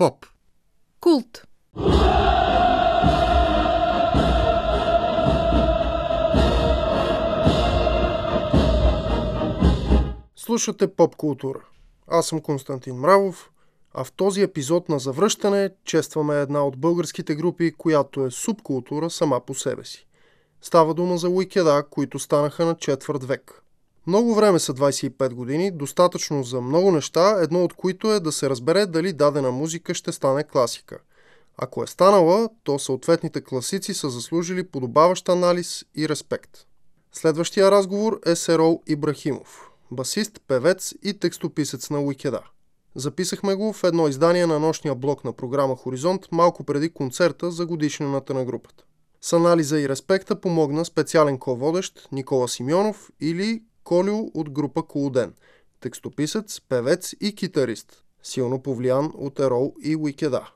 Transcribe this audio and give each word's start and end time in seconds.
Поп. 0.00 0.26
Култ. 1.00 1.42
Слушате 10.36 10.94
поп 10.94 11.16
култура. 11.16 11.58
Аз 12.06 12.26
съм 12.26 12.40
Константин 12.40 12.94
Мравов, 12.94 13.50
а 13.94 14.04
в 14.04 14.12
този 14.12 14.42
епизод 14.42 14.88
на 14.88 14.98
Завръщане 14.98 15.70
честваме 15.84 16.40
една 16.40 16.66
от 16.66 16.78
българските 16.78 17.34
групи, 17.34 17.72
която 17.78 18.24
е 18.24 18.30
субкултура 18.30 19.10
сама 19.10 19.40
по 19.40 19.54
себе 19.54 19.84
си. 19.84 20.06
Става 20.62 20.94
дума 20.94 21.18
за 21.18 21.28
уикеда, 21.28 21.84
които 21.90 22.18
станаха 22.18 22.66
на 22.66 22.76
четвърт 22.76 23.24
век. 23.24 23.62
Много 24.10 24.34
време 24.34 24.58
са 24.58 24.74
25 24.74 25.34
години, 25.34 25.70
достатъчно 25.70 26.42
за 26.42 26.60
много 26.60 26.92
неща, 26.92 27.36
едно 27.40 27.64
от 27.64 27.74
които 27.74 28.12
е 28.12 28.20
да 28.20 28.32
се 28.32 28.50
разбере 28.50 28.86
дали 28.86 29.12
дадена 29.12 29.50
музика 29.50 29.94
ще 29.94 30.12
стане 30.12 30.44
класика. 30.44 30.98
Ако 31.56 31.82
е 31.82 31.86
станала, 31.86 32.48
то 32.64 32.78
съответните 32.78 33.40
класици 33.40 33.94
са 33.94 34.10
заслужили 34.10 34.66
подобаващ 34.66 35.28
анализ 35.28 35.84
и 35.96 36.08
респект. 36.08 36.50
Следващия 37.12 37.70
разговор 37.70 38.20
е 38.26 38.36
Серол 38.36 38.82
Ибрахимов, 38.86 39.70
басист, 39.90 40.40
певец 40.48 40.94
и 41.02 41.14
текстописец 41.14 41.90
на 41.90 42.00
Уикеда. 42.00 42.40
Записахме 42.94 43.54
го 43.54 43.72
в 43.72 43.84
едно 43.84 44.08
издание 44.08 44.46
на 44.46 44.58
нощния 44.58 44.94
блок 44.94 45.24
на 45.24 45.32
програма 45.32 45.76
Хоризонт 45.76 46.26
малко 46.32 46.64
преди 46.64 46.88
концерта 46.88 47.50
за 47.50 47.66
годишнината 47.66 48.34
на 48.34 48.44
групата. 48.44 48.84
С 49.20 49.32
анализа 49.32 49.80
и 49.80 49.88
респекта 49.88 50.40
помогна 50.40 50.84
специален 50.84 51.38
ко-водещ 51.38 52.08
Никола 52.12 52.48
Симеонов 52.48 53.10
или 53.20 53.62
Колю 53.90 54.30
от 54.34 54.50
група 54.50 54.82
Колуден, 54.82 55.34
текстописец, 55.80 56.60
певец 56.68 57.14
и 57.20 57.34
китарист, 57.34 58.04
силно 58.22 58.62
повлиян 58.62 59.12
от 59.14 59.40
Ерол 59.40 59.74
и 59.82 59.96
Уикеда. 59.96 60.50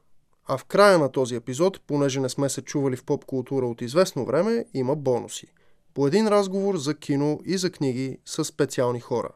А 0.47 0.59
в 0.59 0.65
края 0.65 0.99
на 0.99 1.13
този 1.13 1.35
епизод, 1.35 1.81
понеже 1.87 2.21
не 2.21 2.29
сме 2.29 2.49
се 2.49 2.63
чували 2.63 2.97
в 2.97 3.05
поп-култура 3.05 3.67
от 3.67 3.83
известно 3.83 4.25
време, 4.25 4.65
има 4.75 4.97
бонуси. 4.97 5.47
По 5.95 6.07
един 6.07 6.29
разговор 6.29 6.77
за 6.77 6.95
кино 6.95 7.41
и 7.45 7.59
за 7.59 7.71
книги 7.71 8.19
с 8.25 8.45
специални 8.45 9.01
хора. 9.01 9.31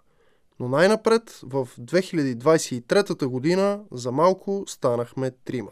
Но 0.61 0.69
най-напред, 0.69 1.41
в 1.43 1.69
2023 1.81 3.27
година, 3.27 3.81
за 3.93 4.13
малко 4.13 4.65
станахме 4.67 5.31
трима. 5.31 5.71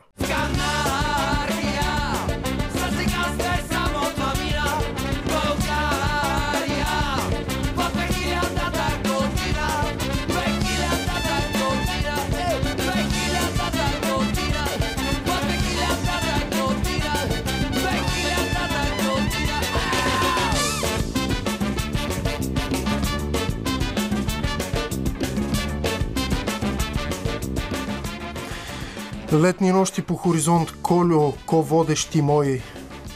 Летни 29.33 29.73
нощи 29.73 30.03
по 30.03 30.15
хоризонт, 30.15 30.73
Колю, 30.83 31.33
ко-водещи 31.47 32.23
мои, 32.23 32.61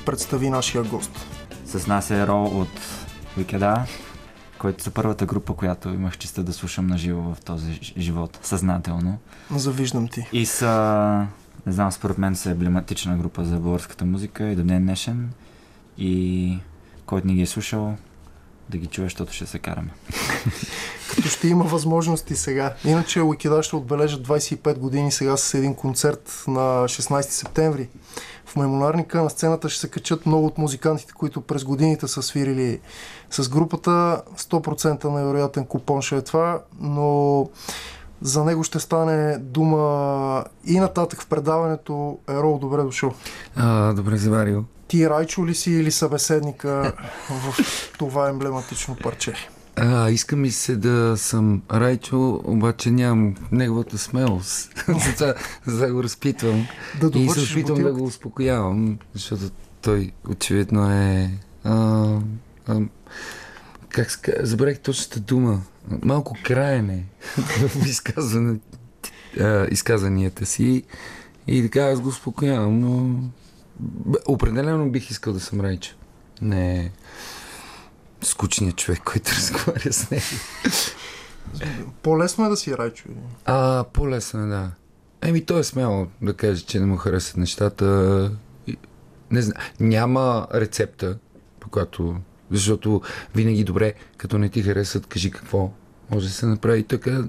представи 0.07 0.51
нашия 0.51 0.85
гост. 0.85 1.27
С 1.67 1.87
нас 1.87 2.11
е 2.11 2.27
Ро 2.27 2.43
от 2.45 2.81
Викеда, 3.37 3.85
който 4.59 4.83
са 4.83 4.91
първата 4.91 5.27
група, 5.27 5.55
която 5.55 5.89
имах 5.89 6.19
честа 6.19 6.43
да 6.43 6.53
слушам 6.53 6.87
на 6.87 6.99
живо 6.99 7.35
в 7.35 7.41
този 7.41 7.79
живот, 7.99 8.39
съзнателно. 8.43 9.19
Завиждам 9.57 10.09
ти. 10.09 10.27
И 10.33 10.47
са, 10.47 11.27
не 11.67 11.73
знам, 11.73 11.93
според 11.93 12.19
мен 12.19 12.37
са 12.37 12.51
емблематична 12.51 13.17
група 13.17 13.45
за 13.45 13.57
българската 13.57 14.05
музика 14.05 14.45
и 14.45 14.57
до 14.57 14.63
ден 14.63 14.83
днешен. 14.83 15.33
И 15.99 16.59
който 17.07 17.27
ни 17.27 17.35
ги 17.35 17.43
е 17.43 17.47
слушал, 17.47 17.97
да 18.69 18.79
ги 18.79 18.87
чуе, 18.87 19.05
защото 19.05 19.33
ще 19.33 19.47
се 19.47 19.59
караме. 19.59 19.91
Като 21.17 21.29
ще 21.29 21.49
има 21.49 21.65
възможности 21.65 22.37
сега. 22.37 22.75
Иначе 22.85 23.23
Уикеда 23.23 23.63
ще 23.63 23.77
отбележат 23.77 24.29
25 24.29 24.79
години 24.79 25.13
сега 25.13 25.37
с 25.37 25.55
един 25.55 25.75
концерт 25.75 26.45
на 26.49 26.85
16 26.85 27.21
септември. 27.21 27.89
В 28.47 28.57
мемонарника 28.57 29.23
на 29.23 29.31
сцената 29.31 29.69
ще 29.69 29.81
се 29.81 29.89
качат 29.89 30.27
много 30.27 30.47
от 30.47 30.59
музикантите, 30.59 31.13
които 31.13 31.41
през 31.41 31.65
годините 31.65 32.09
са 32.09 32.23
свирили 32.23 32.81
с 33.31 33.49
групата. 33.49 34.23
100% 34.39 35.05
невероятен 35.05 35.65
купон 35.65 36.03
ще 36.03 36.17
е 36.17 36.23
това, 36.23 36.63
но 36.81 37.49
за 38.23 38.45
него 38.45 38.65
ще 38.65 38.79
стане 38.79 39.39
дума 39.39 40.45
и 40.67 40.81
нататък 40.81 41.23
в 41.23 41.27
предаването. 41.27 42.19
Ерол, 42.29 42.59
добре 42.59 42.83
дошъл. 42.83 43.13
А, 43.57 43.93
добре 43.93 44.17
заварил. 44.17 44.65
Ти 44.89 45.11
Райчо 45.11 45.47
ли 45.47 45.55
си 45.55 45.71
или 45.71 45.91
събеседника 45.91 46.93
в 47.31 47.55
това 47.99 48.29
емблематично 48.29 48.97
парче? 49.03 49.35
А, 49.77 50.11
искам 50.11 50.45
и 50.45 50.51
се 50.51 50.77
да 50.77 51.17
съм 51.17 51.63
Райчо, 51.73 52.41
обаче 52.45 52.91
нямам 52.91 53.35
неговата 53.53 53.99
смелост. 53.99 54.85
за 55.67 55.87
да 55.87 55.93
го 55.93 56.03
разпитвам. 56.03 56.67
Да 57.01 57.19
и 57.19 57.29
се 57.29 57.53
опитвам 57.53 57.83
да 57.83 57.93
го 57.93 58.05
успокоявам, 58.05 58.99
защото 59.15 59.51
той 59.83 60.13
очевидно 60.29 60.91
е... 60.93 61.31
А, 61.65 62.07
а, 62.67 62.81
как 63.89 64.11
ска... 64.11 64.33
Забравих 64.41 64.79
точната 64.79 65.21
дума. 65.21 65.63
Малко 66.03 66.37
краене 66.45 67.05
в 67.37 67.87
изказване, 67.87 68.59
а, 69.41 69.67
изказанията 69.71 70.47
си. 70.47 70.83
И 71.47 71.63
така 71.63 71.81
аз 71.81 72.01
го 72.01 72.09
успокоявам, 72.09 72.81
но 72.81 73.21
Определено 74.27 74.91
бих 74.91 75.11
искал 75.11 75.33
да 75.33 75.41
съм 75.41 75.61
Райчо. 75.61 75.95
Не 76.43 76.91
скучният 78.23 78.77
човек, 78.77 79.01
който 79.05 79.31
разговаря 79.37 79.93
с 79.93 80.11
него. 80.11 80.25
По-лесно 82.03 82.47
е 82.47 82.49
да 82.49 82.57
си 82.57 82.77
Райчо. 82.77 83.05
А, 83.45 83.85
по-лесно 83.93 84.43
е, 84.43 84.47
да. 84.47 84.71
Еми, 85.23 85.47
той 85.47 85.61
е 85.61 85.65
смело 85.65 86.07
да 86.23 86.35
каже, 86.35 86.65
че 86.65 86.81
не 86.81 86.87
му 86.87 86.97
харесат 86.97 87.37
нещата. 87.37 87.85
Не 89.31 89.43
знам. 89.43 89.57
Няма 89.81 90.49
рецепта, 90.55 91.19
по 91.61 91.69
която... 91.69 92.17
Защото 92.51 93.03
винаги 93.35 93.65
добре, 93.65 93.95
като 94.17 94.39
не 94.39 94.49
ти 94.49 94.63
харесат, 94.63 95.07
кажи 95.07 95.31
какво 95.31 95.71
може 96.11 96.27
да 96.27 96.33
се 96.33 96.47
направи 96.47 96.85
така. 96.85 97.25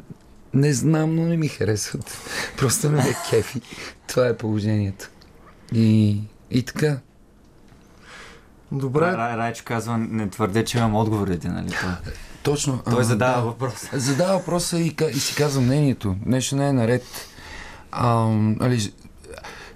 Не 0.53 0.73
знам, 0.73 1.15
но 1.15 1.25
не 1.25 1.37
ми 1.37 1.47
харесват. 1.47 2.17
Просто 2.57 2.89
не 2.89 2.97
ме 2.97 3.15
кефи. 3.29 3.61
Това 4.07 4.27
е 4.27 4.37
положението. 4.37 5.09
И 5.73 6.21
и 6.51 6.63
така. 6.63 6.97
Добре. 8.71 9.01
Рай, 9.01 9.37
Райчо 9.37 9.63
казва, 9.65 9.97
не 9.97 10.29
твърде, 10.29 10.65
че 10.65 10.77
имам 10.77 10.95
отговорите, 10.95 11.47
нали? 11.47 11.69
Той, 11.81 12.13
Точно. 12.43 12.79
Той 12.89 13.03
задава 13.03 13.35
да. 13.35 13.41
въпроса. 13.41 13.89
Задава 13.93 14.37
въпроса 14.37 14.79
и, 14.79 14.95
и 15.13 15.19
си 15.19 15.35
казва 15.35 15.61
мнението. 15.61 16.15
Нещо 16.25 16.55
не 16.55 16.67
е 16.67 16.73
наред. 16.73 17.03
А, 17.91 18.27
али, 18.59 18.93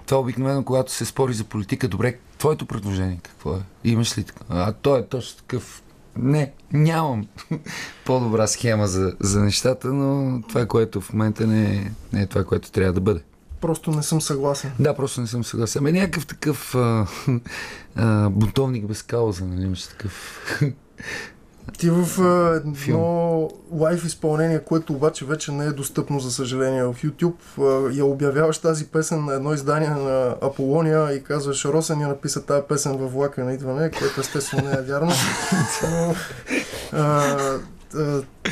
това 0.06 0.22
обикновено, 0.22 0.64
когато 0.64 0.92
се 0.92 1.06
спори 1.06 1.34
за 1.34 1.44
политика, 1.44 1.88
добре, 1.88 2.18
твоето 2.38 2.66
предложение 2.66 3.20
какво 3.24 3.54
е? 3.54 3.60
Имаш 3.84 4.18
ли 4.18 4.24
така? 4.24 4.44
А 4.50 4.74
той 4.74 5.00
е 5.00 5.06
точно 5.06 5.38
такъв. 5.38 5.82
Не, 6.18 6.52
нямам 6.74 7.28
по-добра 8.06 8.48
схема 8.48 8.88
за, 8.88 9.14
за 9.20 9.42
нещата, 9.42 9.88
но 9.94 10.42
това, 10.42 10.66
което 10.66 11.02
в 11.02 11.14
момента 11.14 11.48
не 11.48 11.76
е, 11.76 11.92
не 12.14 12.22
е 12.22 12.26
това, 12.26 12.44
което 12.44 12.72
трябва 12.72 12.94
да 12.94 13.02
бъде. 13.02 13.22
Просто 13.62 13.92
не 13.92 14.04
съм 14.04 14.22
съгласен. 14.22 14.72
Да, 14.80 14.94
просто 14.94 15.22
не 15.22 15.28
съм 15.28 15.44
съгласен. 15.44 15.80
Ами 15.80 15.92
някакъв 15.92 16.28
такъв 16.28 16.76
а, 16.76 17.08
а, 17.96 18.30
бунтовник 18.30 18.86
без 18.86 19.02
кауза, 19.02 19.46
нали 19.46 19.66
имаш 19.66 19.88
такъв... 19.88 20.40
Ти 21.78 21.90
в 21.90 22.22
а, 22.22 22.56
едно 22.56 23.50
лайв 23.72 24.06
изпълнение, 24.06 24.60
което 24.60 24.94
обаче 24.94 25.26
вече 25.26 25.52
не 25.52 25.66
е 25.66 25.72
достъпно, 25.72 26.20
за 26.20 26.32
съжаление, 26.32 26.84
в 26.84 26.94
YouTube, 26.94 27.36
а, 27.60 27.94
я 27.94 28.06
обявяваш 28.06 28.58
тази 28.58 28.86
песен 28.86 29.26
на 29.26 29.34
едно 29.34 29.54
издание 29.54 29.90
на 29.90 30.36
Аполония 30.42 31.14
и 31.14 31.24
казваш, 31.24 31.66
Росен 31.66 32.02
я 32.02 32.08
написа 32.08 32.46
тази 32.46 32.62
песен 32.70 32.98
във 32.98 33.14
влака 33.14 33.44
на 33.44 33.54
идване, 33.54 33.92
което 33.92 34.22
естествено 34.22 34.70
не 34.70 34.74
е 34.74 34.82
вярно. 34.82 35.12
Но, 35.92 36.16
а, 36.92 37.58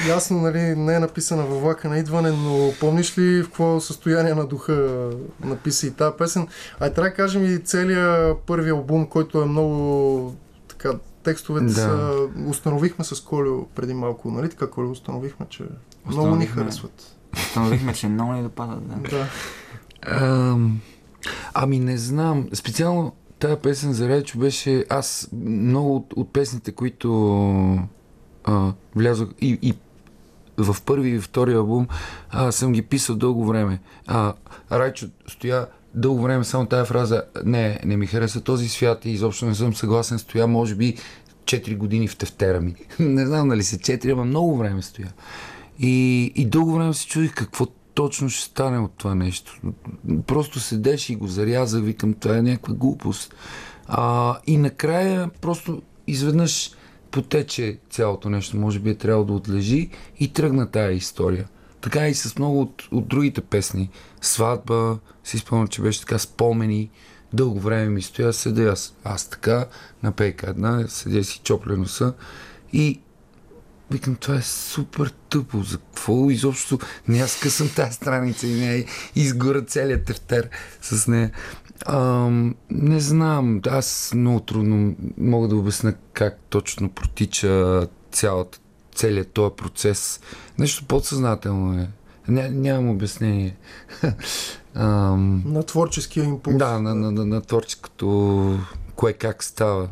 ясно, 0.08 0.42
нали, 0.42 0.60
не 0.60 0.96
е 0.96 1.00
написана 1.00 1.44
във 1.44 1.62
влака 1.62 1.90
на 1.90 1.98
идване, 1.98 2.32
но 2.32 2.74
помниш 2.80 3.18
ли 3.18 3.44
в 3.44 3.46
какво 3.46 3.80
състояние 3.80 4.34
на 4.34 4.48
духа 4.48 5.10
написа 5.44 5.88
и 5.88 5.92
тази 5.92 6.18
песен? 6.18 6.48
А 6.80 6.90
трябва 6.90 7.10
да 7.10 7.16
кажем 7.16 7.46
и 7.46 7.60
целият 7.60 8.38
първи 8.38 8.70
албум, 8.70 9.06
който 9.06 9.42
е 9.42 9.46
много 9.46 10.36
така, 10.68 10.92
текстовете 11.24 11.66
да. 11.66 11.74
са... 11.74 12.28
Установихме 12.48 13.06
с 13.06 13.22
Колю 13.22 13.66
преди 13.76 13.94
малко, 13.94 14.32
нали 14.32 14.50
така, 14.50 14.68
Колю, 14.68 14.92
установихме, 14.92 15.46
че 15.50 15.64
много 16.06 16.36
ни 16.36 16.46
харесват. 16.46 17.16
Установихме, 17.34 17.94
че 17.94 18.08
много 18.08 18.34
ни 18.34 18.44
допадат, 18.44 18.88
да. 18.88 19.10
да. 19.10 19.28
А, 20.02 20.58
ами 21.54 21.80
не 21.80 21.98
знам. 21.98 22.48
Специално 22.54 23.14
тази 23.40 23.56
песен 23.56 23.94
за 23.94 24.10
Речо 24.10 24.40
беше... 24.40 24.86
Аз 24.90 25.30
много 25.46 25.96
от, 25.96 26.14
от 26.16 26.34
песните, 26.34 26.72
които 26.72 27.10
а, 28.44 28.74
влязох 28.96 29.30
и, 29.42 29.60
и 29.62 29.74
в 30.58 30.82
първи 30.86 31.10
и 31.10 31.20
втори 31.20 31.54
албум 31.54 31.88
а, 32.30 32.52
съм 32.52 32.72
ги 32.72 32.82
писал 32.82 33.16
дълго 33.16 33.46
време. 33.46 33.80
А, 34.08 34.34
Райчо 34.72 35.08
стоя 35.28 35.68
дълго 35.94 36.22
време 36.22 36.44
само 36.44 36.66
тая 36.66 36.86
фраза 36.86 37.24
не, 37.46 37.80
не 37.86 37.98
ми 37.98 38.08
хареса 38.08 38.42
този 38.42 38.70
свят 38.70 39.06
и 39.06 39.10
изобщо 39.10 39.46
не 39.46 39.56
съм 39.56 39.76
съгласен 39.76 40.20
стоя, 40.20 40.48
може 40.48 40.76
би 40.76 40.96
4 41.46 41.78
години 41.78 42.08
в 42.08 42.18
тефтера 42.18 42.62
ми. 42.62 42.76
не 43.00 43.26
знам 43.26 43.50
дали 43.50 43.64
се 43.64 43.78
4, 43.78 44.12
ама 44.12 44.26
много 44.26 44.58
време 44.58 44.82
стоя. 44.82 45.14
И, 45.80 46.24
и 46.36 46.46
дълго 46.46 46.74
време 46.74 46.94
се 46.94 47.08
чудих 47.08 47.34
какво 47.34 47.66
точно 47.94 48.30
ще 48.30 48.46
стане 48.46 48.80
от 48.80 48.92
това 48.98 49.16
нещо. 49.16 49.62
Просто 50.28 50.60
седеш 50.60 51.10
и 51.10 51.16
го 51.16 51.28
заряза, 51.28 51.82
викам, 51.82 52.14
това 52.14 52.38
е 52.38 52.42
някаква 52.42 52.74
глупост. 52.74 53.36
А, 53.88 54.38
и 54.48 54.58
накрая 54.58 55.30
просто 55.42 55.82
изведнъж 56.08 56.72
потече 57.14 57.78
цялото 57.90 58.30
нещо. 58.30 58.58
Може 58.58 58.80
би 58.80 58.90
е 58.90 58.96
трябвало 58.96 59.26
да 59.26 59.34
отлежи 59.34 59.90
и 60.20 60.34
тръгна 60.34 60.72
тая 60.72 60.92
история. 60.92 61.48
Така 61.82 62.08
и 62.08 62.14
с 62.14 62.38
много 62.38 62.62
от, 62.62 62.88
от 62.92 63.08
другите 63.08 63.42
песни. 63.42 63.90
Сватба, 64.22 64.98
си 65.24 65.38
спомням, 65.38 65.68
че 65.68 65.82
беше 65.82 66.00
така 66.00 66.18
спомени. 66.18 66.90
Дълго 67.34 67.60
време 67.60 67.90
ми 67.90 68.02
стоя, 68.02 68.34
седя 68.34 68.64
аз, 68.64 68.96
аз 69.04 69.30
така, 69.30 69.68
на 70.04 70.12
пейка 70.12 70.50
една, 70.50 70.88
седя 70.88 71.24
си 71.24 71.42
чопля 71.44 71.78
носа 71.78 72.14
и 72.74 73.00
Викам, 73.92 74.16
това 74.16 74.36
е 74.36 74.42
супер 74.42 75.14
тъпо. 75.30 75.64
За 75.64 75.78
какво 75.78 76.30
изобщо? 76.30 76.80
Не 77.08 77.20
аз 77.20 77.40
късам 77.40 77.70
тази 77.76 77.94
страница 77.94 78.48
и 78.48 78.54
не 78.54 78.86
изгора 79.16 79.62
целият 79.66 80.06
тефтер 80.06 80.50
с 80.82 81.08
нея. 81.08 81.32
А, 81.86 82.30
не 82.70 83.00
знам. 83.00 83.62
Аз 83.68 84.12
много 84.16 84.40
трудно 84.40 84.96
мога 85.18 85.48
да 85.48 85.56
обясня 85.56 85.94
как 86.14 86.40
точно 86.50 86.90
протича 86.90 87.88
цялата, 88.12 88.60
целият 88.96 89.32
този 89.32 89.56
процес. 89.56 90.20
Нещо 90.60 90.86
подсъзнателно 90.86 91.80
е. 91.82 91.88
Ня, 92.28 92.50
нямам 92.52 92.90
обяснение. 92.90 93.56
Ам... 94.76 95.44
На 95.46 95.64
творческия 95.64 96.24
импулс. 96.24 96.58
Да, 96.58 96.80
на, 96.80 96.96
на, 96.96 97.12
на, 97.12 97.26
на 97.26 97.42
творческото 97.42 98.60
кое 98.96 99.14
как 99.14 99.44
става 99.44 99.90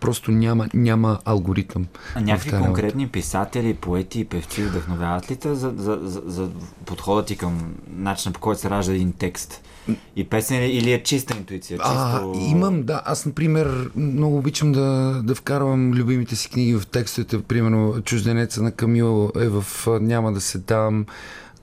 просто 0.00 0.30
няма, 0.30 0.68
няма 0.74 1.18
алгоритъм. 1.24 1.86
А 2.14 2.20
някакви 2.20 2.50
конкретни 2.50 3.08
писатели, 3.08 3.74
поети 3.74 4.20
и 4.20 4.24
певци 4.24 4.62
вдъхновяват 4.62 5.30
ли 5.30 5.36
те 5.36 5.54
за, 5.54 5.72
за, 5.76 5.98
за, 6.02 6.22
за 6.26 6.50
подхода 6.84 7.24
ти 7.24 7.36
към 7.36 7.74
начина 7.88 8.32
по 8.32 8.40
който 8.40 8.60
се 8.60 8.70
ражда 8.70 8.92
един 8.92 9.12
текст? 9.12 9.62
И 10.16 10.24
песен 10.24 10.62
или 10.62 10.92
е 10.92 11.02
чиста 11.02 11.36
интуиция? 11.36 11.78
Чисто... 11.78 11.90
А, 11.94 12.32
имам, 12.50 12.82
да. 12.82 13.02
Аз, 13.04 13.26
например, 13.26 13.90
много 13.96 14.38
обичам 14.38 14.72
да, 14.72 15.20
да 15.24 15.34
вкарвам 15.34 15.92
любимите 15.92 16.36
си 16.36 16.50
книги 16.50 16.74
в 16.74 16.86
текстовете. 16.86 17.42
Примерно, 17.42 18.02
Чужденеца 18.02 18.62
на 18.62 18.72
Камил 18.72 19.32
е 19.36 19.48
в 19.48 19.64
Няма 20.00 20.32
да 20.32 20.40
се 20.40 20.58
дам. 20.58 21.06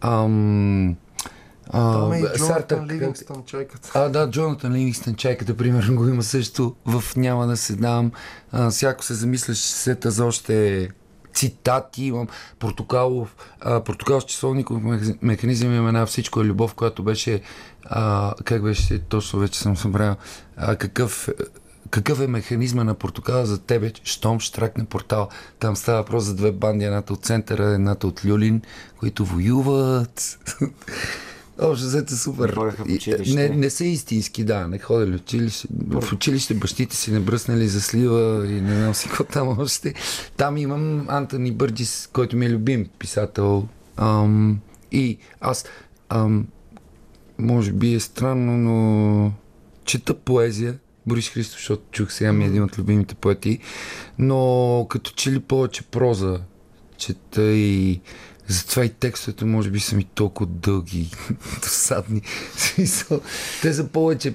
Ам... 0.01 0.95
А, 1.69 2.15
е 2.15 2.37
Джонатан 2.37 2.87
Ливингстън 2.87 3.43
чайката. 3.45 3.91
А, 3.93 4.09
да, 4.09 4.29
Джонатан 4.29 4.73
Ливингстън 4.73 5.15
чайката, 5.15 5.57
примерно, 5.57 5.95
го 5.95 6.07
има 6.07 6.23
също 6.23 6.75
в 6.85 7.03
Няма 7.15 7.47
да 7.47 7.57
се 7.57 7.75
дам. 7.75 8.11
А, 8.51 8.69
всяко 8.69 9.03
се 9.03 9.13
замисляш, 9.13 9.57
сета 9.57 10.11
за 10.11 10.25
още 10.25 10.89
цитати, 11.37 12.05
имам 12.05 12.27
Портокалов, 12.59 13.35
а, 13.61 13.83
Портокалов 13.83 14.25
часовников 14.25 14.81
механизъм 15.21 15.75
има 15.75 15.87
една 15.87 16.05
всичко 16.05 16.41
е 16.41 16.45
любов, 16.45 16.73
която 16.73 17.03
беше 17.03 17.41
а, 17.83 18.33
как 18.43 18.63
беше, 18.63 18.99
точно 18.99 19.39
вече 19.39 19.59
съм 19.59 19.77
събрал, 19.77 20.15
а, 20.57 20.75
какъв 20.75 21.29
какъв 21.89 22.21
е 22.21 22.27
механизма 22.27 22.83
на 22.83 22.93
Портокала 22.93 23.45
за 23.45 23.59
тебе, 23.59 23.91
щом 24.03 24.39
штракне 24.39 24.85
портал. 24.85 25.29
Там 25.59 25.75
става 25.75 25.97
въпрос 25.97 26.23
за 26.23 26.35
две 26.35 26.51
банди, 26.51 26.85
едната 26.85 27.13
от 27.13 27.25
центъра, 27.25 27.65
едната 27.65 28.07
от 28.07 28.25
Люлин, 28.25 28.61
които 28.99 29.25
воюват. 29.25 30.39
Общо 31.62 31.86
взето 31.86 32.15
супер. 32.15 32.75
Не, 33.27 33.50
не, 33.50 33.56
не 33.56 33.69
са 33.69 33.86
истински, 33.86 34.44
да, 34.44 34.68
не 34.68 34.80
ходили 34.80 35.15
училище. 35.15 35.68
В 35.88 36.13
училище 36.13 36.54
бащите 36.54 36.95
си 36.95 37.12
не 37.12 37.19
бръснали 37.19 37.68
за 37.68 37.81
слива 37.81 38.48
и 38.48 38.62
не 38.62 38.75
знам 38.75 38.95
си 38.95 39.07
какво 39.07 39.24
там 39.24 39.59
още. 39.59 39.94
Там 40.38 40.57
имам 40.57 41.06
Антони 41.09 41.51
Бърджис, 41.51 42.09
който 42.13 42.38
ми 42.38 42.45
е 42.45 42.50
любим 42.50 42.89
писател. 43.00 43.68
Ам, 43.98 44.59
и 44.92 45.18
аз, 45.42 45.65
ам, 46.09 46.48
може 47.38 47.71
би 47.71 47.94
е 47.94 48.00
странно, 48.00 48.57
но 48.57 49.31
чета 49.86 50.13
поезия. 50.13 50.77
Борис 51.07 51.30
Христов, 51.30 51.59
защото 51.59 51.83
чух 51.92 52.12
сега 52.12 52.33
ми 52.33 52.44
е 52.44 52.48
един 52.48 52.63
от 52.63 52.77
любимите 52.77 53.15
поети. 53.15 53.59
Но 54.19 54.86
като 54.89 55.12
че 55.12 55.31
ли 55.31 55.39
повече 55.39 55.83
проза 55.83 56.39
чета 56.98 57.44
и 57.44 58.01
затова 58.47 58.85
и 58.85 58.89
текстовете 58.89 59.45
може 59.45 59.69
би 59.69 59.79
са 59.79 59.95
ми 59.95 60.03
толкова 60.03 60.49
дълги, 60.49 61.11
досадни. 61.61 62.21
Те 63.61 63.73
са 63.73 63.88
повече 63.88 64.33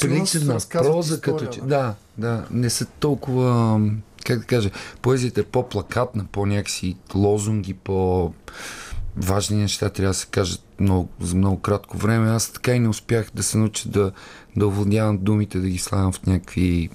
приличат 0.00 0.44
на 0.44 0.58
проза, 0.70 1.20
като 1.20 1.46
че... 1.46 1.60
Да, 1.60 1.94
да, 2.18 2.44
не 2.50 2.70
са 2.70 2.86
толкова, 2.86 3.80
как 4.26 4.38
да 4.38 4.44
кажа, 4.44 4.70
поезията 5.02 5.40
е 5.40 5.44
по-плакатна, 5.44 6.26
по-някакси 6.32 6.96
лозунги, 7.14 7.74
по 7.74 8.32
важни 9.16 9.56
неща 9.56 9.88
трябва 9.88 10.10
да 10.10 10.14
се 10.14 10.26
кажат 10.26 10.62
много, 10.80 11.08
за 11.20 11.36
много 11.36 11.60
кратко 11.60 11.96
време. 11.96 12.30
Аз 12.30 12.50
така 12.50 12.72
и 12.72 12.80
не 12.80 12.88
успях 12.88 13.30
да 13.34 13.42
се 13.42 13.58
науча 13.58 13.88
да, 13.88 14.12
да 14.56 14.66
овладявам 14.66 15.18
думите, 15.18 15.58
да 15.58 15.68
ги 15.68 15.78
слагам 15.78 16.12
в 16.12 16.26
някакви 16.26 16.90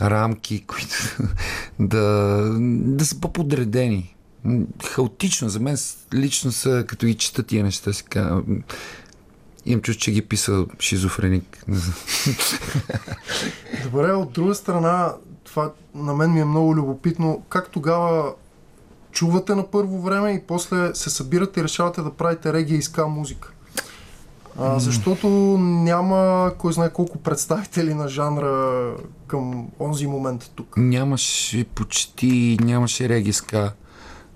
рамки, 0.00 0.64
които 0.66 0.96
да, 1.78 2.36
да 2.60 3.06
са 3.06 3.20
по-подредени 3.20 4.15
хаотично. 4.84 5.48
За 5.48 5.60
мен 5.60 5.76
лично 6.14 6.52
са, 6.52 6.84
като 6.88 7.06
ги 7.06 7.14
чета 7.14 7.42
тия 7.42 7.64
неща, 7.64 7.92
си 7.92 8.04
казвам, 8.04 8.62
Имам 9.66 9.82
чувство, 9.82 10.02
че 10.02 10.12
ги 10.12 10.22
писа 10.22 10.66
шизофреник. 10.80 11.64
Добре, 13.84 14.12
от 14.12 14.32
друга 14.32 14.54
страна, 14.54 15.14
това 15.44 15.72
на 15.94 16.14
мен 16.14 16.32
ми 16.32 16.40
е 16.40 16.44
много 16.44 16.76
любопитно. 16.76 17.42
Как 17.48 17.70
тогава 17.70 18.32
чувате 19.12 19.54
на 19.54 19.70
първо 19.70 20.02
време 20.02 20.30
и 20.30 20.42
после 20.46 20.94
се 20.94 21.10
събирате 21.10 21.60
и 21.60 21.64
решавате 21.64 22.02
да 22.02 22.10
правите 22.10 22.52
регия 22.52 22.78
и 22.78 22.82
ска 22.82 23.06
музика? 23.06 23.52
А, 24.58 24.78
защото 24.78 25.28
няма 25.58 26.52
кой 26.58 26.72
знае 26.72 26.92
колко 26.92 27.18
представители 27.18 27.94
на 27.94 28.08
жанра 28.08 28.94
към 29.26 29.68
онзи 29.80 30.06
момент 30.06 30.50
тук. 30.54 30.76
Нямаше 30.76 31.64
почти, 31.64 32.58
нямаше 32.60 33.08
реги 33.08 33.32
ска 33.32 33.72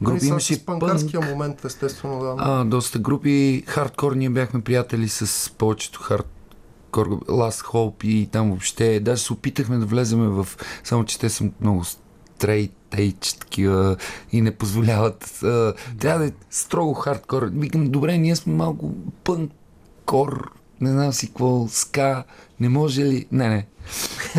групи. 0.02 0.26
Имаше 0.26 0.64
панкарския 0.64 1.20
пънк, 1.20 1.32
момент, 1.32 1.64
естествено, 1.64 2.20
да. 2.20 2.34
А, 2.38 2.64
доста 2.64 2.98
групи. 2.98 3.64
Хардкор, 3.66 4.12
ние 4.12 4.30
бяхме 4.30 4.60
приятели 4.60 5.08
с 5.08 5.50
повечето 5.50 6.00
хардкор, 6.00 7.06
Last 7.10 7.64
Hope 7.64 8.04
и 8.04 8.26
там 8.26 8.48
въобще. 8.48 9.00
Даже 9.00 9.22
се 9.22 9.32
опитахме 9.32 9.78
да 9.78 9.86
влеземе 9.86 10.28
в... 10.28 10.48
Само, 10.84 11.04
че 11.04 11.18
те 11.18 11.28
са 11.28 11.44
много 11.60 11.84
стрейт, 11.84 12.72
ейдж, 12.96 13.32
такива 13.32 13.96
и 14.32 14.40
не 14.40 14.50
позволяват. 14.50 15.42
А, 15.42 15.74
трябва 15.98 16.18
да 16.18 16.26
е 16.26 16.32
строго 16.50 16.94
хардкор. 16.94 17.50
Викам, 17.52 17.90
добре, 17.90 18.18
ние 18.18 18.36
сме 18.36 18.54
малко 18.54 18.94
пънкор, 19.24 20.52
не 20.80 20.90
знам 20.90 21.12
си 21.12 21.26
какво, 21.26 21.68
ска, 21.68 22.24
не 22.60 22.68
може 22.68 23.04
ли... 23.04 23.26
Не, 23.32 23.48
не. 23.48 23.66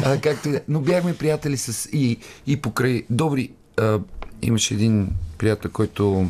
А, 0.06 0.22
както 0.22 0.52
да. 0.52 0.62
Но 0.68 0.80
бяхме 0.80 1.18
приятели 1.18 1.58
с... 1.58 1.90
И, 1.94 2.18
и 2.48 2.62
покрай 2.62 3.04
добри... 3.10 3.52
А, 3.78 4.00
имаше 4.42 4.74
един 4.74 5.10
приятел, 5.42 5.72
който 5.72 6.30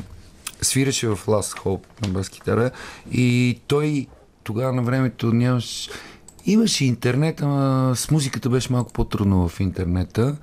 свираше 0.62 1.08
в 1.08 1.20
Last 1.26 1.60
Hope 1.60 1.86
на 2.02 2.08
бас 2.08 2.30
китара 2.30 2.72
и 3.12 3.60
той 3.68 4.08
тогава 4.44 4.74
на 4.74 4.82
времето 4.82 5.34
нямаш... 5.34 5.90
Имаше 6.46 6.86
интернет, 6.86 7.42
ама 7.42 7.94
с 7.96 8.12
музиката 8.12 8.50
беше 8.50 8.74
малко 8.74 8.94
по-трудно 8.94 9.50
в 9.50 9.60
интернета. 9.60 10.36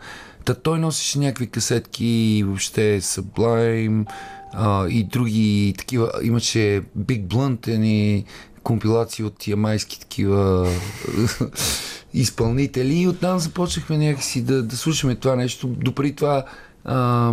Та 0.45 0.55
той 0.55 0.79
носеше 0.79 1.19
някакви 1.19 1.47
касетки, 1.47 2.07
и 2.07 2.45
въобще 2.45 3.01
Sublime 3.01 4.07
а, 4.53 4.89
и 4.89 5.05
други 5.05 5.75
такива. 5.79 6.11
Имаше 6.23 6.83
Big 6.99 7.27
Blunt, 7.27 7.69
и 7.69 8.25
компилации 8.63 9.25
от 9.25 9.49
ямайски 9.49 10.01
такива 10.01 10.69
изпълнители 12.15 12.95
и 12.95 13.09
оттам 13.09 13.39
започнахме 13.39 13.99
някакси 13.99 14.43
да, 14.43 14.63
да 14.63 14.77
слушаме 14.77 15.15
това 15.15 15.37
нещо. 15.37 15.67
Допреди 15.67 16.17
това 16.17 16.45
а, 16.85 17.33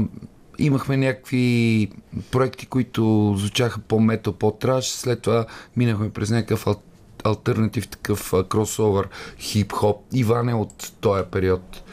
имахме 0.60 0.98
някакви 0.98 1.90
проекти, 2.32 2.66
които 2.66 3.36
звучаха 3.38 3.80
по-метал, 3.80 4.34
по-траш. 4.34 4.90
След 4.90 5.22
това 5.22 5.46
минахме 5.78 6.10
през 6.10 6.30
някакъв 6.30 6.66
ал- 6.66 6.80
альтернатив, 7.24 7.88
такъв 7.88 8.34
кросовър, 8.50 9.10
хип-хоп. 9.40 10.02
Иван 10.14 10.50
е 10.50 10.54
от 10.54 10.94
този 11.02 11.24
период 11.32 11.84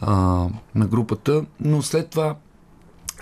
а, 0.00 0.12
на 0.74 0.86
групата. 0.86 1.44
Но 1.60 1.82
след 1.82 2.10
това 2.10 2.36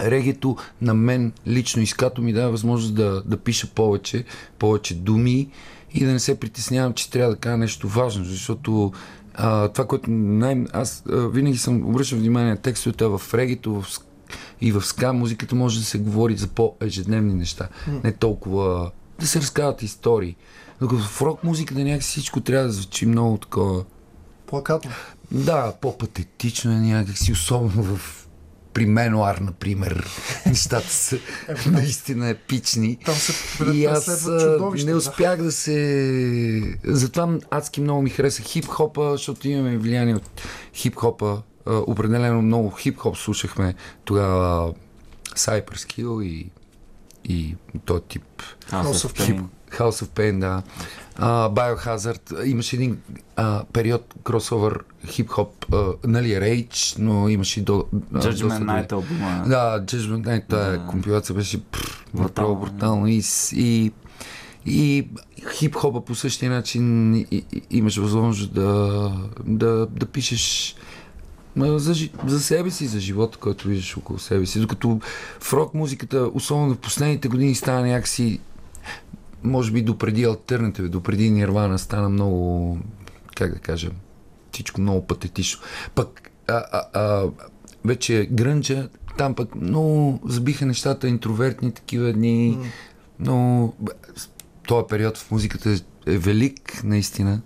регето 0.01 0.57
на 0.81 0.95
мен 0.95 1.33
лично 1.47 1.83
изкато 1.83 2.23
ми 2.23 2.33
дава 2.33 2.51
възможност 2.51 2.95
да, 2.95 3.23
да 3.27 3.37
пиша 3.37 3.67
повече, 3.67 4.25
повече 4.59 4.95
думи 4.95 5.49
и 5.95 6.05
да 6.05 6.13
не 6.13 6.19
се 6.19 6.41
притеснявам, 6.41 6.93
че 6.93 7.11
трябва 7.11 7.33
да 7.35 7.41
кажа 7.41 7.57
нещо 7.57 7.89
важно, 7.89 8.25
защото 8.25 8.93
а, 9.35 9.69
това, 9.69 9.87
което 9.87 10.11
най- 10.11 10.65
аз 10.73 11.03
а, 11.13 11.17
винаги 11.17 11.59
съм 11.59 11.89
обръщал 11.89 12.19
внимание 12.19 12.51
на 12.51 12.57
текстовете 12.57 13.07
в 13.07 13.23
регето, 13.35 13.83
в 13.83 13.87
И 14.61 14.73
в 14.73 14.83
ска 14.83 15.13
музиката 15.13 15.55
може 15.55 15.79
да 15.79 15.85
се 15.85 15.99
говори 15.99 16.37
за 16.37 16.47
по-ежедневни 16.47 17.35
неща, 17.35 17.69
не 18.05 18.13
толкова 18.13 18.91
да 19.21 19.27
се 19.27 19.41
разказват 19.41 19.83
истории. 19.83 20.37
Докато 20.81 21.03
в 21.03 21.23
рок 21.23 21.45
музиката 21.45 21.81
някакси 21.81 22.11
всичко 22.11 22.41
трябва 22.41 22.67
да 22.67 22.73
звучи 22.73 23.07
много 23.07 23.39
такова. 23.39 23.85
Плакатно. 24.47 24.91
Да, 25.31 25.73
по-патетично 25.81 26.73
е 26.73 26.81
някакси, 26.81 27.33
особено 27.33 27.83
в 27.83 28.27
при 28.77 28.87
Менуар, 28.87 29.39
например, 29.39 30.07
нещата 30.47 30.89
са 30.89 31.19
наистина 31.67 32.29
епични. 32.29 32.99
Там 33.05 33.15
се 33.15 33.33
И 33.75 33.85
аз 33.85 34.27
не 34.85 34.93
да. 34.93 34.97
успях 34.97 35.43
да 35.43 35.53
се... 35.53 36.79
Затова 36.85 37.39
адски 37.51 37.81
много 37.81 38.03
ми 38.03 38.11
хареса 38.11 38.43
хип-хопа, 38.43 39.13
защото 39.13 39.49
имаме 39.49 39.79
влияние 39.79 40.15
от 40.15 40.43
хип-хопа. 40.75 41.43
А, 41.67 41.75
Определено 41.75 42.43
много 42.43 42.71
хип-хоп 42.71 43.17
слушахме 43.17 43.75
тогава 44.05 44.73
Cypress 45.37 45.75
Hill 45.75 46.23
и, 46.25 46.51
и 47.25 47.57
този 47.85 48.03
тип 48.03 48.43
House 48.71 48.93
of 48.93 49.19
Pain. 49.19 49.43
House 49.71 50.05
of 50.05 50.09
Pain, 50.09 50.39
да. 50.41 50.63
А, 51.17 51.51
Biohazard. 51.51 52.45
Имаше 52.45 52.77
един 52.77 52.99
а, 53.37 53.65
период 53.73 54.15
кросовър 54.25 54.85
хип-хоп, 55.07 55.67
а, 55.75 55.93
нали, 56.05 56.29
Rage, 56.29 56.97
но 56.99 57.29
имаше 57.29 57.61
и 57.61 57.63
до... 57.63 57.85
а, 58.15 58.19
Judgment 58.19 58.65
Night 58.65 58.93
албума. 58.93 59.45
Да, 59.47 59.83
Judgment 59.85 60.27
Night, 60.27 60.49
тая 60.49 60.79
Да. 60.79 60.87
компилация 60.87 61.35
беше 61.37 61.61
направо 62.15 62.57
брутално. 62.57 63.07
И, 63.07 63.23
и, 63.53 63.93
и 64.67 65.09
хип-хопа 65.59 66.01
по 66.05 66.15
същия 66.15 66.51
начин 66.51 67.15
и, 67.15 67.27
и, 67.31 67.45
имаш 67.71 67.97
възможност 67.97 68.55
да, 68.55 69.13
да, 69.45 69.87
да 69.87 70.07
пишеш 70.07 70.77
за, 71.57 71.95
за 72.27 72.41
себе 72.41 72.71
си, 72.71 72.87
за 72.87 73.01
живота, 73.01 73.39
който 73.39 73.69
виждаш 73.69 73.97
около 73.97 74.19
себе 74.19 74.47
си. 74.47 74.61
Докато 74.61 75.01
в 75.41 75.53
рок 75.53 75.75
музиката, 75.75 76.31
особено 76.35 76.75
в 76.75 76.79
последните 76.79 77.29
години, 77.29 77.55
стана 77.55 77.87
някакси 77.87 78.41
може 79.45 79.73
би 79.73 79.83
допреди 79.83 80.25
альтернативи, 80.25 80.89
допреди 80.89 81.31
Нирвана 81.31 81.79
стана 81.79 82.09
много, 82.09 82.79
как 83.37 83.55
да 83.55 83.59
кажа, 83.59 83.91
всичко 84.53 84.81
много 84.81 85.07
патетично. 85.07 85.61
Пък 85.95 86.31
а, 86.49 86.65
а, 86.73 86.83
а, 86.93 87.25
вече 87.85 88.29
грънча, 88.33 88.89
там 89.19 89.35
пък 89.35 89.55
много 89.55 90.21
забиха 90.25 90.67
нещата, 90.67 91.09
интровертни 91.09 91.73
такива 91.73 92.13
дни, 92.13 92.59
но 93.19 93.73
този 94.67 94.87
период 94.89 95.17
в 95.17 95.31
музиката 95.31 95.77
е 96.07 96.19
велик, 96.19 96.85
наистина. 96.85 97.41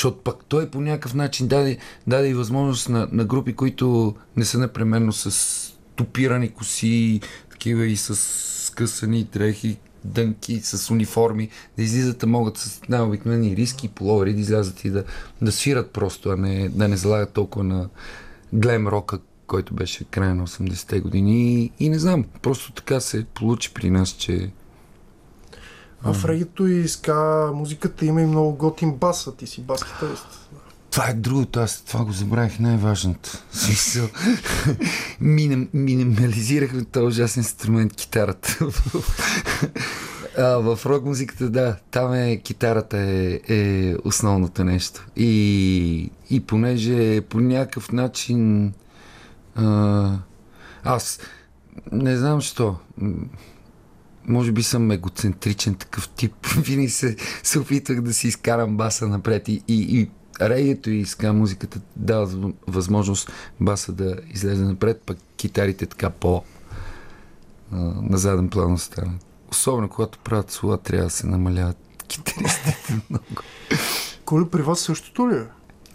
Защото 0.00 0.22
пък 0.22 0.44
той 0.48 0.70
по 0.70 0.80
някакъв 0.80 1.14
начин 1.14 1.48
даде, 1.48 1.78
даде 2.06 2.28
и 2.28 2.34
възможност 2.34 2.88
на, 2.88 3.08
на 3.12 3.24
групи, 3.24 3.52
които 3.52 4.14
не 4.36 4.44
са 4.44 4.58
непременно 4.58 5.12
с 5.12 5.74
топирани 5.96 6.50
коси, 6.50 7.20
такива 7.50 7.86
и 7.86 7.96
с 7.96 8.16
скъсани 8.66 9.24
дрехи, 9.24 9.76
дънки, 10.04 10.60
с 10.60 10.90
униформи, 10.90 11.48
да 11.76 11.82
излизат 11.82 12.18
да 12.18 12.26
могат 12.26 12.58
с 12.58 12.80
най-обикновени 12.88 13.56
риски 13.56 13.86
и 13.86 13.88
половери 13.88 14.34
да 14.34 14.40
излязат 14.40 14.84
и 14.84 14.90
да, 14.90 15.04
да 15.42 15.52
свират 15.52 15.90
просто, 15.90 16.30
а 16.30 16.36
не, 16.36 16.68
да 16.68 16.88
не 16.88 16.96
залагат 16.96 17.32
толкова 17.32 17.64
на 17.64 17.88
глем 18.52 18.88
рока, 18.88 19.18
който 19.46 19.74
беше 19.74 20.04
края 20.04 20.34
на 20.34 20.46
80-те 20.46 21.00
години. 21.00 21.62
И, 21.62 21.72
и 21.78 21.88
не 21.88 21.98
знам, 21.98 22.24
просто 22.42 22.72
така 22.72 23.00
се 23.00 23.24
получи 23.24 23.74
при 23.74 23.90
нас, 23.90 24.08
че 24.08 24.50
А 26.04 26.12
в 26.12 26.24
регито 26.24 26.66
и 26.66 26.88
ска 26.88 27.50
музиката 27.54 28.06
има 28.06 28.22
и 28.22 28.26
много 28.26 28.52
готин 28.52 28.92
бас, 28.92 29.26
а 29.26 29.36
ти 29.36 29.46
си 29.46 29.60
бас 29.60 29.84
китарист. 29.84 30.50
Това 30.90 31.08
е 31.08 31.14
другото, 31.14 31.60
аз 31.60 31.80
това 31.80 32.04
го 32.04 32.12
забравих 32.12 32.58
най-важното. 32.58 33.30
Смисъл, 33.52 34.08
миним, 35.20 35.68
минимализирахме 35.74 36.84
този 36.84 37.06
ужасен 37.06 37.40
инструмент, 37.40 37.96
китарата. 37.96 38.58
а, 40.38 40.44
в 40.44 40.86
рок 40.86 41.04
музиката, 41.04 41.50
да, 41.50 41.76
там 41.90 42.14
е 42.14 42.36
китарата 42.36 42.98
е, 42.98 43.40
е 43.48 43.94
основното 44.04 44.64
нещо. 44.64 45.06
И, 45.16 46.10
и 46.30 46.40
понеже 46.40 47.20
по 47.20 47.40
някакъв 47.40 47.92
начин 47.92 48.72
а, 49.54 50.18
аз 50.84 51.20
не 51.92 52.16
знам 52.16 52.40
що, 52.40 52.76
може 54.30 54.52
би 54.52 54.62
съм 54.62 54.90
егоцентричен 54.90 55.74
такъв 55.74 56.08
тип. 56.08 56.46
Винаги 56.56 56.88
се, 56.88 57.16
се 57.42 57.58
опитвах 57.58 58.00
да 58.00 58.14
си 58.14 58.28
изкарам 58.28 58.76
баса 58.76 59.08
напред 59.08 59.48
и, 59.48 59.62
и, 59.68 60.00
и 60.00 60.10
регето 60.40 60.90
и 60.90 61.06
ска 61.06 61.32
музиката 61.32 61.80
дава 61.96 62.52
възможност 62.66 63.32
баса 63.60 63.92
да 63.92 64.16
излезе 64.30 64.64
напред, 64.64 65.02
пък 65.06 65.18
китарите 65.36 65.86
така 65.86 66.10
по 66.10 66.42
а, 67.72 67.76
на 67.80 68.18
заден 68.18 68.48
план 68.48 68.72
останат. 68.72 69.24
Особено 69.50 69.88
когато 69.88 70.18
правят 70.18 70.50
слова, 70.50 70.78
трябва 70.78 71.04
да 71.04 71.10
се 71.10 71.26
намаляват 71.26 71.76
китаристите 72.08 73.00
много. 73.10 73.24
Коли 74.24 74.48
при 74.48 74.62
вас 74.62 74.80
същото 74.80 75.30
ли 75.30 75.34
е? 75.34 75.44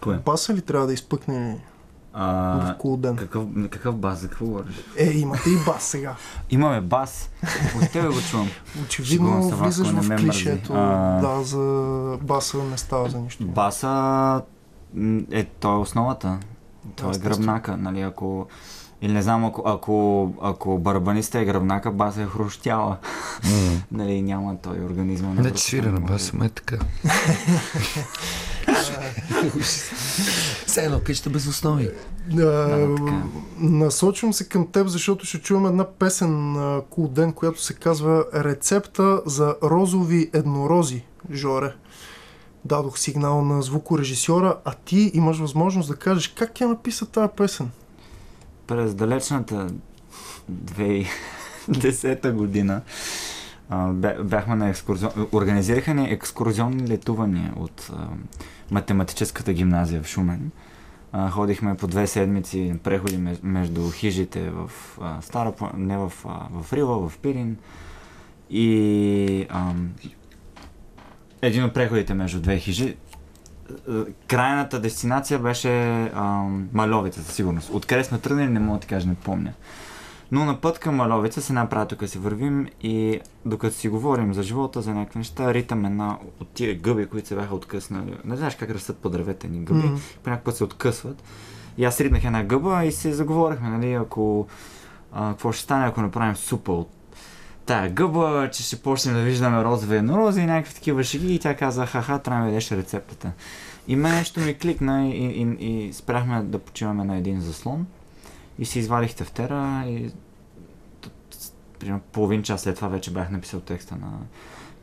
Кое? 0.02 0.18
Баса 0.26 0.54
ли 0.54 0.62
трябва 0.62 0.88
да 0.88 0.94
изпъкне 0.94 1.66
А, 2.18 2.74
в 2.74 2.78
колоден? 2.78 3.16
какъв, 3.16 3.44
какъв 3.72 3.96
бас? 3.96 4.20
За 4.20 4.28
какво 4.28 4.46
говориш? 4.46 4.76
Е, 4.98 5.12
имате 5.12 5.50
и 5.50 5.58
бас 5.66 5.84
сега. 5.84 6.16
Имаме 6.50 6.82
бас. 6.82 7.30
От 7.76 7.92
тебе 7.92 8.08
го 8.08 8.22
чувам. 8.32 8.50
Очевидно 8.84 9.50
се, 9.50 9.56
влизаш 9.56 9.88
в 9.88 10.16
клишето. 10.18 10.74
А. 10.74 11.20
Да, 11.22 11.44
за 11.44 12.18
баса 12.22 12.58
не 12.58 12.78
става 12.78 13.10
за 13.10 13.20
нищо. 13.20 13.46
Баса 13.46 14.42
е, 15.32 15.44
той 15.46 15.76
е 15.76 15.78
основата. 15.78 16.38
Той 16.96 17.08
е 17.08 17.12
Естествено. 17.12 17.36
гръбнака, 17.36 17.78
нали, 17.78 18.02
ако... 18.02 18.48
Или 19.02 19.14
не 19.14 19.22
знам, 19.22 19.46
ако, 19.46 19.64
ако, 19.66 20.34
ако 20.42 20.78
барабаниста 20.78 21.40
е 21.40 21.46
гръбнака, 21.46 21.92
баса 21.92 22.22
е 22.22 22.26
хрущяла. 22.26 22.98
нали, 23.92 24.22
няма 24.22 24.58
той 24.58 24.80
организма. 24.80 25.34
Не, 25.34 25.52
че 25.52 25.64
свира 25.64 25.92
на 25.92 26.00
баса, 26.00 26.38
ме 26.38 26.46
е 26.46 26.50
така. 26.50 26.78
Все 30.76 30.86
едно 30.86 31.00
къща 31.00 31.30
без 31.30 31.48
основи. 31.48 31.90
А, 32.32 32.96
така. 32.96 33.24
насочвам 33.60 34.34
се 34.34 34.50
към 34.50 34.68
теб, 34.72 34.88
защото 34.88 35.26
ще 35.26 35.42
чувам 35.42 35.66
една 35.66 35.86
песен 35.86 36.54
на 36.54 36.82
Ден, 36.98 37.34
която 37.34 37.62
се 37.62 37.74
казва 37.74 38.26
Рецепта 38.34 39.22
за 39.26 39.56
розови 39.64 40.30
еднорози, 40.34 41.04
Жоре. 41.32 41.74
Дадох 42.66 43.00
сигнал 43.00 43.46
на 43.46 43.62
звукорежисьора, 43.62 44.58
а 44.66 44.74
ти 44.74 45.12
имаш 45.14 45.40
възможност 45.40 45.90
да 45.90 45.96
кажеш 45.96 46.28
как 46.28 46.62
я 46.62 46.68
написа 46.68 47.06
тази 47.06 47.30
песен. 47.38 47.70
През 48.68 48.96
далечната 48.96 49.68
2010 50.52 52.32
година 52.32 52.82
а, 53.70 53.88
бя- 53.88 54.24
бяхме 54.24 54.56
на 54.56 54.70
екскурзион... 54.70 55.12
Организираха 55.34 55.94
ни 55.94 56.12
екскурзионни 56.12 56.88
летувания 56.88 57.54
от 57.58 57.90
а, 57.94 58.08
математическата 58.72 59.54
гимназия 59.54 60.04
в 60.04 60.08
Шумен. 60.08 60.52
А, 61.18 61.30
ходихме 61.30 61.76
по 61.76 61.88
две 61.88 62.08
седмици 62.08 62.76
преходи 62.84 63.18
меж- 63.18 63.40
между 63.44 63.92
хижите 63.92 64.50
в 64.50 64.72
а, 65.02 65.22
Стара, 65.22 65.54
не 65.78 65.98
в, 65.98 66.14
а, 66.26 66.48
в 66.52 66.74
Рила, 66.74 67.10
в 67.10 67.18
Пирин. 67.18 67.58
И 68.50 69.48
ам, 69.50 69.92
един 71.42 71.64
от 71.64 71.74
преходите 71.74 72.14
между 72.14 72.42
две 72.42 72.60
хижи 72.60 72.96
крайната 74.28 74.80
дестинация 74.80 75.40
беше 75.40 76.04
ам, 76.14 76.70
Маловица, 76.74 77.24
със 77.24 77.36
сигурност. 77.36 77.70
Откъде 77.74 78.04
сме 78.04 78.20
тръгнали, 78.20 78.50
не 78.50 78.60
мога 78.60 78.78
да 78.78 78.82
ти 78.82 78.88
кажа, 78.88 79.08
не 79.08 79.16
помня. 79.16 79.54
Но 80.32 80.46
на 80.46 80.62
път 80.62 80.80
към 80.80 80.96
Маловица 80.96 81.42
се 81.42 81.54
направи 81.54 81.88
тук 81.88 82.08
си 82.10 82.18
вървим 82.20 82.68
и 82.82 83.20
докато 83.46 83.76
си 83.76 83.90
говорим 83.90 84.34
за 84.34 84.44
живота, 84.44 84.82
за 84.82 84.94
някакви 84.94 85.20
неща, 85.20 85.54
ритам 85.54 85.86
една 85.86 86.18
от 86.40 86.48
тия 86.50 86.76
гъби, 86.76 87.06
които 87.06 87.28
се 87.28 87.36
бяха 87.36 87.56
откъснали. 87.56 88.18
Не 88.26 88.36
знаеш 88.36 88.56
как 88.56 88.70
растат 88.70 88.98
по 88.98 89.10
дървета 89.10 89.48
ни 89.48 89.60
гъби, 89.60 89.88
Мгм. 89.88 89.96
по 90.24 90.30
някакъв 90.30 90.46
път 90.46 90.58
се 90.58 90.64
откъсват. 90.64 91.24
И 91.78 91.86
аз 91.86 92.02
ритнах 92.02 92.24
една 92.24 92.44
гъба 92.44 92.86
и 92.86 92.92
се 92.92 93.14
заговорихме, 93.14 93.70
нали, 93.70 93.94
ако 93.94 94.48
а, 95.14 95.30
какво 95.30 95.52
ще 95.52 95.64
стане, 95.64 95.86
ако 95.86 96.02
направим 96.02 96.36
супа 96.36 96.72
от 96.72 96.90
тая 97.66 97.90
гъба, 97.90 98.50
че 98.54 98.64
ще 98.64 98.76
почнем 98.76 99.16
да 99.16 99.22
виждаме 99.22 99.64
розови 99.64 99.96
еднорози 99.98 100.42
и 100.42 100.46
някакви 100.46 100.74
такива 100.74 101.04
шеги 101.04 101.36
и 101.36 101.40
тя 101.40 101.56
каза, 101.56 101.86
ха-ха, 101.86 102.20
трябва 102.20 102.42
да 102.42 102.48
дадеш 102.48 102.72
рецептата. 102.72 103.32
И 103.88 103.96
мен 103.96 104.16
нещо 104.16 104.40
ми 104.40 104.54
кликна 104.58 105.08
и, 105.08 105.26
и, 105.26 105.42
и 105.60 105.94
спряхме 105.94 106.42
да 106.44 106.60
почиваме 106.60 107.04
на 107.04 107.18
един 107.18 107.42
заслон 107.42 107.86
и 108.60 108.66
си 108.66 108.80
извадих 108.80 109.16
тефтера 109.16 109.84
и 109.88 110.12
примерно 111.80 112.02
половин 112.12 112.44
час 112.44 112.62
след 112.62 112.76
това 112.76 112.88
вече 112.88 113.12
бях 113.12 113.30
написал 113.30 113.60
текста 113.60 113.96
на, 113.96 114.12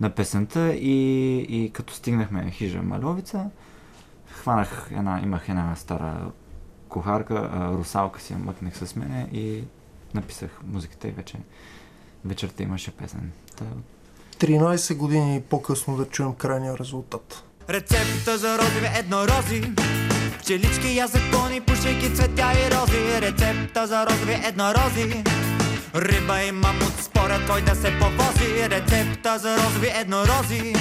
на 0.00 0.10
песента 0.10 0.74
и, 0.74 1.38
и 1.38 1.70
като 1.70 1.94
стигнахме 1.94 2.50
хижа 2.50 2.82
Маловица, 2.82 3.50
хванах 4.30 4.88
една, 4.90 5.20
имах 5.22 5.48
една 5.48 5.76
стара 5.76 6.30
кухарка, 6.88 7.50
русалка 7.72 8.20
си 8.20 8.32
я 8.32 8.38
мъкнах 8.38 8.76
с 8.76 8.96
мене 8.96 9.28
и 9.32 9.64
написах 10.14 10.60
музиката 10.66 11.08
и 11.08 11.10
вече 11.10 11.38
вечерта 12.24 12.62
имаше 12.62 12.90
песен. 12.90 13.32
Та, 13.56 13.64
13 14.38 14.96
години 14.96 15.42
по-късно 15.42 15.96
да 15.96 16.08
чуем 16.08 16.34
крайния 16.34 16.78
резултат. 16.78 17.44
Рецепта 17.68 18.38
за 18.38 18.58
розови 18.58 18.88
еднорози 18.98 19.72
Пчелички, 20.52 20.94
я 20.94 21.06
закони, 21.06 21.60
пушейки, 21.60 22.10
цветя 22.14 22.52
и 22.52 22.70
рози. 22.70 23.20
Рецепта 23.20 23.86
за 23.86 24.06
розови 24.06 24.36
еднорози 24.48 25.24
Риба 25.94 26.42
и 26.42 26.52
мамут, 26.52 26.92
според 27.02 27.40
кой 27.48 27.62
да 27.62 27.74
се 27.74 27.92
повози. 27.98 28.68
Рецепта 28.70 29.38
за 29.38 29.56
розови 29.56 29.92
еднорози 30.00 30.74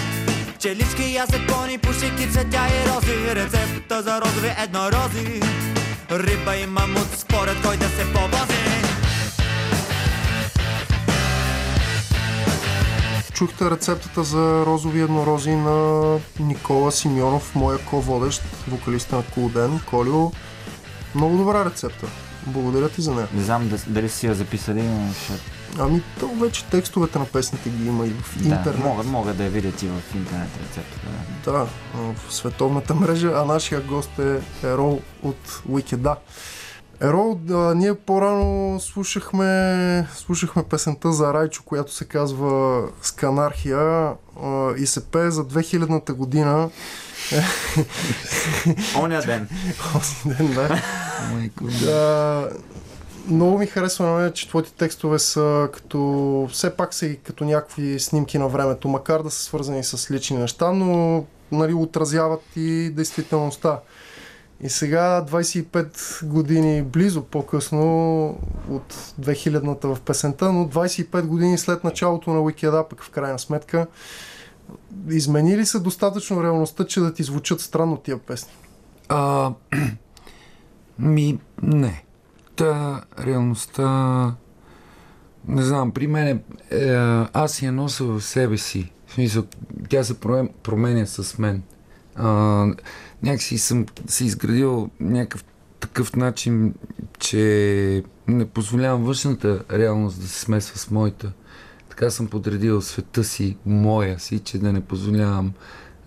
Пчелички 0.56 1.13
ясят 1.13 1.48
пони, 1.48 1.78
пушики, 1.78 2.32
цветя 2.32 2.68
и 2.68 2.90
рози. 2.90 3.36
Рецепта 3.36 4.01
за 4.01 4.22
розови 4.22 4.51
еднорози 4.63 5.42
Риба 6.12 6.56
и 6.56 6.68
мамут, 6.68 7.08
според 7.18 7.62
кой 7.62 7.78
да 7.78 7.88
се 7.88 8.13
повози 8.13 8.71
Чухте 13.42 13.72
рецептата 13.72 14.24
за 14.24 14.66
розови 14.66 15.02
еднорози 15.02 15.52
на 15.52 16.02
Никола 16.40 16.92
Симеонов, 16.92 17.56
моя 17.56 17.78
ко-водещ, 17.80 18.42
вокалиста 18.68 19.16
на 19.16 19.24
Кулден. 19.24 19.80
Колио, 19.90 20.32
много 21.16 21.38
добра 21.38 21.66
рецепта. 21.66 22.08
Благодаря 22.48 22.90
ти 22.90 23.02
за 23.02 23.12
нея. 23.12 23.28
Не 23.34 23.44
знам 23.44 23.70
да- 23.70 23.78
дали 23.88 24.10
си 24.10 24.28
я 24.28 24.36
записали, 24.36 24.84
но 24.84 25.14
ще... 25.14 25.34
Ами 25.80 26.02
то 26.20 26.28
вече 26.28 26.66
текстовете 26.66 27.20
на 27.20 27.26
песните 27.26 27.70
ги 27.70 27.88
има 27.88 28.06
и 28.06 28.10
в 28.10 28.38
Да, 28.40 28.56
интернет. 28.56 28.80
могат, 28.80 29.06
могат 29.08 29.38
да 29.38 29.44
я 29.44 29.50
видят 29.50 29.84
и 29.84 29.88
в 29.88 30.16
интернет 30.16 30.50
рецептата. 30.60 31.08
Да. 31.46 31.52
Да, 31.52 31.66
в 32.14 32.34
световната 32.34 32.96
мрежа, 32.96 33.34
а 33.36 33.46
нашия 33.46 33.82
гост 33.82 34.20
е 34.20 34.40
Ерол 34.64 35.02
от 35.24 35.62
Wikida. 35.70 36.16
Ерол, 37.03 37.36
да, 37.36 37.75
ние 37.75 37.93
по-рано 37.93 38.79
слушахме, 38.79 40.08
слушахме 40.15 40.63
песента 40.63 41.12
за 41.12 41.34
Райчо, 41.34 41.63
която 41.65 41.93
се 41.93 42.05
казва 42.05 42.84
Сканархия 43.01 44.13
а, 44.43 44.74
и 44.77 44.86
се 44.86 45.05
пее 45.05 45.31
за 45.31 45.46
2000-та 45.46 46.13
година. 46.13 46.70
Оня 48.98 49.22
ден. 49.25 49.50
Онзи 49.96 50.15
ден, 50.38 50.53
да. 50.53 50.81
Да, 51.86 52.50
много 53.27 53.58
ми 53.58 53.65
харесва 53.65 54.05
на 54.05 54.12
мен, 54.20 54.31
че 54.34 54.48
твоите 54.48 54.72
текстове 54.72 55.20
са 55.20 55.70
като, 55.74 56.50
все 56.51 56.75
пак 56.75 56.93
са 56.93 57.05
и 57.05 57.17
като 57.17 57.46
някакви 57.46 58.00
снимки 58.00 58.38
на 58.38 58.48
времето, 58.48 58.88
макар 58.88 59.24
да 59.24 59.31
са 59.31 59.43
свързани 59.43 59.84
с 59.84 60.12
лични 60.12 60.38
неща, 60.38 60.72
но 60.72 61.24
нали, 61.51 61.74
отразяват 61.74 62.41
и 62.55 62.89
действителността. 62.89 63.79
И 64.63 64.70
сега, 64.70 65.25
25 65.30 66.25
години 66.25 66.82
близо 66.82 67.24
по-късно 67.24 67.82
от 68.70 68.94
2000-та 69.22 69.88
в 69.88 70.01
песента, 70.01 70.51
но 70.51 70.70
25 70.70 71.22
години 71.22 71.58
след 71.58 71.84
началото 71.84 72.34
на 72.34 72.39
Wikida, 72.39 72.88
пък 72.88 73.03
в 73.03 73.10
крайна 73.10 73.39
сметка, 73.39 73.88
измени 75.10 75.58
ли 75.58 75.65
се 75.65 75.80
достатъчно 75.80 76.44
реалността, 76.44 76.86
че 76.86 77.00
да 77.00 77.13
ти 77.13 77.24
звучат 77.24 77.62
странно 77.62 77.98
тия 77.98 78.18
песни? 78.18 78.51
А, 79.10 79.51
ми, 81.00 81.39
не. 81.62 82.03
Та 82.56 83.03
реалността... 83.20 84.36
Не 85.48 85.63
знам, 85.63 85.91
при 85.91 86.08
мен 86.08 86.27
е, 86.27 86.41
е, 86.77 86.96
аз 87.34 87.62
я 87.62 87.72
нося 87.72 88.03
в 88.03 88.22
себе 88.22 88.58
си. 88.58 88.91
В 89.08 89.13
смисъл, 89.13 89.44
тя 89.89 90.03
се 90.03 90.20
променя 90.63 91.06
с 91.06 91.38
мен. 91.38 91.63
А, 92.15 92.65
някакси 93.24 93.58
съм 93.58 93.86
се 94.08 94.25
изградил 94.25 94.90
някакъв 95.00 95.44
такъв 95.80 96.16
начин, 96.16 96.74
че 97.20 98.04
не 98.28 98.46
позволявам 98.46 99.04
външната 99.04 99.63
реалност 99.72 100.22
да 100.22 100.28
се 100.28 100.40
смесва 100.40 100.78
с 100.78 100.92
моята. 100.92 101.32
Така 101.90 102.10
съм 102.10 102.28
подредил 102.28 102.82
света 102.82 103.24
си, 103.24 103.58
моя 103.66 104.20
си, 104.20 104.40
че 104.40 104.58
да 104.58 104.74
не 104.74 104.82
позволявам 104.82 105.54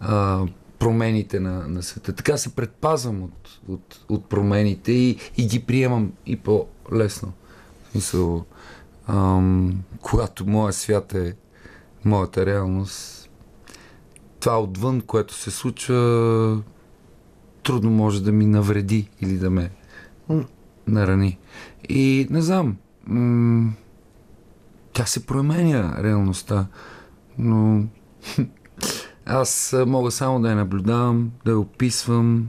а, 0.01 0.47
промените 0.79 1.41
на, 1.41 1.69
на 1.69 1.83
света. 1.83 2.13
Така 2.13 2.37
се 2.37 2.55
предпазвам 2.55 3.23
от, 3.23 3.61
от, 3.69 4.01
от 4.09 4.29
промените 4.29 4.93
и, 4.93 5.19
и 5.37 5.47
ги 5.47 5.61
приемам 5.61 6.13
и 6.27 6.37
по-лесно. 6.37 7.33
В 7.89 7.93
смисъл, 7.93 8.45
ам, 9.07 9.83
когато 10.03 10.47
моя 10.47 10.73
свят 10.73 11.15
е 11.15 11.35
моята 12.05 12.47
реалност, 12.47 13.31
това 14.41 14.61
отвън, 14.61 15.01
което 15.01 15.35
се 15.35 15.51
случва, 15.51 16.63
трудно 17.65 17.91
може 17.91 18.23
да 18.23 18.33
ми 18.33 18.47
навреди 18.47 19.09
или 19.21 19.39
да 19.39 19.51
ме 19.51 19.71
нарани. 20.87 21.39
И 21.89 22.27
не 22.31 22.43
знам, 22.43 22.77
м- 23.07 23.73
тя 24.93 25.07
се 25.07 25.27
променя 25.27 26.03
реалността, 26.03 26.67
но 27.39 27.85
аз 29.27 29.77
мога 29.87 30.11
само 30.11 30.41
да 30.41 30.51
я 30.51 30.57
наблюдавам, 30.57 31.31
да 31.45 31.51
я 31.51 31.59
описвам. 31.59 32.49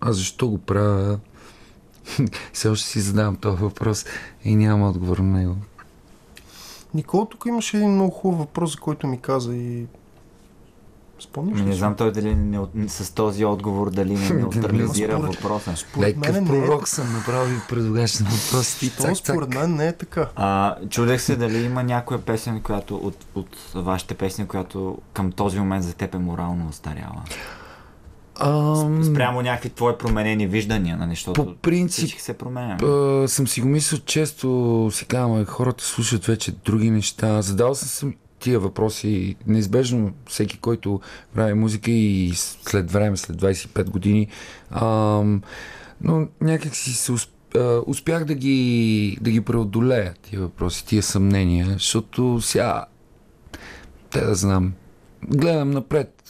А 0.00 0.12
защо 0.12 0.48
го 0.48 0.58
правя? 0.58 1.18
Все 2.52 2.68
още 2.68 2.88
си 2.88 3.00
задавам 3.00 3.36
този 3.36 3.62
въпрос 3.62 4.06
и 4.44 4.56
няма 4.56 4.88
отговор 4.88 5.18
на 5.18 5.38
него. 5.38 5.56
Никола, 6.94 7.28
тук 7.28 7.44
имаше 7.46 7.76
един 7.76 7.90
много 7.90 8.10
хубав 8.10 8.38
въпрос, 8.38 8.72
за 8.72 8.78
който 8.78 9.06
ми 9.06 9.20
каза 9.20 9.56
и... 9.56 9.86
Спомняш? 11.20 11.58
Ами 11.58 11.66
Не 11.66 11.72
си? 11.72 11.78
знам 11.78 11.94
той 11.94 12.12
дали 12.12 12.34
не, 12.34 12.58
с 12.88 13.14
този 13.14 13.44
отговор 13.44 13.90
дали 13.90 14.14
не 14.14 14.28
неутрализира 14.34 15.18
въпроса. 15.18 15.76
Според 15.76 16.16
мен 16.16 16.32
не 16.32 16.38
е 16.38 16.44
пророк 16.44 16.88
съм 16.88 17.12
направил 17.12 17.56
предлагаш 17.68 18.18
на 18.18 18.26
въпросите 18.30 18.86
и 18.86 18.90
То 18.90 19.14
според 19.14 19.54
мен 19.54 19.74
не 19.74 19.88
е 19.88 19.92
така. 19.92 20.28
А, 20.36 20.76
чудех 20.90 21.20
се 21.20 21.36
дали 21.36 21.58
има 21.58 21.82
някоя 21.82 22.20
песен, 22.20 22.60
която 22.60 22.96
от, 22.96 23.16
от 23.34 23.56
вашите 23.74 24.14
песни, 24.14 24.46
която 24.46 24.98
към 25.12 25.32
този 25.32 25.58
момент 25.58 25.84
за 25.84 25.94
теб 25.94 26.14
е 26.14 26.18
морално 26.18 26.68
остаряла. 26.68 27.22
Ам, 28.40 29.04
Спрямо 29.04 29.42
някакви 29.42 29.70
твои 29.70 29.98
променени 29.98 30.46
виждания, 30.46 30.96
нали, 30.96 31.10
защото 31.10 31.46
По 31.46 31.54
принцип, 31.54 32.20
се 32.20 32.34
променяме. 32.34 32.78
А, 32.84 33.28
съм 33.28 33.48
си 33.48 33.60
го 33.60 33.68
мислил 33.68 34.00
често, 34.00 34.88
си 34.92 35.06
казвам, 35.06 35.44
хората 35.44 35.84
слушат 35.84 36.24
вече 36.24 36.52
други 36.52 36.90
неща. 36.90 37.42
Задал 37.42 37.74
съм 37.74 38.14
тия 38.44 38.60
въпроси. 38.60 39.36
Неизбежно 39.46 40.12
всеки, 40.28 40.58
който 40.58 41.00
прави 41.34 41.54
музика 41.54 41.90
и 41.90 42.32
след 42.34 42.92
време, 42.92 43.16
след 43.16 43.36
25 43.36 43.90
години, 43.90 44.28
ам, 44.70 45.42
но 46.00 46.28
някак 46.40 46.76
си 46.76 46.92
се 46.92 47.12
усп... 47.12 47.30
а, 47.56 47.80
успях 47.86 48.24
да 48.24 48.34
ги, 48.34 49.18
да 49.20 49.30
ги 49.30 49.40
преодолея 49.40 50.14
тия 50.22 50.40
въпроси, 50.40 50.86
тия 50.86 51.02
съмнения, 51.02 51.66
защото 51.66 52.40
сега, 52.40 52.84
те 54.10 54.20
да 54.20 54.34
знам, 54.34 54.72
гледам 55.28 55.70
напред, 55.70 56.22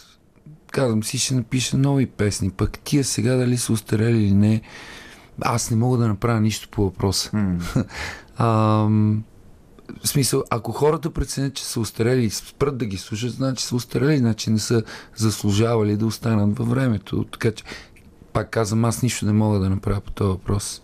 казвам 0.71 1.05
си, 1.05 1.19
ще 1.19 1.35
напиша 1.35 1.77
нови 1.77 2.07
песни, 2.07 2.51
пък 2.51 2.79
тия 2.79 3.05
сега 3.05 3.37
дали 3.37 3.57
са 3.57 3.73
устарели 3.73 4.23
или 4.23 4.35
не, 4.35 4.61
аз 5.41 5.71
не 5.71 5.77
мога 5.77 5.99
да 5.99 6.09
направя 6.09 6.41
нищо 6.41 6.69
по 6.69 6.83
въпроса. 6.83 7.31
М. 7.33 7.59
Ам, 8.39 9.25
в 10.03 10.09
смисъл, 10.09 10.43
ако 10.51 10.73
хората 10.73 11.11
преценят, 11.11 11.55
че 11.55 11.65
са 11.65 11.81
устарели 11.81 12.31
спрат 12.31 12.79
да 12.79 12.87
ги 12.87 12.97
слушат, 12.97 13.33
значи 13.33 13.65
са 13.65 13.77
устарели, 13.77 14.19
значи 14.19 14.51
не 14.51 14.59
са 14.59 14.83
заслужавали 15.17 15.97
да 15.97 16.07
останат 16.07 16.59
във 16.59 16.69
времето. 16.69 17.25
Така 17.25 17.53
че, 17.53 17.65
пак 18.33 18.51
казвам, 18.51 18.85
аз 18.85 19.03
нищо 19.03 19.27
не 19.27 19.33
мога 19.33 19.59
да 19.59 19.71
направя 19.71 20.01
по 20.01 20.11
този 20.11 20.29
въпрос. 20.29 20.83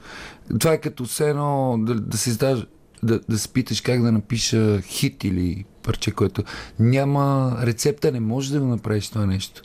Това 0.60 0.72
е 0.72 0.80
като 0.80 1.04
все 1.04 1.30
едно 1.30 1.76
да, 1.78 1.94
да 1.94 2.18
се 2.18 2.30
издаш, 2.30 2.66
да, 3.02 3.20
да 3.28 3.38
се 3.38 3.48
питаш 3.48 3.80
как 3.80 4.02
да 4.02 4.12
напиша 4.12 4.80
хит 4.82 5.24
или 5.24 5.64
парче, 5.82 6.10
което 6.10 6.42
няма 6.78 7.56
рецепта, 7.62 8.12
не 8.12 8.20
можеш 8.20 8.50
да 8.50 8.60
го 8.60 8.66
направиш 8.66 9.08
това 9.08 9.26
нещо. 9.26 9.62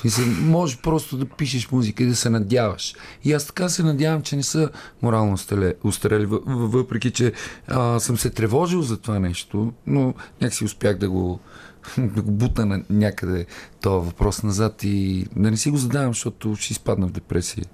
Смисъл, 0.00 0.24
може 0.40 0.76
просто 0.76 1.16
да 1.16 1.24
пишеш 1.24 1.70
музика 1.70 2.02
и 2.02 2.06
да 2.06 2.16
се 2.16 2.30
надяваш. 2.30 2.94
И 3.24 3.32
аз 3.32 3.46
така 3.46 3.68
се 3.68 3.82
надявам, 3.82 4.22
че 4.22 4.36
не 4.36 4.42
са 4.42 4.70
морално 5.02 5.32
устарели, 5.32 5.74
устарели 5.84 6.26
въ- 6.26 6.44
въ- 6.46 6.68
въпреки 6.68 7.10
че 7.10 7.32
а, 7.68 8.00
съм 8.00 8.18
се 8.18 8.30
тревожил 8.30 8.82
за 8.82 8.96
това 8.96 9.18
нещо, 9.18 9.72
но 9.86 10.14
някакси 10.40 10.64
успях 10.64 10.98
да 10.98 11.10
го, 11.10 11.40
да 11.98 12.22
го 12.22 12.30
бутна 12.30 12.66
на 12.66 12.82
някъде 12.90 13.46
този 13.80 14.06
въпрос 14.06 14.42
назад 14.42 14.84
и 14.84 15.26
да 15.36 15.50
не 15.50 15.56
си 15.56 15.70
го 15.70 15.76
задавам, 15.76 16.10
защото 16.10 16.56
ще 16.56 16.72
изпадна 16.72 17.06
в 17.06 17.12
депресия 17.12 17.64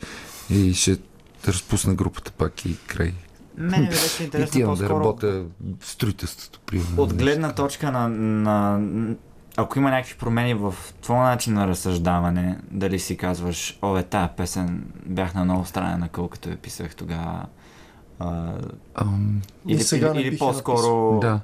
и 0.50 0.74
ще 0.74 0.96
разпусна 1.48 1.94
групата 1.94 2.32
пак 2.32 2.64
и 2.64 2.76
край. 2.87 3.12
Мене 3.58 3.82
ми 3.82 3.88
беше 3.88 4.22
интересно 4.24 4.52
тивам 4.52 4.74
да 4.74 4.88
работя 4.88 5.44
в 5.80 5.90
строителството. 5.90 6.60
Примерно. 6.66 7.02
от 7.02 7.14
гледна 7.14 7.52
точка 7.52 7.92
на, 7.92 8.08
на 8.08 8.80
ако 9.56 9.78
има 9.78 9.90
някакви 9.90 10.18
промени 10.18 10.54
в 10.54 10.74
твоя 11.02 11.22
начин 11.22 11.54
на 11.54 11.68
разсъждаване, 11.68 12.58
дали 12.70 12.98
си 12.98 13.16
казваш, 13.16 13.78
о, 13.82 13.96
е, 13.96 14.02
тая 14.02 14.36
песен 14.36 14.92
бях 15.06 15.34
на 15.34 15.44
много 15.44 15.64
страна 15.64 15.96
на 15.96 16.08
къл, 16.08 16.28
като 16.28 16.48
я 16.48 16.56
писах 16.56 16.94
тогава. 16.94 17.46
А, 18.18 18.52
И 19.68 19.72
или, 19.72 19.82
сега 19.82 20.12
или, 20.14 20.22
или 20.22 20.38
по-скоро... 20.38 21.18
Да. 21.20 21.40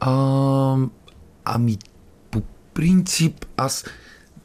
А, 0.00 0.76
ами, 1.44 1.78
по 2.30 2.40
принцип, 2.74 3.44
аз 3.56 3.84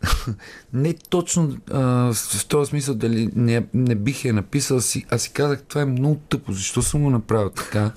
не 0.73 0.93
точно 0.93 1.57
а, 1.71 1.79
в 2.13 2.45
този 2.47 2.69
смисъл 2.69 2.95
дали 2.95 3.29
не, 3.35 3.65
не 3.73 3.95
бих 3.95 4.25
я 4.25 4.33
написал, 4.33 4.81
си, 4.81 5.05
аз 5.09 5.21
си 5.21 5.33
казах, 5.33 5.63
това 5.63 5.81
е 5.81 5.85
много 5.85 6.15
тъпо, 6.29 6.51
защо 6.51 6.81
съм 6.81 7.03
го 7.03 7.09
направил 7.09 7.49
така. 7.49 7.91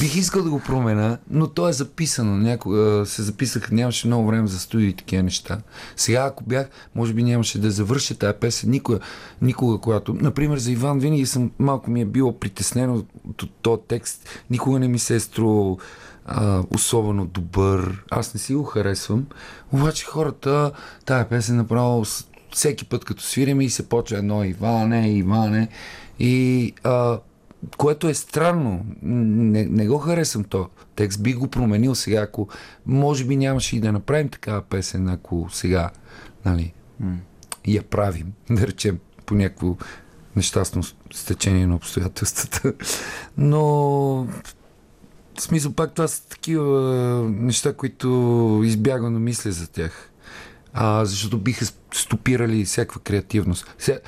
Бих 0.00 0.16
искал 0.16 0.42
да 0.42 0.50
го 0.50 0.60
променя, 0.60 1.18
но 1.30 1.46
то 1.46 1.68
е 1.68 1.72
записано. 1.72 2.36
Някога 2.36 3.02
се 3.06 3.22
записах, 3.22 3.70
нямаше 3.70 4.06
много 4.06 4.26
време 4.26 4.48
за 4.48 4.58
студии 4.58 4.88
и 4.88 4.96
такива 4.96 5.22
неща. 5.22 5.60
Сега, 5.96 6.20
ако 6.20 6.44
бях, 6.44 6.68
може 6.94 7.14
би 7.14 7.22
нямаше 7.22 7.58
да 7.58 7.70
завърша 7.70 8.14
тази 8.14 8.38
песен 8.38 8.70
никога, 8.70 8.98
никога, 9.42 9.78
когато. 9.78 10.14
Например, 10.14 10.58
за 10.58 10.72
Иван 10.72 10.98
винаги 10.98 11.26
съм 11.26 11.50
малко 11.58 11.90
ми 11.90 12.00
е 12.00 12.04
било 12.04 12.38
притеснено 12.38 13.04
от 13.28 13.50
този 13.62 13.82
текст. 13.88 14.28
Никога 14.50 14.78
не 14.78 14.88
ми 14.88 14.98
се 14.98 15.14
е 15.14 15.20
струвал 15.20 15.78
а, 16.30 16.62
особено 16.70 17.26
добър. 17.26 18.04
Аз 18.10 18.34
не 18.34 18.40
си 18.40 18.54
го 18.54 18.64
харесвам. 18.64 19.26
Обаче 19.72 20.04
хората, 20.04 20.72
тая 21.04 21.28
песен 21.28 21.56
направо 21.56 22.04
с- 22.04 22.26
всеки 22.52 22.84
път 22.84 23.04
като 23.04 23.22
свириме 23.22 23.64
и 23.64 23.70
се 23.70 23.88
почва 23.88 24.18
едно 24.18 24.44
Иване, 24.44 25.10
Иване. 25.10 25.68
И 26.18 26.72
а, 26.84 27.18
което 27.76 28.08
е 28.08 28.14
странно. 28.14 28.86
Не, 29.02 29.64
не 29.64 29.86
го 29.88 29.98
харесвам 29.98 30.44
то. 30.44 30.68
Текст 30.96 31.22
би 31.22 31.34
го 31.34 31.48
променил 31.48 31.94
сега, 31.94 32.20
ако 32.20 32.48
може 32.86 33.24
би 33.24 33.36
нямаше 33.36 33.76
и 33.76 33.80
да 33.80 33.92
направим 33.92 34.28
такава 34.28 34.62
песен, 34.62 35.08
ако 35.08 35.48
сега, 35.52 35.90
нали, 36.44 36.72
я 37.66 37.82
правим, 37.82 38.32
да 38.50 38.66
речем, 38.66 38.98
по 39.26 39.34
някакво 39.34 39.76
нещастно 40.36 40.82
стечение 41.12 41.66
на 41.66 41.74
обстоятелствата. 41.74 42.72
Но 43.38 44.26
в 45.38 45.42
смисъл 45.42 45.72
пак 45.72 45.94
това 45.94 46.08
са 46.08 46.28
такива 46.28 46.80
неща, 47.30 47.72
които 47.72 48.62
избягвам 48.64 49.12
да 49.12 49.20
мисля 49.20 49.52
за 49.52 49.70
тях. 49.70 50.10
А, 50.72 51.04
защото 51.04 51.38
биха 51.38 51.66
стопирали 51.94 52.64
всякаква 52.64 53.00
креативност. 53.00 53.74
Сега, 53.78 53.98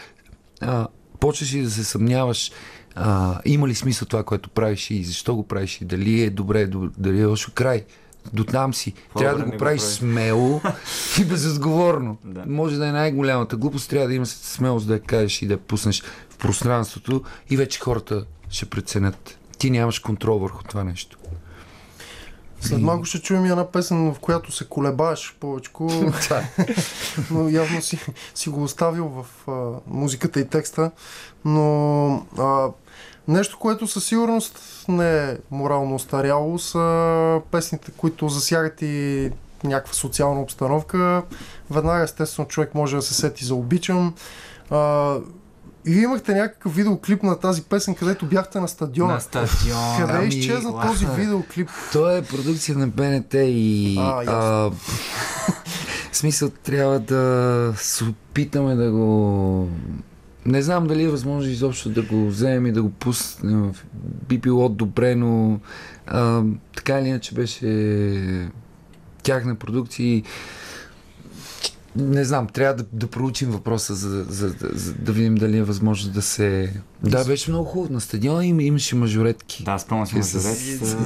а, 0.60 0.88
почваш 1.20 1.52
и 1.52 1.62
да 1.62 1.70
се 1.70 1.84
съмняваш 1.84 2.52
а, 2.94 3.40
има 3.44 3.68
ли 3.68 3.74
смисъл 3.74 4.08
това, 4.08 4.22
което 4.22 4.50
правиш 4.50 4.90
и 4.90 5.04
защо 5.04 5.36
го 5.36 5.48
правиш 5.48 5.80
и 5.80 5.84
дали 5.84 6.22
е 6.22 6.30
добре, 6.30 6.66
доб- 6.66 6.92
дали 6.98 7.20
е 7.20 7.24
лошо 7.24 7.52
край. 7.54 7.84
До 8.32 8.44
там 8.44 8.74
си. 8.74 8.94
Трябва 9.18 9.38
да 9.38 9.44
го 9.44 9.56
правиш 9.56 9.82
прави. 9.82 9.92
смело 9.92 10.60
и 11.20 11.24
безотговорно. 11.24 12.18
Да. 12.24 12.44
Може 12.46 12.76
да 12.76 12.88
е 12.88 12.92
най-голямата 12.92 13.56
глупост, 13.56 13.90
трябва 13.90 14.08
да 14.08 14.14
има 14.14 14.26
смелост 14.26 14.86
да 14.86 14.94
я 14.94 15.00
кажеш 15.00 15.42
и 15.42 15.46
да 15.46 15.54
я 15.54 15.58
пуснеш 15.58 16.02
в 16.30 16.36
пространството 16.36 17.22
и 17.50 17.56
вече 17.56 17.80
хората 17.80 18.24
ще 18.50 18.66
преценят. 18.66 19.38
Ти 19.62 19.70
нямаш 19.70 19.98
контрол 19.98 20.38
върху 20.38 20.62
това 20.62 20.84
нещо. 20.84 21.18
След 22.60 22.80
малко 22.80 23.04
ще 23.04 23.22
чуем 23.22 23.46
и 23.46 23.50
една 23.50 23.70
песен, 23.70 24.14
в 24.14 24.18
която 24.18 24.52
се 24.52 24.68
колебаеш 24.68 25.36
повечко, 25.40 25.90
но 27.30 27.48
явно 27.48 27.82
си, 27.82 27.98
си 28.34 28.48
го 28.48 28.62
оставил 28.62 29.08
в 29.08 29.50
а, 29.50 29.80
музиката 29.86 30.40
и 30.40 30.48
текста. 30.48 30.90
Но 31.44 32.26
а, 32.38 32.68
нещо, 33.28 33.58
което 33.58 33.86
със 33.86 34.04
сигурност 34.04 34.84
не 34.88 35.30
е 35.30 35.36
морално 35.50 35.94
остаряло, 35.94 36.58
са 36.58 37.40
песните, 37.50 37.92
които 37.96 38.28
засягат 38.28 38.82
и 38.82 39.30
някаква 39.64 39.94
социална 39.94 40.40
обстановка. 40.40 41.22
Веднага, 41.70 42.02
естествено, 42.02 42.48
човек 42.48 42.74
може 42.74 42.96
да 42.96 43.02
се 43.02 43.14
сети 43.14 43.44
за 43.44 43.54
обичам. 43.54 44.14
А, 44.70 45.16
и 45.86 45.90
вие 45.90 46.02
имахте 46.02 46.34
някакъв 46.34 46.74
видеоклип 46.76 47.22
на 47.22 47.40
тази 47.40 47.62
песен, 47.62 47.94
където 47.94 48.26
бяхте 48.26 48.60
на 48.60 48.68
стадиона. 48.68 49.14
На 49.14 49.20
стадион. 49.20 49.98
Къде 50.00 50.12
Ами, 50.12 50.28
изчезна 50.28 50.70
ла- 50.70 50.86
този 50.86 51.06
видеоклип? 51.06 51.68
То 51.92 52.16
е 52.16 52.22
продукция 52.22 52.78
на 52.78 52.88
БНТ 52.88 53.34
и 53.34 53.96
А, 53.98 54.70
в 56.12 56.16
смисъл 56.16 56.50
трябва 56.50 57.00
да 57.00 57.72
се 57.76 58.04
опитаме 58.04 58.74
да 58.74 58.90
го... 58.90 59.68
Не 60.46 60.62
знам 60.62 60.86
дали 60.86 61.02
е 61.02 61.08
възможно 61.08 61.50
изобщо 61.50 61.88
да 61.88 62.02
го 62.02 62.26
вземем 62.26 62.66
и 62.66 62.72
да 62.72 62.82
го 62.82 62.90
пуснем. 62.90 63.72
Би 64.28 64.38
било 64.38 64.68
добре, 64.68 65.14
но 65.14 65.60
а, 66.06 66.42
така 66.76 66.98
или 67.00 67.08
иначе 67.08 67.34
беше 67.34 68.48
тяхна 69.22 69.54
продукция 69.54 70.06
и 70.06 70.22
не 71.96 72.24
знам, 72.24 72.46
трябва 72.46 72.74
да, 72.74 72.84
да 72.92 73.06
проучим 73.06 73.50
въпроса, 73.50 73.94
за, 73.94 74.08
за, 74.24 74.48
за, 74.48 74.54
за 74.72 74.92
да 74.92 75.12
видим 75.12 75.34
дали 75.34 75.58
е 75.58 75.62
възможно 75.62 76.12
да 76.12 76.22
се... 76.22 76.74
Да, 77.02 77.24
беше 77.24 77.50
много 77.50 77.64
хубаво. 77.64 77.92
На 77.92 78.00
стадиона 78.00 78.46
им, 78.46 78.60
имаше 78.60 78.96
мажоретки. 78.96 79.64
Да, 79.64 79.78
спомням 79.78 80.06
си 80.06 80.22
с- 80.22 80.40
Жорец. 80.42 80.96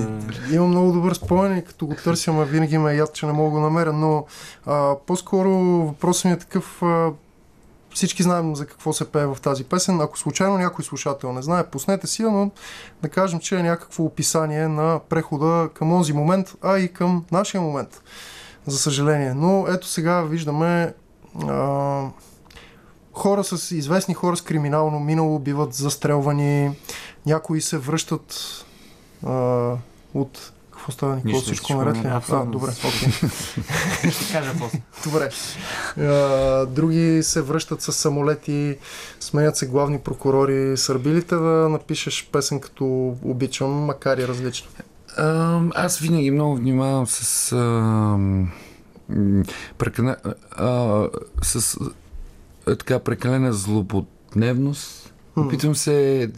Имам 0.53 0.69
много 0.69 0.93
добър 0.93 1.15
спомен 1.15 1.59
и 1.59 1.65
като 1.65 1.87
го 1.87 1.95
търся, 1.95 2.33
ма 2.33 2.45
винаги 2.45 2.79
ме 2.79 2.93
е 2.93 2.97
яд, 2.97 3.15
че 3.15 3.27
не 3.27 3.33
мога 3.33 3.51
да 3.51 3.57
го 3.57 3.61
намеря, 3.61 3.93
но 3.93 4.27
а, 4.67 4.95
по-скоро 5.07 5.51
въпросът 5.87 6.25
ми 6.25 6.31
е 6.31 6.39
такъв, 6.39 6.83
а, 6.83 7.11
всички 7.95 8.23
знаем 8.23 8.57
за 8.57 8.67
какво 8.67 8.93
се 8.93 9.05
пее 9.05 9.27
в 9.27 9.37
тази 9.43 9.65
песен. 9.65 10.01
Ако 10.01 10.19
случайно 10.19 10.59
някой 10.59 10.85
слушател 10.85 11.33
не 11.33 11.43
знае, 11.43 11.67
пуснете 11.67 12.07
си, 12.07 12.23
но 12.23 12.51
да 13.03 13.09
кажем, 13.09 13.41
че 13.41 13.57
е 13.57 13.63
някакво 13.63 14.05
описание 14.05 14.69
на 14.69 15.01
прехода 15.09 15.69
към 15.75 15.93
онзи 15.93 16.13
момент, 16.13 16.55
а 16.63 16.79
и 16.79 16.89
към 16.89 17.25
нашия 17.33 17.61
момент. 17.61 18.03
За 18.67 18.79
съжаление. 18.79 19.35
Но 19.35 19.67
ето 19.69 19.87
сега 19.87 20.23
виждаме 20.23 20.95
а, 21.49 22.03
хора 23.13 23.45
с 23.45 23.71
известни 23.71 24.15
хора 24.15 24.37
с 24.37 24.43
криминално 24.43 25.01
минало 25.01 25.39
биват 25.39 25.75
застрелвани, 25.75 26.71
някои 27.27 27.61
се 27.61 27.79
връщат 27.79 28.65
а, 29.27 29.73
от... 30.15 30.53
Какво 30.71 30.93
става, 30.93 31.17
Никола? 31.17 31.43
Всичко 31.43 31.75
наред 31.75 31.97
ли? 31.97 32.09
А, 32.31 32.45
добре, 32.45 32.71
окей. 32.71 33.31
Ще 34.11 34.33
кажа 34.33 34.53
после. 34.59 34.81
Добре. 35.05 35.31
А, 35.99 36.67
други 36.67 37.23
се 37.23 37.43
връщат 37.43 37.83
с 37.83 37.93
самолети, 37.93 38.79
сменят 39.21 39.57
се 39.57 39.67
главни 39.67 39.99
прокурори. 39.99 40.77
Сърбилите 40.77 41.35
да 41.35 41.69
напишеш 41.69 42.29
песен 42.33 42.61
като 42.61 43.17
обичам, 43.23 43.71
макар 43.71 44.19
и 44.19 44.29
различна. 44.29 44.69
А, 45.17 45.61
аз 45.75 45.99
винаги 45.99 46.31
много 46.31 46.57
внимавам 46.57 47.07
с. 47.07 47.53
А, 47.53 48.19
прекалена, 49.79 50.17
а, 50.51 51.09
с 51.43 51.79
а, 52.67 52.77
така 52.77 52.99
прекалена 52.99 53.53
злободневност. 53.53 55.15
Опитвам 55.37 55.75
се 55.75 56.31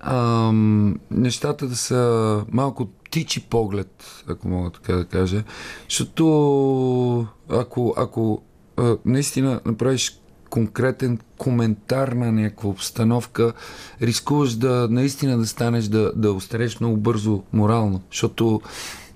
а, 0.00 0.52
нещата 1.10 1.66
да 1.66 1.76
са 1.76 2.44
малко 2.52 2.86
птичи 2.86 3.40
поглед, 3.40 4.22
ако 4.28 4.48
мога 4.48 4.70
така 4.70 4.92
да 4.92 5.04
кажа. 5.04 5.44
Защото 5.88 7.26
ако, 7.48 7.94
ако 7.96 8.42
а, 8.76 8.96
наистина 9.04 9.60
направиш 9.64 10.21
конкретен 10.52 11.18
коментар 11.38 12.08
на 12.08 12.32
някаква 12.32 12.70
обстановка, 12.70 13.52
рискуваш 14.02 14.54
да 14.54 14.88
наистина 14.90 15.38
да 15.38 15.46
станеш 15.46 15.84
да, 15.84 16.12
да 16.16 16.32
остареш 16.32 16.80
много 16.80 16.96
бързо 16.96 17.42
морално, 17.52 18.02
защото 18.10 18.60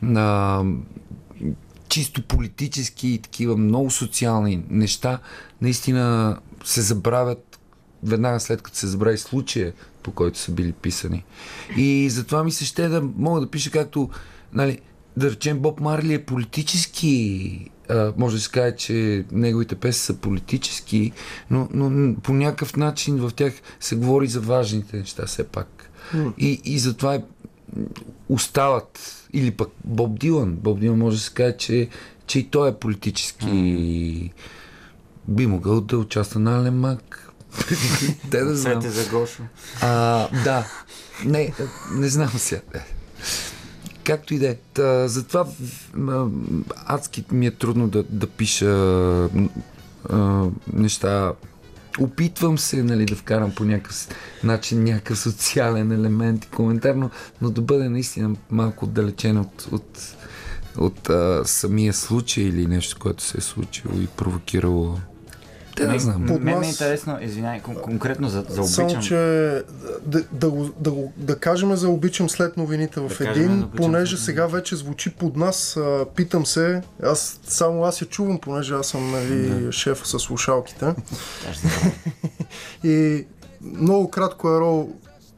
на 0.02 0.62
чисто 1.88 2.22
политически 2.22 3.08
и 3.08 3.18
такива 3.18 3.56
много 3.56 3.90
социални 3.90 4.64
неща 4.70 5.18
наистина 5.62 6.36
се 6.64 6.82
забравят 6.82 7.58
веднага 8.02 8.40
след 8.40 8.62
като 8.62 8.76
се 8.76 8.86
забрави 8.86 9.18
случая, 9.18 9.72
по 10.02 10.10
който 10.10 10.38
са 10.38 10.52
били 10.52 10.72
писани. 10.72 11.24
И 11.76 12.10
затова 12.10 12.44
ми 12.44 12.52
се 12.52 12.64
ще 12.64 12.88
да 12.88 13.02
мога 13.16 13.40
да 13.40 13.50
пиша 13.50 13.70
както, 13.70 14.10
нали, 14.52 14.80
да 15.16 15.30
речем 15.30 15.58
Боб 15.58 15.80
Марли 15.80 16.14
е 16.14 16.24
политически 16.24 17.70
а, 17.88 18.12
може 18.16 18.36
да 18.36 18.42
се 18.42 18.50
каже, 18.50 18.76
че 18.76 19.24
неговите 19.32 19.74
песни 19.74 20.00
са 20.00 20.14
политически, 20.14 21.12
но, 21.50 21.68
но 21.72 22.14
по 22.20 22.32
някакъв 22.32 22.76
начин 22.76 23.16
в 23.16 23.30
тях 23.36 23.52
се 23.80 23.96
говори 23.96 24.26
за 24.26 24.40
важните 24.40 24.96
неща 24.96 25.26
все 25.26 25.44
пак. 25.44 25.90
И, 26.38 26.60
и 26.64 26.78
затова 26.78 27.14
е, 27.14 27.22
остават. 28.28 29.12
Или 29.32 29.50
пък 29.50 29.68
Боб 29.84 30.18
Дилан. 30.18 30.52
Боб 30.52 30.80
Дилан 30.80 30.98
може 30.98 31.16
да 31.16 31.22
се 31.22 31.32
каже, 31.32 31.56
че, 31.56 31.88
че 32.26 32.38
и 32.38 32.48
той 32.48 32.68
е 32.68 32.74
политически. 32.74 34.32
Би 35.28 35.46
могъл 35.46 35.80
да 35.80 35.98
участва 35.98 36.40
на 36.40 36.58
Ален 36.58 36.78
Мак. 36.78 37.32
Те 38.30 38.44
да 38.44 38.56
знам. 38.56 38.80
За 38.82 39.10
Гошо. 39.10 39.42
А, 39.80 40.28
да. 40.44 40.66
Не, 41.24 41.52
не 41.92 42.08
знам 42.08 42.28
сега. 42.28 42.60
Както 44.06 44.34
и 44.34 44.38
да 44.38 44.48
е. 44.48 44.56
Затова 45.08 45.46
адски 46.86 47.24
ми 47.32 47.46
е 47.46 47.50
трудно 47.50 47.88
да, 47.88 48.02
да 48.02 48.26
пиша 48.26 48.70
а, 50.10 50.44
неща. 50.72 51.32
Опитвам 52.00 52.58
се 52.58 52.82
нали, 52.82 53.04
да 53.04 53.16
вкарам 53.16 53.54
по 53.54 53.64
някакъв 53.64 54.08
начин 54.44 54.84
някакъв 54.84 55.18
социален 55.18 55.92
елемент 55.92 56.44
и 56.44 56.48
коментар, 56.48 56.94
но, 56.94 57.10
но 57.42 57.50
да 57.50 57.60
бъде 57.60 57.88
наистина 57.88 58.36
малко 58.50 58.84
отдалечен 58.84 59.38
от, 59.38 59.68
от, 59.72 60.16
от 60.78 61.10
а, 61.10 61.42
самия 61.44 61.92
случай 61.92 62.44
или 62.44 62.66
нещо, 62.66 62.96
което 63.00 63.22
се 63.22 63.38
е 63.38 63.40
случило 63.40 63.94
и 64.00 64.06
провокирало 64.06 64.98
Те 65.76 65.86
да 65.86 65.98
знам. 65.98 66.26
Под 66.26 66.42
Мен 66.42 66.54
е 66.54 66.58
нас- 66.58 66.68
интересно, 66.68 67.18
извиняй, 67.20 67.60
кон- 67.60 67.80
конкретно 67.80 68.28
за, 68.28 68.44
за 68.48 68.64
Само, 68.64 68.86
обичам. 68.86 69.02
че 69.02 69.16
да, 70.02 70.24
да, 70.32 70.50
го, 70.50 70.70
да, 70.80 70.92
да 71.16 71.38
кажем 71.38 71.76
за 71.76 71.88
обичам 71.88 72.30
след 72.30 72.56
новините 72.56 73.00
в 73.00 73.08
Да 73.18 73.30
един, 73.30 73.52
обичам 73.52 73.70
понеже 73.76 74.16
сега 74.16 74.46
вече 74.46 74.76
звучи 74.76 75.10
под 75.10 75.36
нас. 75.36 75.76
А, 75.76 76.04
питам 76.16 76.46
се, 76.46 76.82
аз 77.02 77.40
само 77.44 77.84
аз 77.84 78.00
я 78.00 78.06
чувам, 78.06 78.38
понеже 78.38 78.74
аз 78.74 78.86
съм 78.86 79.10
нали, 79.10 79.72
шеф 79.72 80.00
с 80.04 80.18
слушалките. 80.18 80.86
И 82.84 83.26
много 83.62 84.10
кратко, 84.10 84.48
Ерол, 84.48 84.88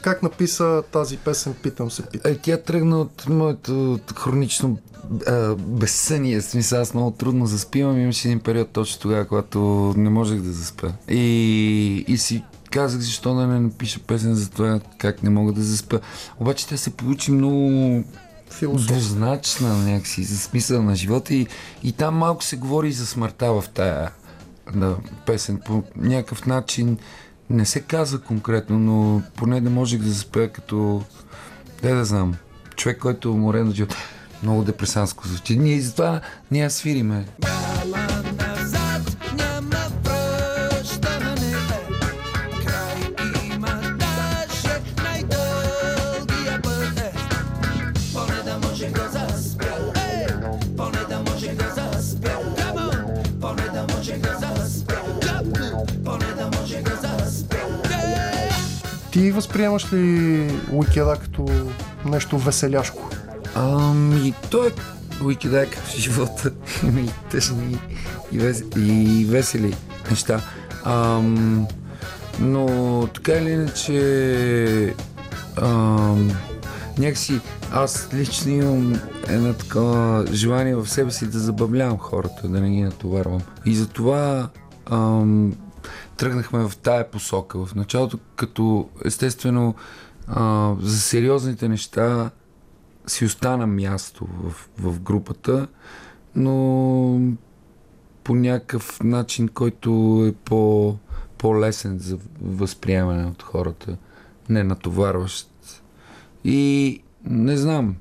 как 0.02 0.22
написа 0.22 0.82
тази 0.92 1.16
песен, 1.16 1.54
питам 1.62 1.90
се, 1.90 2.02
питам. 2.02 2.32
Е, 2.32 2.38
тя 2.38 2.56
тръгна 2.56 3.00
от 3.00 3.28
моето 3.28 3.98
хронично 4.16 4.78
а, 5.26 5.54
безсъние. 5.54 6.40
Смисъл, 6.40 6.80
аз 6.80 6.94
много 6.94 7.10
трудно 7.10 7.46
заспивам. 7.46 8.00
Имаше 8.00 8.28
един 8.28 8.40
период 8.40 8.68
точно 8.70 9.00
тогава, 9.00 9.24
когато 9.24 9.58
не 9.96 10.10
можех 10.10 10.40
да 10.40 10.52
заспя. 10.52 10.92
И, 11.08 12.04
и 12.08 12.18
си 12.18 12.44
казах, 12.70 13.00
защо 13.00 13.34
да 13.34 13.46
не 13.46 13.60
напиша 13.60 14.00
песен 14.00 14.34
за 14.34 14.50
това, 14.50 14.80
как 14.98 15.22
не 15.22 15.30
мога 15.30 15.52
да 15.52 15.62
заспя. 15.62 16.00
Обаче 16.40 16.66
тя 16.66 16.76
се 16.76 16.90
получи 16.90 17.30
много 17.30 18.04
Философ. 18.50 18.86
двузначна 18.86 19.76
някакси, 19.76 20.24
за 20.24 20.38
смисъл 20.38 20.82
на 20.82 20.96
живота 20.96 21.34
и, 21.34 21.46
и 21.82 21.92
там 21.92 22.16
малко 22.16 22.44
се 22.44 22.56
говори 22.56 22.92
за 22.92 23.06
смъртта 23.06 23.52
в 23.52 23.64
тая 23.74 24.10
да, 24.74 24.96
песен. 25.26 25.60
По 25.64 25.82
някакъв 25.96 26.46
начин 26.46 26.98
не 27.50 27.66
се 27.66 27.80
казва 27.80 28.18
конкретно, 28.18 28.78
но 28.78 29.22
поне 29.36 29.60
да 29.60 29.70
можех 29.70 30.00
да 30.00 30.08
заспя 30.08 30.48
като, 30.48 31.02
да 31.82 31.94
да 31.94 32.04
знам, 32.04 32.34
човек, 32.76 32.98
който 32.98 33.28
е 33.28 33.32
уморен 33.32 33.68
от. 33.68 33.94
Много 34.42 34.64
депресанско 34.64 35.28
звучи. 35.28 35.58
Ние 35.58 35.74
и 35.74 35.80
затова 35.80 36.20
ние 36.50 36.70
свириме. 36.70 37.26
назад 37.42 38.57
Ти 59.18 59.30
възприемаш 59.30 59.92
ли 59.92 60.50
уикеда 60.72 61.16
като 61.22 61.46
нещо 62.04 62.38
веселяшко? 62.38 63.10
Ами, 63.54 64.34
той 64.50 64.68
е 64.68 64.72
уикедак 65.24 65.68
в 65.74 65.96
живота. 65.96 66.52
Има 66.82 67.00
и 67.06 67.10
тъжни 67.30 67.78
и, 68.32 68.38
вес... 68.38 68.64
и 68.76 69.26
весели 69.28 69.74
неща. 70.10 70.40
Ам, 70.84 71.66
но 72.40 72.66
така 73.14 73.32
или 73.32 73.50
иначе 73.50 74.94
ам, 75.62 76.30
някакси 76.98 77.40
аз 77.72 78.08
лично 78.14 78.52
имам 78.52 79.00
едно 79.28 79.52
такова 79.52 80.26
желание 80.32 80.76
в 80.76 80.86
себе 80.86 81.10
си 81.10 81.26
да 81.26 81.38
забавлявам 81.38 81.98
хората, 81.98 82.48
да 82.48 82.60
не 82.60 82.70
ги 82.70 82.82
натоварвам. 82.82 83.40
И 83.64 83.74
затова 83.74 84.48
ам, 84.90 85.52
тръгнахме 86.18 86.68
в 86.68 86.76
тая 86.76 87.10
посока. 87.10 87.66
В 87.66 87.74
началото, 87.74 88.18
като 88.36 88.88
естествено 89.04 89.74
а, 90.26 90.74
за 90.80 91.00
сериозните 91.00 91.68
неща 91.68 92.30
си 93.06 93.24
остана 93.24 93.66
място 93.66 94.26
в, 94.42 94.68
в 94.78 95.00
групата, 95.00 95.68
но 96.34 97.20
по 98.24 98.34
някакъв 98.34 99.00
начин, 99.04 99.48
който 99.48 100.24
е 100.28 100.32
по, 100.32 100.96
по-лесен 101.38 101.98
за 101.98 102.18
възприемане 102.42 103.26
от 103.26 103.42
хората, 103.42 103.96
не 104.48 104.64
натоварващ. 104.64 105.50
И 106.44 107.02
не 107.24 107.56
знам, 107.56 107.96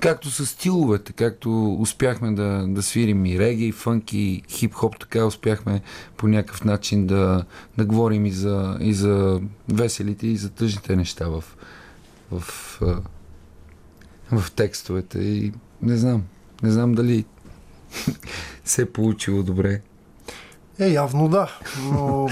както 0.00 0.30
с 0.30 0.46
стиловете, 0.46 1.12
както 1.12 1.74
успяхме 1.74 2.32
да, 2.32 2.66
да 2.68 2.82
свирим 2.82 3.26
и 3.26 3.38
реги, 3.38 3.66
и 3.66 3.72
фънк, 3.72 4.12
и 4.12 4.42
хип-хоп, 4.48 4.98
така 4.98 5.26
успяхме 5.26 5.82
по 6.16 6.28
някакъв 6.28 6.64
начин 6.64 7.06
да, 7.06 7.44
да 7.78 7.84
говорим 7.84 8.26
и 8.26 8.30
за, 8.30 8.76
и 8.80 8.94
за 8.94 9.40
веселите, 9.68 10.26
и 10.26 10.36
за 10.36 10.50
тъжните 10.50 10.96
неща 10.96 11.28
в, 11.28 11.44
в, 12.30 12.42
в 14.32 14.50
текстовете. 14.50 15.18
И 15.18 15.52
не 15.82 15.96
знам, 15.96 16.22
не 16.62 16.70
знам 16.70 16.94
дали 16.94 17.24
се 18.64 18.82
е 18.82 18.86
получило 18.86 19.42
добре. 19.42 19.80
Е, 20.78 20.88
явно 20.88 21.28
да. 21.28 21.50
Но, 21.92 22.28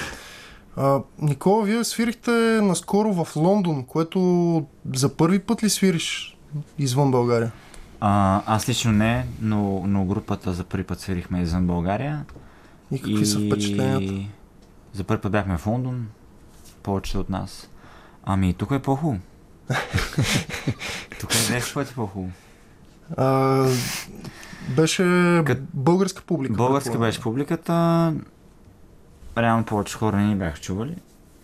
Никола, 1.18 1.64
вие 1.64 1.84
свирихте 1.84 2.30
наскоро 2.62 3.24
в 3.24 3.36
Лондон, 3.36 3.84
което 3.84 4.66
за 4.94 5.16
първи 5.16 5.38
път 5.38 5.62
ли 5.62 5.70
свириш 5.70 6.37
извън 6.78 7.10
България? 7.10 7.52
А, 8.00 8.42
аз 8.46 8.68
лично 8.68 8.92
не, 8.92 9.26
но, 9.40 9.82
но 9.86 10.04
групата 10.04 10.52
за 10.52 10.64
първи 10.64 10.84
път 10.84 11.00
свирихме 11.00 11.40
извън 11.42 11.66
България. 11.66 12.24
И 12.90 13.02
какви 13.02 13.26
са 13.26 13.38
впечатленията? 13.40 14.28
За 14.92 15.04
първи 15.04 15.20
път 15.20 15.32
бяхме 15.32 15.58
в 15.58 15.66
Лондон, 15.66 16.06
повечето 16.82 17.20
от 17.20 17.30
нас. 17.30 17.68
Ами, 18.24 18.54
тук 18.54 18.70
е 18.70 18.78
по-хубаво. 18.78 19.20
тук 21.20 21.32
е 21.32 21.36
10 21.36 21.74
пъти 21.74 21.94
по-хубаво. 21.94 22.32
А, 23.16 23.64
беше 24.76 25.02
Кът- 25.46 25.66
българска 25.74 26.22
публика. 26.22 26.54
Българска 26.54 26.84
предполагам. 26.84 27.08
беше 27.08 27.22
публиката. 27.22 28.14
Реално 29.38 29.64
повече 29.64 29.96
хора 29.96 30.16
не 30.16 30.34
бяха 30.36 30.60
чували. 30.60 30.96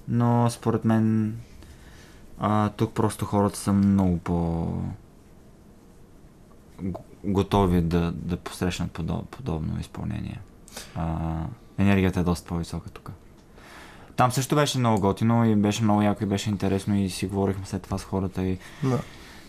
Но 0.09 0.51
според 0.51 0.85
мен 0.85 1.35
а, 2.39 2.69
тук 2.69 2.93
просто 2.95 3.25
хората 3.25 3.59
са 3.59 3.73
много 3.73 4.19
по 4.19 4.69
готови 7.25 7.81
да, 7.83 8.13
да 8.13 8.37
посрещнат 8.37 8.93
подоб, 8.93 9.29
подобно 9.29 9.81
изпълнение. 9.81 10.41
А, 10.97 11.17
енергията 11.79 12.21
е 12.21 12.25
доста 12.25 12.49
по-висока 12.49 12.91
тук. 12.91 13.11
Там 14.17 14.33
също 14.33 14.55
беше 14.55 14.79
много 14.79 15.01
готино 15.01 15.45
и 15.45 15.57
беше 15.57 15.83
много 15.83 16.03
яко 16.03 16.23
и 16.25 16.27
беше 16.27 16.51
интересно 16.51 16.97
и 16.97 17.11
си 17.11 17.27
говорихме 17.27 17.67
след 17.67 17.83
това 17.83 17.99
с 17.99 18.05
хората 18.05 18.43
и 18.43 18.59
Да. 18.83 18.99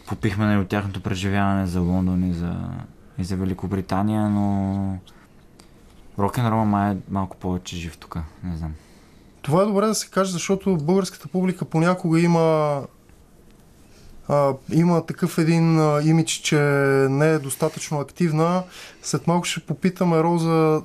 попихме 0.08 0.46
нали, 0.46 0.58
от 0.60 0.68
тяхното 0.68 1.02
преживяване 1.02 1.68
за 1.68 1.82
Лондон 1.82 2.24
и 2.24 2.34
за, 2.34 2.70
и 3.18 3.24
за 3.24 3.36
Великобритания, 3.36 4.30
но 4.30 4.98
рок 6.20 6.38
н 6.38 6.66
май 6.66 6.92
е 6.92 6.98
малко 7.10 7.38
повече 7.38 7.76
жив 7.76 7.98
тук, 7.98 8.18
не 8.44 8.58
знам. 8.58 8.74
Това 9.46 9.62
е 9.62 9.66
добре 9.66 9.86
да 9.86 9.96
се 9.96 10.12
каже, 10.12 10.32
защото 10.32 10.78
българската 10.78 11.28
публика 11.28 11.66
понякога 11.66 12.20
има 12.20 12.82
а, 14.30 14.54
има 14.74 15.06
такъв 15.06 15.38
един 15.38 15.80
а, 15.80 16.02
имидж, 16.06 16.32
че 16.32 16.56
не 17.10 17.30
е 17.30 17.40
достатъчно 17.40 18.00
активна. 18.00 18.64
След 19.02 19.28
малко 19.28 19.46
ще 19.46 19.66
попитаме 19.66 20.24
Роза 20.24 20.82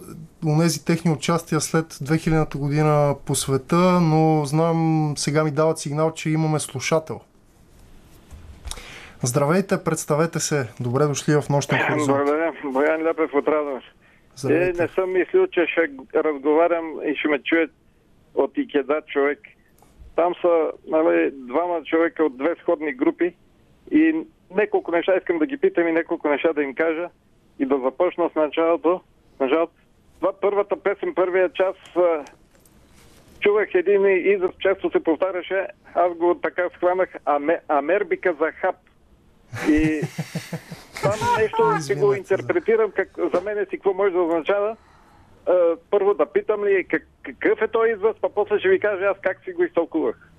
онези 0.47 0.85
техни 0.85 1.11
участия 1.11 1.61
след 1.61 1.87
2000-та 1.87 2.59
година 2.59 3.15
по 3.27 3.35
света, 3.35 4.01
но 4.01 4.45
знам, 4.45 5.13
сега 5.17 5.45
ми 5.45 5.51
дават 5.51 5.79
сигнал, 5.79 6.13
че 6.15 6.31
имаме 6.31 6.59
слушател. 6.59 7.21
Здравейте, 9.23 9.85
представете 9.85 10.41
се. 10.41 10.69
Добре 10.81 11.05
дошли 11.05 11.41
в 11.41 11.49
нощен 11.51 11.79
хоризонт. 11.89 12.17
Благодаря. 12.17 12.53
Боян 12.65 13.03
Ляпев 13.03 13.35
от 13.35 13.49
Радомир. 13.49 13.95
Е, 14.49 14.73
не 14.73 14.89
съм 14.89 15.13
мислил, 15.13 15.47
че 15.47 15.67
ще 15.67 15.91
разговарям 16.15 16.85
и 17.07 17.17
ще 17.17 17.29
ме 17.29 17.39
чуе 17.43 17.67
от 18.45 18.59
Икеда 18.59 19.03
човек. 19.07 19.39
Там 20.17 20.35
са 20.41 20.73
нали, 20.87 21.31
двама 21.31 21.83
човека 21.85 22.25
от 22.25 22.37
две 22.37 22.55
сходни 22.63 22.93
групи 22.93 23.35
и 23.91 24.15
неколко 24.51 24.93
неща 24.93 25.17
искам 25.17 25.39
да 25.39 25.47
ги 25.47 25.57
питам 25.57 25.89
и 25.89 25.93
неколко 25.93 26.29
неща 26.29 26.53
да 26.53 26.63
им 26.63 26.75
кажа 26.75 27.09
и 27.59 27.67
да 27.67 27.79
започна 27.79 28.31
с 28.33 28.35
началото. 28.35 29.01
Началото. 29.41 29.73
Това 30.21 30.33
първата 30.41 30.77
песен, 30.77 31.15
първия 31.15 31.53
час 31.53 31.77
чувах 33.41 33.75
един 33.75 34.07
израз, 34.07 34.51
често 34.59 34.91
се 34.91 35.05
повтаряше, 35.05 35.67
аз 35.95 36.15
го 36.15 36.35
така 36.35 36.69
схванах, 36.75 37.09
аме, 37.25 37.61
Амербика 37.69 38.35
за 38.41 38.53
хап. 38.53 38.77
И 39.69 40.01
там 41.03 41.13
нещо 41.39 41.81
си 41.81 41.95
го 41.95 42.15
интерпретирам, 42.15 42.91
как, 42.91 43.09
за 43.35 43.41
мен 43.41 43.67
си 43.71 43.77
какво 43.77 43.95
може 43.95 44.13
да 44.13 44.21
означава. 44.23 44.77
Първо 45.91 46.15
да 46.15 46.27
питам 46.27 46.65
ли 46.65 46.87
как, 46.89 47.07
какъв 47.23 47.63
е 47.63 47.69
този 47.69 47.91
израз, 47.91 48.17
па 48.21 48.29
после 48.29 48.59
ще 48.59 48.69
ви 48.69 48.81
кажа 48.81 49.05
аз 49.05 49.17
как 49.23 49.45
си 49.45 49.53
го 49.53 49.65
изтълкувах. 49.65 50.31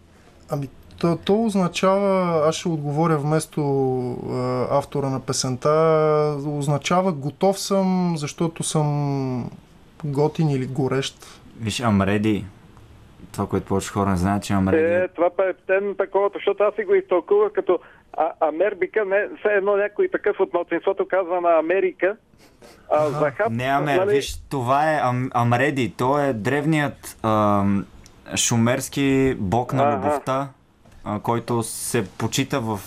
Ами, 0.49 0.69
то, 1.01 1.17
то 1.25 1.43
означава, 1.43 2.41
аз 2.47 2.55
ще 2.55 2.69
отговоря 2.69 3.17
вместо 3.17 3.61
а, 4.31 4.67
автора 4.77 5.09
на 5.09 5.19
песента, 5.19 5.69
означава 6.47 7.11
готов 7.11 7.59
съм, 7.59 8.13
защото 8.17 8.63
съм 8.63 9.51
готин 10.03 10.49
или 10.49 10.65
горещ. 10.65 11.41
Виж, 11.61 11.81
I'm 11.81 12.05
ready. 12.05 12.43
Това, 13.31 13.47
което 13.47 13.65
повече 13.65 13.89
хора 13.89 14.09
не 14.09 14.17
знаят, 14.17 14.43
че 14.43 14.53
I'm 14.53 14.69
ready. 14.69 15.05
Е, 15.05 15.07
това 15.07 15.29
е 15.39 15.53
тен 15.67 15.95
такова, 15.97 16.29
защото 16.33 16.63
аз 16.63 16.75
си 16.75 16.83
го 16.83 16.95
изтълкувах 16.95 17.51
като 17.51 17.79
а, 18.13 18.31
Америка, 18.39 19.05
не, 19.05 19.29
все 19.39 19.49
едно 19.49 19.75
някой 19.75 20.07
такъв 20.07 20.39
от 20.39 20.53
младсинството 20.53 21.07
казва 21.07 21.41
на 21.41 21.59
Америка. 21.59 22.15
А, 22.91 23.09
Захап, 23.09 23.51
Не, 23.51 23.63
Амер, 23.63 23.97
нали, 23.97 24.15
виж, 24.15 24.35
това 24.49 24.93
е 24.93 24.99
Ам, 25.03 25.29
Амреди. 25.33 25.93
Той 25.97 26.27
е 26.27 26.33
древният 26.33 27.17
ам, 27.23 27.85
шумерски 28.35 29.35
бог 29.39 29.73
на 29.73 29.95
любовта, 29.95 30.49
а, 31.03 31.19
който 31.19 31.63
се 31.63 32.07
почита 32.09 32.59
в 32.59 32.79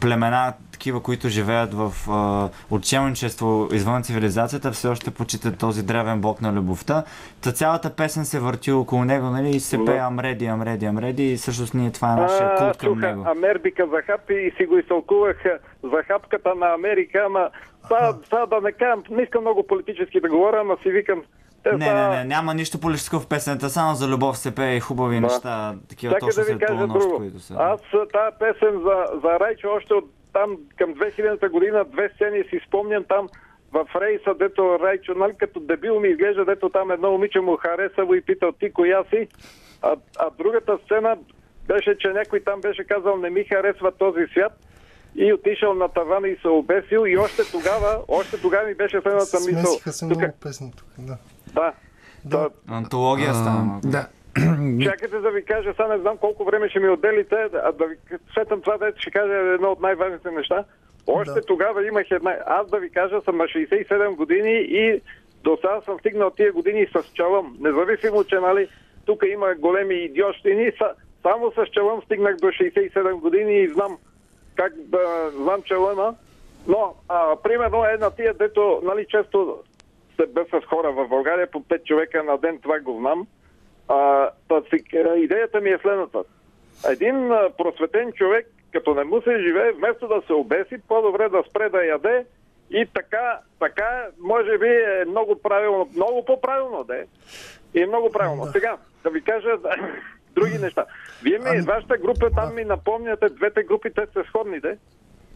племена, 0.00 0.52
такива, 0.78 1.02
които 1.02 1.28
живеят 1.28 1.74
в 1.74 1.92
а, 2.10 2.48
отчелничество 2.70 3.68
извън 3.72 4.02
цивилизацията, 4.02 4.72
все 4.72 4.88
още 4.88 5.10
почитат 5.10 5.58
този 5.58 5.86
древен 5.86 6.20
бог 6.20 6.42
на 6.42 6.52
любовта. 6.52 7.04
Та 7.44 7.52
цялата 7.52 7.96
песен 7.96 8.24
се 8.24 8.40
върти 8.40 8.72
около 8.72 9.04
него, 9.04 9.26
нали, 9.26 9.48
и 9.48 9.60
се 9.60 9.76
Да. 9.76 9.84
пее 9.84 9.98
Амреди, 9.98 10.46
Амреди, 10.46 10.86
Амреди, 10.86 11.32
и 11.32 11.36
всъщност 11.36 11.74
ние 11.74 11.90
това 11.90 12.12
е 12.12 12.16
нашия 12.16 12.54
култ 12.56 12.76
към 12.76 12.88
чуха 12.94 13.06
него. 13.06 13.24
Америка 13.26 13.86
Захап 13.90 14.30
и 14.30 14.52
си 14.56 14.66
го 14.66 14.78
изтълкувах 14.78 15.36
Захапката 15.82 16.54
на 16.54 16.74
Америка, 16.74 17.22
ама 17.26 17.50
сега 18.24 18.46
да 18.46 18.60
не 18.60 18.72
кажам, 18.72 19.02
не 19.10 19.22
искам 19.22 19.40
много 19.40 19.66
политически 19.66 20.20
да 20.20 20.28
говоря, 20.28 20.60
ама 20.60 20.76
си 20.82 20.90
викам, 20.90 21.22
те 21.62 21.72
Не, 21.72 21.94
не, 21.94 22.08
не, 22.08 22.24
няма 22.24 22.54
нищо 22.54 22.80
политическо 22.80 23.20
в 23.20 23.26
песента, 23.26 23.68
само 23.68 23.94
за 23.94 24.08
любов 24.08 24.38
се 24.38 24.54
пее 24.54 24.76
и 24.76 24.80
хубави 24.80 25.20
неща, 25.20 25.74
такива 25.88 26.14
Чакай 26.14 26.28
точно 26.28 26.42
да 26.42 26.46
ви 26.46 26.52
след 26.52 26.68
кажа 26.68 26.86
друго. 26.86 27.16
които 27.16 27.38
са. 27.38 27.54
Аз 27.58 27.80
тази 27.90 28.36
песен 28.38 28.72
за, 28.72 29.20
за 29.22 29.40
Райчо 29.40 29.68
още 29.76 29.94
от 29.94 30.04
там 30.32 30.56
към 30.76 30.94
2000-та 30.94 31.48
година, 31.48 31.84
две 31.84 32.10
сцени 32.14 32.44
си 32.50 32.60
спомням 32.66 33.04
там 33.08 33.28
в 33.72 33.86
рейса, 34.00 34.34
дето 34.38 34.78
Райчо, 34.82 35.14
нали, 35.14 35.32
като 35.38 35.60
дебил 35.60 36.00
ми 36.00 36.08
изглежда, 36.08 36.44
дето 36.44 36.68
там 36.68 36.90
едно 36.90 37.10
момиче 37.10 37.40
му 37.40 37.56
хареса 37.56 38.04
го 38.04 38.14
и 38.14 38.20
питал 38.20 38.52
ти 38.52 38.72
коя 38.72 39.04
си. 39.10 39.28
А, 39.82 39.96
а 40.18 40.30
другата 40.38 40.78
сцена 40.84 41.16
беше, 41.68 41.98
че 41.98 42.08
някой 42.08 42.40
там 42.40 42.60
беше 42.60 42.84
казал 42.84 43.16
не 43.16 43.30
ми 43.30 43.44
харесва 43.44 43.92
този 43.92 44.26
свят 44.32 44.52
и 45.14 45.32
отишъл 45.32 45.74
на 45.74 45.88
тавана 45.88 46.28
и 46.28 46.36
се 46.42 46.48
обесил 46.48 47.06
и 47.06 47.18
още 47.18 47.42
тогава, 47.52 48.02
още 48.08 48.40
тогава 48.40 48.68
ми 48.68 48.74
беше 48.74 49.00
следната 49.00 49.36
мисъл. 49.46 49.64
Смесиха 49.64 49.92
се 49.92 50.08
Тук- 50.08 50.18
много 50.18 50.32
песни 50.40 50.72
тук. 50.76 50.86
Да. 50.98 51.16
Да. 51.54 51.72
да. 52.24 52.48
Антология 52.68 53.34
стана. 53.34 53.80
Да. 53.84 54.08
Чакайте 54.82 55.18
да 55.18 55.30
ви 55.30 55.44
кажа, 55.44 55.72
сега 55.76 55.88
не 55.88 55.98
знам 55.98 56.16
колко 56.16 56.44
време 56.44 56.68
ще 56.68 56.80
ми 56.80 56.88
отделите, 56.88 57.36
а 57.64 57.72
да 57.72 57.86
ви 57.86 57.96
сетам 58.34 58.60
това, 58.60 58.78
да 58.78 58.92
ще 58.96 59.10
кажа 59.10 59.32
едно 59.32 59.70
от 59.70 59.80
най-важните 59.80 60.30
неща. 60.30 60.64
Още 61.06 61.34
Да. 61.34 61.46
тогава 61.46 61.86
имах 61.86 62.10
една... 62.10 62.36
Аз 62.46 62.70
да 62.70 62.78
ви 62.78 62.90
кажа, 62.90 63.20
съм 63.24 63.36
на 63.36 63.44
67 63.44 64.16
години 64.16 64.54
и 64.60 65.00
до 65.44 65.56
сега 65.56 65.80
съм 65.84 65.98
стигнал 65.98 66.30
тия 66.30 66.52
години 66.52 66.86
с 66.86 67.12
чалъм. 67.14 67.56
Независимо, 67.60 68.24
че 68.24 68.34
нали, 68.34 68.68
тук 69.06 69.22
има 69.32 69.54
големи 69.54 69.94
идиощини, 69.94 70.72
са, 70.78 70.90
само 71.22 71.52
с 71.52 71.66
чалъм 71.72 72.02
стигнах 72.02 72.36
до 72.36 72.46
67 72.46 73.12
години 73.12 73.54
и 73.62 73.68
знам 73.68 73.98
как 74.56 74.72
да 74.76 75.30
знам 75.30 75.62
чалъма. 75.62 76.14
Но, 76.66 76.94
а, 77.08 77.36
примерно, 77.36 77.84
е 77.84 77.96
на 77.96 78.10
тия, 78.10 78.34
дето, 78.34 78.80
нали, 78.84 79.06
често 79.08 79.58
се 80.16 80.26
бе 80.26 80.44
с 80.44 80.66
хора 80.66 80.92
в 80.92 81.08
България, 81.08 81.50
по 81.50 81.62
5 81.62 81.84
човека 81.84 82.22
на 82.22 82.38
ден, 82.38 82.58
това 82.62 82.80
го 82.80 82.98
знам. 83.00 83.26
А, 83.88 84.30
а, 84.50 85.16
идеята 85.16 85.60
ми 85.60 85.70
е 85.70 85.78
следната. 85.82 86.22
Един 86.90 87.32
а, 87.32 87.50
просветен 87.58 88.12
човек, 88.12 88.46
като 88.72 88.94
не 88.94 89.04
му 89.04 89.22
се 89.22 89.38
живее, 89.40 89.72
вместо 89.72 90.08
да 90.08 90.22
се 90.26 90.32
обеси, 90.32 90.76
по-добре 90.88 91.28
да 91.28 91.42
спре 91.50 91.68
да 91.68 91.84
яде 91.84 92.24
и 92.70 92.86
така, 92.94 93.40
така 93.60 94.06
може 94.20 94.58
би 94.58 94.66
е 94.66 95.04
много 95.08 95.42
правилно, 95.42 95.88
много 95.96 96.24
по-правилно 96.24 96.84
да 96.84 96.96
е. 96.96 97.04
И 97.74 97.82
е 97.82 97.86
много 97.86 98.12
правилно. 98.12 98.44
Да. 98.44 98.50
Сега, 98.50 98.76
да 99.04 99.10
ви 99.10 99.20
кажа 99.20 99.48
други 100.34 100.58
неща. 100.58 100.84
Вие 101.22 101.38
ми, 101.38 101.44
Ами, 101.46 101.60
вашата 101.60 101.96
група, 101.98 102.30
там 102.30 102.54
ми 102.54 102.64
напомняте, 102.64 103.28
двете 103.28 103.62
групи, 103.62 103.90
те 103.94 104.06
са 104.12 104.24
сходни, 104.28 104.60
де. 104.60 104.78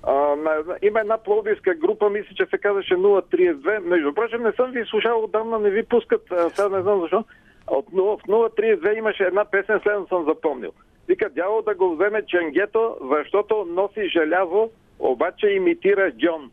А, 0.02 0.36
има 0.82 1.00
една 1.00 1.18
пловдивска 1.18 1.74
група, 1.74 2.10
мисля, 2.10 2.34
че 2.36 2.46
се 2.46 2.58
казваше 2.58 2.94
032. 2.94 3.78
Между 3.78 4.14
прочим, 4.14 4.42
не 4.42 4.52
съм 4.52 4.70
ви 4.70 4.84
слушал 4.84 5.24
отдавна, 5.24 5.58
не 5.58 5.70
ви 5.70 5.82
пускат, 5.82 6.22
сега 6.54 6.68
не 6.68 6.82
знам 6.82 7.00
защо. 7.00 7.24
От 7.72 7.86
0, 7.86 8.16
в 8.16 8.22
032 8.22 8.98
имаше 8.98 9.22
една 9.22 9.44
песен, 9.44 9.80
следно 9.82 10.06
съм 10.08 10.24
запомнил. 10.24 10.70
Вика, 11.08 11.30
дявол 11.30 11.62
да 11.62 11.74
го 11.74 11.94
вземе 11.94 12.26
ченгето, 12.26 12.96
защото 13.12 13.66
носи 13.68 14.08
желязо, 14.10 14.70
обаче 15.00 15.46
имитира 15.48 16.12
Джон. 16.12 16.50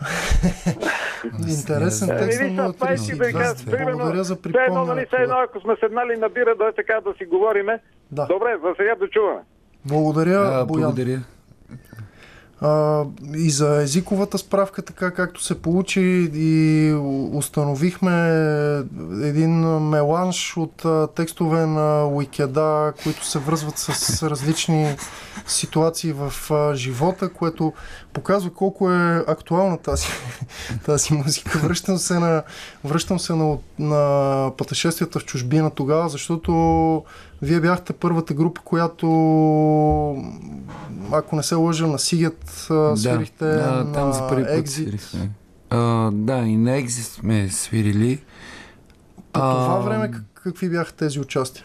Интересен 1.48 2.10
Е, 2.10 2.18
текст 2.18 2.40
на 2.42 2.66
са, 2.66 2.72
това 2.74 2.92
исках 2.92 3.18
да 3.18 3.26
ви 3.26 3.32
кажа. 3.32 3.44
032. 3.46 3.70
Примерно, 3.70 3.98
Благодаря 3.98 4.24
за 4.24 4.36
все 4.36 4.48
едно, 4.58 4.84
нали, 4.84 5.00
едно, 5.00 5.08
припомнянето. 5.10 5.34
ако 5.44 5.60
сме 5.60 5.76
седнали 5.76 6.16
на 6.16 6.28
бира, 6.28 6.54
да 6.54 6.64
е 6.64 6.72
така 6.72 7.00
да 7.00 7.14
си 7.14 7.24
говориме. 7.24 7.78
Да. 8.12 8.26
Добре, 8.26 8.56
за 8.62 8.74
сега 8.76 8.94
дочуваме. 8.96 9.40
Благодаря, 9.84 10.38
А, 10.38 10.64
Боян. 10.64 10.66
благодаря. 10.82 11.18
А, 12.60 13.04
и 13.34 13.50
за 13.50 13.82
езиковата 13.82 14.38
справка, 14.38 14.82
така 14.82 15.10
както 15.10 15.42
се 15.42 15.62
получи 15.62 16.30
и 16.34 16.92
установихме 17.32 18.28
един 19.22 19.50
меланж 19.78 20.56
от 20.56 20.84
а, 20.84 21.06
текстове 21.06 21.66
на 21.66 22.06
Уикеда, 22.06 22.92
които 23.02 23.26
се 23.26 23.38
връзват 23.38 23.78
с 23.78 24.22
различни 24.30 24.96
ситуации 25.46 26.12
в 26.12 26.50
а, 26.50 26.74
живота, 26.74 27.28
което 27.28 27.72
показва 28.12 28.50
колко 28.50 28.90
е 28.90 29.24
актуална 29.26 29.78
тази, 29.78 30.06
тази 30.86 31.14
музика. 31.14 31.58
Връщам 31.58 31.98
се 31.98 32.18
на, 32.18 32.42
връщам 32.84 33.18
се 33.18 33.32
на, 33.34 33.58
на 33.78 34.50
пътешествията 34.56 35.18
в 35.18 35.24
чужбина 35.24 35.70
тогава, 35.70 36.08
защото 36.08 36.52
вие 37.42 37.60
бяхте 37.60 37.92
първата 37.92 38.34
група, 38.34 38.60
която 38.64 39.06
ако 41.12 41.36
не 41.36 41.42
се 41.42 41.54
лъжа, 41.54 41.86
на 41.86 41.98
Сигет 41.98 42.68
свирихте 42.96 43.44
да, 43.44 43.70
на 43.72 43.92
там 43.92 44.12
за 44.12 44.28
първи 44.28 44.42
път 44.44 44.52
Exit. 44.52 44.66
свирихме. 44.68 45.30
А, 45.70 46.10
да, 46.10 46.38
и 46.38 46.56
на 46.56 46.70
Exit 46.70 46.88
сме 47.18 47.48
свирили. 47.48 48.18
По 49.32 49.40
това 49.40 49.76
А, 49.76 49.80
време 49.80 50.10
как- 50.10 50.24
какви 50.34 50.68
бяха 50.70 50.92
тези 50.92 51.20
участия? 51.20 51.64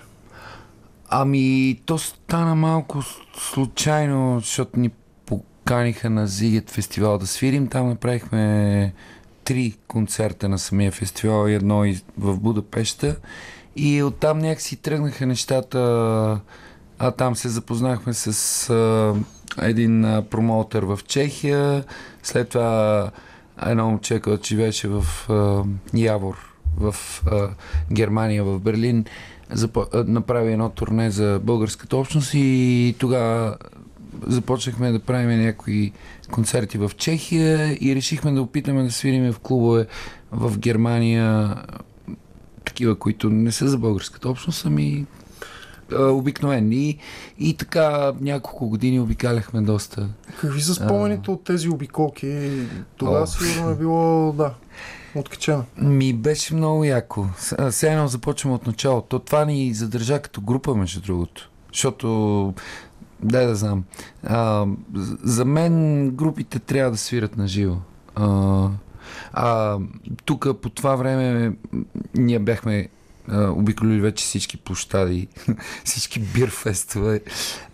Ами, 1.09 1.79
то 1.85 1.97
стана 1.97 2.55
малко 2.55 3.01
случайно, 3.37 4.39
защото 4.39 4.79
ни 4.79 4.89
поканиха 5.25 6.09
на 6.09 6.27
Зигет 6.27 6.69
фестивал 6.69 7.17
да 7.17 7.27
свирим. 7.27 7.67
Там 7.67 7.89
направихме 7.89 8.93
три 9.43 9.77
концерта 9.87 10.49
на 10.49 10.59
самия 10.59 10.91
фестивал 10.91 11.47
и 11.47 11.53
едно 11.53 11.85
в 12.17 12.39
Будапешта. 12.39 13.15
И 13.75 14.03
оттам 14.03 14.39
някакси 14.39 14.75
тръгнаха 14.75 15.25
нещата. 15.25 15.79
А 16.99 17.11
там 17.11 17.35
се 17.35 17.49
запознахме 17.49 18.13
с 18.13 18.69
а, 18.69 19.15
един 19.65 20.05
а, 20.05 20.21
промоутър 20.21 20.83
в 20.83 20.99
Чехия. 21.07 21.83
След 22.23 22.49
това 22.49 23.11
едно 23.65 23.89
момче, 23.89 24.19
което 24.19 24.47
живееше 24.47 24.87
в 24.87 25.05
а, 25.29 25.63
Явор, 25.93 26.37
в 26.77 26.95
а, 27.31 27.49
Германия, 27.91 28.43
в 28.43 28.59
Берлин, 28.59 29.05
запо... 29.49 29.85
направи 29.93 30.51
едно 30.51 30.69
турне 30.69 31.11
за 31.11 31.39
българската 31.43 31.97
общност 31.97 32.31
и 32.33 32.95
тогава 32.99 33.55
започнахме 34.27 34.91
да 34.91 34.99
правим 34.99 35.41
някои 35.41 35.91
концерти 36.31 36.77
в 36.77 36.91
Чехия 36.97 37.77
и 37.81 37.95
решихме 37.95 38.31
да 38.31 38.41
опитаме 38.41 38.83
да 38.83 38.91
свириме 38.91 39.31
в 39.31 39.39
клубове 39.39 39.87
в 40.31 40.57
Германия, 40.57 41.55
такива, 42.65 42.95
които 42.95 43.29
не 43.29 43.51
са 43.51 43.67
за 43.67 43.77
българската 43.77 44.29
общност, 44.29 44.65
ами 44.65 45.05
а, 45.93 46.03
обикновени. 46.03 46.97
И, 47.39 47.57
така 47.57 48.13
няколко 48.21 48.69
години 48.69 48.99
обикаляхме 48.99 49.61
доста. 49.61 50.09
Какви 50.41 50.61
са 50.61 50.75
спомените 50.75 51.31
от 51.31 51.43
тези 51.43 51.69
обиколки? 51.69 52.49
Тогава 52.97 53.23
О. 53.23 53.27
сигурно 53.27 53.69
е 53.69 53.75
било, 53.75 54.33
да, 54.33 54.53
откачено. 55.15 55.63
Ми 55.77 56.13
беше 56.13 56.55
много 56.55 56.83
яко. 56.83 57.27
А, 57.57 57.71
Сега 57.71 57.91
едно 57.91 58.07
започваме 58.07 58.55
от 58.55 58.67
начало. 58.67 59.01
То 59.01 59.19
това 59.19 59.45
ни 59.45 59.73
задържа 59.73 60.21
като 60.21 60.41
група, 60.41 60.75
между 60.75 61.01
другото. 61.01 61.49
Защото, 61.73 62.53
дай 63.23 63.45
да 63.45 63.55
знам, 63.55 63.83
а, 64.23 64.65
за 65.23 65.45
мен 65.45 66.09
групите 66.09 66.59
трябва 66.59 66.91
да 66.91 66.97
свират 66.97 67.37
на 67.37 67.47
живо. 67.47 67.77
А, 69.33 69.77
тук 70.25 70.47
по 70.61 70.69
това 70.69 70.95
време 70.95 71.53
ние 72.15 72.39
бяхме 72.39 72.89
а, 73.27 73.49
обиколили 73.49 74.01
вече 74.01 74.25
всички 74.25 74.57
площади, 74.57 75.27
всички 75.83 76.19
бирфестове. 76.19 77.21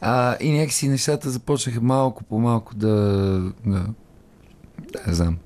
А, 0.01 0.37
и 0.39 0.51
някакси 0.51 0.87
нещата 0.87 1.29
започнаха 1.29 1.81
малко 1.81 2.23
по 2.23 2.39
малко 2.39 2.75
да, 2.75 2.93
да 3.65 3.85
не 5.07 5.13
знам, 5.13 5.37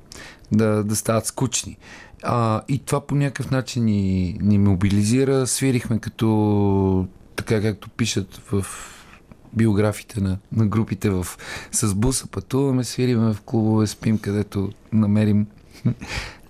да, 0.51 0.83
да 0.83 0.95
стават 0.95 1.25
скучни. 1.25 1.77
А, 2.23 2.61
и 2.67 2.79
това 2.79 3.07
по 3.07 3.15
някакъв 3.15 3.51
начин 3.51 3.85
ни, 3.85 4.37
ни 4.41 4.57
мобилизира. 4.57 5.47
Свирихме 5.47 5.99
като 5.99 7.07
така 7.35 7.61
както 7.61 7.89
пишат 7.89 8.41
в 8.51 8.65
биографите 9.53 10.21
на, 10.21 10.37
на 10.51 10.67
групите 10.67 11.09
в, 11.09 11.27
с 11.71 11.95
буса 11.95 12.27
пътуваме, 12.27 12.83
свириме 12.83 13.33
в 13.33 13.41
клубове, 13.41 13.87
спим 13.87 14.17
където 14.17 14.69
намерим. 14.93 15.47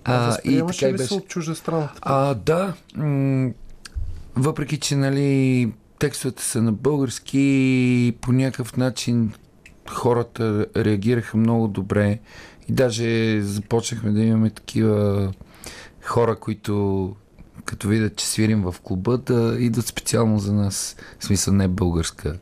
А, 0.04 0.26
Възприемаше 0.26 0.92
ли 0.92 0.94
и 0.94 0.98
се 0.98 1.14
от 1.14 1.28
чужда 1.28 1.54
страна? 1.54 1.88
а, 2.00 2.34
да. 2.34 2.74
М- 2.96 3.50
въпреки, 4.36 4.78
че 4.78 4.96
нали, 4.96 5.72
текстовете 5.98 6.42
са 6.42 6.62
на 6.62 6.72
български, 6.72 8.14
по 8.20 8.32
някакъв 8.32 8.76
начин 8.76 9.32
хората 9.90 10.66
реагираха 10.76 11.36
много 11.36 11.68
добре 11.68 12.18
и 12.68 12.72
даже 12.72 13.40
започнахме 13.42 14.10
да 14.12 14.22
имаме 14.22 14.50
такива 14.50 15.32
хора, 16.02 16.36
които 16.36 17.16
като 17.64 17.88
видят, 17.88 18.16
че 18.16 18.26
свирим 18.26 18.62
в 18.62 18.74
клуба, 18.82 19.18
да 19.18 19.56
идват 19.58 19.86
специално 19.86 20.38
за 20.38 20.52
нас, 20.52 20.96
в 21.18 21.24
смисъл 21.24 21.54
не 21.54 21.68
българска 21.68 22.38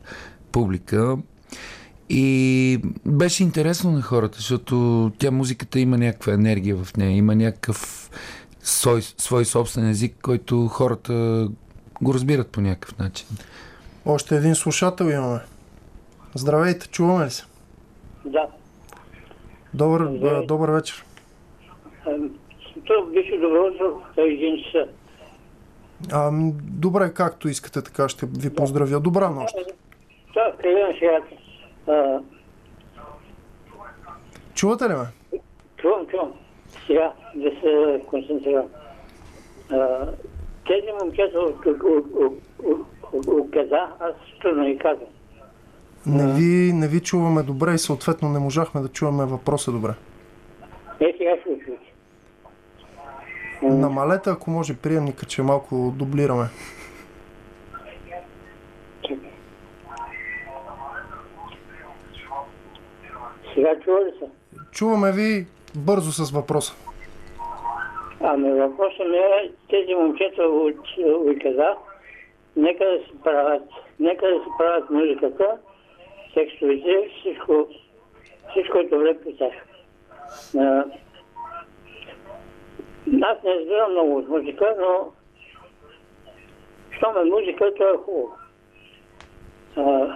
публика. 0.51 1.17
И 2.13 2.79
беше 3.05 3.43
интересно 3.43 3.91
на 3.91 4.01
хората, 4.01 4.37
защото 4.37 5.11
тя 5.17 5.31
музиката 5.31 5.79
има 5.79 5.97
някаква 5.97 6.33
енергия 6.33 6.75
в 6.75 6.97
нея, 6.97 7.17
има 7.17 7.35
някакъв 7.35 8.09
свой, 8.59 9.01
свой 9.01 9.45
собствен 9.45 9.89
език, 9.89 10.15
който 10.21 10.67
хората 10.67 11.47
го 12.01 12.13
разбират 12.13 12.47
по 12.47 12.61
някакъв 12.61 12.99
начин. 12.99 13.27
Още 14.05 14.35
един 14.35 14.55
слушател 14.55 15.05
имаме. 15.05 15.39
Здравейте, 16.35 16.87
чуваме 16.87 17.25
ли 17.25 17.29
се? 17.29 17.43
Да. 18.25 18.47
Добър, 19.73 20.01
Здравей. 20.01 20.39
а, 20.43 20.45
добър 20.45 20.69
вечер. 20.69 21.05
То 22.85 23.05
беше 23.13 23.37
добро 23.37 23.71
той 24.15 24.29
един 24.29 24.63
часа. 24.63 24.87
А, 26.11 26.31
добре, 26.61 27.13
както 27.13 27.47
искате, 27.49 27.81
така 27.81 28.09
ще 28.09 28.25
ви 28.25 28.55
поздравя. 28.55 28.99
Добра 28.99 29.29
нощ. 29.29 29.55
Да, 30.33 30.53
сега. 30.99 31.17
А, 31.91 32.19
Чувате 34.53 34.83
ли 34.89 34.93
ме? 34.93 35.05
чувам, 35.77 36.07
чувам. 36.07 36.31
Сега 36.87 37.13
да 37.35 37.49
се 37.49 38.01
концентрирам. 38.09 38.65
А, 39.71 40.07
тези 40.67 40.87
момчета 41.03 41.39
от, 41.39 41.57
Каза, 43.53 43.87
аз 43.99 44.13
трудно 44.41 44.65
ги 44.65 44.77
казвам. 44.77 45.07
Не 46.05 46.33
ви, 46.33 46.73
не 46.73 46.87
ви 46.87 46.99
чуваме 46.99 47.43
добре 47.43 47.73
и 47.73 47.77
съответно 47.77 48.29
не 48.29 48.39
можахме 48.39 48.81
да 48.81 48.87
чуваме 48.87 49.25
въпроса 49.25 49.71
добре. 49.71 49.93
Е, 50.99 51.13
сега 51.17 51.31
ще 51.41 51.65
чуете. 51.65 51.91
Намалете, 53.61 54.29
ако 54.29 54.51
може, 54.51 54.77
приемника, 54.77 55.25
че 55.25 55.41
малко 55.41 55.93
дублираме. 55.95 56.45
Сега 63.53 63.79
чува 63.83 64.05
ли 64.05 64.11
се? 64.19 64.25
Чуваме 64.71 65.11
ви 65.11 65.45
бързо 65.75 66.11
с 66.11 66.31
въпроса. 66.31 66.73
Ами 68.23 68.51
въпросът 68.51 69.07
ми 69.07 69.17
е, 69.17 69.51
тези 69.69 69.95
момчета 69.95 70.43
от, 70.43 70.75
Каза, 71.41 71.75
нека 72.55 72.85
да 72.85 72.99
си 73.05 73.11
правят, 73.23 73.63
нека 73.99 74.27
да 74.27 74.43
си 74.43 74.49
правят 74.57 74.89
музиката, 74.89 75.57
текстовете, 76.33 77.09
всичко, 77.19 77.67
всичко 78.51 78.77
е 78.77 78.83
добре 78.83 79.17
при 79.23 79.35
тях. 79.37 79.53
Аз 83.23 83.43
не 83.43 83.55
разбирам 83.55 83.91
много 83.91 84.17
от 84.17 84.29
музика, 84.29 84.75
но 84.79 85.11
щом 86.97 87.17
е 87.17 87.29
музика, 87.29 87.71
то 87.77 87.93
е 87.93 87.97
хубаво. 87.97 88.35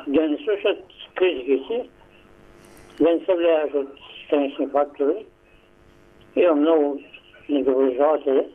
Да 0.07 0.27
не 0.27 0.38
слушат 0.38 0.83
критиките, 1.15 1.89
да 2.99 3.03
не 3.13 3.25
се 3.25 3.35
влияят 3.35 3.73
от 3.73 3.87
странични 4.25 4.67
фактори. 4.71 5.25
Има 6.35 6.55
много 6.55 6.99
недоброжелатели, 7.49 8.47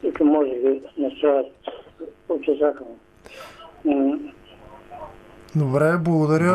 които 0.00 0.24
може 0.24 0.50
да 0.50 0.70
ги 0.70 0.82
настроят 0.98 1.46
отрицателно. 2.28 2.98
Добре, 5.56 5.98
благодаря, 5.98 6.54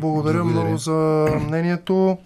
благодаря 0.00 0.42
Благодаря. 0.42 0.44
много 0.44 0.76
за 0.76 1.26
мнението. 1.46 2.18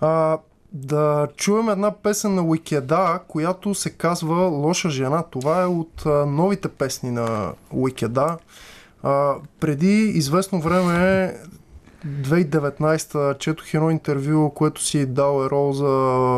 А, 0.00 0.38
да 0.72 1.28
чуем 1.36 1.68
една 1.68 1.90
песен 1.90 2.34
на 2.34 2.42
Уикеда, 2.42 3.20
която 3.28 3.74
се 3.74 3.90
казва 3.90 4.34
Лоша 4.46 4.90
жена. 4.90 5.24
Това 5.30 5.62
е 5.62 5.66
от 5.66 6.06
а, 6.06 6.26
новите 6.26 6.68
песни 6.68 7.10
на 7.10 7.52
Уикеда. 7.72 8.38
А, 9.02 9.34
преди 9.60 9.92
известно 10.14 10.60
време 10.60 11.32
2019 12.06 13.38
четох 13.38 13.74
едно 13.74 13.90
интервю, 13.90 14.50
което 14.50 14.82
си 14.84 14.98
е 14.98 15.06
дал 15.06 15.44
Ерол 15.44 15.72
за 15.72 15.86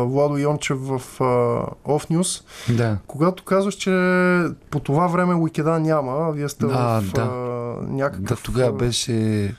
Владо 0.07 0.37
Йончев 0.37 0.77
в 0.79 1.01
Off 1.85 2.11
News. 2.11 2.43
Да. 2.77 2.97
Когато 3.07 3.43
казваш, 3.43 3.75
че 3.75 3.91
по 4.69 4.79
това 4.79 5.07
време 5.07 5.35
Уикеда 5.35 5.79
няма, 5.79 6.31
вие 6.31 6.49
сте 6.49 6.65
А, 6.71 7.01
в 7.01 7.11
да. 7.13 7.25
някакъв... 7.87 8.23
Да, 8.23 8.35
тогава 8.35 8.73
беше... 8.73 9.55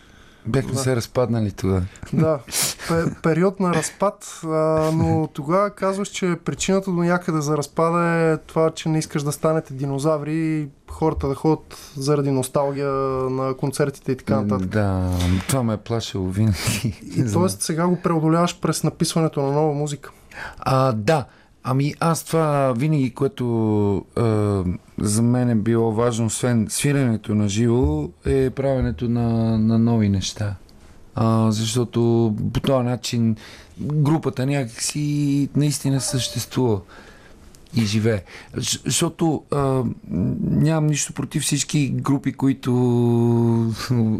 Бяхме 0.46 0.72
Да. 0.72 0.78
се 0.78 0.96
разпаднали 0.96 1.50
тогава. 1.50 1.82
Да, 2.12 2.38
пе- 2.88 3.14
период 3.22 3.60
на 3.60 3.74
разпад, 3.74 4.40
а, 4.44 4.48
но 4.92 5.26
тогава 5.26 5.70
казваш, 5.70 6.08
че 6.08 6.36
причината 6.44 6.90
до 6.90 6.96
някъде 6.96 7.40
за 7.40 7.56
разпада 7.56 7.98
е 8.04 8.36
това, 8.38 8.70
че 8.70 8.88
не 8.88 8.98
искаш 8.98 9.22
да 9.22 9.32
станете 9.32 9.74
динозаври 9.74 10.34
и 10.34 10.68
хората 10.88 11.28
да 11.28 11.34
ходят 11.34 11.92
заради 11.96 12.30
носталгия 12.30 12.92
на 13.22 13.54
концертите 13.54 14.12
и 14.12 14.16
така 14.16 14.40
нататък. 14.40 14.68
Да, 14.68 15.10
това 15.48 15.62
ме 15.62 15.74
е 15.74 15.78
плашило 15.78 16.26
винаги. 16.26 17.00
И 17.06 17.24
т.е. 17.32 17.48
сега 17.50 17.86
го 17.86 17.96
преодоляваш 17.96 18.60
през 18.60 18.84
написването 18.84 19.42
на 19.42 19.52
нова 19.52 19.72
музика. 19.74 20.10
А, 20.58 20.92
да, 20.92 21.24
ами 21.68 21.94
аз 22.00 22.24
това 22.24 22.72
винаги, 22.72 23.10
което 23.10 24.04
а, 24.16 24.64
за 24.98 25.22
мен 25.22 25.50
е 25.50 25.54
било 25.54 25.92
важно, 25.92 26.26
освен 26.26 26.66
свирането 26.70 27.34
на 27.34 27.48
живо, 27.48 28.08
е 28.26 28.50
правенето 28.50 29.08
на, 29.08 29.58
на 29.58 29.78
нови 29.78 30.08
неща. 30.08 30.54
А, 31.14 31.50
защото 31.50 32.00
по 32.52 32.60
този 32.60 32.84
начин 32.84 33.36
групата 33.80 34.46
някакси 34.46 35.48
наистина 35.56 36.00
съществува 36.00 36.80
и 37.76 37.84
живее. 37.84 38.22
Защото 38.84 39.42
а, 39.52 39.82
нямам 40.40 40.86
нищо 40.86 41.12
против 41.12 41.42
всички 41.42 41.88
групи, 41.88 42.32
които 42.32 42.72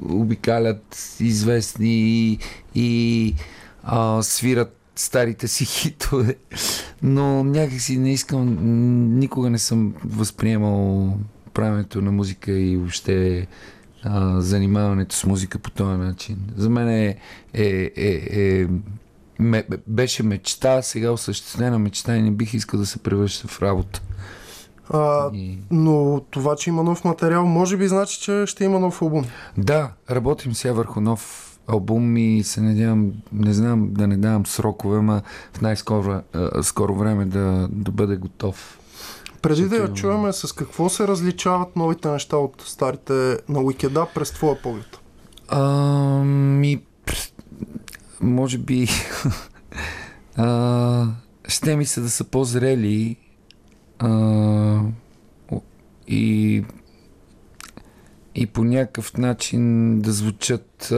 обикалят 0.09 1.17
известни 1.21 1.95
и, 1.95 2.39
и 2.75 3.35
а, 3.85 4.23
свират 4.23 4.86
старите 5.01 5.49
си 5.49 5.65
хитове, 5.65 6.35
но 7.03 7.45
някакси 7.45 7.99
не 7.99 8.13
искам, 8.13 8.57
никога 9.19 9.51
не 9.51 9.59
съм 9.59 9.95
възприемал 10.05 11.13
правенето 11.55 12.03
на 12.03 12.13
музика 12.13 12.53
и 12.53 12.77
въобще 12.77 13.47
а, 14.03 14.41
занимаването 14.41 15.17
с 15.17 15.25
музика 15.25 15.59
по 15.59 15.71
този 15.71 15.97
начин. 15.97 16.39
За 16.57 16.71
мен 16.71 16.89
е, 16.89 17.17
е, 17.55 17.91
е, 17.97 18.21
е 18.33 18.67
ме, 19.39 19.65
беше 19.87 20.23
мечта, 20.23 20.83
сега 20.83 21.11
осъществена 21.11 21.79
мечта 21.79 22.17
и 22.17 22.23
не 22.23 22.31
бих 22.31 22.55
искал 22.55 22.81
да 22.81 22.87
се 22.87 22.99
превръща 22.99 23.49
в 23.49 23.63
работа. 23.63 24.03
А, 24.91 25.31
И... 25.35 25.59
но 25.71 26.21
това, 26.31 26.57
че 26.57 26.71
има 26.71 26.83
нов 26.83 27.05
материал, 27.05 27.47
може 27.47 27.77
би 27.77 27.89
значи, 27.89 28.21
че 28.21 28.45
ще 28.47 28.65
има 28.65 28.81
нов 28.81 29.03
албум. 29.03 29.25
Да, 29.57 29.93
работим 30.11 30.55
сега 30.55 30.75
върху 30.75 31.01
нов 31.01 31.53
албум 31.69 32.17
и 32.17 32.43
се 32.45 32.61
надявам, 32.61 33.13
не 33.33 33.53
знам 33.53 33.89
да 33.93 34.07
не 34.07 34.17
давам 34.17 34.47
срокове, 34.47 35.01
ма 35.01 35.23
в 35.53 35.61
най-скоро 35.61 36.23
скоро 36.63 36.95
време 36.95 37.25
да, 37.25 37.69
да 37.71 37.91
бъде 37.91 38.17
готов. 38.17 38.79
Преди 39.43 39.69
да 39.69 39.77
я 39.77 39.93
чуем 39.93 40.33
с 40.33 40.53
какво 40.53 40.89
се 40.89 41.09
различават 41.09 41.77
новите 41.77 42.09
неща 42.09 42.37
от 42.37 42.63
старите 42.67 43.39
на 43.49 43.61
Уикеда 43.61 44.07
през 44.15 44.31
твоя 44.31 44.63
поглед. 44.63 44.99
Ами, 45.49 46.83
пс, 47.07 47.33
може 48.21 48.59
би 48.59 48.89
а, 50.37 51.07
ще 51.49 51.77
ми 51.77 51.87
се 51.87 52.01
да 52.01 52.11
са 52.11 52.25
по-зрели 52.25 53.17
а, 53.99 54.81
и 56.09 56.65
и 58.37 58.47
по 58.47 58.65
някакъв 58.65 59.17
начин 59.17 60.01
да 60.01 60.13
звучат 60.13 60.93
а, 60.93 60.97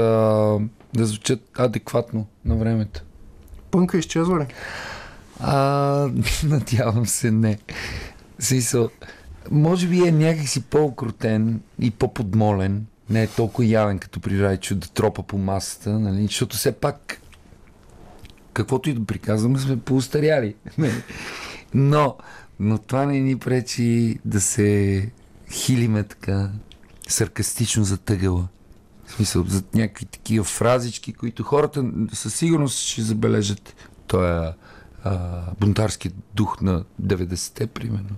да 0.95 1.07
звучат 1.07 1.41
адекватно 1.59 2.26
на 2.45 2.57
времето. 2.57 3.03
Пънка 3.70 3.99
изчезва 3.99 4.41
ли? 4.41 4.47
А, 5.41 6.11
надявам 6.45 7.07
се 7.07 7.30
не. 7.30 7.59
Смисъл, 8.39 8.89
може 9.51 9.86
би 9.86 10.09
е 10.09 10.12
някакси 10.12 10.62
по-окрутен 10.62 11.61
и 11.80 11.91
по-подмолен. 11.91 12.86
Не 13.11 13.22
е 13.22 13.26
толкова 13.26 13.66
явен 13.66 13.99
като 13.99 14.20
при 14.20 14.43
Райчо 14.43 14.74
да 14.74 14.89
тропа 14.89 15.22
по 15.22 15.39
масата, 15.39 15.99
нали? 15.99 16.22
Защото 16.22 16.57
все 16.57 16.72
пак 16.72 17.20
каквото 18.53 18.91
и 18.91 18.95
да 18.95 19.05
приказваме, 19.05 19.59
сме 19.59 19.80
поустаряли. 19.80 20.55
Но, 21.74 22.16
но 22.61 22.78
това 22.78 23.07
не 23.07 23.20
ни 23.20 23.39
пречи 23.39 24.18
да 24.24 24.41
се 24.41 25.11
хилиме 25.51 26.03
така 26.03 26.51
саркастично 27.09 27.85
затъгала. 27.85 28.49
В 29.07 29.13
смисъл, 29.13 29.45
за 29.49 29.63
някакви 29.75 30.05
такива 30.05 30.45
фразички, 30.45 31.13
които 31.13 31.43
хората 31.43 31.85
със 32.13 32.35
сигурност 32.35 32.79
ще 32.79 33.03
забележат. 33.03 33.75
Той 34.07 34.47
е 34.47 34.53
а, 35.05 35.41
бунтарски 35.61 36.11
дух 36.35 36.61
на 36.61 36.85
90-те, 37.03 37.67
примерно. 37.67 38.17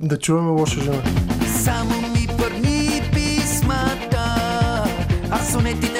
Да 0.00 0.18
чуваме 0.18 0.50
лоша 0.50 0.80
жена. 0.80 1.02
Само 1.64 2.00
ми 2.00 2.28
писмата, 3.14 4.24
а 5.30 5.44
сонетите, 5.44 5.91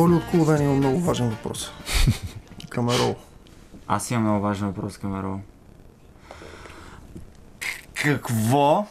Коли 0.00 0.14
от 0.14 0.22
Кулден 0.30 0.62
има 0.62 0.74
много 0.74 1.00
важен 1.00 1.28
въпрос. 1.28 1.70
Към 2.68 2.88
Ерол. 2.88 3.16
Аз 3.88 4.10
имам 4.10 4.22
много 4.22 4.40
важен 4.40 4.66
въпрос 4.66 4.98
към 4.98 5.18
Ерол. 5.18 5.40
Какво? 7.94 8.76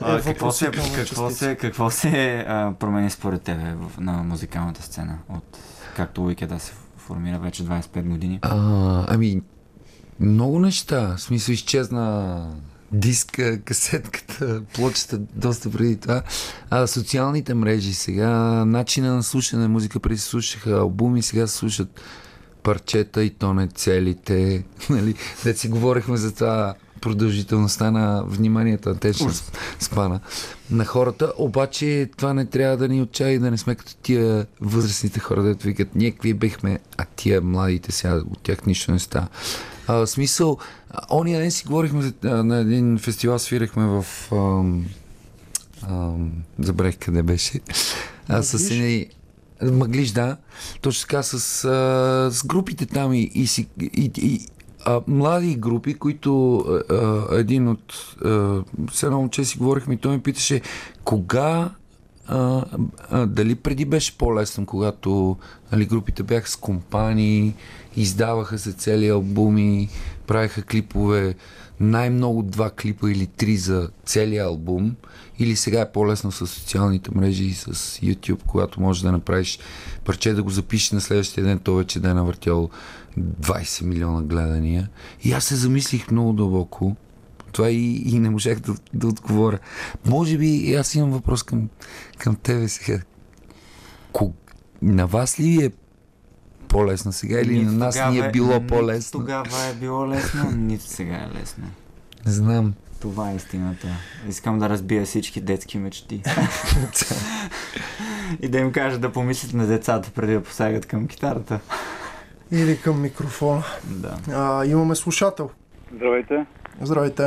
а, 0.00 0.18
Е, 0.18 0.22
какво 0.22 0.52
се, 0.52 0.70
какво 0.94 1.30
се, 1.30 1.56
какво 1.56 1.90
се 1.90 2.38
а, 2.48 2.72
промени 2.78 3.10
според 3.10 3.42
тебе 3.42 3.74
в, 3.74 4.00
на 4.00 4.12
музикалната 4.12 4.82
сцена? 4.82 5.18
От 5.28 5.58
както 5.96 6.24
Уикеда 6.24 6.58
се 6.58 6.72
формира 6.96 7.38
вече 7.38 7.64
25 7.64 8.02
години? 8.02 8.38
А, 8.42 9.04
ами, 9.08 9.42
много 10.20 10.58
неща. 10.58 11.14
В 11.16 11.20
смисъл 11.20 11.52
изчезна 11.52 12.46
диска, 12.92 13.60
касетката, 13.60 14.62
плочета 14.74 15.18
доста 15.18 15.70
преди 15.70 15.96
това. 15.96 16.22
А, 16.70 16.86
социалните 16.86 17.54
мрежи 17.54 17.94
сега, 17.94 18.30
начина 18.64 19.14
на 19.14 19.22
слушане 19.22 19.62
на 19.62 19.68
музика, 19.68 20.00
преди 20.00 20.18
се 20.18 20.26
слушаха 20.26 20.70
албуми, 20.70 21.22
сега 21.22 21.46
се 21.46 21.56
слушат 21.56 22.00
парчета 22.62 23.24
и 23.24 23.30
то 23.30 23.54
не 23.54 23.68
целите. 23.68 24.64
Нали? 24.90 25.14
Да 25.44 25.54
си 25.54 25.68
говорихме 25.68 26.16
за 26.16 26.34
това 26.34 26.74
продължителността 27.00 27.90
на 27.90 28.24
вниманието, 28.26 28.88
антечна 28.88 29.32
спана 29.80 30.20
на 30.70 30.84
хората, 30.84 31.32
обаче 31.38 32.10
това 32.16 32.34
не 32.34 32.46
трябва 32.46 32.76
да 32.76 32.88
ни 32.88 33.02
отчая 33.02 33.32
и 33.32 33.38
да 33.38 33.50
не 33.50 33.58
сме 33.58 33.74
като 33.74 33.96
тия 33.96 34.46
възрастните 34.60 35.20
хора, 35.20 35.42
дето 35.42 35.66
викат, 35.66 35.94
ние 35.94 36.10
какви 36.10 36.34
бехме, 36.34 36.78
а 36.96 37.04
тия 37.16 37.40
младите 37.40 37.92
сега, 37.92 38.14
от 38.14 38.42
тях 38.42 38.66
нищо 38.66 38.92
не 38.92 38.98
става. 38.98 39.28
А, 39.88 40.06
смисъл, 40.06 40.58
ония 41.10 41.40
ден 41.40 41.50
си 41.50 41.64
говорихме 41.66 42.12
а, 42.24 42.28
на 42.28 42.58
един 42.58 42.98
фестивал, 42.98 43.38
свирахме 43.38 43.86
в 43.86 44.06
ам, 44.32 44.86
ам, 45.88 46.32
забравих 46.58 46.98
къде 46.98 47.22
беше. 47.22 47.60
А, 48.28 48.42
с 48.42 48.70
едни 48.70 49.06
Мъглиш, 49.62 50.10
да. 50.10 50.36
Точно 50.80 51.00
така 51.08 51.22
с, 51.22 51.64
а, 51.64 52.30
с 52.32 52.46
групите 52.46 52.86
там 52.86 53.12
и, 53.12 53.30
и, 53.34 53.66
и, 53.80 54.10
и 54.16 54.46
а, 54.84 55.00
млади 55.06 55.54
групи, 55.56 55.94
които 55.94 56.58
а, 56.58 56.94
а, 56.94 57.38
един 57.38 57.68
от 57.68 57.94
а, 58.24 58.62
с 58.92 59.02
едно 59.02 59.18
момче 59.18 59.44
си 59.44 59.58
говорихме 59.58 59.94
и 59.94 59.98
той 59.98 60.16
ми 60.16 60.22
питаше 60.22 60.60
кога 61.04 61.70
а, 62.28 62.64
а, 63.10 63.26
дали 63.26 63.54
преди 63.54 63.84
беше 63.84 64.18
по-лесно, 64.18 64.66
когато 64.66 65.36
нали, 65.72 65.86
групите 65.86 66.22
бяха 66.22 66.48
с 66.48 66.56
компании, 66.56 67.54
издаваха 67.96 68.58
се 68.58 68.72
цели 68.72 69.08
албуми, 69.08 69.88
правиха 70.26 70.62
клипове, 70.62 71.34
най-много 71.80 72.42
два 72.42 72.70
клипа 72.70 73.10
или 73.10 73.26
три 73.26 73.56
за 73.56 73.90
целия 74.04 74.44
албум, 74.44 74.96
или 75.38 75.56
сега 75.56 75.80
е 75.80 75.92
по-лесно 75.92 76.32
с 76.32 76.46
социалните 76.46 77.10
мрежи 77.14 77.44
и 77.44 77.54
с 77.54 77.72
YouTube, 78.00 78.42
когато 78.46 78.80
можеш 78.80 79.02
да 79.02 79.12
направиш 79.12 79.58
парче, 80.04 80.34
да 80.34 80.42
го 80.42 80.50
запишеш 80.50 80.90
на 80.90 81.00
следващия 81.00 81.44
ден, 81.44 81.58
то 81.58 81.74
вече 81.74 82.00
да 82.00 82.10
е 82.10 82.14
навъртял 82.14 82.70
20 83.18 83.82
милиона 83.82 84.22
гледания. 84.22 84.88
И 85.22 85.32
аз 85.32 85.44
се 85.44 85.56
замислих 85.56 86.10
много 86.10 86.32
дълбоко. 86.32 86.96
Това 87.52 87.70
и, 87.70 88.02
и 88.06 88.18
не 88.18 88.30
можах 88.30 88.60
да, 88.60 88.74
да 88.94 89.06
отговоря. 89.06 89.58
Може 90.06 90.38
би 90.38 90.48
и 90.48 90.74
аз 90.74 90.94
имам 90.94 91.10
въпрос 91.10 91.42
към, 91.42 91.68
към 92.18 92.36
тебе 92.36 92.68
сега. 92.68 92.98
Ко, 94.12 94.32
на 94.82 95.06
вас 95.06 95.40
ли 95.40 95.64
е 95.64 95.70
по-лесно 96.68 97.12
сега 97.12 97.40
или 97.40 97.58
Нито 97.58 97.70
на 97.70 97.78
нас 97.78 98.00
ни 98.10 98.18
е 98.18 98.30
било 98.30 98.54
нито 98.54 98.66
по-лесно? 98.66 99.20
Тогава 99.20 99.64
е 99.70 99.74
било 99.74 100.08
лесно, 100.08 100.50
нито 100.56 100.84
сега 100.84 101.14
е 101.14 101.40
лесно. 101.40 101.64
Не 102.26 102.32
знам. 102.32 102.74
Това 103.00 103.30
е 103.30 103.36
истината. 103.36 103.88
Искам 104.28 104.58
да 104.58 104.68
разбия 104.68 105.04
всички 105.04 105.40
детски 105.40 105.78
мечти. 105.78 106.22
и 108.40 108.48
да 108.48 108.58
им 108.58 108.72
кажа 108.72 108.98
да 108.98 109.12
помислят 109.12 109.52
на 109.52 109.66
децата 109.66 110.10
преди 110.14 110.32
да 110.32 110.42
посягат 110.42 110.86
към 110.86 111.08
китарата. 111.08 111.60
Или 112.52 112.80
към 112.80 113.02
микрофона. 113.02 113.62
Да. 113.84 114.18
А, 114.32 114.66
имаме 114.66 114.94
слушател. 114.94 115.50
Здравейте. 115.94 116.46
Здравейте. 116.80 117.22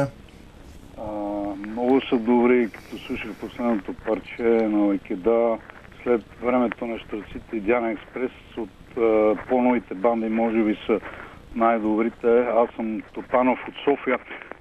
А, 0.98 1.04
много 1.68 2.02
са 2.02 2.18
добри, 2.18 2.70
като 2.70 2.98
слушах 2.98 3.32
последното 3.40 3.94
парче 3.94 4.44
на 4.44 4.78
Лайкеда, 4.78 5.58
след 6.04 6.22
времето 6.44 6.88
на 6.88 7.00
Штраците 7.00 7.56
и 7.56 7.60
Диана 7.60 7.92
Експрес 7.92 8.32
от 8.58 8.98
а, 8.98 9.36
по-новите 9.50 9.94
банди 9.94 10.30
може 10.30 10.64
би 10.64 10.78
са 10.86 11.00
най-добрите. 11.56 12.40
Аз 12.40 12.70
съм 12.76 13.02
Топанов 13.14 13.60
от 13.68 13.74
София 13.84 14.20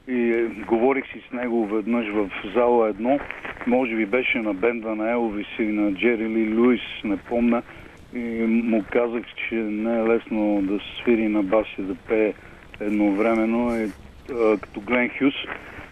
и 0.08 0.48
говорих 0.68 1.06
си 1.06 1.22
с 1.28 1.32
него 1.32 1.66
веднъж 1.66 2.06
в 2.14 2.30
зала 2.54 2.88
едно. 2.88 3.18
Може 3.66 3.96
би 3.96 4.06
беше 4.06 4.38
на 4.38 4.54
бенда 4.54 4.94
на 4.94 5.10
Елвис 5.10 5.46
или 5.58 5.72
на 5.72 5.92
Джери 5.92 6.28
Ли 6.28 6.54
Луис, 6.58 6.80
не 7.04 7.16
помня. 7.16 7.62
И 8.14 8.18
му 8.46 8.84
казах, 8.92 9.22
че 9.48 9.54
не 9.54 9.98
е 9.98 10.02
лесно 10.02 10.62
да 10.62 10.78
свири 11.02 11.28
на 11.28 11.42
бас 11.42 11.66
и 11.78 11.82
да 11.82 11.94
пее 11.94 12.32
едновременно. 12.80 13.76
И, 13.76 13.90
като 14.60 14.80
Глен 14.80 15.10
Хюс, 15.18 15.34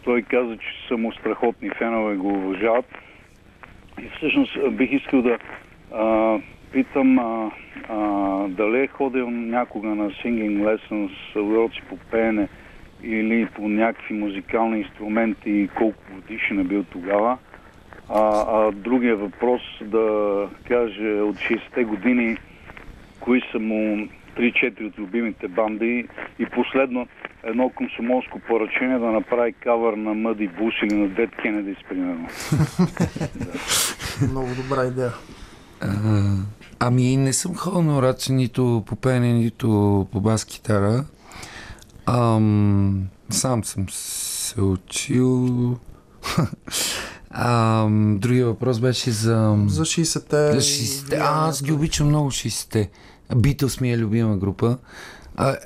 той 0.04 0.22
каза, 0.22 0.56
че 0.56 0.88
са 0.88 0.96
му 0.96 1.12
страхотни 1.12 1.70
фенове, 1.70 2.16
го 2.16 2.28
уважават. 2.28 2.86
И 4.02 4.10
всъщност 4.16 4.70
бих 4.70 4.92
искал 4.92 5.22
да 5.22 5.38
а, 5.94 6.38
питам 6.72 7.18
а, 7.18 7.50
а, 7.88 7.98
дали 8.48 8.80
е 8.80 8.86
ходил 8.86 9.30
някога 9.30 9.88
на 9.88 10.10
singing 10.10 10.62
lessons, 10.62 11.36
уроци 11.36 11.82
по 11.88 11.96
пеене 11.96 12.48
или 13.02 13.46
по 13.46 13.68
някакви 13.68 14.14
музикални 14.14 14.78
инструменти 14.78 15.50
и 15.50 15.68
колко 15.68 16.02
годишен 16.14 16.60
е 16.60 16.64
бил 16.64 16.84
тогава. 16.84 17.38
А, 18.08 18.44
а 18.48 18.72
другия 18.72 19.16
въпрос 19.16 19.62
да 19.82 20.48
каже 20.68 21.20
от 21.20 21.36
60-те 21.36 21.84
години 21.84 22.36
кои 23.20 23.42
са 23.52 23.58
му 23.58 24.08
3-4 24.38 24.86
от 24.86 24.98
любимите 24.98 25.48
банди 25.48 26.08
и 26.38 26.46
последно 26.46 27.06
едно 27.44 27.70
комсомолско 27.70 28.38
поръчение 28.38 28.98
да 28.98 29.06
направи 29.06 29.52
кавър 29.52 29.92
на 29.92 30.14
Мъди 30.14 30.48
Бус 30.48 30.74
или 30.82 30.94
на 30.94 31.08
Дед 31.08 31.30
Кенедис, 31.42 31.78
примерно. 31.88 32.28
Много 34.30 34.48
добра 34.62 34.86
идея. 34.86 35.12
А, 35.80 35.88
ами 36.78 37.16
не 37.16 37.32
съм 37.32 37.54
ходил 37.54 37.82
на 37.82 37.98
ураци 37.98 38.32
нито 38.32 38.84
по 38.86 38.96
пеене, 38.96 39.32
нито 39.32 39.68
по 40.12 40.20
бас 40.20 40.44
китара. 40.44 41.04
Ам, 42.06 43.08
сам 43.30 43.64
съм 43.64 43.86
се 43.88 44.60
учил. 44.60 45.76
Ам, 47.30 48.18
другия 48.18 48.46
въпрос 48.46 48.80
беше 48.80 49.10
за... 49.10 49.56
За 49.66 49.84
60-те. 49.84 50.52
За 50.52 50.60
60-те. 50.60 51.16
А, 51.16 51.48
аз 51.48 51.62
ги 51.62 51.72
обичам 51.72 52.08
много 52.08 52.30
60-те. 52.30 52.90
Beatles 53.34 53.80
ми 53.80 53.92
е 53.92 53.98
любима 53.98 54.36
група. 54.36 54.78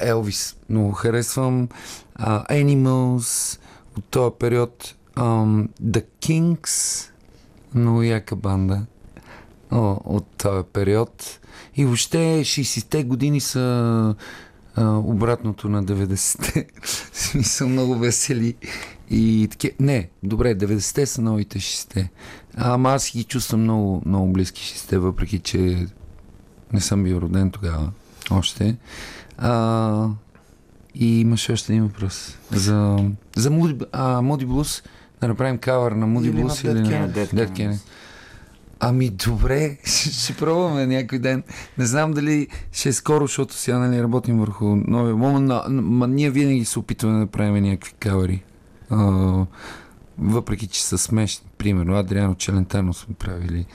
Елвис 0.00 0.56
много 0.68 0.92
харесвам. 0.92 1.68
Animals 2.50 3.58
от 3.98 4.04
този 4.04 4.34
период. 4.38 4.94
The 5.16 6.04
Kings 6.20 7.08
много 7.74 8.02
яка 8.02 8.36
банда 8.36 8.86
от 10.04 10.26
този 10.26 10.64
период. 10.72 11.40
И 11.76 11.84
въобще 11.84 12.18
60-те 12.18 13.04
години 13.04 13.40
са 13.40 14.14
а, 14.74 14.96
обратното 14.96 15.68
на 15.68 15.84
90-те. 15.84 16.66
В 16.82 17.18
смисъл 17.18 17.68
много 17.68 17.94
весели. 17.98 18.54
И 19.10 19.48
таки... 19.50 19.72
Не, 19.80 20.10
добре, 20.22 20.58
90-те 20.58 21.06
са 21.06 21.22
новите 21.22 21.58
60-те. 21.58 22.10
Ама 22.56 22.90
аз 22.90 23.12
ги 23.12 23.24
чувствам 23.24 23.62
много, 23.62 24.02
много 24.06 24.32
близки 24.32 24.62
60-те, 24.62 24.98
въпреки 24.98 25.38
че 25.38 25.86
не 26.72 26.80
съм 26.80 27.04
бил 27.04 27.16
роден 27.16 27.50
тогава 27.50 27.90
още. 28.30 28.76
А, 29.38 30.08
и 30.94 31.20
имаше 31.20 31.52
още 31.52 31.72
един 31.72 31.86
въпрос. 31.86 32.38
За, 32.50 32.96
за 33.36 33.50
Moody, 33.50 33.84
а, 33.92 34.20
Moody 34.20 34.46
Blues. 34.46 34.84
Да 35.20 35.28
направим 35.28 35.58
кавър 35.58 35.92
на 35.92 36.06
Moody 36.06 36.28
Или 36.28 36.44
на 36.44 36.50
Blues 36.50 36.68
Dead 36.68 36.88
или 36.88 36.98
на. 36.98 37.08
Dead. 37.08 37.50
Kennedys. 37.50 37.78
Ами 38.80 39.10
добре, 39.10 39.78
ще 39.84 40.36
пробваме 40.36 40.86
някой 40.86 41.18
ден. 41.18 41.42
Не 41.78 41.86
знам 41.86 42.12
дали 42.12 42.48
ще 42.72 42.88
е 42.88 42.92
скоро, 42.92 43.26
защото 43.26 43.54
сега 43.54 43.78
нали, 43.78 44.02
работим 44.02 44.38
върху 44.38 44.64
новия 44.64 45.12
албум, 45.12 45.44
но, 45.44 45.62
но 45.68 46.06
ние 46.06 46.30
винаги 46.30 46.64
се 46.64 46.78
опитваме 46.78 47.18
да 47.18 47.26
правим 47.26 47.64
някакви 47.64 47.92
кавери. 48.00 48.42
А, 48.90 49.06
въпреки, 50.18 50.66
че 50.66 50.84
са 50.84 50.98
смешни. 50.98 51.46
Примерно, 51.58 51.96
Адриано 51.96 52.34
Челентано 52.34 52.92
сме 52.92 53.14
правили 53.14 53.66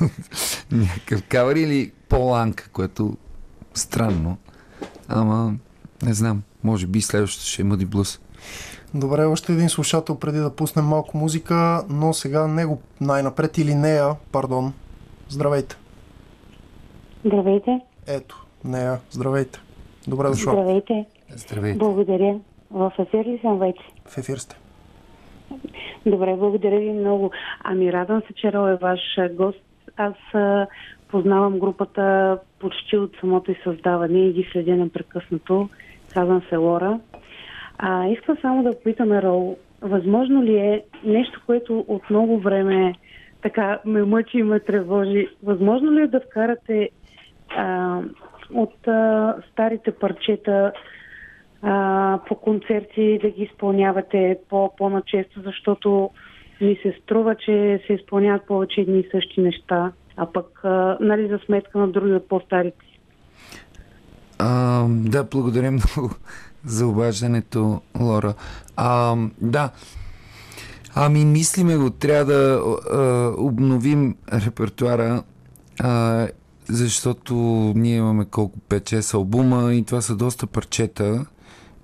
някакъв 0.72 1.22
кавер 1.22 1.56
или 1.56 1.92
Поланка, 2.08 2.68
което 2.72 3.16
странно. 3.74 4.36
Ама, 5.08 5.54
не 6.02 6.14
знам. 6.14 6.42
Може 6.64 6.86
би 6.86 7.00
следващото 7.00 7.46
ще 7.46 7.62
е 7.62 7.64
Мъди 7.64 7.86
Блюз. 7.86 8.20
Добре, 8.94 9.24
още 9.24 9.52
един 9.52 9.68
слушател 9.68 10.18
преди 10.18 10.38
да 10.38 10.56
пуснем 10.56 10.84
малко 10.84 11.18
музика, 11.18 11.84
но 11.88 12.12
сега 12.12 12.46
него 12.46 12.80
най-напред 13.00 13.58
или 13.58 13.74
нея, 13.74 14.14
пардон. 14.32 14.72
Здравейте. 15.28 15.76
Здравейте. 17.24 17.80
Ето, 18.06 18.46
нея, 18.64 18.98
здравейте. 19.10 19.60
Добре 20.08 20.28
дошла. 20.28 20.52
Здравейте. 20.52 21.06
Здравейте. 21.30 21.78
Благодаря. 21.78 22.38
В 22.70 22.92
ефир 22.98 23.24
ли 23.24 23.38
съм 23.42 23.58
вече? 23.58 23.82
В 24.04 24.18
ефир 24.18 24.36
сте. 24.36 24.56
Добре, 26.06 26.36
благодаря 26.36 26.78
ви 26.78 26.90
много. 26.90 27.30
Ами 27.64 27.92
радвам 27.92 28.22
се, 28.26 28.34
че 28.34 28.52
Ро 28.52 28.68
е 28.68 28.76
ваш 28.76 29.00
гост. 29.32 29.58
Аз 29.96 30.14
познавам 31.08 31.58
групата 31.58 32.38
почти 32.58 32.96
от 32.96 33.16
самото 33.20 33.50
и 33.50 33.60
създаване 33.64 34.18
и 34.18 34.32
ги 34.32 34.48
следя 34.52 34.76
непрекъснато. 34.76 35.68
Казвам 36.14 36.42
се 36.48 36.56
Лора. 36.56 37.00
А, 37.78 38.06
искам 38.08 38.36
само 38.40 38.62
да 38.62 38.70
попитаме 38.70 39.22
Рол, 39.22 39.56
възможно 39.82 40.42
ли 40.42 40.56
е 40.56 40.84
нещо, 41.04 41.42
което 41.46 41.84
от 41.88 42.10
много 42.10 42.38
време 42.38 42.94
така 43.42 43.78
ме 43.84 44.02
мъчи 44.02 44.38
и 44.38 44.42
ме 44.42 44.60
тревожи, 44.60 45.28
възможно 45.42 45.92
ли 45.92 46.02
е 46.02 46.06
да 46.06 46.20
вкарате 46.20 46.90
а, 47.56 48.00
от 48.54 48.88
а, 48.88 49.34
старите 49.52 49.92
парчета 49.92 50.72
а, 51.62 52.18
по 52.28 52.34
концерти 52.34 53.18
да 53.22 53.30
ги 53.30 53.42
изпълнявате 53.42 54.38
по, 54.48 54.70
по-начесто, 54.78 55.40
защото 55.40 56.10
ми 56.60 56.78
се 56.82 56.94
струва, 57.02 57.34
че 57.34 57.80
се 57.86 57.92
изпълняват 57.92 58.46
повече 58.46 58.80
едни 58.80 59.00
и 59.00 59.08
същи 59.10 59.40
неща, 59.40 59.92
а 60.16 60.32
пък 60.32 60.60
а, 60.64 60.98
нали, 61.00 61.28
за 61.28 61.38
сметка 61.46 61.78
на 61.78 61.88
други 61.88 62.12
от 62.12 62.28
по-старите. 62.28 62.86
А, 64.38 64.84
да, 64.88 65.24
благодаря 65.24 65.70
много 65.70 66.10
за 66.64 66.86
обаждането, 66.86 67.80
Лора. 68.00 68.34
А, 68.76 69.16
да. 69.40 69.70
Ами, 70.94 71.24
мислиме 71.24 71.76
го, 71.76 71.90
трябва 71.90 72.24
да 72.24 72.60
а, 72.92 73.32
обновим 73.38 74.16
репертуара, 74.32 75.22
а, 75.80 76.26
защото 76.68 77.34
ние 77.76 77.96
имаме 77.96 78.24
колко 78.24 78.58
5-6 78.58 79.14
албума 79.14 79.74
и 79.74 79.84
това 79.84 80.00
са 80.00 80.16
доста 80.16 80.46
парчета. 80.46 81.26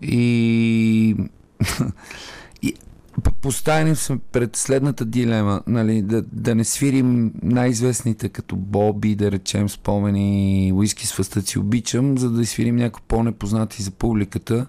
И, 0.03 1.17
и 2.63 2.75
поставени 3.31 3.97
сме 3.97 4.19
пред 4.33 4.57
следната 4.57 5.05
дилема, 5.05 5.63
нали, 5.67 6.03
да, 6.03 6.23
да 6.33 6.55
не 6.55 6.65
свирим 6.65 7.33
най-известните 7.43 8.29
като 8.29 8.57
Боби, 8.57 9.15
да 9.15 9.31
речем 9.31 9.69
спомени 9.69 10.73
Уиски 10.75 11.07
с 11.07 11.13
фъстъци 11.13 11.59
обичам, 11.59 12.19
за 12.19 12.31
да 12.31 12.47
свирим 12.47 12.77
някои 12.77 13.03
по-непознати 13.09 13.83
за 13.83 13.91
публиката. 13.91 14.67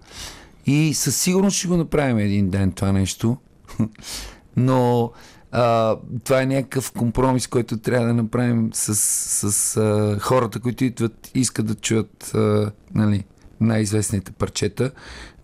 И 0.65 0.93
със 0.93 1.17
сигурност 1.17 1.57
ще 1.57 1.67
го 1.67 1.77
направим 1.77 2.17
един 2.17 2.49
ден 2.49 2.71
това 2.71 2.91
нещо. 2.91 3.37
Но 4.57 5.11
а, 5.51 5.95
това 6.23 6.41
е 6.41 6.45
някакъв 6.45 6.91
компромис, 6.91 7.47
който 7.47 7.77
трябва 7.77 8.07
да 8.07 8.13
направим 8.13 8.69
с, 8.73 8.95
с 9.51 9.77
а, 9.77 10.19
хората, 10.19 10.59
които 10.59 10.83
идват, 10.83 11.31
искат 11.35 11.65
да 11.65 11.75
чуят 11.75 12.31
а, 12.35 12.71
нали, 12.95 13.23
най-известните 13.63 14.31
парчета, 14.31 14.91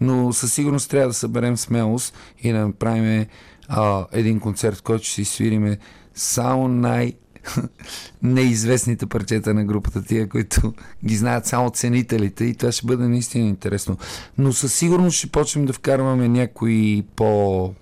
но 0.02 0.34
със 0.34 0.54
сигурност 0.54 0.90
трябва 0.90 1.08
да 1.08 1.14
съберем 1.14 1.58
смелост 1.58 2.14
и 2.44 2.52
да 2.52 2.68
направим 2.68 3.26
а, 3.68 4.06
един 4.12 4.40
концерт, 4.40 4.76
в 4.78 4.82
който 4.82 5.04
ще 5.04 5.14
си 5.14 5.26
свириме 5.26 5.78
само 6.14 6.68
най- 6.68 7.14
неизвестните 8.24 9.06
парчета 9.06 9.54
на 9.54 9.66
групата, 9.66 10.04
тия, 10.04 10.30
които 10.30 10.74
ги 11.06 11.16
знаят 11.16 11.46
само 11.46 11.70
ценителите 11.70 12.46
и 12.46 12.56
това 12.56 12.72
ще 12.72 12.86
бъде 12.86 13.08
наистина 13.08 13.48
интересно. 13.48 13.98
Но 14.38 14.54
със 14.54 14.74
сигурност 14.74 15.18
ще 15.18 15.28
почнем 15.28 15.66
да 15.66 15.74
вкарваме 15.74 16.28
някои 16.28 17.04
по... 17.16 17.74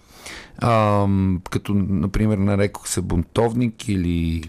Ам, 0.61 1.41
като, 1.49 1.73
например, 1.73 2.37
нарекох 2.37 2.87
се 2.87 3.01
бунтовник 3.01 3.89
или 3.89 4.43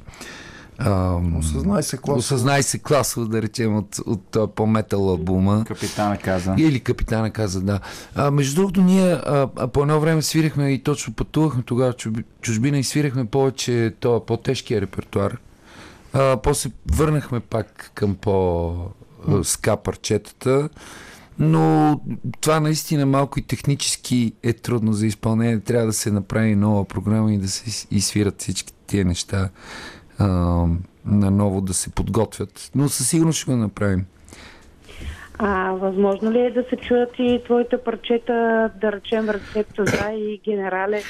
Осъзнай 1.38 1.82
се 1.82 1.96
класово. 1.96 2.18
Осъзнай 2.18 2.62
се 2.62 2.78
класово, 2.78 3.26
да 3.26 3.42
речем, 3.42 3.76
от, 3.76 3.98
от, 4.06 4.36
от 4.36 4.54
по-метал 4.54 5.08
албума. 5.08 5.64
Капитана 5.66 6.18
каза. 6.18 6.54
Или 6.58 6.80
капитана 6.80 7.30
каза, 7.30 7.60
да. 7.60 7.80
А, 8.14 8.30
между 8.30 8.54
другото, 8.54 8.82
ние 8.82 9.12
а, 9.12 9.48
а, 9.56 9.68
по 9.68 9.82
едно 9.82 10.00
време 10.00 10.22
свирихме 10.22 10.70
и 10.70 10.82
точно 10.82 11.14
пътувахме 11.14 11.62
тогава 11.62 11.94
чужбина 12.40 12.78
и 12.78 12.84
свирихме 12.84 13.24
повече 13.24 13.94
това 14.00 14.26
по-тежкия 14.26 14.80
репертуар. 14.80 15.38
А, 16.12 16.36
после 16.36 16.70
върнахме 16.92 17.40
пак 17.40 17.90
към 17.94 18.14
по-ска 18.14 19.76
парчетата. 19.76 20.68
Но 21.38 22.00
това 22.40 22.60
наистина 22.60 23.06
малко 23.06 23.38
и 23.38 23.42
технически 23.42 24.32
е 24.42 24.52
трудно 24.52 24.92
за 24.92 25.06
изпълнение. 25.06 25.60
Трябва 25.60 25.86
да 25.86 25.92
се 25.92 26.10
направи 26.10 26.54
нова 26.54 26.84
програма 26.84 27.34
и 27.34 27.38
да 27.38 27.48
се 27.48 27.64
из- 27.68 27.86
изсвират 27.90 28.42
всички 28.42 28.72
тия 28.86 29.04
неща 29.04 29.48
а, 30.18 30.66
наново 31.04 31.60
да 31.60 31.74
се 31.74 31.90
подготвят. 31.90 32.70
Но 32.74 32.88
със 32.88 33.08
сигурност 33.08 33.38
ще 33.38 33.50
го 33.50 33.56
направим. 33.56 34.06
А 35.39 35.70
възможно 35.72 36.30
ли 36.32 36.39
е 36.41 36.51
да 36.51 36.64
се 36.70 36.76
чуят 36.76 37.11
и 37.18 37.41
твоите 37.45 37.76
парчета, 37.84 38.70
да 38.80 38.93
речем 38.93 39.30
рецепта 39.30 39.84
за 39.84 40.11
и 40.12 40.41
генерале? 40.45 41.03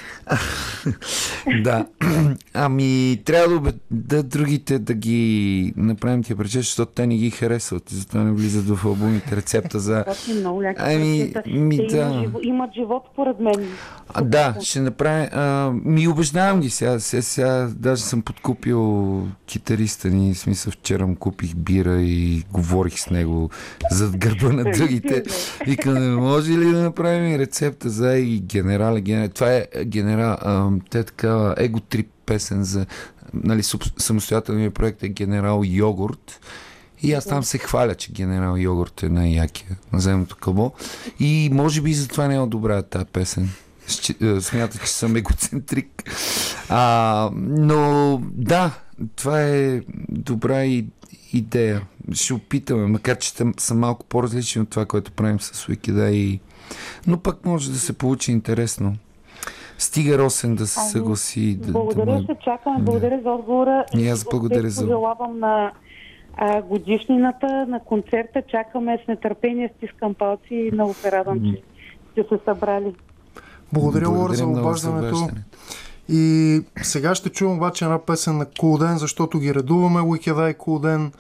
да. 1.63 1.87
Ами, 2.55 3.21
трябва 3.25 3.49
да 3.49 3.57
убеда 3.57 4.23
другите 4.23 4.79
да 4.79 4.95
ги 4.95 5.73
направим 5.77 6.23
тия 6.23 6.37
парчета, 6.37 6.59
защото 6.59 6.93
те 6.93 7.07
не 7.07 7.17
ги 7.17 7.31
харесват. 7.31 7.83
Затова 7.89 8.21
не 8.21 8.33
влизат 8.33 8.77
в 8.77 8.87
албумите 8.87 9.37
рецепта 9.37 9.79
за... 9.79 10.05
Много 10.35 10.63
Ами, 10.79 11.33
ми, 11.47 11.77
Те 11.77 11.97
да. 11.97 12.01
имат, 12.01 12.15
живо- 12.15 12.41
имат 12.43 12.75
живот, 12.75 13.03
според 13.13 13.41
мен. 13.41 13.69
А, 14.15 14.23
да, 14.23 14.55
ще 14.63 14.81
направя. 14.81 15.29
А, 15.33 15.71
ми 15.85 16.09
убеждавам 16.09 16.61
ги 16.61 16.71
сега, 16.71 17.01
сега, 17.01 17.23
сега. 17.23 17.69
Даже 17.77 18.03
съм 18.03 18.23
подкупил 18.23 19.23
китариста 19.47 20.09
ни. 20.09 20.35
В 20.35 20.39
смисъл, 20.39 20.73
вчера 20.73 21.07
му 21.07 21.17
купих 21.17 21.55
бира 21.55 22.03
и 22.03 22.43
говорих 22.53 22.99
с 22.99 23.11
него 23.11 23.51
зад 23.91 24.18
гърба 24.19 24.53
на 24.53 24.65
другите. 24.65 25.23
Викам, 25.67 26.15
може 26.15 26.53
ли 26.53 26.73
да 26.73 26.83
направим 26.83 27.41
рецепта 27.41 27.91
за 27.91 28.17
и 28.17 28.41
генерал, 28.41 28.95
генерал. 29.01 29.29
Това 29.29 29.53
е 29.53 29.67
генерал. 29.85 30.37
А, 30.41 30.71
те 30.91 31.05
така 31.05 31.55
его 31.59 31.81
трип 31.81 32.09
песен 32.27 32.65
за 32.65 32.87
нали, 33.35 33.63
самостоятелният 33.99 34.75
проект 34.75 35.03
е 35.03 35.09
генерал 35.09 35.63
Йогурт. 35.65 36.41
И 37.03 37.13
аз 37.13 37.25
там 37.25 37.45
се 37.45 37.59
хваля, 37.59 37.95
че 37.95 38.13
генерал 38.13 38.57
Йогурт 38.57 39.03
е 39.03 39.09
най-якия 39.09 39.77
на 39.93 40.01
земното 40.01 40.37
кълбо. 40.37 40.73
И 41.21 41.51
може 41.53 41.81
би 41.81 41.95
затова 41.95 42.29
не 42.29 42.35
е 42.35 42.41
одобря 42.41 42.83
тази 42.83 43.05
песен. 43.05 43.51
Смята, 44.41 44.79
че 44.79 44.93
съм 44.93 45.17
егоцентрик. 45.17 46.11
А, 46.69 47.31
но 47.35 48.23
да, 48.23 48.79
това 49.17 49.43
е 49.43 49.81
добра 50.09 50.65
идея. 51.33 51.83
Ще 52.13 52.35
опитаме, 52.35 52.87
макар 52.87 53.19
че 53.19 53.33
са 53.59 53.75
малко 53.75 54.07
по-различни 54.07 54.63
от 54.63 54.71
това, 54.71 54.87
което 54.87 55.13
правим 55.13 55.41
с 55.41 55.67
Wikida 55.67 56.11
и... 56.11 56.41
Но 57.07 57.19
пък 57.19 57.47
може 57.47 57.71
да 57.71 57.79
се 57.79 57.93
получи 57.93 58.33
интересно. 58.33 58.97
Стига 59.79 60.19
Росен 60.19 60.55
да 60.55 60.67
се 60.67 60.81
Ами, 60.81 60.91
съгласи. 60.91 61.57
Да, 61.57 61.67
да 61.67 61.73
Благодаря, 61.73 62.13
му- 62.13 62.23
ще 62.23 62.37
чакам. 62.45 62.77
Благодаря 62.79 63.21
за 63.23 63.31
отговора. 63.31 63.85
И 63.97 64.09
аз 64.09 64.25
благодаря 64.25 64.71
за- 64.71 64.83
Пожелавам 64.83 65.39
на 65.39 65.73
а, 66.37 66.63
годишнината 66.63 67.47
на 67.69 67.81
концерта. 67.81 68.43
Чакаме 68.51 68.99
с 69.05 69.09
нетърпение, 69.09 69.73
стискам 69.77 70.15
палци 70.15 70.45
и 70.51 70.71
много 70.73 70.95
се 70.95 71.13
радвам, 71.13 71.41
че 71.45 71.63
сте 72.13 72.23
се 72.29 72.41
събрали. 72.45 72.95
Благодаря, 73.73 74.09
Лора, 74.09 74.35
за 74.35 74.47
обаждането. 74.47 75.29
И 76.09 76.61
сега 76.83 77.15
ще 77.15 77.29
чувам 77.29 77.57
обаче 77.57 77.85
една 77.85 77.99
песен 77.99 78.37
на 78.39 78.47
Кулден, 78.51 78.99
защото 78.99 79.39
ги 79.39 79.55
редуваме 79.55 80.01
Уикеда 80.01 80.51
и 80.51 80.55
Кулден. 80.55 81.13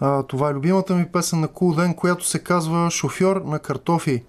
А, 0.00 0.22
това 0.22 0.50
е 0.50 0.54
любимата 0.54 0.94
ми 0.94 1.06
песен 1.06 1.40
на 1.40 1.48
Кулден, 1.48 1.94
която 1.94 2.26
се 2.26 2.38
казва 2.38 2.90
Шофьор 2.90 3.36
на 3.36 3.58
картофи. 3.58 4.22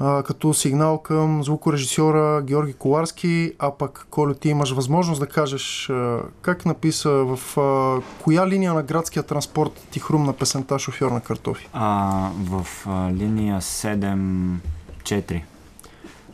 А, 0.00 0.22
като 0.22 0.54
сигнал 0.54 0.98
към 0.98 1.44
звукорежисьора 1.44 2.42
Георги 2.42 2.72
Коларски, 2.72 3.52
а 3.58 3.70
пък 3.70 4.06
Колю 4.10 4.34
ти 4.34 4.48
имаш 4.48 4.70
възможност 4.70 5.20
да 5.20 5.26
кажеш 5.26 5.90
а, 5.90 6.20
как 6.42 6.66
написа 6.66 7.10
в 7.10 7.58
а, 7.58 8.02
коя 8.22 8.48
линия 8.48 8.74
на 8.74 8.82
градския 8.82 9.22
транспорт 9.22 9.86
ти 9.90 10.00
хрумна 10.00 10.32
песента 10.32 10.78
Шофьор 10.78 11.10
на 11.10 11.20
картофи. 11.20 11.68
А, 11.72 12.30
в 12.44 12.66
а, 12.86 13.12
линия 13.12 13.60
7-4 13.60 15.42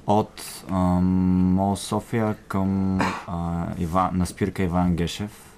от 0.07 0.65
а, 0.71 0.75
Мол 0.75 1.77
София 1.77 2.37
към 2.49 3.01
а, 3.27 3.67
Иван, 3.79 4.11
на 4.13 4.27
спирка 4.27 4.63
Иван 4.63 4.97
Гешев. 4.97 5.54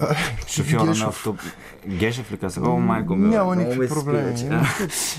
А, 0.00 0.14
шофьора 0.46 0.86
Гешев. 0.86 1.02
на 1.02 1.08
автобус. 1.08 1.42
Гешев 1.88 2.32
ли 2.32 2.36
каза? 2.36 2.60
О, 2.60 2.76
майко 2.76 3.14
ми. 3.14 3.28
Няма 3.28 3.56
никакви 3.56 3.78
ме 3.78 3.88
проблеми. 3.88 4.38
че- 4.38 4.48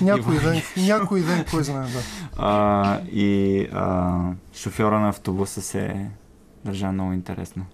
Някой 0.00 0.38
ден, 0.38 0.62
някой 0.76 1.20
ден, 1.20 1.44
кой 1.50 1.64
знае, 1.64 1.86
да. 1.86 2.00
А, 2.36 3.00
и 3.02 3.60
а, 3.72 4.20
шофьора 4.54 5.00
на 5.00 5.08
автобуса 5.08 5.62
се 5.62 6.06
държа 6.64 6.92
много 6.92 7.12
интересно. 7.12 7.66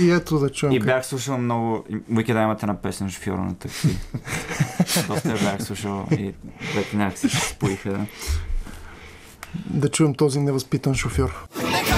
И 0.00 0.10
ето 0.10 0.38
да 0.38 0.50
чуем 0.50 0.72
И 0.72 0.80
бях 0.80 1.06
слушал 1.06 1.38
много... 1.38 1.84
Викеда 2.10 2.42
имате 2.42 2.66
една 2.66 2.74
песен 2.74 3.10
шофьора 3.10 3.40
на 3.40 3.54
такси. 3.54 3.88
Доста 5.08 5.28
я 5.28 5.38
бях 5.38 5.62
слушал 5.62 6.06
и 6.10 6.34
някакси 6.94 7.28
се 7.28 7.48
споиха. 7.48 7.90
Да. 7.90 8.06
да 9.54 9.88
чуем 9.88 10.14
този 10.14 10.40
невъзпитан 10.40 10.94
шофьор. 10.94 11.46
На 11.62 11.95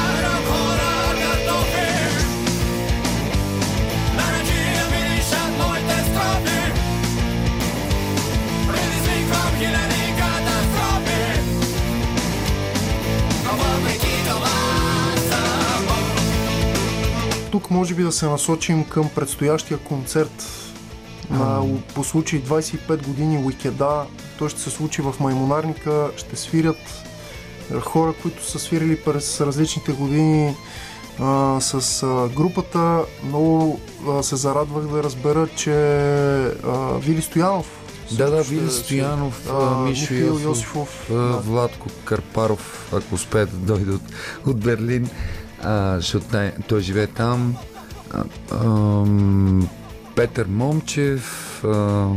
тук 17.50 17.70
може 17.70 17.94
би 17.94 18.02
да 18.02 18.12
се 18.12 18.26
насочим 18.26 18.84
към 18.84 19.10
предстоящия 19.14 19.78
концерт 19.78 20.44
на, 21.30 21.62
по 21.94 22.04
случай 22.04 22.42
25 22.42 23.06
години 23.06 23.44
Уикеда. 23.44 24.04
Той 24.38 24.48
ще 24.48 24.60
се 24.60 24.70
случи 24.70 25.02
в 25.02 25.14
Маймонарника. 25.20 26.10
Ще 26.16 26.36
свирят 26.36 27.04
е, 27.74 27.80
хора, 27.80 28.14
които 28.22 28.50
са 28.50 28.58
свирили 28.58 28.96
през 28.96 29.40
различните 29.40 29.92
години 29.92 30.54
а, 31.20 31.60
с 31.60 32.02
а, 32.02 32.28
групата. 32.28 33.04
Много 33.24 33.80
а, 34.08 34.22
се 34.22 34.36
зарадвах 34.36 34.86
да 34.86 35.02
разбера, 35.02 35.48
че 35.56 35.74
а, 35.74 36.98
Вили 36.98 37.22
Стоянов 37.22 37.66
Да, 38.12 38.30
да, 38.30 38.42
Вили 38.42 38.70
Стоянов, 38.70 39.50
а, 39.50 39.80
Мишо 39.80 40.14
Йосифов, 40.14 40.42
Йосифов, 40.42 41.06
да. 41.10 41.36
Владко 41.36 41.86
Карпаров, 42.04 42.88
ако 42.92 43.14
успее 43.14 43.46
да 43.46 43.56
дойде 43.56 43.90
от, 43.90 44.02
от 44.46 44.58
Берлин, 44.58 45.10
а, 45.62 45.96
защото 45.96 46.26
той, 46.30 46.52
той 46.68 46.80
живее 46.80 47.06
там. 47.06 47.56
А, 48.10 48.24
ам, 48.52 49.68
Петър 50.16 50.46
Момчев, 50.46 51.64
а, 51.64 52.08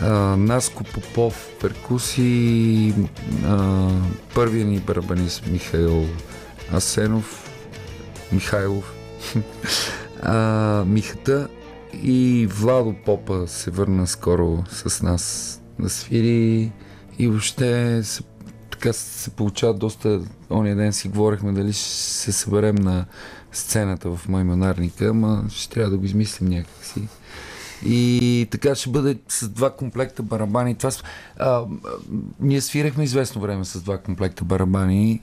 а, 0.00 0.12
Наско 0.36 0.84
Попов, 0.84 1.48
перкуси, 1.60 2.94
а, 3.46 3.88
първият 4.34 4.68
ни 4.68 4.78
барабанист 4.78 5.46
Михаил 5.46 6.06
Асенов, 6.72 7.50
Михайлов, 8.32 8.94
а, 10.22 10.84
Михата 10.86 11.48
и 12.02 12.48
Владо 12.50 12.94
Попа 13.04 13.44
се 13.46 13.70
върна 13.70 14.06
скоро 14.06 14.64
с 14.70 15.02
нас 15.02 15.54
да 15.78 15.90
свири 15.90 16.72
и 17.18 17.28
въобще 17.28 18.00
се, 18.02 18.22
така 18.74 18.92
се 18.92 19.30
получава 19.30 19.74
доста... 19.74 20.20
Ония 20.50 20.76
ден 20.76 20.92
си 20.92 21.08
говорихме 21.08 21.52
дали 21.52 21.72
ще 21.72 21.88
се 21.90 22.32
съберем 22.32 22.74
на 22.74 23.04
сцената 23.52 24.16
в 24.16 24.28
Маймонарника, 24.28 25.06
ама 25.06 25.44
ще 25.48 25.74
трябва 25.74 25.90
да 25.90 25.98
го 25.98 26.04
измислим 26.04 26.48
някакси. 26.48 27.08
И 27.86 28.48
така 28.50 28.74
ще 28.74 28.90
бъде 28.90 29.18
с 29.28 29.48
два 29.48 29.70
комплекта 29.70 30.22
барабани. 30.22 30.74
Това, 30.74 30.90
а, 31.36 31.46
а, 31.46 31.64
ние 32.40 32.60
свирахме 32.60 33.04
известно 33.04 33.40
време 33.40 33.64
с 33.64 33.82
два 33.82 33.98
комплекта 33.98 34.44
барабани 34.44 35.22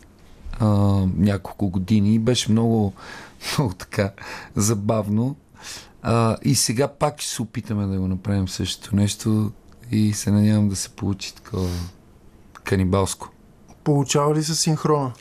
а, 0.60 0.68
няколко 1.18 1.70
години. 1.70 2.20
Беше 2.20 2.52
много, 2.52 2.94
много 3.58 3.74
така 3.74 4.12
забавно. 4.56 5.36
А, 6.02 6.38
и 6.44 6.56
сега 6.56 6.88
пак 6.88 7.22
ще 7.22 7.32
се 7.32 7.42
опитаме 7.42 7.88
да 7.88 8.00
го 8.00 8.08
направим 8.08 8.48
същото 8.48 8.96
нещо 8.96 9.52
и 9.92 10.14
се 10.14 10.32
надявам 10.32 10.70
да 10.70 10.76
се 10.76 10.90
получи 10.90 11.36
такова 11.36 11.70
канибалско. 12.64 13.30
Получава 13.84 14.36
ли 14.36 14.44
се 14.44 14.56
синхрона? 14.56 15.12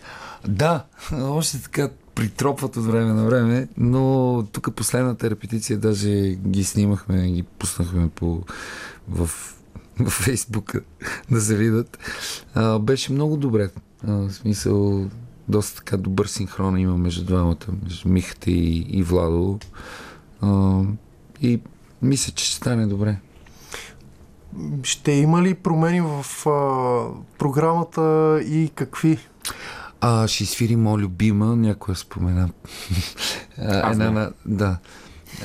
Да, 0.48 0.84
още 1.12 1.62
така 1.62 1.90
притропват 2.14 2.76
от 2.76 2.84
време 2.84 3.12
на 3.12 3.24
време, 3.24 3.68
но 3.76 4.44
тук 4.52 4.74
последната 4.74 5.30
репетиция 5.30 5.78
даже 5.78 6.10
ги 6.34 6.64
снимахме, 6.64 7.30
ги 7.30 7.42
пуснахме 7.42 8.08
по, 8.08 8.42
в, 9.08 9.30
в 9.98 10.10
Фейсбука 10.10 10.80
да 11.30 11.40
се 11.40 11.56
видят. 11.56 11.98
А, 12.54 12.78
беше 12.78 13.12
много 13.12 13.36
добре. 13.36 13.70
А, 14.06 14.12
в 14.12 14.32
смисъл, 14.32 15.08
доста 15.48 15.76
така 15.76 15.96
добър 15.96 16.26
синхрон 16.26 16.78
има 16.78 16.96
между 16.96 17.24
двамата, 17.24 17.66
между 17.82 18.08
Михата 18.08 18.50
и, 18.50 18.86
и 18.88 19.02
Владо. 19.02 19.58
А, 20.40 20.80
и 21.42 21.60
мисля, 22.02 22.32
че 22.32 22.44
ще 22.44 22.56
стане 22.56 22.86
добре. 22.86 23.18
Ще 24.82 25.12
има 25.12 25.42
ли 25.42 25.54
промени 25.54 26.00
в 26.00 26.46
а, 26.46 26.58
програмата 27.38 28.38
и 28.42 28.70
какви? 28.74 29.18
А, 30.00 30.28
ще 30.28 30.46
свири 30.46 30.76
моя 30.76 30.98
любима, 30.98 31.56
някоя 31.56 31.96
спомена. 31.96 32.50
А, 33.62 33.90
една, 33.90 34.10
на, 34.10 34.32
да. 34.46 34.78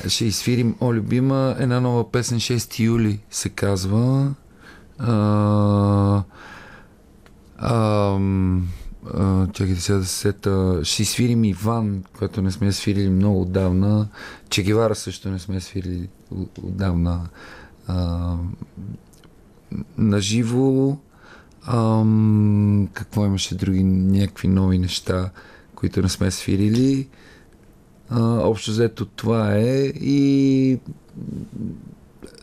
Ще 0.07 0.25
изсвирим 0.25 0.75
О 0.81 0.93
любима, 0.93 1.55
една 1.59 1.79
нова 1.79 2.11
песен 2.11 2.39
6 2.39 2.79
юли 2.79 3.19
се 3.29 3.49
казва. 3.49 4.33
А, 4.99 6.23
ам, 7.57 8.67
а, 9.13 9.47
чакайте 9.47 9.81
сега 9.81 9.97
да 9.97 10.05
се 10.05 10.15
сета. 10.15 10.79
Ще 10.83 11.01
изсвирим 11.01 11.43
Иван, 11.43 12.03
което 12.17 12.41
не 12.41 12.51
сме 12.51 12.71
свирили 12.71 13.09
много 13.09 13.41
отдавна. 13.41 14.07
Чегевара 14.49 14.95
също 14.95 15.29
не 15.29 15.39
сме 15.39 15.61
свирили 15.61 16.09
отдавна. 16.63 17.29
А, 17.87 18.35
наживо. 19.97 20.99
Ам, 21.67 22.89
какво 22.93 23.25
имаше 23.25 23.55
други 23.55 23.83
някакви 23.83 24.47
нови 24.47 24.79
неща, 24.79 25.29
които 25.75 26.01
не 26.01 26.09
сме 26.09 26.31
свирили. 26.31 27.07
А, 28.09 28.21
общо 28.21 28.71
взето 28.71 29.05
това 29.05 29.55
е 29.55 29.85
и 29.85 30.79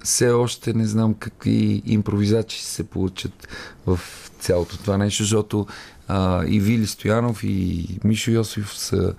все 0.03 0.31
още 0.31 0.73
не 0.73 0.87
знам 0.87 1.15
какви 1.15 1.83
импровизации 1.87 2.61
се 2.61 2.85
получат 2.85 3.49
в 3.87 4.01
цялото 4.41 4.79
това 4.79 4.97
нещо, 4.99 5.23
защото 5.23 5.67
а, 6.09 6.45
и 6.47 6.61
Вили 6.61 6.87
Стоянов 6.87 7.45
и 7.45 7.87
Мишо 8.05 8.31
Йосиф 8.31 8.77
са 8.77 9.15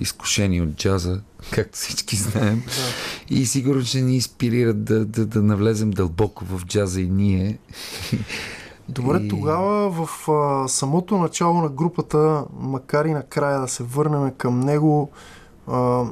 изкушени 0.00 0.60
от 0.60 0.76
джаза, 0.76 1.20
както 1.52 1.78
всички 1.78 2.16
знаем. 2.16 2.62
И 3.30 3.46
сигурно 3.46 3.84
ще 3.84 4.00
ни 4.00 4.14
инспирират 4.14 4.84
да, 4.84 5.04
да, 5.04 5.26
да 5.26 5.42
навлезем 5.42 5.90
дълбоко 5.90 6.44
в 6.44 6.64
джаза 6.66 7.00
и 7.00 7.08
ние. 7.08 7.58
Добре, 8.88 9.18
И- 9.22 9.28
тогава 9.28 9.90
в 10.06 10.28
а, 10.28 10.68
самото 10.68 11.18
начало 11.18 11.62
на 11.62 11.68
групата, 11.68 12.44
макар 12.60 13.04
и 13.04 13.12
накрая 13.12 13.60
да 13.60 13.68
се 13.68 13.82
върнем 13.82 14.30
към 14.38 14.60
него, 14.60 15.10
а, 15.66 16.04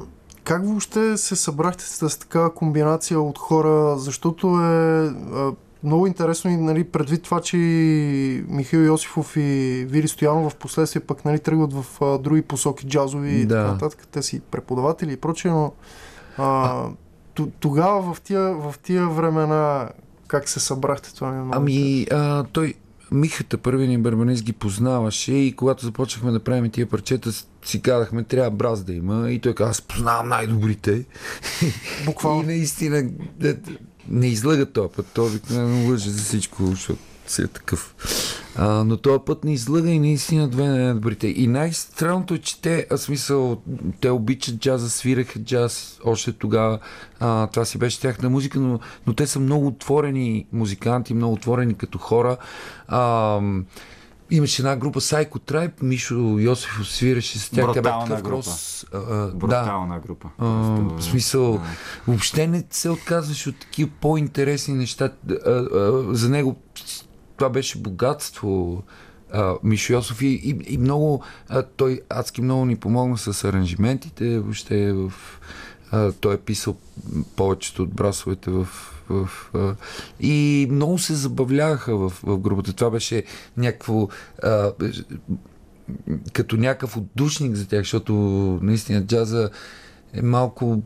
как 0.44 0.66
въобще 0.66 1.16
се 1.16 1.36
събрахте 1.36 1.84
с 1.84 2.18
такава 2.18 2.54
комбинация 2.54 3.20
от 3.20 3.38
хора, 3.38 3.98
защото 3.98 4.60
е 4.60 5.06
а, 5.06 5.52
много 5.86 6.06
интересно 6.06 6.50
и 6.50 6.56
нали, 6.56 6.84
предвид 6.84 7.22
това, 7.22 7.40
че 7.40 7.56
и 7.56 8.44
Михаил 8.48 8.80
Йосифов 8.80 9.36
и 9.36 9.86
Вили 9.88 10.08
Стоянов 10.08 10.52
в 10.52 10.56
последствие 10.56 11.02
пък 11.02 11.24
нали, 11.24 11.38
тръгват 11.38 11.72
в 11.72 12.02
а, 12.02 12.18
други 12.18 12.42
посоки 12.42 12.86
джазови 12.86 13.30
и 13.30 13.46
Да. 13.46 13.54
така 13.54 13.72
нататък. 13.72 14.06
Те 14.12 14.22
си 14.22 14.40
преподаватели 14.40 15.12
и 15.12 15.16
прочее, 15.16 15.50
но 15.50 15.72
а, 16.38 16.82
тогава 17.60 18.14
в 18.14 18.20
тия, 18.20 18.54
в 18.54 18.74
тия 18.82 19.08
времена 19.08 19.88
как 20.28 20.48
се 20.48 20.60
събрахте 20.60 21.14
това 21.14 21.30
ми 21.30 21.36
е 21.38 21.40
много 21.40 21.56
Ами, 21.56 22.06
а, 22.12 22.44
той, 22.44 22.74
Михата, 23.10 23.58
първи 23.58 23.88
ни 23.88 23.98
барбанист, 23.98 24.44
ги 24.44 24.52
познаваше 24.52 25.32
и 25.32 25.56
когато 25.56 25.84
започнахме 25.84 26.30
да 26.30 26.40
правим 26.40 26.70
тия 26.70 26.86
парчета, 26.86 27.30
си 27.64 27.82
казахме, 27.82 28.22
трябва 28.22 28.50
браз 28.50 28.84
да 28.84 28.92
има. 28.92 29.30
И 29.30 29.40
той 29.40 29.54
каза, 29.54 29.70
аз 29.70 29.82
познавам 29.82 30.28
най-добрите. 30.28 31.04
Буквално. 32.04 32.42
И 32.42 32.46
наистина, 32.46 33.10
не 34.08 34.26
излъга 34.26 34.66
този 34.66 34.92
път. 34.96 35.06
Той 35.14 35.26
обикновено 35.26 35.90
лъже 35.90 36.10
за 36.10 36.22
всичко, 36.22 36.66
защото 36.66 37.00
си 37.26 37.42
е 37.42 37.46
такъв. 37.46 37.94
А, 38.56 38.84
но 38.84 38.96
този 38.96 39.18
път 39.26 39.44
не 39.44 39.52
излъга 39.52 39.90
и 39.90 39.98
наистина 39.98 40.48
две 40.48 40.68
най-добрите. 40.68 41.26
И 41.26 41.46
най-странното 41.46 42.34
е, 42.34 42.38
че 42.38 42.60
те, 42.60 42.86
а 42.90 42.96
смисъл, 42.96 43.62
те 44.00 44.10
обичат 44.10 44.58
джаза, 44.58 44.90
свираха 44.90 45.38
джаз 45.38 46.00
още 46.04 46.32
тогава. 46.32 46.78
А, 47.20 47.46
това 47.46 47.64
си 47.64 47.78
беше 47.78 48.00
тяхна 48.00 48.30
музика, 48.30 48.60
но, 48.60 48.80
но 49.06 49.14
те 49.14 49.26
са 49.26 49.40
много 49.40 49.66
отворени 49.66 50.46
музиканти, 50.52 51.14
много 51.14 51.34
отворени 51.34 51.74
като 51.74 51.98
хора. 51.98 52.36
А, 52.88 53.40
Имаше 54.30 54.62
една 54.62 54.76
група 54.76 55.00
Psycho 55.00 55.38
Tribe, 55.52 55.82
Мишо 55.82 56.14
Йосифов 56.38 56.88
свираше 56.88 57.38
с 57.38 57.50
тях. 57.50 57.66
Тя 57.66 57.72
бе 57.72 57.80
Брутална 57.80 58.06
такъв 58.06 58.22
група. 58.22 58.36
гроз. 58.36 58.86
А, 58.92 58.96
а, 58.96 59.00
да, 59.00 59.32
Брутална 59.34 60.00
група. 60.00 60.28
а, 60.38 60.46
в 60.46 61.02
смисъл, 61.02 61.52
да. 61.52 61.60
въобще 62.06 62.46
не 62.46 62.64
се 62.70 62.90
отказваш 62.90 63.46
от 63.46 63.58
такива 63.58 63.90
по-интересни 64.00 64.74
неща. 64.74 65.12
А, 65.30 65.50
а, 65.50 66.04
за 66.14 66.28
него 66.28 66.56
това 67.36 67.48
беше 67.50 67.78
богатство. 67.78 68.82
А, 69.32 69.54
Мишо 69.62 69.92
Йосиф 69.92 70.22
и, 70.22 70.26
и, 70.26 70.74
и 70.74 70.78
много, 70.78 71.22
а, 71.48 71.62
той 71.62 72.00
адски 72.08 72.42
много 72.42 72.64
ни 72.64 72.76
помогна 72.76 73.18
с 73.18 73.44
аранжиментите, 73.44 74.38
въобще 74.38 74.92
в, 74.92 75.12
а, 75.90 76.12
той 76.12 76.34
е 76.34 76.38
писал 76.38 76.76
повечето 77.36 77.82
от 77.82 77.94
брасовете 77.94 78.50
в, 78.50 78.68
в 79.08 79.30
а, 79.54 79.74
и 80.20 80.68
много 80.70 80.98
се 80.98 81.14
забавляваха 81.14 81.96
в, 81.96 82.12
в 82.22 82.38
групата. 82.38 82.72
Това 82.72 82.90
беше 82.90 83.24
някакво 83.56 84.08
а, 84.42 84.72
като 86.32 86.56
някакъв 86.56 86.96
отдушник 86.96 87.54
за 87.54 87.68
тях, 87.68 87.80
защото 87.80 88.12
наистина 88.62 89.06
джаза 89.06 89.50
е 90.12 90.22
малко 90.22 90.82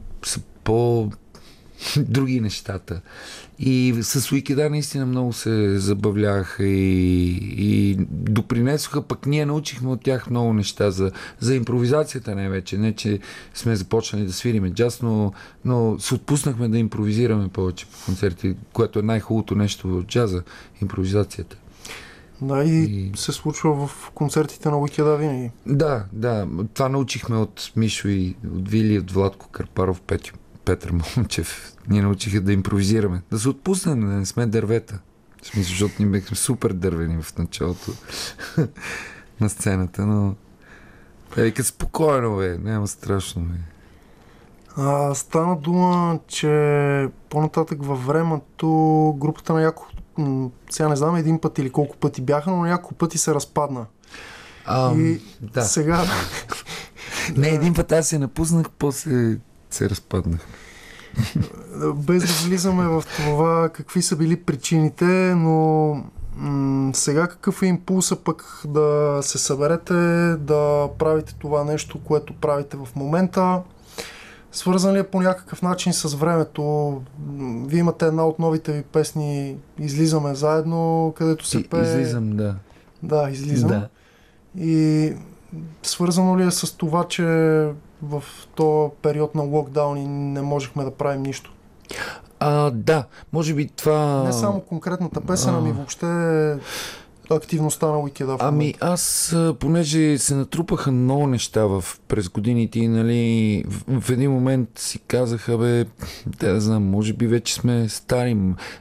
по 0.64 1.10
други 1.96 2.40
нещата. 2.40 3.00
И 3.58 3.94
с 4.02 4.32
Уикеда 4.32 4.70
наистина 4.70 5.06
много 5.06 5.32
се 5.32 5.78
забавляваха 5.78 6.64
и, 6.64 7.36
и 7.58 7.96
допринесоха, 8.10 9.02
пък 9.02 9.26
ние 9.26 9.46
научихме 9.46 9.90
от 9.90 10.02
тях 10.02 10.30
много 10.30 10.52
неща 10.52 10.90
за, 10.90 11.12
за 11.40 11.54
импровизацията 11.54 12.34
най-вече. 12.34 12.78
Не, 12.78 12.94
че 12.94 13.18
сме 13.54 13.76
започнали 13.76 14.24
да 14.24 14.32
свириме 14.32 14.70
джаз, 14.70 15.02
но, 15.02 15.32
но 15.64 15.98
се 15.98 16.14
отпуснахме 16.14 16.68
да 16.68 16.78
импровизираме 16.78 17.48
повече 17.48 17.86
по 17.86 18.04
концерти, 18.04 18.54
което 18.72 18.98
е 18.98 19.02
най-хубавото 19.02 19.54
нещо 19.54 19.88
в 19.88 20.02
джаза 20.02 20.42
импровизацията. 20.82 21.56
Да, 22.42 22.64
и, 22.64 22.84
И- 22.84 23.12
се 23.16 23.32
случва 23.32 23.86
в 23.86 24.10
концертите 24.14 24.68
на 24.68 24.78
Уикеда 24.78 25.16
винаги. 25.16 25.50
Да, 25.66 26.04
да. 26.12 26.48
Това 26.74 26.88
научихме 26.88 27.36
от 27.36 27.72
Мишо 27.76 28.08
и 28.08 28.36
от 28.54 28.68
Вили, 28.68 28.98
от 28.98 29.10
Владко 29.10 29.48
Карпаров, 29.48 30.00
Петю, 30.00 30.34
Петър 30.64 30.92
Момчев. 30.92 31.74
Ние 31.88 32.02
научиха 32.02 32.40
да 32.40 32.52
импровизираме. 32.52 33.22
Да 33.30 33.38
се 33.38 33.48
отпуснем, 33.48 34.00
да 34.00 34.06
не 34.06 34.26
сме 34.26 34.46
дървета. 34.46 34.98
В 35.42 35.46
смисъл, 35.46 35.70
защото 35.70 35.94
ние 35.98 36.08
бяхме 36.08 36.36
супер 36.36 36.72
дървени 36.72 37.22
в 37.22 37.38
началото 37.38 37.92
на 39.40 39.48
сцената, 39.48 40.06
но... 40.06 40.34
Е, 41.36 41.42
вика, 41.42 41.64
спокойно, 41.64 42.36
бе, 42.36 42.58
няма 42.58 42.88
страшно, 42.88 43.42
бе. 43.42 43.54
А, 44.76 45.14
стана 45.14 45.56
дума, 45.56 46.18
че 46.28 47.08
по-нататък 47.30 47.84
във 47.84 48.06
времето 48.06 48.68
групата 49.18 49.52
на 49.52 49.62
Яко, 49.62 49.86
сега 50.70 50.88
не 50.88 50.96
знам 50.96 51.16
един 51.16 51.40
път 51.40 51.58
или 51.58 51.70
колко 51.70 51.96
пъти 51.96 52.22
бяха, 52.22 52.50
но 52.50 52.56
няколко 52.56 52.94
пъти 52.94 53.18
се 53.18 53.34
разпадна. 53.34 53.86
А, 54.64 54.94
и 54.94 55.20
да. 55.40 55.62
сега 55.62 56.04
Не, 57.36 57.48
един 57.48 57.74
път 57.74 57.92
аз 57.92 58.08
се 58.08 58.18
напуснах, 58.18 58.66
после 58.78 59.38
се 59.70 59.90
разпаднах. 59.90 60.40
без 61.94 62.22
да 62.22 62.48
влизаме 62.48 62.84
в 62.84 63.04
това 63.16 63.68
какви 63.68 64.02
са 64.02 64.16
били 64.16 64.36
причините, 64.36 65.34
но 65.34 65.88
м- 66.36 66.94
сега 66.94 67.26
какъв 67.26 67.62
е 67.62 67.66
импулса 67.66 68.16
пък 68.16 68.62
да 68.68 69.18
се 69.22 69.38
съберете, 69.38 69.94
да 70.36 70.88
правите 70.98 71.34
това 71.38 71.64
нещо, 71.64 71.98
което 72.04 72.32
правите 72.32 72.76
в 72.76 72.88
момента? 72.96 73.62
Свързан 74.52 74.94
ли 74.94 74.98
е 74.98 75.02
по 75.02 75.20
някакъв 75.20 75.62
начин 75.62 75.92
с 75.92 76.14
времето? 76.14 77.02
Вие 77.66 77.78
имате 77.80 78.06
една 78.06 78.26
от 78.26 78.38
новите 78.38 78.72
ви 78.72 78.82
песни 78.82 79.56
Излизаме 79.78 80.34
заедно, 80.34 81.12
където 81.16 81.46
се 81.46 81.68
пее... 81.68 81.80
излизам, 81.82 82.36
да. 82.36 82.54
Да, 83.02 83.30
излизам. 83.30 83.68
Да. 83.68 83.88
И 84.56 85.12
свързано 85.82 86.38
ли 86.38 86.42
е 86.42 86.50
с 86.50 86.76
това, 86.76 87.04
че 87.08 87.24
в 88.02 88.24
този 88.54 88.92
период 89.02 89.34
на 89.34 89.42
локдауни 89.42 90.08
не 90.08 90.42
можехме 90.42 90.84
да 90.84 90.90
правим 90.90 91.22
нищо? 91.22 91.52
А, 92.40 92.70
да, 92.70 93.04
може 93.32 93.54
би 93.54 93.68
това... 93.68 94.22
Не 94.22 94.32
само 94.32 94.60
конкретната 94.60 95.20
песен, 95.20 95.54
ами 95.54 95.72
въобще 95.72 96.06
активността 97.36 97.86
на 97.86 97.98
Уикеда 97.98 98.36
Ами 98.40 98.74
аз, 98.80 99.36
понеже 99.58 100.18
се 100.18 100.34
натрупаха 100.34 100.92
много 100.92 101.26
неща 101.26 101.66
в, 101.66 101.84
през 102.08 102.28
годините 102.28 102.78
и 102.78 102.88
нали, 102.88 103.64
в, 103.68 104.00
в 104.00 104.10
един 104.10 104.30
момент 104.30 104.68
си 104.76 104.98
казаха, 104.98 105.58
бе, 105.58 105.84
да, 106.26 106.60
знам, 106.60 106.82
може 106.84 107.12
би 107.12 107.26
вече 107.26 107.54
сме 107.54 107.88
стари, 107.88 108.36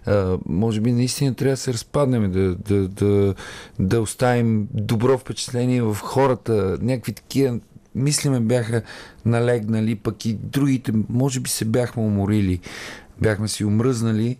а, 0.05 0.37
може 0.45 0.81
би 0.81 0.91
наистина 0.91 1.35
трябва 1.35 1.53
да 1.53 1.57
се 1.57 1.73
разпаднем, 1.73 2.31
да, 2.31 2.55
да, 2.55 2.87
да, 2.87 3.33
да 3.79 4.01
оставим 4.01 4.67
добро 4.73 5.17
впечатление 5.17 5.81
в 5.81 5.97
хората, 6.01 6.77
някакви 6.81 7.13
такива 7.13 7.59
мислиме 7.95 8.39
бяха 8.39 8.81
налегнали, 9.25 9.95
пък 9.95 10.25
и 10.25 10.33
другите, 10.33 10.91
може 11.09 11.39
би 11.39 11.49
се 11.49 11.65
бяхме 11.65 12.03
уморили, 12.03 12.59
бяхме 13.21 13.47
си 13.47 13.65
умръзнали 13.65 14.37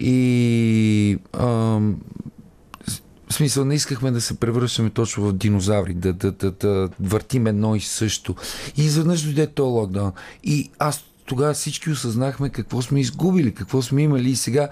и 0.00 1.18
ам, 1.32 2.00
в 3.30 3.34
смисъл, 3.34 3.64
не 3.64 3.74
искахме 3.74 4.10
да 4.10 4.20
се 4.20 4.40
превръщаме 4.40 4.90
точно 4.90 5.28
в 5.28 5.32
динозаври, 5.32 5.94
да, 5.94 6.12
да, 6.12 6.32
да, 6.32 6.50
да 6.50 6.88
въртим 7.00 7.46
едно 7.46 7.76
и 7.76 7.80
също. 7.80 8.34
И 8.76 8.84
изведнъж 8.84 9.22
дойде 9.22 9.46
този 9.46 9.70
локдаун. 9.70 10.12
И 10.44 10.70
аз 10.78 11.04
тогава 11.24 11.54
всички 11.54 11.90
осъзнахме 11.90 12.48
какво 12.48 12.82
сме 12.82 13.00
изгубили, 13.00 13.54
какво 13.54 13.82
сме 13.82 14.02
имали 14.02 14.30
и 14.30 14.36
сега 14.36 14.68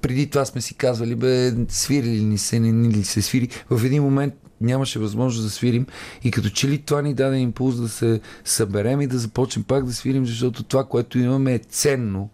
преди 0.00 0.30
това 0.30 0.44
сме 0.44 0.60
си 0.60 0.74
казвали, 0.74 1.14
бе, 1.14 1.52
свирили 1.68 2.24
ни 2.24 2.38
се, 2.38 2.60
не 2.60 2.72
ни 2.72 2.88
ли 2.88 3.04
се 3.04 3.22
свири. 3.22 3.48
В 3.70 3.84
един 3.84 4.02
момент 4.02 4.34
нямаше 4.62 4.98
възможност 4.98 5.44
да 5.44 5.50
свирим 5.50 5.86
и 6.24 6.30
като 6.30 6.48
че 6.48 6.68
ли 6.68 6.78
това 6.78 7.02
ни 7.02 7.14
даде 7.14 7.36
импулс 7.36 7.76
да 7.76 7.88
се 7.88 8.20
съберем 8.44 9.00
и 9.00 9.06
да 9.06 9.18
започнем 9.18 9.64
пак 9.64 9.84
да 9.84 9.92
свирим, 9.92 10.26
защото 10.26 10.62
това, 10.62 10.84
което 10.84 11.18
имаме 11.18 11.54
е 11.54 11.58
ценно 11.58 12.30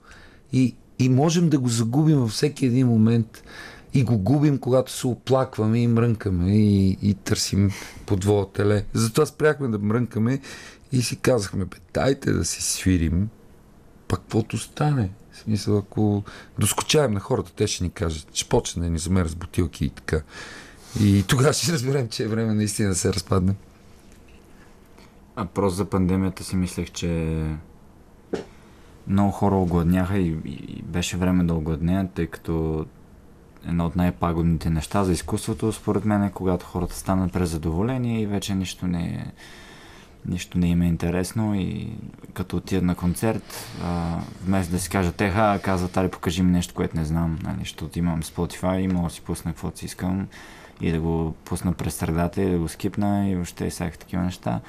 и, 0.52 0.74
и 0.98 1.08
можем 1.08 1.48
да 1.48 1.58
го 1.58 1.68
загубим 1.68 2.18
във 2.18 2.30
всеки 2.30 2.66
един 2.66 2.86
момент 2.86 3.42
и 3.94 4.02
го 4.02 4.18
губим, 4.18 4.58
когато 4.58 4.92
се 4.92 5.06
оплакваме 5.06 5.82
и 5.82 5.86
мрънкаме 5.86 6.56
и, 6.56 6.98
и 7.02 7.14
търсим 7.14 7.70
подвоя 8.06 8.52
теле. 8.52 8.84
Затова 8.92 9.26
спряхме 9.26 9.68
да 9.68 9.78
мрънкаме 9.78 10.40
и 10.92 11.02
си 11.02 11.16
казахме, 11.16 11.64
бе, 11.64 11.76
дайте 11.94 12.32
да 12.32 12.44
си 12.44 12.62
свирим, 12.62 13.28
пак 14.08 14.20
каквото 14.20 14.58
стане. 14.58 15.10
В 15.32 15.38
смисъл, 15.38 15.78
ако 15.78 16.22
доскочаем 16.58 17.12
на 17.12 17.20
хората, 17.20 17.52
те 17.56 17.66
ще 17.66 17.84
ни 17.84 17.90
кажат, 17.90 18.28
ще 18.32 18.48
почне 18.48 18.82
да 18.82 18.90
ни 18.90 18.98
замерят 18.98 19.30
с 19.30 19.34
бутилки 19.34 19.84
и 19.84 19.90
така. 19.90 20.22
И 21.00 21.24
тогава 21.28 21.52
ще 21.52 21.72
разберем, 21.72 22.08
че 22.08 22.24
е 22.24 22.28
време 22.28 22.54
наистина 22.54 22.88
да 22.88 22.94
се 22.94 23.12
разпадне. 23.12 23.54
А 25.36 25.44
просто 25.44 25.76
за 25.76 25.84
пандемията 25.84 26.44
си 26.44 26.56
мислех, 26.56 26.90
че 26.90 27.42
много 29.06 29.30
хора 29.30 29.54
огладняха 29.54 30.18
и, 30.18 30.36
и 30.44 30.82
беше 30.82 31.16
време 31.16 31.44
да 31.44 31.54
огладнеят, 31.54 32.12
тъй 32.12 32.26
като 32.26 32.86
едно 33.66 33.86
от 33.86 33.96
най-пагубните 33.96 34.70
неща 34.70 35.04
за 35.04 35.12
изкуството, 35.12 35.72
според 35.72 36.04
мен, 36.04 36.22
е 36.22 36.32
когато 36.32 36.66
хората 36.66 36.94
станат 36.94 37.32
презадоволени 37.32 38.22
и 38.22 38.26
вече 38.26 38.54
нищо 38.54 38.86
не 38.86 39.04
е 39.04 39.32
нищо 40.26 40.58
не 40.58 40.68
им 40.68 40.82
е 40.82 40.86
интересно 40.86 41.54
и 41.54 41.88
като 42.34 42.56
отидат 42.56 42.84
на 42.84 42.94
концерт, 42.94 43.54
а, 43.82 44.18
вместо 44.44 44.72
да 44.72 44.78
си 44.78 44.90
кажат, 44.90 45.20
еха, 45.20 45.60
казват, 45.62 45.96
али 45.96 46.08
покажи 46.08 46.42
ми 46.42 46.52
нещо, 46.52 46.74
което 46.74 46.96
не 46.96 47.04
знам, 47.04 47.38
нали, 47.42 47.58
защото 47.58 47.98
имам 47.98 48.22
Spotify 48.22 48.78
и 48.78 48.88
мога 48.88 49.08
да 49.08 49.14
си 49.14 49.20
пусна 49.20 49.52
каквото 49.52 49.78
си 49.78 49.84
искам 49.84 50.28
и 50.80 50.92
да 50.92 51.00
го 51.00 51.34
пусна 51.44 51.72
през 51.72 51.94
средата 51.94 52.42
и 52.42 52.50
да 52.50 52.58
го 52.58 52.68
скипна 52.68 53.30
и 53.30 53.34
въобще 53.34 53.70
всякакви 53.70 53.98
такива 53.98 54.22
неща. 54.22 54.60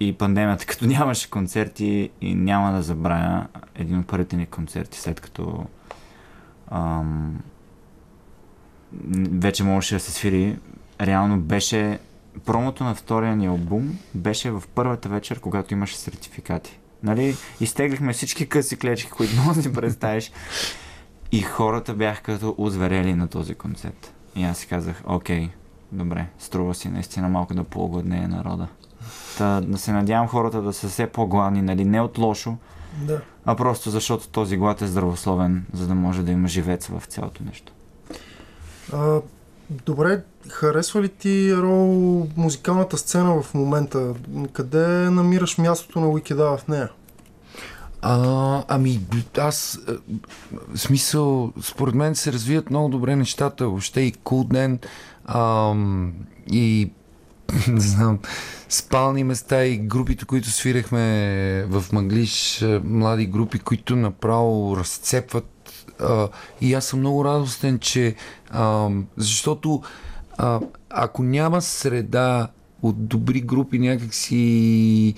И 0.00 0.12
пандемията, 0.12 0.66
като 0.66 0.86
нямаше 0.86 1.30
концерти 1.30 2.10
и 2.20 2.34
няма 2.34 2.72
да 2.72 2.82
забравя 2.82 3.46
един 3.74 3.98
от 3.98 4.06
първите 4.06 4.36
ни 4.36 4.46
концерти, 4.46 5.00
след 5.00 5.20
като 5.20 5.66
ам, 6.70 7.40
вече 9.30 9.64
можеше 9.64 9.94
да 9.94 10.00
се 10.00 10.12
свири, 10.12 10.58
реално 11.00 11.40
беше 11.40 11.98
промото 12.44 12.84
на 12.84 12.94
втория 12.94 13.36
ни 13.36 13.46
албум 13.46 13.98
беше 14.14 14.50
в 14.50 14.62
първата 14.74 15.08
вечер, 15.08 15.40
когато 15.40 15.74
имаше 15.74 15.96
сертификати. 15.96 16.78
Нали? 17.02 17.36
Изтеглихме 17.60 18.12
всички 18.12 18.48
къси 18.48 18.76
клечки, 18.76 19.10
които 19.10 19.42
може 19.42 19.56
да 19.56 19.62
си 19.62 19.72
представиш. 19.72 20.32
И 21.32 21.42
хората 21.42 21.94
бяха 21.94 22.22
като 22.22 22.54
озверели 22.58 23.14
на 23.14 23.28
този 23.28 23.54
концерт. 23.54 24.13
И 24.36 24.44
аз 24.44 24.58
си 24.58 24.66
казах, 24.66 25.02
окей, 25.06 25.50
добре, 25.92 26.26
струва 26.38 26.74
си 26.74 26.88
наистина 26.88 27.28
малко 27.28 27.54
да 27.54 27.64
поугоднее 27.64 28.28
народа. 28.28 28.68
Та, 29.38 29.60
да 29.60 29.78
се 29.78 29.92
надявам 29.92 30.28
хората 30.28 30.62
да 30.62 30.72
са 30.72 30.88
все 30.88 31.06
по-гладни, 31.06 31.62
нали? 31.62 31.84
Не 31.84 32.00
от 32.00 32.18
лошо, 32.18 32.56
Да. 33.02 33.20
а 33.44 33.54
просто 33.56 33.90
защото 33.90 34.28
този 34.28 34.56
глад 34.56 34.82
е 34.82 34.86
здравословен, 34.86 35.66
за 35.72 35.86
да 35.86 35.94
може 35.94 36.22
да 36.22 36.32
има 36.32 36.48
живец 36.48 36.86
в 36.86 37.02
цялото 37.08 37.42
нещо. 37.44 37.72
А, 38.92 39.20
добре, 39.70 40.22
харесва 40.48 41.02
ли 41.02 41.08
ти, 41.08 41.56
Рол, 41.56 42.26
музикалната 42.36 42.96
сцена 42.98 43.42
в 43.42 43.54
момента? 43.54 44.14
Къде 44.52 44.86
намираш 45.10 45.58
мястото 45.58 46.00
на 46.00 46.08
Уикеда 46.08 46.56
в 46.56 46.68
нея? 46.68 46.88
А, 48.06 48.64
ами, 48.68 49.00
аз, 49.38 49.78
а, 49.88 49.96
в 50.74 50.78
смисъл, 50.78 51.52
според 51.62 51.94
мен 51.94 52.14
се 52.14 52.32
развият 52.32 52.70
много 52.70 52.88
добре 52.88 53.16
нещата. 53.16 53.68
Въобще 53.68 54.00
и 54.00 54.12
Кулден, 54.12 54.78
ам, 55.26 56.12
и 56.52 56.90
не 57.68 57.80
знам, 57.80 58.18
спални 58.68 59.24
места 59.24 59.64
и 59.64 59.76
групите, 59.76 60.24
които 60.24 60.50
свирахме 60.50 61.66
в 61.68 61.84
Маглиш, 61.92 62.62
а, 62.62 62.80
млади 62.84 63.26
групи, 63.26 63.58
които 63.58 63.96
направо 63.96 64.76
разцепват. 64.76 65.84
А, 66.00 66.28
и 66.60 66.74
аз 66.74 66.84
съм 66.84 66.98
много 66.98 67.24
радостен, 67.24 67.78
че 67.78 68.14
ам, 68.50 69.06
защото 69.16 69.82
а, 70.38 70.60
ако 70.90 71.22
няма 71.22 71.62
среда 71.62 72.48
от 72.82 73.08
добри 73.08 73.40
групи 73.40 73.78
някакси 73.78 75.14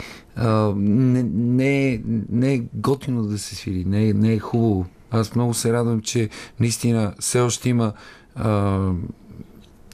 не, 0.77 1.23
не, 1.35 1.93
е- 1.93 2.01
не 2.31 2.55
е 2.55 2.63
готино 2.75 3.23
да 3.23 3.39
се 3.39 3.55
свири, 3.55 3.85
не, 3.85 4.09
е- 4.09 4.13
не 4.15 4.33
е 4.33 4.39
хубаво. 4.39 4.87
Аз 5.11 5.35
много 5.35 5.55
се 5.55 5.73
радвам, 5.73 6.01
че 6.01 6.29
наистина 6.61 7.15
все 7.21 7.41
още 7.41 7.69
има 7.69 7.93
а, 8.35 8.91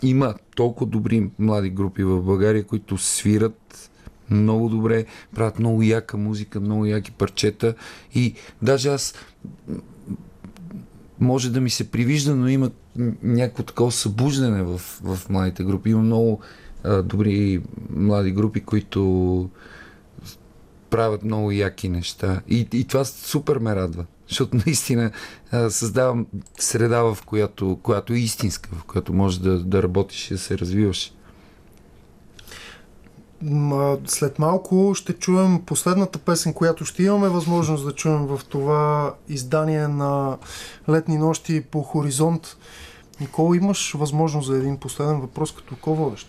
има 0.03 0.35
толкова 0.57 0.87
добри 0.91 1.31
млади 1.39 1.71
групи 1.71 2.05
в 2.05 2.23
България, 2.23 2.65
които 2.65 2.99
свират 2.99 3.91
много 4.31 4.69
добре, 4.69 5.05
правят 5.35 5.59
много 5.59 5.83
яка 5.83 6.17
музика, 6.17 6.61
много 6.61 6.87
яки 6.87 7.11
парчета 7.11 7.75
и 8.15 8.35
даже 8.63 8.89
аз 8.89 9.15
може 11.21 11.51
да 11.51 11.61
ми 11.61 11.71
се 11.71 11.91
привижда, 11.91 12.37
но 12.37 12.49
има 12.49 12.71
някакво 13.23 13.63
такова 13.63 13.93
събуждане 13.93 14.63
в, 14.63 14.79
в 15.05 15.31
младите 15.31 15.65
групи. 15.65 15.91
Има 15.91 16.03
много 16.03 16.41
а, 16.85 17.03
добри 17.03 17.63
млади 17.91 18.33
групи, 18.33 18.61
които 18.61 19.51
правят 20.93 21.25
много 21.25 21.51
яки 21.51 21.89
неща. 21.89 22.41
И, 22.49 22.69
и 22.73 22.85
това 22.85 23.05
супер 23.05 23.59
ме 23.59 23.77
радва. 23.77 24.05
защото 24.29 24.57
наистина 24.67 25.11
а, 25.51 25.71
създавам 25.71 26.27
среда, 26.59 27.03
в 27.03 27.19
която, 27.27 27.79
която 27.83 28.13
е 28.13 28.19
истинска, 28.19 28.71
в 28.73 28.85
която 28.85 29.13
можеш 29.13 29.39
да, 29.39 29.59
да 29.59 29.83
работиш 29.83 30.31
и 30.31 30.35
да 30.35 30.39
се 30.39 30.59
развиваш. 30.59 31.13
След 34.07 34.39
малко 34.39 34.93
ще 34.95 35.13
чуем 35.13 35.63
последната 35.67 36.19
песен, 36.19 36.53
която 36.53 36.85
ще 36.85 37.03
имаме 37.03 37.29
възможност 37.29 37.85
да 37.85 37.93
чуем 37.93 38.27
в 38.27 38.41
това 38.49 39.15
издание 39.29 39.89
на 39.89 40.39
Летни 40.89 41.19
нощи 41.19 41.65
по 41.71 41.83
Хоризонт. 41.83 42.57
Никола, 43.21 43.57
имаш 43.57 43.93
възможност 43.93 44.47
за 44.47 44.57
един 44.57 44.77
последен 44.77 45.21
въпрос 45.21 45.53
като 45.53 45.77
ко-водещ? 45.77 46.29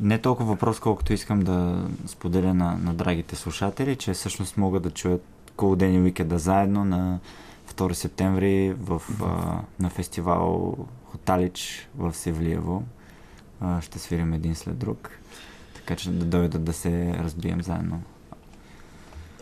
Не 0.00 0.18
толкова 0.18 0.52
въпрос, 0.52 0.80
колкото 0.80 1.12
искам 1.12 1.40
да 1.40 1.88
споделя 2.06 2.54
на, 2.54 2.78
на 2.78 2.94
драгите 2.94 3.36
слушатели, 3.36 3.96
че 3.96 4.12
всъщност 4.12 4.56
могат 4.56 4.82
да 4.82 4.90
чуят 4.90 5.24
Cool 5.56 5.76
Ден 5.76 6.06
и 6.06 6.38
заедно 6.38 6.84
на 6.84 7.18
2 7.74 7.92
септември 7.92 8.74
в, 8.80 9.02
а, 9.22 9.60
на 9.82 9.90
фестивал 9.90 10.76
Хоталич 11.04 11.88
в 11.96 12.14
Севлиево. 12.14 12.82
А, 13.60 13.80
ще 13.80 13.98
свирим 13.98 14.32
един 14.32 14.54
след 14.54 14.78
друг. 14.78 15.10
Така 15.74 15.96
че 15.96 16.10
да 16.10 16.24
дойдат 16.24 16.64
да 16.64 16.72
се 16.72 17.14
разбием 17.18 17.62
заедно. 17.62 18.02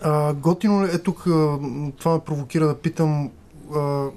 А, 0.03 0.35
готино 0.35 0.87
ли 0.87 0.91
е 0.91 0.99
тук, 0.99 1.23
това 1.99 2.15
ме 2.15 2.21
провокира 2.21 2.67
да 2.67 2.79
питам, 2.79 3.31
а, 3.75 4.09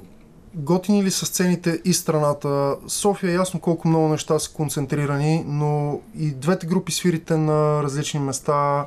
готини 0.58 1.04
ли 1.04 1.12
са 1.12 1.26
сцените 1.26 1.82
и 1.86 1.94
страната? 1.94 2.76
София 2.88 3.32
е 3.32 3.36
ясно 3.36 3.60
колко 3.60 3.88
много 3.88 4.08
неща 4.08 4.40
са 4.40 4.52
концентрирани, 4.52 5.44
но 5.48 6.02
и 6.18 6.32
двете 6.32 6.68
групи 6.68 6.92
свирите 6.92 7.38
на 7.38 7.84
различни 7.84 8.20
места. 8.20 8.86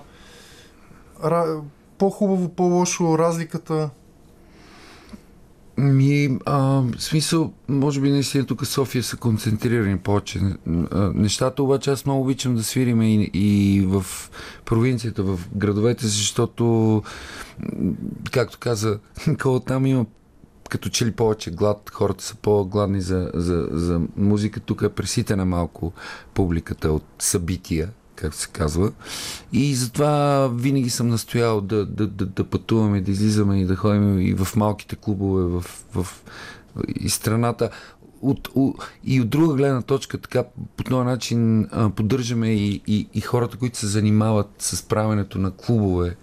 По-хубаво, 1.99 2.49
по-лошо, 2.49 3.19
разликата. 3.19 3.91
Ми, 5.77 6.39
а, 6.47 6.83
смисъл, 6.99 7.53
може 7.69 8.01
би 8.01 8.11
наистина 8.11 8.47
тук 8.47 8.67
София 8.67 9.03
са 9.03 9.17
концентрирани 9.17 9.99
повече. 9.99 10.41
Нещата 11.15 11.63
обаче 11.63 11.91
аз 11.91 12.07
много 12.07 12.23
обичам 12.23 12.57
да 12.57 12.63
свириме 12.63 13.15
и, 13.15 13.31
и 13.35 13.81
в 13.87 14.05
провинцията, 14.65 15.23
в 15.23 15.41
градовете, 15.55 16.07
защото, 16.07 17.03
както 18.31 18.59
каза 18.59 18.99
Никола, 19.27 19.61
там 19.61 19.87
има 19.87 20.07
като 20.71 20.89
че 20.89 21.07
ли 21.07 21.11
повече 21.11 21.51
глад, 21.51 21.91
хората 21.95 22.25
са 22.25 22.35
по-гладни 22.35 23.01
за, 23.01 23.31
за, 23.35 23.69
за 23.71 24.01
музика. 24.17 24.61
Тук 24.61 24.83
е 24.83 24.89
преситена 24.89 25.45
малко 25.45 25.93
публиката 26.35 26.93
от 26.93 27.05
събития, 27.19 27.91
както 28.15 28.37
се 28.37 28.49
казва. 28.49 28.93
И 29.53 29.75
затова 29.75 30.47
винаги 30.55 30.91
съм 30.91 31.09
настоял 31.09 31.61
да, 31.61 31.87
да, 31.87 32.07
да, 32.07 32.27
да 32.27 32.45
пътуваме, 32.45 33.01
да 33.01 33.11
излизаме 33.11 33.61
и 33.61 33.65
да 33.65 33.77
ходим 33.77 34.21
и 34.21 34.35
в 34.35 34.57
малките 34.57 34.97
клубове, 34.97 35.45
в, 35.45 35.65
в 35.95 36.23
и 37.01 37.09
страната. 37.11 37.71
От, 38.23 38.49
у, 38.55 38.75
и 39.05 39.21
от 39.21 39.29
друга 39.29 39.55
гледна 39.55 39.83
точка, 39.83 40.19
така 40.19 40.45
по 40.77 40.85
този 40.85 41.05
начин 41.05 41.69
а, 41.73 41.91
поддържаме 41.91 42.49
и, 42.49 42.83
и, 42.87 43.09
и 43.15 43.21
хората, 43.21 43.57
които 43.57 43.79
се 43.79 43.87
занимават 43.87 44.51
с 44.59 44.83
правенето 44.83 45.39
на 45.39 45.51
клубове 45.51 46.17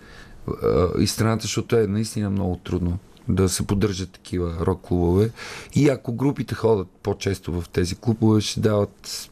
а, 0.64 0.88
и 1.00 1.08
страната, 1.08 1.42
защото 1.42 1.76
е 1.76 1.88
наистина 1.88 2.30
много 2.30 2.56
трудно 2.56 3.00
да 3.30 3.50
се 3.50 3.68
поддържат 3.68 4.12
такива 4.12 4.66
рок 4.66 4.82
клубове. 4.82 5.30
И 5.74 5.90
ако 5.90 6.14
групите 6.14 6.56
ходят 6.56 6.88
по-често 7.04 7.62
в 7.62 7.70
тези 7.70 7.96
клубове, 7.96 8.42
ще 8.42 8.60
дават 8.60 9.30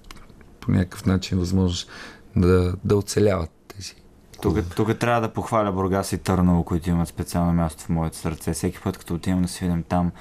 по 0.60 0.72
някакъв 0.72 1.06
начин 1.06 1.40
възможност 1.40 1.90
да, 2.36 2.74
да 2.84 2.98
оцеляват 2.98 3.52
тези. 3.68 3.94
Тук, 4.42 4.58
тук 4.76 5.00
трябва 5.00 5.22
да 5.22 5.34
похваля 5.34 5.72
Бургас 5.72 6.12
и 6.12 6.18
Търново, 6.18 6.64
които 6.64 6.90
имат 6.90 7.08
специално 7.08 7.54
място 7.54 7.84
в 7.84 7.90
моето 7.90 8.18
сърце. 8.18 8.54
Всеки 8.54 8.80
път, 8.84 8.98
като 8.98 9.14
отивам 9.14 9.42
да 9.42 9.48
свидим 9.48 9.84
там, 9.84 10.12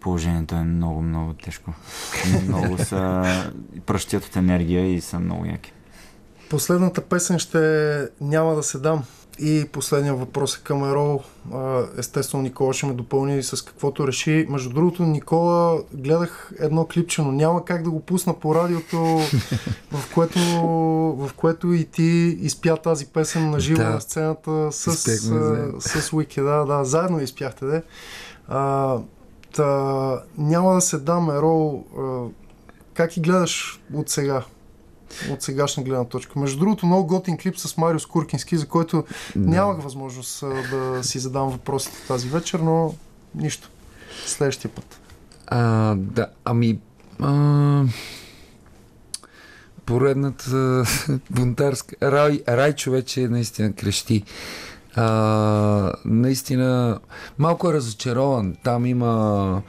положението 0.00 0.54
е 0.54 0.64
много, 0.64 1.02
много 1.02 1.32
тежко. 1.32 1.72
Много 2.48 2.78
са 2.78 3.24
пръщят 3.86 4.24
от 4.24 4.36
енергия 4.36 4.94
и 4.94 5.00
са 5.00 5.20
много 5.20 5.46
яки. 5.46 5.72
Последната 6.50 7.00
песен 7.00 7.38
ще 7.38 7.58
е 8.00 8.06
Няма 8.20 8.54
да 8.54 8.62
се 8.62 8.78
дам. 8.78 9.04
И 9.38 9.68
последния 9.72 10.14
въпрос 10.14 10.56
е 10.56 10.62
към 10.62 10.84
Ерол. 10.90 11.20
Естествено, 11.98 12.42
Никола 12.42 12.72
ще 12.72 12.86
ме 12.86 12.92
допълни 12.92 13.42
с 13.42 13.64
каквото 13.64 14.06
реши. 14.08 14.46
Между 14.48 14.70
другото, 14.70 15.02
Никола, 15.02 15.82
гледах 15.94 16.52
едно 16.58 16.86
клипче, 16.86 17.22
но 17.22 17.32
няма 17.32 17.64
как 17.64 17.82
да 17.82 17.90
го 17.90 18.00
пусна 18.00 18.34
по 18.34 18.54
радиото, 18.54 18.96
в 19.92 20.14
което, 20.14 20.38
в 21.18 21.30
което 21.36 21.72
и 21.72 21.84
ти 21.84 22.02
изпя 22.40 22.76
тази 22.76 23.06
песен 23.06 23.50
на 23.50 23.60
живо 23.60 23.82
Да. 23.82 23.90
на 23.90 24.00
сцената 24.00 24.72
с, 24.72 24.90
заедно. 25.18 25.80
с 25.80 26.12
Уики. 26.12 26.40
Да, 26.40 26.64
да, 26.64 26.84
заедно 26.84 27.20
изпяхте, 27.20 27.66
де. 27.66 27.82
А, 28.48 28.96
та, 29.56 30.22
няма 30.38 30.74
да 30.74 30.80
се 30.80 30.98
дам, 30.98 31.30
Ерол. 31.30 31.84
Как 32.94 33.10
ги 33.10 33.20
гледаш 33.20 33.80
от 33.94 34.08
сега? 34.08 34.42
От 35.30 35.42
сегашна 35.42 35.82
гледна 35.82 36.04
точка. 36.04 36.38
Между 36.38 36.58
другото, 36.58 36.86
много 36.86 37.06
готин 37.06 37.38
клип 37.38 37.58
с 37.58 37.76
Марио 37.76 38.00
Скуркински, 38.00 38.56
за 38.56 38.66
който 38.68 39.04
Да. 39.36 39.50
нямах 39.50 39.82
възможност 39.82 40.44
да 40.70 41.04
си 41.04 41.18
задам 41.18 41.48
въпросите 41.48 41.96
тази 42.08 42.28
вечер, 42.28 42.58
но 42.58 42.94
нищо. 43.34 43.70
Следващия 44.26 44.70
път. 44.70 45.00
А, 45.46 45.94
да, 45.94 46.26
ами... 46.44 46.78
А, 47.20 47.84
поредната 49.86 50.84
бунтарска... 51.30 51.96
Рай, 52.02 52.40
рай 52.48 52.72
човече 52.72 53.28
наистина 53.28 53.72
крещи. 53.72 54.22
А, 54.94 55.92
наистина 56.04 56.98
малко 57.38 57.70
е 57.70 57.72
разочарован. 57.72 58.56
Там 58.64 58.86
има 58.86 59.62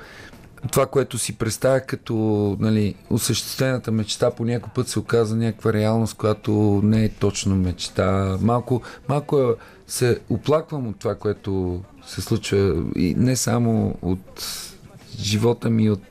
това, 0.72 0.86
което 0.86 1.18
си 1.18 1.38
представя 1.38 1.80
като 1.80 2.14
нали, 2.60 2.96
осъществената 3.10 3.92
мечта, 3.92 4.32
по 4.32 4.46
някой 4.46 4.70
път 4.76 4.88
се 4.88 5.00
оказа 5.00 5.36
някаква 5.36 5.74
реалност, 5.74 6.14
която 6.14 6.82
не 6.84 7.04
е 7.04 7.10
точно 7.10 7.56
мечта. 7.56 8.38
Малко, 8.42 8.82
малко 9.10 9.40
е, 9.40 9.56
се 9.88 10.20
оплаквам 10.30 10.88
от 10.88 11.00
това, 11.00 11.16
което 11.16 11.82
се 12.08 12.22
случва 12.22 12.84
и 12.96 13.16
не 13.18 13.36
само 13.36 13.96
от 14.02 14.46
живота 15.20 15.70
ми, 15.70 15.90
от 15.90 16.02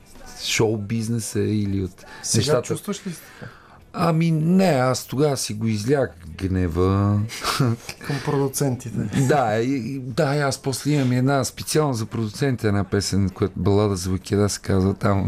шоу 0.43 0.77
бизнеса 0.77 1.39
или 1.39 1.83
от 1.83 2.05
Сега 2.23 2.39
нещата. 2.39 2.67
чувстваш 2.67 3.07
ли 3.07 3.11
се 3.11 3.21
така? 3.39 3.51
Ами 3.99 4.31
не, 4.31 4.65
аз 4.65 5.05
тогава 5.05 5.37
си 5.37 5.53
го 5.53 5.67
излях 5.67 6.09
гнева. 6.37 7.19
Към 8.07 8.15
продуцентите. 8.25 8.97
да, 9.27 9.59
и, 9.59 9.99
да, 9.99 10.35
и 10.35 10.39
аз 10.39 10.61
после 10.61 10.91
имам 10.91 11.11
една 11.11 11.43
специално 11.43 11.93
за 11.93 12.05
продуцентите 12.05 12.67
една 12.67 12.83
песен, 12.83 13.29
която 13.29 13.59
балада 13.59 13.95
за 13.95 14.09
Вакеда 14.09 14.49
се 14.49 14.59
казва 14.59 14.93
там. 14.93 15.27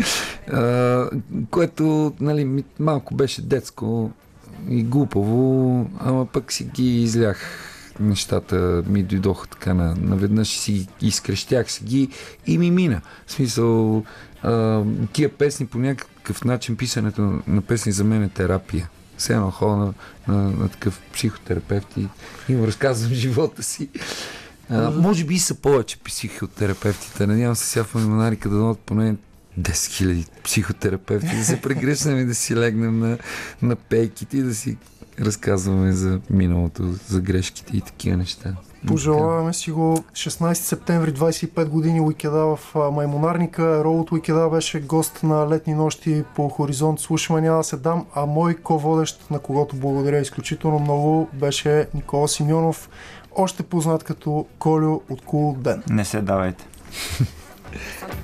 а, 0.52 1.10
което, 1.50 2.14
нали, 2.20 2.64
малко 2.78 3.14
беше 3.14 3.42
детско 3.42 4.10
и 4.68 4.82
глупаво, 4.82 5.86
ама 5.98 6.26
пък 6.26 6.52
си 6.52 6.64
ги 6.64 7.02
излях 7.02 7.40
нещата 8.00 8.82
ми 8.86 9.02
дойдоха 9.02 9.48
така 9.48 9.74
на, 9.74 9.94
наведнъж 10.00 10.48
си 10.48 10.88
изкрещях 11.00 11.70
си 11.70 11.84
ги 11.84 12.08
и 12.46 12.58
ми 12.58 12.70
мина. 12.70 13.00
В 13.26 13.32
смисъл, 13.32 14.02
а, 14.42 14.82
тия 15.12 15.28
песни 15.28 15.66
по 15.66 15.78
някакъв 15.78 16.17
начин, 16.44 16.76
писането 16.76 17.40
на, 17.46 17.62
песни 17.62 17.92
за 17.92 18.04
мен 18.04 18.22
е 18.22 18.28
терапия. 18.28 18.88
Все 19.16 19.32
едно 19.32 19.50
ходя 19.50 19.76
на, 19.76 19.94
на, 20.28 20.50
на 20.50 20.68
такъв 20.68 21.00
психотерапевт 21.12 21.96
и 21.96 22.08
им 22.48 22.64
разказвам 22.64 23.12
живота 23.14 23.62
си. 23.62 23.88
А, 24.70 24.90
може 24.90 25.24
би 25.24 25.34
и 25.34 25.38
са 25.38 25.54
повече 25.54 25.98
психотерапевтите. 25.98 27.26
Надявам 27.26 27.56
се 27.56 27.66
сега 27.66 27.84
в 27.84 27.94
Маймонарика 27.94 28.48
да 28.48 28.56
дадат 28.56 28.78
поне 28.78 29.16
10 29.60 29.72
000 29.72 30.26
психотерапевти, 30.44 31.36
да 31.36 31.44
се 31.44 31.60
прегръщнем 31.60 32.18
и 32.18 32.24
да 32.24 32.34
си 32.34 32.56
легнем 32.56 32.98
на, 32.98 33.18
на 33.62 33.76
пейките 33.76 34.36
и 34.36 34.42
да 34.42 34.54
си 34.54 34.76
разказваме 35.20 35.92
за 35.92 36.20
миналото, 36.30 36.94
за 37.08 37.20
грешките 37.20 37.76
и 37.76 37.80
такива 37.80 38.16
неща. 38.16 38.54
Пожелаваме 38.86 39.52
си 39.52 39.70
го 39.70 39.98
16 40.12 40.54
септември, 40.54 41.14
25 41.14 41.68
години 41.68 42.00
Уикеда 42.00 42.56
в 42.56 42.74
Маймонарника. 42.92 43.82
От 43.86 44.12
Уикеда 44.12 44.48
беше 44.48 44.80
гост 44.80 45.20
на 45.22 45.48
летни 45.48 45.74
нощи 45.74 46.24
по 46.34 46.48
Хоризонт. 46.48 47.00
Слушаме, 47.00 47.40
няма 47.40 47.58
да 47.58 47.64
се 47.64 47.76
дам, 47.76 48.06
а 48.14 48.26
мой 48.26 48.54
ко-водещ, 48.54 49.30
на 49.30 49.38
когото 49.38 49.76
благодаря 49.76 50.18
изключително 50.18 50.78
много, 50.78 51.28
беше 51.32 51.86
Никола 51.94 52.28
Симеонов, 52.28 52.88
още 53.36 53.62
познат 53.62 54.04
като 54.04 54.46
Колю 54.58 55.00
от 55.10 55.22
Кул 55.24 55.56
Ден. 55.58 55.82
Не 55.90 56.04
се 56.04 56.20
давайте. 56.20 56.66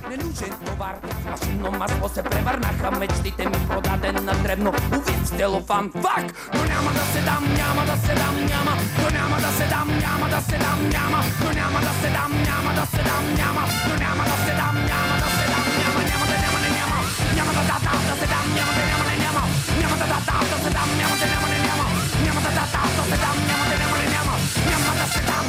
Ненужен 0.09 0.53
товар, 0.65 0.95
в 1.03 1.25
машинно 1.31 1.71
масло 1.71 2.09
се 2.09 2.23
превърнаха 2.23 2.91
мечтите 2.91 3.45
ми 3.45 3.67
продаден 3.69 4.25
на 4.25 4.33
дребно. 4.43 4.69
Увид 4.69 5.27
в 5.27 5.37
телофан, 5.37 5.91
фак! 5.91 6.25
Но 6.53 6.61
няма 6.73 6.91
да 6.97 7.03
се 7.13 7.21
дам, 7.21 7.43
няма 7.61 7.85
да 7.85 7.95
се 8.05 8.13
дам, 8.21 8.35
няма, 8.51 8.73
но 9.01 9.07
няма 9.17 9.37
да 9.45 9.51
се 9.57 9.67
дам, 9.73 9.87
няма 10.05 10.29
да 10.29 10.41
се 10.41 10.57
дам, 10.57 10.79
няма, 10.95 11.19
но 11.43 11.49
няма 11.59 11.79
да 11.87 11.93
се 12.01 12.09
дам, 12.15 12.31
няма 12.49 12.71
да 12.79 12.85
се 12.93 13.01
дам, 13.07 13.23
няма, 13.39 13.63
но 13.87 13.95
няма 14.03 14.23
да 14.31 14.37
се 14.45 14.53
дам, 14.59 14.75
няма 14.91 15.15
да 15.23 15.27
се 15.35 15.45
дам, 15.51 15.65
няма, 15.81 15.97
няма 16.09 16.25
да 16.29 16.35
няма, 16.43 16.59
не 16.63 16.69
няма, 16.79 16.97
няма 17.37 17.51
да 17.57 17.63
да 17.69 17.77
да 17.85 17.93
да 18.09 18.15
се 18.21 18.27
дам, 18.33 18.45
няма 18.57 18.71
да 18.77 18.83
няма, 18.91 19.05
не 19.09 19.17
няма, 19.25 19.43
няма 19.81 19.95
да 20.01 20.05
да 20.13 20.19
да 20.27 20.37
да 20.51 20.57
се 20.63 20.69
дам, 20.77 20.89
няма 20.99 21.15
да 21.21 21.25
няма, 21.33 21.47
не 21.53 21.59
няма, 21.67 21.85
няма 22.25 22.39
да 22.45 22.49
да 22.57 22.65
да 22.73 22.81
да 22.97 23.03
се 23.11 23.17
дам, 23.23 23.37
няма 23.49 23.65
да 23.71 23.75
няма, 23.81 23.95
не 24.01 24.07
няма, 24.15 24.33
няма 24.71 24.91
да 24.99 25.05
се 25.13 25.21
дам. 25.29 25.45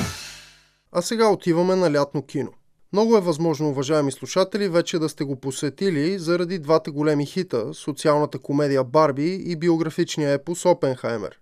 А 0.92 1.03
сега 1.03 1.28
отиваме 1.28 1.76
на 1.76 1.92
лятно 1.92 2.22
кино. 2.22 2.51
Много 2.93 3.16
е 3.16 3.20
възможно, 3.20 3.68
уважаеми 3.68 4.12
слушатели, 4.12 4.68
вече 4.68 4.99
да 4.99 5.09
сте 5.09 5.24
го 5.24 5.37
посетили 5.37 6.18
заради 6.18 6.59
двата 6.59 6.91
големи 6.91 7.26
хита– 7.26 7.70
социалната 7.74 8.39
комедия 8.39 8.84
Барби 8.84 9.34
и 9.34 9.57
биографичния 9.57 10.32
епос 10.32 10.64
Опенхаймер. 10.64 11.41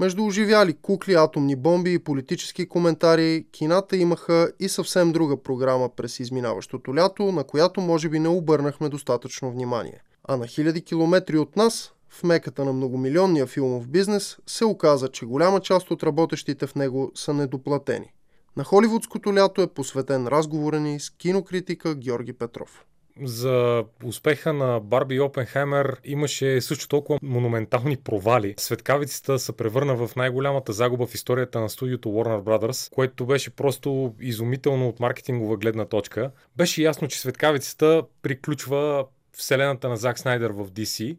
Между 0.00 0.26
оживяли 0.26 0.72
кукли, 0.82 1.14
атомни 1.14 1.56
бомби 1.56 1.92
и 1.92 1.98
политически 1.98 2.68
коментари, 2.68 3.46
кината 3.52 3.96
имаха 3.96 4.52
и 4.60 4.68
съвсем 4.68 5.12
друга 5.12 5.42
програма 5.42 5.88
през 5.96 6.20
изминаващото 6.20 6.94
лято, 6.94 7.32
на 7.32 7.44
която 7.44 7.80
може 7.80 8.08
би 8.08 8.18
не 8.18 8.28
обърнахме 8.28 8.88
достатъчно 8.88 9.50
внимание. 9.50 10.02
А 10.24 10.36
на 10.36 10.46
хиляди 10.46 10.82
километри 10.82 11.38
от 11.38 11.56
нас, 11.56 11.92
в 12.08 12.22
меката 12.22 12.64
на 12.64 12.72
многомилионния 12.72 13.46
филмов 13.46 13.88
бизнес, 13.88 14.36
се 14.46 14.64
оказа, 14.64 15.08
че 15.08 15.26
голяма 15.26 15.60
част 15.60 15.90
от 15.90 16.02
работещите 16.02 16.66
в 16.66 16.74
него 16.74 17.12
са 17.14 17.34
недоплатени. 17.34 18.12
На 18.58 18.64
холивудското 18.64 19.34
лято 19.34 19.62
е 19.62 19.66
посветен 19.66 20.26
разговора 20.26 20.80
ни 20.80 21.00
с 21.00 21.10
кинокритика 21.10 21.94
Георги 21.94 22.32
Петров. 22.32 22.84
За 23.22 23.84
успеха 24.04 24.52
на 24.52 24.80
Барби 24.80 25.20
Опенхаймер 25.20 26.00
имаше 26.04 26.60
също 26.60 26.88
толкова 26.88 27.18
монументални 27.22 27.96
провали. 27.96 28.54
Светкавицата 28.58 29.38
се 29.38 29.56
превърна 29.56 29.96
в 29.96 30.16
най-голямата 30.16 30.72
загуба 30.72 31.06
в 31.06 31.14
историята 31.14 31.60
на 31.60 31.68
студиото 31.68 32.08
Warner 32.08 32.42
Brothers, 32.42 32.94
което 32.94 33.26
беше 33.26 33.50
просто 33.50 34.14
изумително 34.20 34.88
от 34.88 35.00
маркетингова 35.00 35.56
гледна 35.56 35.84
точка. 35.84 36.30
Беше 36.56 36.82
ясно, 36.82 37.08
че 37.08 37.20
Светкавицата 37.20 38.02
приключва 38.22 39.06
вселената 39.32 39.88
на 39.88 39.96
Зак 39.96 40.18
Снайдер 40.18 40.50
в 40.50 40.70
DC, 40.70 41.16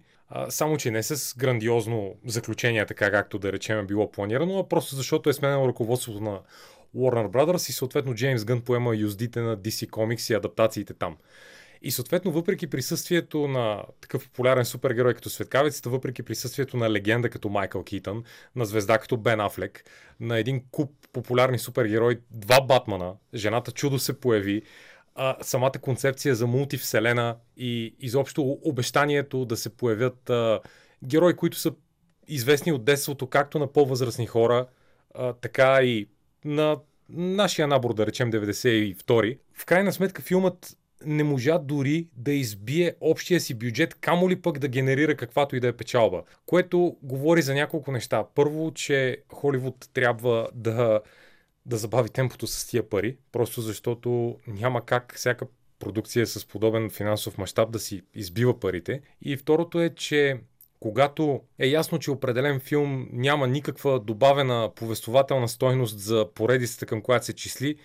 само 0.50 0.78
че 0.78 0.92
не 0.92 1.04
с 1.04 1.38
грандиозно 1.38 2.16
заключение, 2.26 2.86
така 2.86 3.12
както 3.12 3.40
да 3.40 3.52
речем 3.52 3.80
е 3.80 3.86
било 3.86 4.12
планирано, 4.12 4.60
а 4.60 4.70
просто 4.70 4.96
защото 4.96 5.30
е 5.30 5.34
сменено 5.34 5.68
ръководството 5.68 6.20
на 6.22 6.40
Warner 6.96 7.30
Brothers 7.30 7.70
и 7.70 7.74
съответно 7.74 8.16
Джеймс 8.16 8.46
Гън 8.46 8.62
поема 8.62 8.96
юздите 8.96 9.42
на 9.42 9.58
DC 9.58 9.90
Comics 9.90 10.32
и 10.32 10.36
адаптациите 10.36 10.94
там. 10.94 11.18
И 11.82 11.92
съответно, 11.92 12.32
въпреки 12.32 12.68
присъствието 12.68 13.48
на 13.48 13.84
такъв 14.02 14.24
популярен 14.24 14.66
супергерой 14.66 15.14
като 15.14 15.30
Светкавицата, 15.30 15.90
въпреки 15.90 16.24
присъствието 16.24 16.78
на 16.78 16.92
легенда 16.92 17.30
като 17.30 17.50
Майкъл 17.50 17.84
Китън, 17.84 18.24
на 18.56 18.66
звезда 18.66 18.98
като 18.98 19.18
Бен 19.18 19.40
Афлек, 19.40 19.84
на 20.20 20.40
един 20.40 20.64
куп 20.72 20.92
популярни 21.14 21.60
супергерои, 21.60 22.20
два 22.32 22.62
Батмана, 22.62 23.14
жената 23.34 23.72
чудо 23.72 24.00
се 24.00 24.20
появи, 24.20 24.62
а, 25.16 25.36
самата 25.42 25.72
концепция 25.82 26.36
за 26.36 26.48
мултивселена 26.48 27.36
и 27.58 27.96
изобщо 28.00 28.60
обещанието 28.64 29.46
да 29.46 29.58
се 29.58 29.78
появят 29.78 30.30
а, 30.30 30.60
герои, 31.04 31.36
които 31.36 31.58
са 31.58 31.72
известни 32.28 32.72
от 32.72 32.86
детството, 32.86 33.28
както 33.28 33.60
на 33.60 33.68
по-възрастни 33.68 34.26
хора, 34.26 34.68
а, 35.16 35.34
така 35.34 35.84
и 35.84 36.08
на 36.46 36.78
нашия 37.10 37.68
набор, 37.68 37.94
да 37.94 38.06
речем 38.06 38.32
92. 38.32 39.38
В 39.54 39.66
крайна 39.66 39.94
сметка 39.94 40.22
филмът 40.22 40.78
не 41.06 41.24
можа 41.24 41.58
дори 41.58 42.08
да 42.16 42.32
избие 42.32 42.96
общия 43.02 43.40
си 43.40 43.54
бюджет, 43.54 43.96
камо 43.96 44.30
ли 44.30 44.42
пък 44.42 44.60
да 44.60 44.68
генерира 44.68 45.16
каквато 45.16 45.56
и 45.56 45.60
да 45.60 45.68
е 45.68 45.74
печалба. 45.74 46.24
Което 46.46 46.98
говори 47.02 47.42
за 47.42 47.54
няколко 47.54 47.92
неща. 47.92 48.24
Първо, 48.36 48.72
че 48.74 49.18
Холивуд 49.34 49.90
трябва 49.94 50.50
да, 50.54 51.02
да 51.66 51.78
забави 51.78 52.10
темпото 52.10 52.48
с 52.48 52.68
тия 52.68 52.90
пари, 52.90 53.18
просто 53.32 53.62
защото 53.62 54.38
няма 54.48 54.86
как 54.86 55.14
всяка 55.16 55.46
продукция 55.80 56.28
с 56.28 56.46
подобен 56.46 56.90
финансов 56.90 57.38
мащаб 57.38 57.72
да 57.72 57.80
си 57.80 58.02
избива 58.16 58.60
парите. 58.60 59.02
И 59.22 59.38
второто 59.38 59.82
е, 59.82 59.90
че 59.90 60.40
когато 60.80 61.42
е 61.60 61.68
ясно, 61.68 62.00
че 62.00 62.12
определен 62.12 62.60
филм 62.60 63.08
няма 63.12 63.48
никаква 63.48 64.00
добавена 64.00 64.72
повествователна 64.76 65.48
стойност 65.48 66.00
за 66.00 66.28
поредицата, 66.36 66.86
към 66.86 67.02
която 67.02 67.26
се 67.26 67.34
числи, 67.34 67.76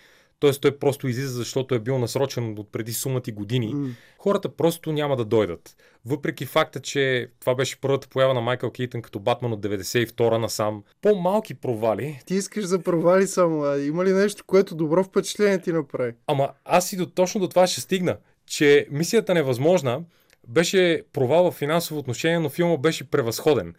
т.е. 0.40 0.52
той 0.52 0.78
просто 0.78 1.08
излиза, 1.08 1.34
защото 1.34 1.74
е 1.74 1.78
бил 1.78 1.98
насрочен 1.98 2.58
от 2.58 2.72
преди 2.72 2.92
сумати 2.92 3.32
години, 3.32 3.74
mm. 3.74 3.90
хората 4.18 4.48
просто 4.48 4.92
няма 4.92 5.16
да 5.16 5.24
дойдат. 5.24 5.76
Въпреки 6.06 6.46
факта, 6.46 6.80
че 6.80 7.28
това 7.40 7.54
беше 7.54 7.80
първата 7.80 8.08
поява 8.08 8.34
на 8.34 8.40
Майкъл 8.40 8.70
Кейтън 8.70 9.02
като 9.02 9.18
Батман 9.18 9.52
от 9.52 9.60
92-а 9.60 10.38
насам, 10.38 10.82
по-малки 11.02 11.54
провали. 11.54 12.20
Ти 12.26 12.34
искаш 12.34 12.64
за 12.64 12.78
провали 12.78 13.26
само, 13.26 13.62
а 13.62 13.80
има 13.80 14.04
ли 14.04 14.12
нещо, 14.12 14.44
което 14.46 14.74
добро 14.74 15.04
впечатление 15.04 15.58
ти 15.58 15.72
направи? 15.72 16.12
Ама 16.26 16.48
аз 16.64 16.92
и 16.92 16.96
до, 16.96 17.06
точно 17.06 17.40
до 17.40 17.48
това 17.48 17.66
ще 17.66 17.80
стигна, 17.80 18.16
че 18.46 18.86
мисията 18.90 19.34
невъзможна 19.34 20.02
беше 20.48 21.02
провал 21.12 21.50
в 21.50 21.54
финансово 21.54 22.00
отношение, 22.00 22.38
но 22.38 22.48
филма 22.48 22.76
беше 22.76 23.10
превъзходен. 23.10 23.74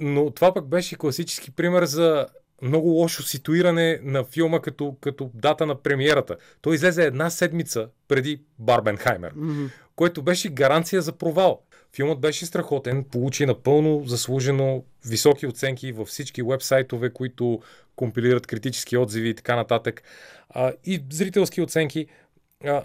Но 0.00 0.30
това 0.30 0.54
пък 0.54 0.66
беше 0.68 0.96
класически 0.96 1.50
пример 1.50 1.84
за 1.84 2.26
много 2.62 2.88
лошо 2.88 3.22
ситуиране 3.22 4.00
на 4.02 4.24
филма 4.24 4.60
като, 4.60 4.96
като 5.00 5.30
дата 5.34 5.66
на 5.66 5.82
премиерата. 5.82 6.36
Той 6.60 6.74
излезе 6.74 7.04
една 7.04 7.30
седмица 7.30 7.88
преди 8.08 8.42
Барбенхаймер, 8.58 9.34
mm-hmm. 9.34 9.70
което 9.96 10.22
беше 10.22 10.48
гаранция 10.48 11.02
за 11.02 11.12
провал. 11.12 11.62
Филмът 11.96 12.20
беше 12.20 12.46
страхотен, 12.46 13.04
получи 13.04 13.46
напълно 13.46 14.02
заслужено 14.06 14.84
високи 15.06 15.46
оценки 15.46 15.92
във 15.92 16.08
всички 16.08 16.42
вебсайтове, 16.42 17.10
които 17.12 17.60
компилират 17.96 18.46
критически 18.46 18.96
отзиви 18.96 19.28
и 19.28 19.34
така 19.34 19.56
нататък. 19.56 20.02
А, 20.48 20.72
и 20.84 21.04
зрителски 21.10 21.60
оценки 21.60 22.06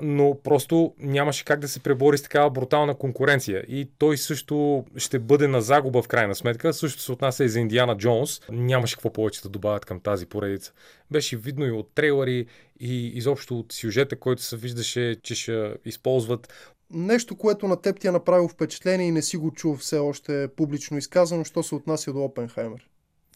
но 0.02 0.38
просто 0.44 0.94
нямаше 1.00 1.46
как 1.46 1.60
да 1.60 1.68
се 1.68 1.80
пребори 1.80 2.18
с 2.18 2.24
такава 2.24 2.50
брутална 2.50 2.96
конкуренция. 2.96 3.66
И 3.68 3.90
той 3.98 4.18
също 4.18 4.86
ще 4.98 5.20
бъде 5.20 5.48
на 5.48 5.62
загуба 5.62 6.02
в 6.02 6.08
крайна 6.08 6.36
сметка. 6.36 6.74
Също 6.74 7.02
се 7.02 7.12
отнася 7.12 7.44
и 7.44 7.50
за 7.50 7.60
Индиана 7.60 7.98
Джонс. 7.98 8.42
Нямаше 8.50 8.96
какво 8.96 9.14
повече 9.14 9.42
да 9.42 9.50
добавят 9.50 9.86
към 9.86 10.00
тази 10.00 10.26
поредица. 10.26 10.74
Беше 11.12 11.38
видно 11.38 11.66
и 11.66 11.72
от 11.72 11.90
трейлери, 11.96 12.46
и 12.80 13.08
изобщо 13.08 13.60
от 13.60 13.74
сюжета, 13.74 14.16
който 14.16 14.42
се 14.42 14.58
виждаше, 14.58 15.16
че 15.24 15.36
ще 15.36 15.74
използват. 15.86 16.72
Нещо, 16.90 17.36
което 17.36 17.68
на 17.68 17.82
теб 17.82 18.00
ти 18.00 18.08
е 18.08 18.12
направило 18.12 18.48
впечатление 18.48 19.08
и 19.08 19.12
не 19.12 19.22
си 19.22 19.38
го 19.38 19.52
чул 19.52 19.76
все 19.76 19.98
още 19.98 20.48
публично 20.56 20.98
изказано, 20.98 21.44
що 21.44 21.64
се 21.64 21.76
отнася 21.76 22.14
до 22.14 22.24
Опенхаймер 22.24 22.88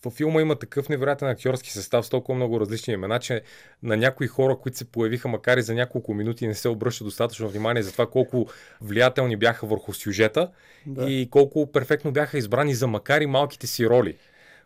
във 0.05 0.13
филма 0.13 0.41
има 0.41 0.55
такъв 0.55 0.89
невероятен 0.89 1.27
актьорски 1.27 1.71
състав 1.71 2.05
с 2.05 2.09
толкова 2.09 2.35
много 2.35 2.59
различни 2.59 2.93
имена, 2.93 3.19
че 3.19 3.41
на 3.83 3.97
някои 3.97 4.27
хора, 4.27 4.57
които 4.57 4.77
се 4.77 4.85
появиха 4.85 5.27
макар 5.27 5.57
и 5.57 5.61
за 5.61 5.73
няколко 5.73 6.13
минути, 6.13 6.47
не 6.47 6.55
се 6.55 6.69
обръща 6.69 7.03
достатъчно 7.03 7.49
внимание 7.49 7.83
за 7.83 7.91
това 7.91 8.09
колко 8.09 8.47
влиятелни 8.81 9.35
бяха 9.35 9.67
върху 9.67 9.93
сюжета 9.93 10.49
да. 10.85 11.09
и 11.11 11.29
колко 11.29 11.71
перфектно 11.71 12.11
бяха 12.11 12.37
избрани 12.37 12.73
за 12.73 12.87
макар 12.87 13.21
и 13.21 13.25
малките 13.25 13.67
си 13.67 13.89
роли. 13.89 14.17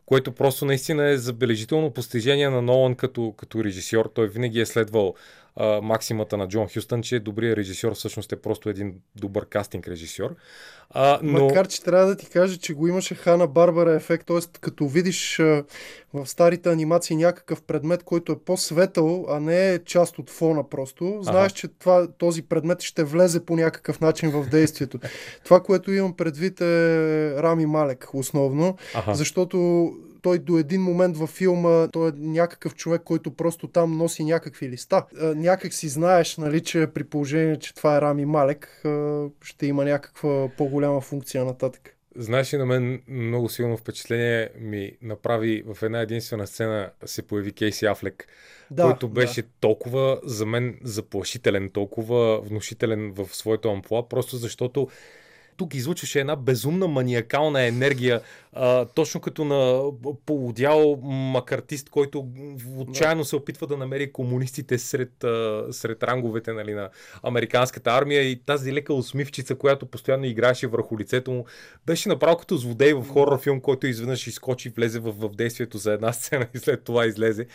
Което 0.06 0.32
просто 0.32 0.66
наистина 0.66 1.10
е 1.10 1.18
забележително 1.18 1.92
постижение 1.92 2.50
на 2.50 2.62
Нолан 2.62 2.96
като, 2.96 3.34
като 3.38 3.64
режисьор. 3.64 4.12
Той 4.16 4.28
винаги 4.28 4.60
е 4.60 4.66
следвал 4.66 5.16
а, 5.56 5.82
максимата 5.82 6.38
на 6.38 6.48
Джон 6.48 6.68
Хюстън, 6.74 7.02
че 7.02 7.20
добрият 7.20 7.58
режисьор 7.58 7.94
всъщност 7.94 8.32
е 8.32 8.42
просто 8.42 8.70
един 8.70 8.96
добър 9.16 9.46
кастинг 9.46 9.88
режисьор. 9.88 10.36
А, 10.90 11.20
но... 11.24 11.46
Макар, 11.46 11.68
че 11.68 11.84
трябва 11.84 12.08
да 12.08 12.16
ти 12.16 12.30
кажа, 12.30 12.58
че 12.58 12.74
го 12.74 12.88
имаше 12.88 13.16
Хана 13.16 13.48
Барбара 13.48 13.94
ефект, 13.94 14.28
т.е. 14.28 14.40
като 14.62 14.88
видиш 14.88 15.40
а, 15.40 15.64
в 16.14 16.28
старите 16.28 16.72
анимации 16.72 17.16
някакъв 17.16 17.62
предмет, 17.62 18.04
който 18.04 18.32
е 18.32 18.40
по-светъл, 18.40 19.26
а 19.30 19.40
не 19.40 19.74
е 19.74 19.84
част 19.84 20.20
от 20.20 20.30
фона 20.30 20.70
просто, 20.70 21.20
знаеш, 21.22 21.52
ага. 21.52 21.56
че 21.56 21.68
това, 21.68 22.08
този 22.18 22.42
предмет 22.42 22.82
ще 22.82 23.04
влезе 23.04 23.46
по 23.46 23.56
някакъв 23.56 24.02
начин 24.02 24.30
в 24.30 24.50
действието. 24.50 25.00
това, 25.44 25.64
което 25.64 25.92
имам 25.92 26.14
предвид 26.14 26.62
е 26.62 27.36
Рами 27.38 27.66
Малек 27.66 28.10
основно, 28.14 28.78
ага. 28.94 29.14
защото 29.14 29.90
той 30.24 30.40
до 30.40 30.58
един 30.58 30.82
момент 30.82 31.18
във 31.18 31.30
филма, 31.30 31.88
той 31.88 32.10
е 32.10 32.14
някакъв 32.16 32.76
човек, 32.76 33.02
който 33.06 33.32
просто 33.32 33.68
там 33.68 33.98
носи 33.98 34.24
някакви 34.24 34.70
листа. 34.70 35.06
Някак 35.22 35.74
си 35.74 35.90
знаеш, 35.90 36.38
нали, 36.38 36.64
че 36.64 36.88
при 36.94 37.04
положение, 37.04 37.60
че 37.60 37.76
това 37.76 37.98
е 37.98 38.02
Рами 38.02 38.26
Малек, 38.26 38.84
ще 39.42 39.66
има 39.68 39.86
някаква 39.86 40.50
по-голяма 40.58 41.02
функция 41.02 41.46
нататък. 41.46 41.90
Знаеш 42.16 42.54
ли, 42.54 42.58
на 42.58 42.66
мен 42.66 43.02
много 43.08 43.50
силно 43.50 43.78
впечатление 43.78 44.50
ми 44.60 44.92
направи 45.02 45.64
в 45.66 45.84
една 45.84 46.02
единствена 46.02 46.48
сцена 46.48 46.90
се 47.06 47.22
появи 47.22 47.52
Кейси 47.52 47.86
Афлек, 47.86 48.28
да, 48.72 48.84
който 48.84 49.10
беше 49.10 49.42
да. 49.42 49.48
толкова 49.60 50.20
за 50.24 50.46
мен 50.46 50.80
заплашителен, 50.84 51.70
толкова 51.70 52.42
внушителен 52.42 53.12
в 53.12 53.36
своето 53.36 53.72
амплуа, 53.72 54.10
просто 54.10 54.38
защото 54.38 54.88
тук 55.58 55.74
излучваше 55.74 56.20
една 56.20 56.36
безумна 56.36 56.88
маниакална 56.88 57.66
енергия, 57.66 58.22
а, 58.54 58.86
точно 58.86 59.22
като 59.22 59.46
на 59.46 59.84
полудял 60.26 61.00
макартист, 61.04 61.90
който 61.90 62.28
отчаяно 62.78 63.26
се 63.26 63.36
опитва 63.36 63.68
да 63.68 63.78
намери 63.78 64.12
комунистите 64.12 64.78
сред, 64.78 65.24
а, 65.24 65.66
сред 65.72 66.04
ранговете 66.04 66.54
нали, 66.54 66.74
на 66.74 66.90
американската 67.24 67.92
армия 67.92 68.22
и 68.22 68.42
тази 68.46 68.74
лека 68.74 68.94
усмивчица, 68.94 69.56
която 69.56 69.86
постоянно 69.86 70.26
играеше 70.26 70.68
върху 70.68 71.00
лицето 71.00 71.32
му, 71.32 71.46
беше 71.86 72.10
направо 72.10 72.38
като 72.38 72.58
злодей 72.58 72.94
в 72.94 73.06
хоррор 73.08 73.42
филм, 73.42 73.62
който 73.62 73.88
изведнъж 73.88 74.28
изкочи, 74.28 74.70
влезе 74.70 75.00
в, 75.00 75.12
в 75.12 75.36
действието 75.36 75.78
за 75.78 75.94
една 75.94 76.14
сцена 76.14 76.48
и 76.54 76.58
след 76.58 76.84
това 76.84 77.06
излезе. 77.06 77.48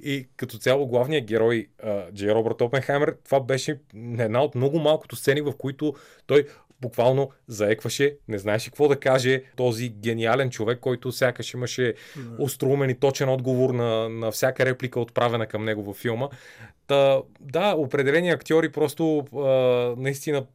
И 0.00 0.28
като 0.36 0.58
цяло 0.58 0.86
главният 0.86 1.24
герой 1.24 1.66
Джей 2.12 2.30
Робърт 2.30 2.60
Опенхаймер, 2.60 3.16
това 3.24 3.40
беше 3.40 3.78
една 4.18 4.42
от 4.42 4.54
много 4.54 4.78
малкото 4.78 5.16
сцени, 5.16 5.40
в 5.40 5.52
които 5.58 5.94
той 6.26 6.46
буквално 6.80 7.30
заекваше, 7.48 8.16
не 8.28 8.38
знаеше 8.38 8.70
какво 8.70 8.88
да 8.88 9.00
каже 9.00 9.42
този 9.56 9.88
гениален 9.88 10.50
човек, 10.50 10.78
който 10.80 11.12
сякаш 11.12 11.54
имаше 11.54 11.94
остроумен 12.38 12.90
и 12.90 12.94
точен 12.94 13.28
отговор 13.28 13.70
на, 13.70 14.08
на 14.08 14.30
всяка 14.30 14.66
реплика, 14.66 15.00
отправена 15.00 15.46
към 15.46 15.64
него 15.64 15.82
във 15.82 15.96
филма. 15.96 16.28
Та, 16.86 17.22
да, 17.40 17.74
определени 17.76 18.30
актьори 18.30 18.72
просто 18.72 19.18
а, 19.18 19.40
наистина 20.02 20.46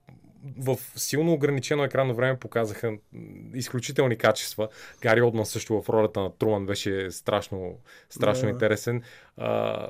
в 0.57 0.77
силно 0.95 1.33
ограничено 1.33 1.83
екранно 1.83 2.13
време 2.15 2.39
показаха 2.39 2.93
изключителни 3.53 4.15
качества. 4.17 4.69
Гари 5.01 5.21
Олдман 5.21 5.45
също 5.45 5.81
в 5.81 5.89
ролята 5.89 6.19
на 6.19 6.37
Труман 6.37 6.65
беше 6.65 7.11
страшно, 7.11 7.77
страшно 8.09 8.45
Да. 8.45 8.49
интересен. 8.49 9.01
А, 9.37 9.87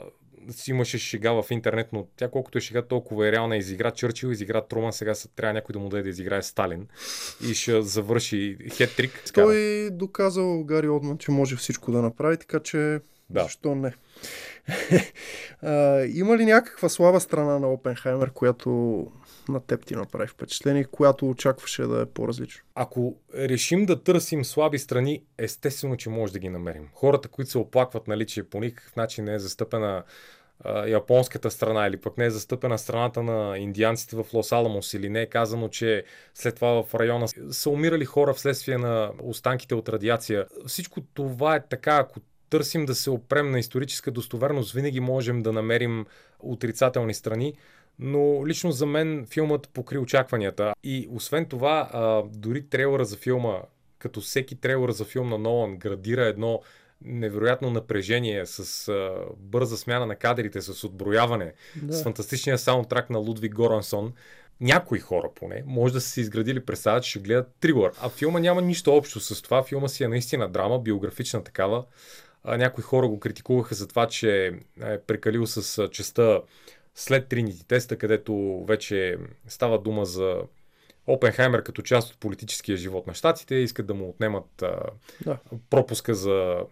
си 0.49 0.72
имаше 0.72 0.97
шега 0.97 1.31
в 1.31 1.45
интернет, 1.51 1.88
но 1.93 2.07
тя 2.15 2.30
колкото 2.30 2.57
е 2.57 2.61
шега, 2.61 2.81
толкова 2.81 3.27
е 3.27 3.31
реална. 3.31 3.57
Изигра 3.57 3.91
Чърчил, 3.91 4.27
изигра 4.27 4.61
Труман, 4.61 4.93
сега 4.93 5.15
са, 5.15 5.27
трябва 5.27 5.53
някой 5.53 5.73
да 5.73 5.80
му 5.80 5.89
даде 5.89 6.03
да 6.03 6.09
изиграе 6.09 6.41
Сталин 6.41 6.88
и 7.49 7.53
ще 7.53 7.81
завърши 7.81 8.57
хет-трик. 8.69 9.34
Той 9.34 9.89
доказал 9.91 10.63
Гари 10.63 10.89
Олдман, 10.89 11.18
че 11.18 11.31
може 11.31 11.55
всичко 11.55 11.91
да 11.91 12.01
направи, 12.01 12.38
така 12.38 12.59
че 12.59 12.99
Да. 13.30 13.43
защо 13.43 13.76
не? 13.76 13.93
а, 15.61 16.03
има 16.05 16.38
ли 16.38 16.45
някаква 16.45 16.89
слаба 16.89 17.19
страна 17.19 17.59
на 17.59 17.68
Опенхаймер, 17.73 18.31
която 18.31 19.07
на 19.49 19.59
теб 19.59 19.85
ти 19.85 19.95
направи 19.95 20.27
впечатление, 20.27 20.84
която 20.84 21.30
очакваше 21.30 21.84
да 21.84 22.01
е 22.01 22.05
по-различно? 22.05 22.65
Ако 22.76 23.15
решим 23.35 23.85
да 23.85 24.03
търсим 24.03 24.45
слаби 24.45 24.80
страни, 24.80 25.23
естествено, 25.38 25.97
че 25.97 26.09
може 26.09 26.34
да 26.34 26.39
ги 26.39 26.49
намерим. 26.49 26.89
Хората, 26.93 27.27
които 27.27 27.51
се 27.51 27.57
оплакват, 27.57 28.07
нали, 28.07 28.26
че 28.26 28.43
по 28.43 28.59
никакъв 28.59 28.95
начин 28.95 29.26
не 29.26 29.34
е 29.34 29.39
застъпена 29.39 30.03
а, 30.63 30.88
японската 30.88 31.51
страна 31.51 31.88
или 31.88 31.97
пък 31.97 32.18
не 32.18 32.26
е 32.26 32.30
застъпена 32.30 32.77
страната 32.77 33.23
на 33.23 33.57
индианците 33.57 34.15
в 34.15 34.26
Лос 34.34 34.51
Аламос 34.51 34.93
или 34.93 35.09
не 35.09 35.22
е 35.22 35.30
казано, 35.30 35.68
че 35.69 36.03
след 36.34 36.55
това 36.55 36.84
в 36.84 36.95
района 36.95 37.27
са 37.51 37.69
умирали 37.69 38.05
хора 38.05 38.34
вследствие 38.34 38.77
на 38.77 39.11
останките 39.23 39.76
от 39.76 39.89
радиация. 39.89 40.45
Всичко 40.68 41.01
това 41.01 41.55
е 41.55 41.68
така, 41.68 41.95
ако 41.95 42.19
търсим 42.49 42.85
да 42.85 42.95
се 42.95 43.09
опрем 43.09 43.51
на 43.51 43.59
историческа 43.59 44.11
достоверност, 44.11 44.73
винаги 44.73 44.99
можем 44.99 45.41
да 45.41 45.53
намерим 45.53 46.05
отрицателни 46.39 47.13
страни, 47.13 47.53
но 47.99 48.47
лично 48.47 48.72
за 48.72 48.85
мен 48.85 49.27
филмът 49.30 49.69
покри 49.69 49.97
очакванията. 49.97 50.73
И 50.84 51.07
освен 51.11 51.45
това, 51.45 51.89
а, 51.93 52.23
дори 52.34 52.61
трейлера 52.69 53.05
за 53.05 53.18
филма, 53.18 53.61
като 53.99 54.22
всеки 54.22 54.55
трейлер 54.55 54.91
за 54.91 55.05
филм 55.05 55.30
на 55.30 55.38
Нолан, 55.38 55.77
градира 55.77 56.26
едно 56.26 56.61
невероятно 57.05 57.69
напрежение 57.69 58.45
с 58.45 58.88
а, 58.88 59.11
бърза 59.38 59.77
смяна 59.77 60.05
на 60.05 60.15
кадрите, 60.15 60.61
с 60.61 60.84
отброяване, 60.84 61.53
Да. 61.84 61.93
с 61.93 62.03
фантастичния 62.03 62.57
саундтрак 62.57 63.09
на 63.09 63.19
Лудвиг 63.19 63.53
Горансон. 63.53 64.13
Някои 64.61 64.99
хора 64.99 65.30
поне 65.35 65.63
може 65.65 65.93
да 65.93 66.01
са 66.01 66.09
си 66.09 66.22
изградили 66.22 66.65
представа, 66.65 67.01
че 67.01 67.09
ще 67.09 67.19
гледат 67.19 67.47
трилър. 67.59 67.91
А 68.01 68.09
филма 68.09 68.39
няма 68.39 68.61
нищо 68.61 68.93
общо 68.95 69.19
с 69.19 69.41
това. 69.41 69.63
Филма 69.63 69.88
си 69.88 70.03
е 70.03 70.07
наистина 70.07 70.49
драма, 70.49 70.80
биографична 70.80 71.43
такава. 71.43 71.85
А, 72.43 72.57
някои 72.57 72.84
хора 72.84 73.07
го 73.07 73.19
критикуваха 73.19 73.76
за 73.76 73.88
това, 73.88 74.07
че 74.07 74.51
е 74.81 74.97
прекалил 74.99 75.47
с 75.47 75.88
частта 75.89 76.41
след 76.95 77.27
Тринити 77.27 77.68
теста, 77.68 77.97
където 77.97 78.63
вече 78.68 79.18
става 79.47 79.81
дума 79.81 80.05
за 80.05 80.41
Опенхаймер 81.07 81.63
като 81.63 81.81
част 81.81 82.13
от 82.13 82.19
политическия 82.19 82.77
живот 82.77 83.07
на 83.07 83.13
щатите, 83.13 83.55
искат 83.55 83.85
да 83.85 83.93
му 83.93 84.09
отнемат 84.09 84.61
а, 84.61 84.80
Да. 85.26 85.38
пропуска 85.69 86.15
за 86.15 86.31
а, 86.31 86.65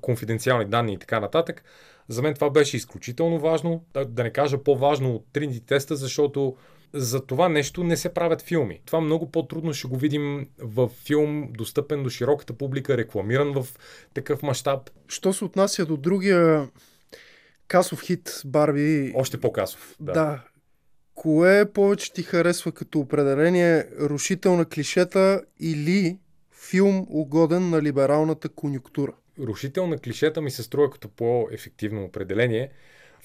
конфиденциални 0.00 0.64
данни 0.64 0.92
и 0.92 0.98
така 0.98 1.20
нататък. 1.20 1.64
За 2.08 2.22
мен 2.22 2.34
това 2.34 2.50
беше 2.50 2.76
изключително 2.76 3.38
важно, 3.38 3.84
да, 3.94 4.04
да 4.04 4.22
не 4.22 4.30
кажа 4.30 4.58
по-важно 4.58 5.14
от 5.14 5.24
Тринити 5.32 5.60
теста, 5.60 5.96
защото 5.96 6.56
за 6.92 7.26
това 7.26 7.48
нещо 7.48 7.84
не 7.84 7.96
се 7.96 8.14
правят 8.14 8.42
филми. 8.42 8.80
Това 8.86 9.00
много 9.00 9.30
по-трудно 9.30 9.74
ще 9.74 9.88
го 9.88 9.96
видим 9.96 10.48
в 10.58 10.88
филм, 10.88 11.48
достъпен 11.52 12.02
до 12.02 12.10
широката 12.10 12.52
публика, 12.52 12.96
рекламиран 12.96 13.52
в 13.52 13.66
такъв 14.14 14.42
мащаб. 14.42 14.90
Що 15.08 15.32
се 15.32 15.44
отнася 15.44 15.86
до 15.86 15.96
другия 15.96 16.68
касов 17.68 18.02
хит 18.02 18.40
Барби, 18.44 19.12
Още 19.14 19.40
по-касов. 19.40 19.96
да. 20.00 20.12
да. 20.12 20.44
Кое 21.14 21.72
повече 21.72 22.12
ти 22.12 22.22
харесва 22.22 22.72
като 22.72 22.98
определение 22.98 23.86
рушител 24.00 24.56
на 24.56 24.64
клишета 24.64 25.42
или 25.60 26.18
филм 26.70 27.06
угоден 27.10 27.70
на 27.70 27.82
либералната 27.82 28.48
конюнктура? 28.48 29.12
рушител 29.40 29.86
на 29.86 29.98
клишета 29.98 30.40
ми 30.40 30.50
се 30.50 30.62
струва 30.62 30.90
като 30.90 31.08
по-ефективно 31.08 32.04
определение. 32.04 32.70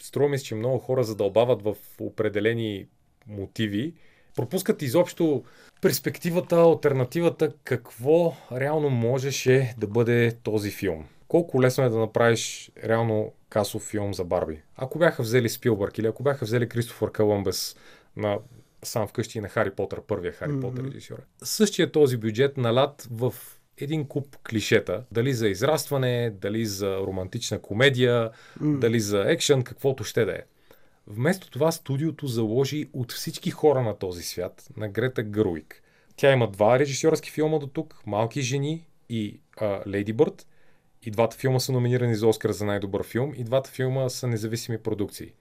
Струва 0.01 0.29
ми 0.29 0.37
се, 0.37 0.45
че 0.45 0.55
много 0.55 0.79
хора 0.79 1.03
задълбават 1.03 1.61
в 1.61 1.75
определени 1.99 2.87
мотиви, 3.27 3.93
пропускат 4.35 4.81
изобщо 4.81 5.43
перспективата, 5.81 6.55
альтернативата, 6.55 7.53
какво 7.63 8.33
реално 8.51 8.89
можеше 8.89 9.73
да 9.77 9.87
бъде 9.87 10.31
този 10.43 10.71
филм. 10.71 11.05
Колко 11.31 11.61
лесно 11.61 11.83
е 11.83 11.89
да 11.89 11.97
направиш 11.97 12.71
реално 12.83 13.33
касов 13.49 13.83
филм 13.83 14.13
за 14.13 14.23
Барби. 14.23 14.61
Ако 14.75 14.99
бяха 14.99 15.23
взели 15.23 15.49
Спилбърг 15.49 15.97
или 15.97 16.07
ако 16.07 16.23
бяха 16.23 16.45
взели 16.45 16.69
Кристофър 16.69 17.11
Колумбес 17.11 17.75
на 18.15 18.39
сам 18.83 19.07
вкъщи 19.07 19.41
на 19.41 19.49
Хари 19.49 19.71
Потър, 19.71 20.01
първия 20.01 20.31
Хари 20.31 20.51
Мгм. 20.51 20.61
Потър 20.61 20.83
режисьор. 20.83 21.17
Същия 21.43 21.91
този 21.91 22.17
бюджет 22.17 22.57
налят 22.57 23.07
в 23.11 23.33
един 23.77 24.07
куп 24.07 24.37
клишета. 24.49 25.03
Дали 25.11 25.33
за 25.33 25.47
израстване, 25.47 26.33
дали 26.41 26.65
за 26.65 26.97
романтична 26.97 27.59
комедия, 27.59 28.29
М. 28.59 28.79
дали 28.79 28.99
за 28.99 29.23
екшън, 29.27 29.63
каквото 29.63 30.03
ще 30.03 30.25
да 30.25 30.31
е. 30.31 30.41
Вместо 31.07 31.51
това 31.51 31.71
студиото 31.71 32.27
заложи 32.27 32.89
от 32.93 33.11
всички 33.11 33.51
хора 33.51 33.81
на 33.81 33.97
този 33.97 34.23
свят 34.23 34.67
на 34.77 34.89
Грета 34.89 35.23
Гъруик. 35.23 35.83
Тя 36.15 36.31
има 36.31 36.51
два 36.51 36.79
режисьорски 36.79 37.31
филма 37.31 37.59
до 37.59 37.67
тук, 37.67 38.01
Малки 38.05 38.41
жени 38.41 38.87
и 39.09 39.39
Лейди 39.87 40.13
Бърд. 40.13 40.47
И 41.05 41.11
двата 41.11 41.37
филма 41.37 41.59
са 41.59 41.71
номинирани 41.71 42.15
за 42.15 42.27
Оскар 42.27 42.51
за 42.51 42.65
най-добър 42.65 43.03
филм 43.03 43.33
и 43.35 43.43
двата 43.43 43.69
филма 43.69 44.09
са 44.09 44.27
независими 44.27 44.77
продукции. 44.77 45.33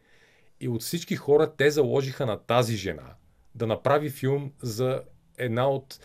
И 0.61 0.69
от 0.69 0.83
всички 0.83 1.17
хора 1.17 1.53
те 1.57 1.71
заложиха 1.71 2.27
на 2.27 2.39
тази 2.39 2.77
жена 2.77 3.15
да 3.55 3.67
направи 3.67 4.11
филм 4.11 4.53
за 4.63 5.03
една 5.39 5.71
от 5.71 6.01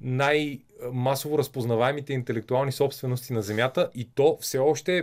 най-масово 0.00 1.38
разпознаваемите 1.38 2.12
интелектуални 2.12 2.72
собствености 2.72 3.32
на 3.32 3.42
Земята 3.42 3.90
и 3.94 4.10
то 4.14 4.38
все 4.40 4.58
още 4.58 4.98
е 4.98 5.02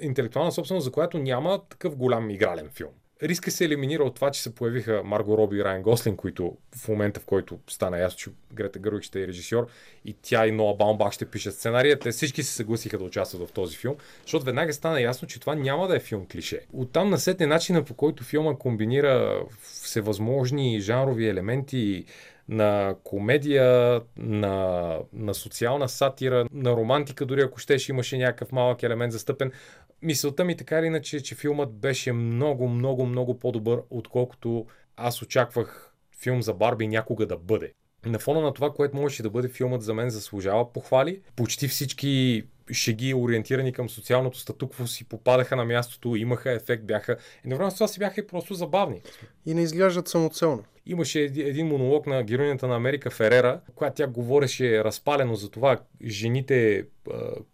интелектуална 0.00 0.52
собственост, 0.52 0.84
за 0.84 0.92
която 0.92 1.18
няма 1.18 1.60
такъв 1.68 1.96
голям 1.96 2.30
игрален 2.30 2.70
филм. 2.70 2.92
Риска 3.22 3.50
се 3.50 3.64
елиминира 3.64 4.04
от 4.04 4.14
това, 4.14 4.30
че 4.30 4.42
се 4.42 4.54
появиха 4.54 5.02
Марго 5.04 5.38
Роби 5.38 5.56
и 5.56 5.64
Райан 5.64 5.82
Гослин, 5.82 6.16
които 6.16 6.56
в 6.76 6.88
момента, 6.88 7.20
в 7.20 7.24
който 7.24 7.58
стана 7.70 7.98
ясно, 7.98 8.18
че 8.18 8.30
Грета 8.52 8.78
Гървик 8.78 9.02
ще 9.02 9.22
е 9.22 9.26
режисьор 9.26 9.66
и 10.04 10.16
тя 10.22 10.46
и 10.46 10.52
Ноа 10.52 10.74
Баумбах 10.74 11.12
ще 11.12 11.24
пишат 11.24 11.54
сценария, 11.54 11.98
те 11.98 12.10
всички 12.10 12.42
се 12.42 12.52
съгласиха 12.52 12.98
да 12.98 13.04
участват 13.04 13.48
в 13.48 13.52
този 13.52 13.76
филм, 13.76 13.96
защото 14.22 14.44
веднага 14.44 14.72
стана 14.72 15.00
ясно, 15.00 15.28
че 15.28 15.40
това 15.40 15.54
няма 15.54 15.88
да 15.88 15.96
е 15.96 16.00
филм 16.00 16.26
клише. 16.32 16.60
Оттам 16.72 17.10
насетне 17.10 17.46
начина 17.46 17.84
по 17.84 17.94
който 17.94 18.24
филма 18.24 18.54
комбинира 18.54 19.42
всевъзможни 19.62 20.80
жанрови 20.80 21.28
елементи, 21.28 22.04
на 22.48 22.94
комедия, 23.04 24.00
на, 24.16 24.98
на 25.12 25.34
социална 25.34 25.88
сатира, 25.88 26.46
на 26.52 26.70
романтика, 26.70 27.26
дори 27.26 27.42
ако 27.42 27.58
щеше 27.58 27.92
имаше 27.92 28.18
някакъв 28.18 28.52
малък 28.52 28.82
елемент 28.82 29.12
застъпен. 29.12 29.52
Мисълта 30.02 30.44
ми 30.44 30.56
така 30.56 30.78
или 30.78 30.86
иначе, 30.86 31.22
че 31.22 31.34
филмът 31.34 31.72
беше 31.72 32.12
много, 32.12 32.68
много, 32.68 33.06
много 33.06 33.38
по-добър, 33.38 33.82
отколкото 33.90 34.66
аз 34.96 35.22
очаквах 35.22 35.94
филм 36.22 36.42
за 36.42 36.54
Барби 36.54 36.86
някога 36.86 37.26
да 37.26 37.36
бъде. 37.36 37.72
На 38.06 38.18
фона 38.18 38.40
на 38.40 38.52
това, 38.52 38.72
което 38.72 38.96
можеше 38.96 39.22
да 39.22 39.30
бъде 39.30 39.48
филмът 39.48 39.82
за 39.82 39.94
мен 39.94 40.10
заслужава 40.10 40.72
похвали. 40.72 41.20
Почти 41.36 41.68
всички 41.68 42.44
шеги, 42.72 43.14
ориентирани 43.14 43.72
към 43.72 43.88
социалното 43.88 44.38
статукво, 44.38 44.86
си 44.86 45.08
попадаха 45.08 45.56
на 45.56 45.64
мястото, 45.64 46.16
имаха 46.16 46.52
ефект, 46.52 46.84
бяха... 46.84 47.16
Едновременно 47.44 47.70
с 47.70 47.74
това 47.74 47.88
си 47.88 47.98
бяха 47.98 48.20
и 48.20 48.26
просто 48.26 48.54
забавни. 48.54 49.02
И 49.46 49.54
не 49.54 49.62
изглеждат 49.62 50.08
самоцелно. 50.08 50.64
Имаше 50.86 51.18
еди- 51.18 51.48
един 51.48 51.66
монолог 51.66 52.06
на 52.06 52.22
героинята 52.22 52.68
на 52.68 52.76
Америка 52.76 53.10
Ферера, 53.10 53.60
когато 53.74 53.94
тя 53.94 54.06
говореше 54.06 54.84
разпалено 54.84 55.34
за 55.34 55.50
това 55.50 55.80
жените 56.04 56.86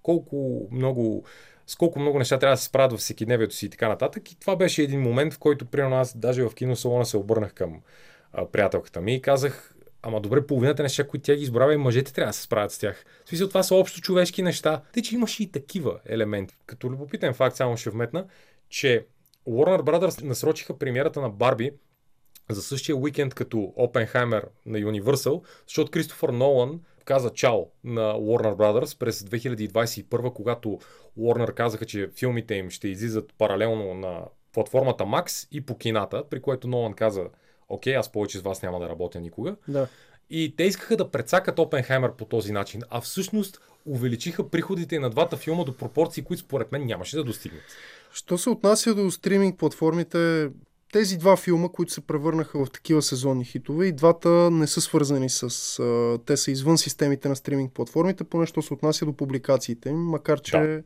колко 0.02 0.68
много 0.72 1.24
с 1.68 1.76
колко 1.76 2.00
много 2.00 2.18
неща 2.18 2.38
трябва 2.38 2.52
да 2.54 2.60
се 2.60 2.64
справят 2.64 2.92
във 2.92 3.00
всекидневието 3.00 3.54
си 3.54 3.66
и 3.66 3.70
така 3.70 3.88
нататък. 3.88 4.32
И 4.32 4.40
това 4.40 4.56
беше 4.56 4.82
един 4.82 5.00
момент, 5.00 5.34
в 5.34 5.38
който, 5.38 5.66
примерно, 5.66 5.96
аз 5.96 6.18
даже 6.18 6.42
в 6.42 6.54
киносалона 6.54 7.06
се 7.06 7.16
обърнах 7.16 7.54
към 7.54 7.80
а, 8.32 8.46
приятелката 8.46 9.00
ми 9.00 9.14
и 9.14 9.22
казах, 9.22 9.74
ама 10.02 10.20
добре, 10.20 10.46
половината 10.46 10.82
неща, 10.82 11.06
които 11.06 11.22
тя 11.22 11.36
ги 11.36 11.42
избрава 11.42 11.74
и 11.74 11.76
мъжете 11.76 12.12
трябва 12.12 12.30
да 12.30 12.36
се 12.36 12.42
справят 12.42 12.72
с 12.72 12.78
тях. 12.78 13.04
В 13.24 13.28
смисъл, 13.28 13.48
това 13.48 13.62
са 13.62 13.74
общо 13.74 14.00
човешки 14.00 14.42
неща. 14.42 14.82
Тъй, 14.92 15.02
че 15.02 15.14
имаше 15.14 15.42
и 15.42 15.50
такива 15.50 16.00
елементи. 16.06 16.54
Като 16.66 16.90
любопитен 16.90 17.34
факт, 17.34 17.56
само 17.56 17.76
ще 17.76 17.90
вметна, 17.90 18.24
че 18.68 19.06
Warner 19.48 19.82
Brothers 19.82 20.22
насрочиха 20.22 20.78
премиерата 20.78 21.20
на 21.20 21.30
Барби 21.30 21.70
за 22.50 22.62
същия 22.62 22.96
уикенд 22.96 23.34
като 23.34 23.72
Опенхаймер 23.76 24.48
на 24.66 24.78
Universal, 24.78 25.42
защото 25.66 25.90
Кристофър 25.90 26.28
Нолан 26.28 26.80
каза 27.08 27.30
чао 27.30 27.66
на 27.84 28.14
Warner 28.14 28.54
Brothers 28.54 28.98
през 28.98 29.22
2021, 29.22 30.32
когато 30.32 30.78
Warner 31.18 31.54
казаха, 31.54 31.84
че 31.84 32.10
филмите 32.16 32.54
им 32.54 32.70
ще 32.70 32.88
излизат 32.88 33.34
паралелно 33.38 33.94
на 33.94 34.20
платформата 34.52 35.04
Max 35.04 35.48
и 35.52 35.60
по 35.60 35.78
кината, 35.78 36.24
при 36.30 36.42
което 36.42 36.68
Нолан 36.68 36.92
каза, 36.92 37.24
окей, 37.68 37.96
аз 37.96 38.12
повече 38.12 38.38
с 38.38 38.42
вас 38.42 38.62
няма 38.62 38.80
да 38.80 38.88
работя 38.88 39.20
никога. 39.20 39.56
Да. 39.68 39.88
И 40.30 40.54
те 40.56 40.64
искаха 40.64 40.96
да 40.96 41.10
прецакат 41.10 41.58
Опенхаймер 41.58 42.12
по 42.12 42.24
този 42.24 42.52
начин, 42.52 42.82
а 42.90 43.00
всъщност 43.00 43.60
увеличиха 43.86 44.48
приходите 44.48 44.98
на 44.98 45.10
двата 45.10 45.36
филма 45.36 45.64
до 45.64 45.76
пропорции, 45.76 46.24
които 46.24 46.42
според 46.42 46.72
мен 46.72 46.86
нямаше 46.86 47.16
да 47.16 47.24
достигнат. 47.24 47.62
Що 48.12 48.38
се 48.38 48.50
отнася 48.50 48.94
до 48.94 49.10
стриминг 49.10 49.58
платформите, 49.58 50.50
тези 50.92 51.18
два 51.18 51.36
филма, 51.36 51.68
които 51.68 51.92
се 51.92 52.00
превърнаха 52.00 52.64
в 52.64 52.70
такива 52.70 53.02
сезонни 53.02 53.44
хитове, 53.44 53.86
и 53.86 53.92
двата 53.92 54.28
не 54.50 54.66
са 54.66 54.80
свързани 54.80 55.30
с... 55.30 55.42
А, 55.78 56.18
те 56.26 56.36
са 56.36 56.50
извън 56.50 56.78
системите 56.78 57.28
на 57.28 57.36
стриминг 57.36 57.72
платформите, 57.72 58.24
поне 58.24 58.46
що 58.46 58.62
се 58.62 58.74
отнася 58.74 59.04
до 59.06 59.12
публикациите 59.12 59.88
им, 59.88 59.98
макар 59.98 60.40
че 60.40 60.58
Да. 60.58 60.82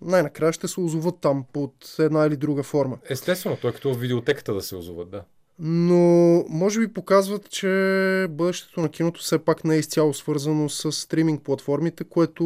най-накрая 0.00 0.52
ще 0.52 0.68
се 0.68 0.80
озоват 0.80 1.14
там 1.20 1.44
под 1.52 1.74
една 1.98 2.26
или 2.26 2.36
друга 2.36 2.62
форма. 2.62 2.98
Естествено, 3.10 3.56
той 3.60 3.70
е 3.70 3.74
като 3.74 3.94
в 3.94 3.98
видеотеката 3.98 4.54
да 4.54 4.62
се 4.62 4.76
озоват, 4.76 5.10
да. 5.10 5.22
Но 5.58 5.98
може 6.48 6.80
би 6.80 6.88
показват, 6.92 7.50
че 7.50 7.66
бъдещето 8.30 8.80
на 8.80 8.88
киното 8.88 9.20
все 9.20 9.38
пак 9.38 9.64
не 9.64 9.74
е 9.74 9.78
изцяло 9.78 10.14
свързано 10.14 10.68
с 10.68 10.92
стриминг 10.92 11.42
платформите, 11.42 12.04
което 12.04 12.44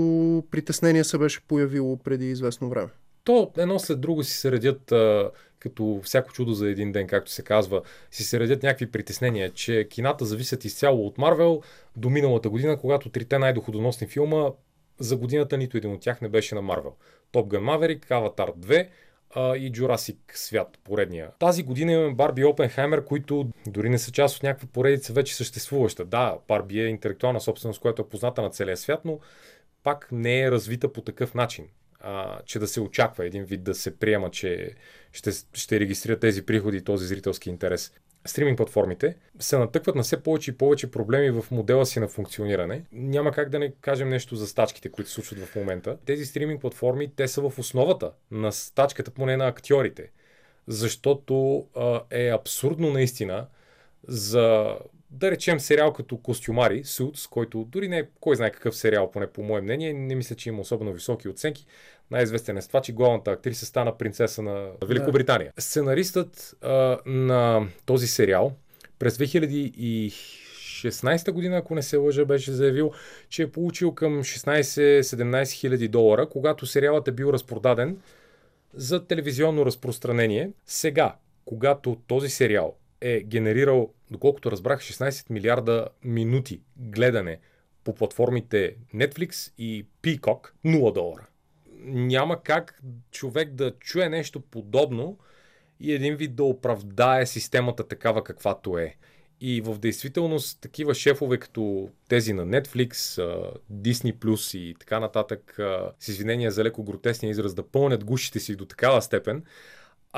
притеснение 0.51 1.05
се 1.05 1.19
беше 1.19 1.40
появило 1.48 1.97
преди 1.97 2.31
известно 2.31 2.69
време. 2.69 2.89
То 3.24 3.51
едно 3.57 3.78
след 3.78 4.01
друго 4.01 4.24
си 4.24 4.32
се 4.32 4.53
редят, 4.53 4.93
а, 4.93 5.31
като 5.59 6.01
всяко 6.05 6.33
чудо 6.33 6.53
за 6.53 6.69
един 6.69 6.93
ден, 6.93 7.07
както 7.07 7.31
се 7.31 7.43
казва, 7.43 7.83
си 8.11 8.24
се 8.24 8.41
редят 8.41 8.62
някакви 8.62 8.91
притеснения, 8.91 9.51
че 9.51 9.89
кината 9.91 10.24
зависят 10.24 10.65
изцяло 10.65 11.07
от 11.07 11.19
Марвел 11.19 11.62
до 11.97 12.11
миналата 12.11 12.51
година, 12.51 12.78
когато 12.78 13.09
трите 13.09 13.39
най-доходоносни 13.39 14.07
филма 14.07 14.51
за 14.99 15.16
годината 15.16 15.59
нито 15.59 15.77
един 15.77 15.93
от 15.93 16.01
тях 16.01 16.20
не 16.20 16.28
беше 16.28 16.55
на 16.55 16.62
Марвел. 16.62 16.95
Top 17.33 17.47
Gun 17.47 17.61
Maverick, 17.61 18.07
Avatar 18.07 18.57
2 18.57 18.89
а, 19.35 19.57
и 19.57 19.73
Jurassic 19.73 20.16
свят, 20.33 20.78
поредния. 20.85 21.31
Тази 21.39 21.62
година 21.62 21.93
имаме 21.93 22.15
Барби 22.15 22.45
Опенхаймер, 22.45 23.05
които 23.05 23.49
дори 23.66 23.89
не 23.89 23.99
са 23.99 24.12
част 24.12 24.37
от 24.37 24.43
някаква 24.43 24.69
поредица 24.73 25.12
вече 25.12 25.37
съществуваща. 25.37 26.05
Да, 26.05 26.39
Барби 26.49 26.81
е 26.81 26.87
интелектуална 26.87 27.41
собственост, 27.41 27.81
която 27.81 28.03
е 28.03 28.09
позната 28.09 28.43
на 28.43 28.51
целия 28.51 28.77
свят, 28.77 29.01
но 29.05 29.19
пак 29.83 30.09
не 30.12 30.41
е 30.41 30.51
развита 30.51 30.93
по 30.93 31.01
такъв 31.01 31.35
начин, 31.35 31.69
а, 32.01 32.40
че 32.44 32.59
да 32.59 32.68
се 32.68 32.81
очаква 32.81 33.27
един 33.27 33.44
вид 33.44 33.62
да 33.62 33.74
се 33.74 33.98
приема, 33.98 34.31
че 34.31 34.74
ще, 35.12 35.31
ще 35.52 35.81
регистрира 35.81 36.18
тези 36.18 36.47
приходи 36.47 36.77
и 36.77 36.85
този 36.85 37.06
зрителски 37.06 37.51
интерес. 37.51 37.93
Стриминг 38.27 38.56
платформите 38.56 39.16
се 39.39 39.59
натъкват 39.59 39.97
на 39.97 40.02
все 40.02 40.23
повече 40.23 40.51
и 40.51 40.56
повече 40.56 40.90
проблеми 40.90 41.31
в 41.31 41.51
модела 41.51 41.86
си 41.86 42.01
на 42.01 42.09
функциониране. 42.09 42.82
Няма 42.93 43.32
как 43.32 43.48
да 43.48 43.59
не 43.59 43.73
кажем 43.81 44.09
нещо 44.09 44.36
за 44.36 44.47
стачките, 44.47 44.89
които 44.89 45.10
случват 45.10 45.39
в 45.39 45.56
момента. 45.56 45.98
Тези 46.06 46.27
стриминг 46.27 46.60
платформи, 46.60 47.12
те 47.16 47.28
са 47.28 47.40
в 47.40 47.59
основата 47.59 48.12
на 48.31 48.52
стачката, 48.52 49.10
поне 49.10 49.36
на 49.36 49.47
актьорите. 49.47 50.10
Защото 50.66 51.66
а, 51.77 52.01
е 52.10 52.28
абсурдно 52.28 52.90
наистина 52.90 53.47
за 54.09 54.77
да 55.11 55.31
речем 55.31 55.61
сериал 55.61 55.93
като 55.93 56.16
Костюмари, 56.16 56.85
Suits, 56.85 57.31
който 57.31 57.65
дори 57.65 57.89
не 57.89 57.99
е 57.99 58.07
кой 58.20 58.37
знае 58.37 58.51
какъв 58.51 58.77
сериал, 58.77 59.11
поне 59.11 59.27
по 59.27 59.43
мое 59.43 59.61
мнение, 59.61 59.93
не 59.93 60.15
мисля, 60.15 60.37
че 60.37 60.49
има 60.49 60.61
особено 60.61 60.93
високи 60.93 61.28
оценки. 61.28 61.66
Най-известен 62.11 62.57
е 62.57 62.62
с 62.62 62.69
това, 62.69 62.81
че 62.81 62.93
главната 62.93 63.31
актриса 63.31 63.66
стана 63.66 63.99
принцеса 63.99 64.43
на 64.43 64.70
Великобритания. 64.85 65.53
Сценаристът 65.59 66.57
а, 66.62 66.99
на 67.07 67.69
този 67.87 68.07
сериал 68.07 68.53
през 68.99 69.19
2016 69.19 71.31
година, 71.31 71.57
ако 71.57 71.74
не 71.74 71.83
се 71.83 71.97
лъжа, 71.97 72.24
беше 72.24 72.53
заявил, 72.53 72.93
че 73.28 73.43
е 73.43 73.53
получил 73.53 73.95
към 73.95 74.24
16-17 74.24 75.51
хиляди 75.51 75.89
долара, 75.89 76.28
когато 76.28 76.66
сериалът 76.66 77.09
е 77.09 77.12
бил 77.12 77.33
разпродаден 77.33 77.99
за 78.74 79.07
телевизионно 79.07 79.66
разпространение. 79.66 80.51
Сега, 80.66 81.16
когато 81.45 81.97
този 82.07 82.28
сериал 82.28 82.77
е 83.07 83.20
генерирал, 83.20 83.93
доколкото 84.11 84.51
разбрах, 84.51 84.81
16 84.81 85.31
милиарда 85.31 85.89
минути 86.05 86.61
гледане 86.77 87.39
по 87.85 87.95
платформите 87.95 88.77
Netflix 88.95 89.53
и 89.59 89.87
Peacock, 90.03 90.51
0 90.65 90.95
долара. 90.95 91.27
Няма 91.85 92.43
как 92.43 92.81
човек 93.11 93.51
да 93.51 93.70
чуе 93.81 94.09
нещо 94.09 94.41
подобно 94.41 95.19
и 95.81 95.93
един 95.93 96.16
вид 96.16 96.35
да 96.35 96.45
оправдае 96.45 97.27
системата 97.27 97.89
такава 97.89 98.24
каквато 98.24 98.78
е. 98.78 98.95
И 99.41 99.61
в 99.61 99.78
действителност 99.78 100.61
такива 100.61 100.95
шефове 100.95 101.39
като 101.39 101.91
тези 102.09 102.33
на 102.33 102.47
Netflix, 102.47 102.93
Disney 103.73 104.15
Plus 104.15 104.59
и 104.59 104.74
така 104.81 105.01
нататък, 105.01 105.59
с 106.01 106.09
извинения 106.09 106.51
за 106.51 106.65
леко 106.65 106.85
гротесния 106.85 107.31
израз, 107.31 107.55
да 107.55 107.66
пълнят 107.69 108.05
гушите 108.05 108.41
си 108.41 108.57
до 108.57 108.65
такава 108.65 109.03
степен, 109.03 109.45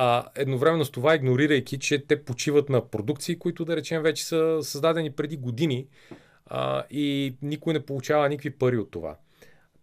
а 0.00 0.24
едновременно 0.34 0.84
с 0.84 0.90
това 0.90 1.14
игнорирайки, 1.14 1.78
че 1.78 1.98
те 1.98 2.24
почиват 2.24 2.68
на 2.68 2.88
продукции, 2.88 3.38
които 3.38 3.64
да 3.64 3.76
речем 3.76 4.02
вече 4.02 4.24
са 4.24 4.58
създадени 4.62 5.10
преди 5.10 5.36
години 5.36 5.86
а, 6.46 6.84
и 6.90 7.34
никой 7.42 7.72
не 7.72 7.86
получава 7.86 8.28
никакви 8.28 8.50
пари 8.50 8.76
от 8.76 8.90
това. 8.90 9.16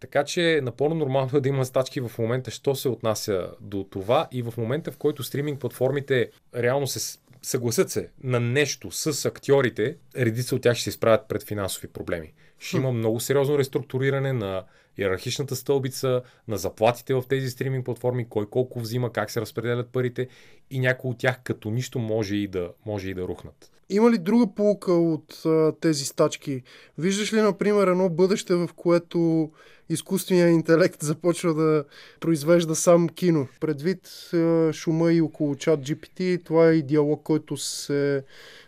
Така 0.00 0.24
че 0.24 0.60
напълно 0.62 0.94
нормално 0.94 1.30
е 1.38 1.40
да 1.40 1.48
има 1.48 1.64
стачки 1.64 2.00
в 2.00 2.12
момента, 2.18 2.50
що 2.50 2.74
се 2.74 2.88
отнася 2.88 3.50
до 3.60 3.84
това 3.84 4.28
и 4.32 4.42
в 4.42 4.54
момента, 4.56 4.92
в 4.92 4.96
който 4.96 5.22
стриминг 5.22 5.60
платформите 5.60 6.30
реално 6.54 6.86
се 6.86 7.18
съгласят 7.42 7.90
се 7.90 8.08
на 8.22 8.40
нещо 8.40 8.90
с 8.90 9.24
актьорите, 9.24 9.96
редица 10.16 10.56
от 10.56 10.62
тях 10.62 10.74
ще 10.74 10.84
се 10.84 10.90
изправят 10.90 11.28
пред 11.28 11.42
финансови 11.42 11.88
проблеми. 11.88 12.32
Ще 12.58 12.76
има 12.76 12.92
много 12.92 13.20
сериозно 13.20 13.58
реструктуриране 13.58 14.32
на 14.32 14.64
иерархичната 14.98 15.56
стълбица, 15.56 16.22
на 16.48 16.56
заплатите 16.56 17.14
в 17.14 17.24
тези 17.28 17.50
стриминг 17.50 17.84
платформи, 17.84 18.28
кой 18.28 18.46
колко 18.46 18.80
взима, 18.80 19.12
как 19.12 19.30
се 19.30 19.40
разпределят 19.40 19.88
парите 19.88 20.28
и 20.70 20.80
някои 20.80 21.10
от 21.10 21.18
тях 21.18 21.40
като 21.44 21.70
нищо 21.70 21.98
може 21.98 22.36
и 22.36 22.48
да, 22.48 22.70
може 22.86 23.10
и 23.10 23.14
да 23.14 23.22
рухнат. 23.22 23.70
Има 23.88 24.10
ли 24.10 24.18
друга 24.18 24.46
полука 24.54 24.92
от 24.92 25.42
а, 25.44 25.72
тези 25.80 26.04
стачки? 26.04 26.62
Виждаш 26.98 27.32
ли, 27.32 27.40
например, 27.40 27.86
едно 27.86 28.08
бъдеще, 28.08 28.54
в 28.54 28.68
което 28.76 29.50
изкуственият 29.88 30.50
интелект 30.50 31.02
започва 31.02 31.54
да 31.54 31.84
произвежда 32.20 32.74
сам 32.74 33.08
кино? 33.08 33.48
Предвид 33.60 34.30
а, 34.34 34.72
шума 34.72 35.12
и 35.12 35.20
около 35.20 35.56
чат 35.56 35.80
GPT, 35.80 36.44
това 36.44 36.68
е 36.68 36.74
и 36.74 36.82
диалог, 36.82 37.22
който 37.22 37.56
се 37.56 38.24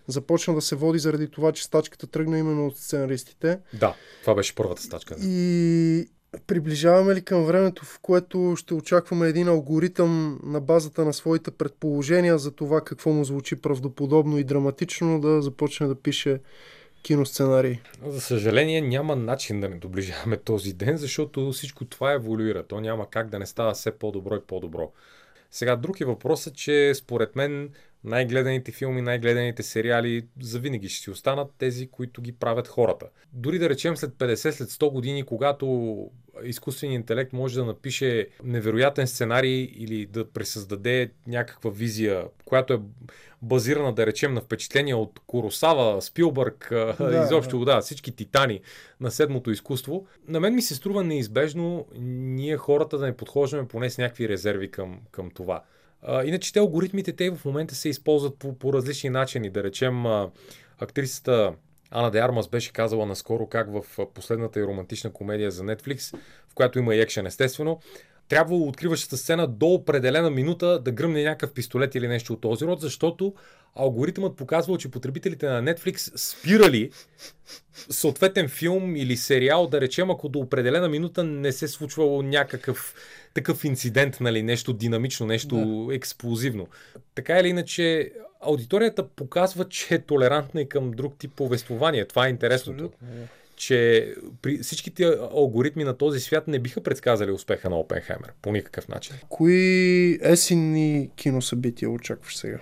започна 0.06 0.54
да 0.54 0.60
се 0.60 0.76
води 0.76 0.98
заради 0.98 1.30
това, 1.30 1.52
че 1.52 1.64
стачката 1.64 2.06
тръгна 2.06 2.38
именно 2.38 2.66
от 2.66 2.76
сценаристите. 2.76 3.58
Да, 3.80 3.94
това 4.20 4.34
беше 4.34 4.54
първата 4.54 4.82
стачка. 4.82 5.14
Да. 5.14 5.26
И 5.26 6.08
приближаваме 6.46 7.14
ли 7.14 7.22
към 7.22 7.44
времето, 7.44 7.84
в 7.84 7.98
което 7.98 8.54
ще 8.56 8.74
очакваме 8.74 9.28
един 9.28 9.48
алгоритъм 9.48 10.40
на 10.42 10.60
базата 10.60 11.04
на 11.04 11.12
своите 11.12 11.50
предположения 11.50 12.38
за 12.38 12.50
това 12.50 12.80
какво 12.80 13.10
му 13.10 13.24
звучи 13.24 13.56
правдоподобно 13.56 14.38
и 14.38 14.44
драматично 14.44 15.20
да 15.20 15.42
започне 15.42 15.86
да 15.86 15.94
пише 15.94 16.40
киносценарии? 17.02 17.80
За 18.06 18.20
съжаление 18.20 18.80
няма 18.80 19.16
начин 19.16 19.60
да 19.60 19.68
не 19.68 19.76
доближаваме 19.76 20.36
този 20.36 20.72
ден, 20.72 20.96
защото 20.96 21.52
всичко 21.52 21.84
това 21.84 22.12
еволюира. 22.12 22.62
То 22.62 22.80
няма 22.80 23.10
как 23.10 23.28
да 23.28 23.38
не 23.38 23.46
става 23.46 23.74
все 23.74 23.90
по-добро 23.90 24.36
и 24.36 24.40
по-добро. 24.46 24.92
Сега 25.50 25.76
друг 25.76 26.00
е 26.00 26.04
че 26.54 26.94
според 26.94 27.36
мен 27.36 27.70
най-гледаните 28.04 28.72
филми, 28.72 29.02
най-гледаните 29.02 29.62
сериали 29.62 30.26
завинаги 30.40 30.88
ще 30.88 31.02
си 31.02 31.10
останат 31.10 31.50
тези, 31.58 31.88
които 31.88 32.22
ги 32.22 32.32
правят 32.32 32.68
хората. 32.68 33.06
Дори 33.32 33.58
да 33.58 33.68
речем 33.68 33.96
след 33.96 34.10
50, 34.10 34.50
след 34.50 34.68
100 34.68 34.92
години, 34.92 35.22
когато 35.22 36.10
изкуственият 36.44 37.00
интелект 37.00 37.32
може 37.32 37.54
да 37.54 37.64
напише 37.64 38.28
невероятен 38.44 39.06
сценарий 39.06 39.72
или 39.76 40.06
да 40.06 40.30
пресъздаде 40.30 41.10
някаква 41.26 41.70
визия, 41.70 42.24
която 42.44 42.72
е 42.72 42.80
базирана, 43.42 43.92
да 43.92 44.06
речем, 44.06 44.34
на 44.34 44.40
впечатления 44.40 44.96
от 44.96 45.20
Коросава, 45.26 46.02
Спилбърг, 46.02 46.66
да, 46.70 47.22
изобщо, 47.24 47.58
да. 47.58 47.74
да, 47.74 47.80
всички 47.80 48.16
титани 48.16 48.60
на 49.00 49.10
седмото 49.10 49.50
изкуство, 49.50 50.06
на 50.28 50.40
мен 50.40 50.54
ми 50.54 50.62
се 50.62 50.74
струва 50.74 51.04
неизбежно 51.04 51.86
ние 52.00 52.56
хората 52.56 52.98
да 52.98 53.06
не 53.06 53.16
подхождаме 53.16 53.68
поне 53.68 53.90
с 53.90 53.98
някакви 53.98 54.28
резерви 54.28 54.70
към, 54.70 55.00
към 55.10 55.30
това. 55.30 55.62
Иначе 56.24 56.52
те 56.52 56.58
алгоритмите, 56.58 57.12
те 57.12 57.30
в 57.30 57.44
момента 57.44 57.74
се 57.74 57.88
използват 57.88 58.38
по, 58.38 58.58
по 58.58 58.72
различни 58.72 59.10
начини. 59.10 59.50
Да 59.50 59.62
речем, 59.62 60.06
а, 60.06 60.30
актрисата 60.78 61.54
Ана 61.90 62.10
де 62.10 62.18
Армас 62.18 62.48
беше 62.48 62.72
казала 62.72 63.06
наскоро 63.06 63.46
как 63.46 63.68
в 63.72 64.06
последната 64.14 64.60
и 64.60 64.64
романтична 64.64 65.12
комедия 65.12 65.50
за 65.50 65.64
Netflix, 65.64 66.16
в 66.48 66.54
която 66.54 66.78
има 66.78 66.94
и 66.94 67.00
екшен 67.00 67.26
естествено, 67.26 67.80
трябвало 68.28 68.68
откриващата 68.68 69.16
сцена 69.16 69.46
до 69.46 69.66
определена 69.66 70.30
минута 70.30 70.78
да 70.78 70.92
гръмне 70.92 71.24
някакъв 71.24 71.52
пистолет 71.52 71.94
или 71.94 72.08
нещо 72.08 72.32
от 72.32 72.40
този 72.40 72.64
род, 72.64 72.80
защото 72.80 73.34
алгоритъмът 73.74 74.36
показвал, 74.36 74.76
че 74.76 74.90
потребителите 74.90 75.46
на 75.46 75.62
Netflix 75.62 76.16
спирали 76.16 76.90
съответен 77.90 78.48
филм 78.48 78.96
или 78.96 79.16
сериал, 79.16 79.66
да 79.66 79.80
речем, 79.80 80.10
ако 80.10 80.28
до 80.28 80.38
определена 80.38 80.88
минута 80.88 81.24
не 81.24 81.52
се 81.52 81.68
случвало 81.68 82.22
някакъв 82.22 82.94
такъв 83.34 83.64
инцидент, 83.64 84.20
нали, 84.20 84.42
нещо 84.42 84.72
динамично, 84.72 85.26
нещо 85.26 85.86
да. 85.88 85.94
експлозивно. 85.94 86.68
Така 87.14 87.38
или 87.38 87.48
иначе, 87.48 88.12
аудиторията 88.40 89.08
показва, 89.08 89.68
че 89.68 89.94
е 89.94 89.98
толерантна 89.98 90.60
и 90.60 90.68
към 90.68 90.90
друг 90.90 91.14
тип 91.18 91.32
повествование. 91.36 92.04
Това 92.04 92.26
е 92.26 92.30
интересното. 92.30 92.84
Абсолютно. 92.84 93.28
Че 93.58 94.14
при 94.42 94.58
всичките 94.58 95.04
алгоритми 95.32 95.84
на 95.84 95.96
този 95.96 96.20
свят 96.20 96.48
не 96.48 96.58
биха 96.58 96.82
предсказали 96.82 97.30
успеха 97.30 97.70
на 97.70 97.78
Опенхаймер 97.78 98.32
по 98.42 98.52
никакъв 98.52 98.88
начин. 98.88 99.16
Кои 99.28 100.18
есенни 100.22 101.10
киносъбития 101.16 101.90
очакваш 101.90 102.36
сега? 102.36 102.58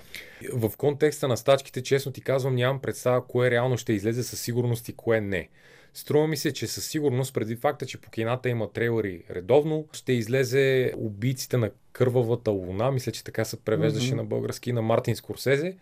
В 0.52 0.72
контекста 0.76 1.28
на 1.28 1.36
стачките, 1.36 1.82
честно 1.82 2.12
ти 2.12 2.20
казвам, 2.20 2.54
нямам 2.54 2.80
представа 2.80 3.26
кое 3.26 3.50
реално 3.50 3.78
ще 3.78 3.92
излезе 3.92 4.22
със 4.22 4.40
сигурност 4.40 4.88
и 4.88 4.92
кое 4.92 5.20
не. 5.20 5.48
Струва 5.94 6.26
ми 6.26 6.36
се, 6.36 6.52
че 6.52 6.66
със 6.66 6.86
сигурност, 6.86 7.34
преди 7.34 7.56
факта, 7.56 7.86
че 7.86 8.00
по 8.00 8.10
кината 8.10 8.48
има 8.48 8.72
трейлери 8.72 9.22
редовно, 9.30 9.88
ще 9.92 10.12
излезе 10.12 10.92
убийците 10.96 11.56
на 11.56 11.70
кървавата 11.92 12.50
луна, 12.50 12.90
мисля, 12.90 13.12
че 13.12 13.24
така 13.24 13.44
се 13.44 13.56
превеждаше 13.56 14.08
Мгм. 14.08 14.16
на 14.16 14.24
български, 14.24 14.72
на 14.72 14.82
Мартин 14.82 15.16
Скорсезе, 15.16 15.76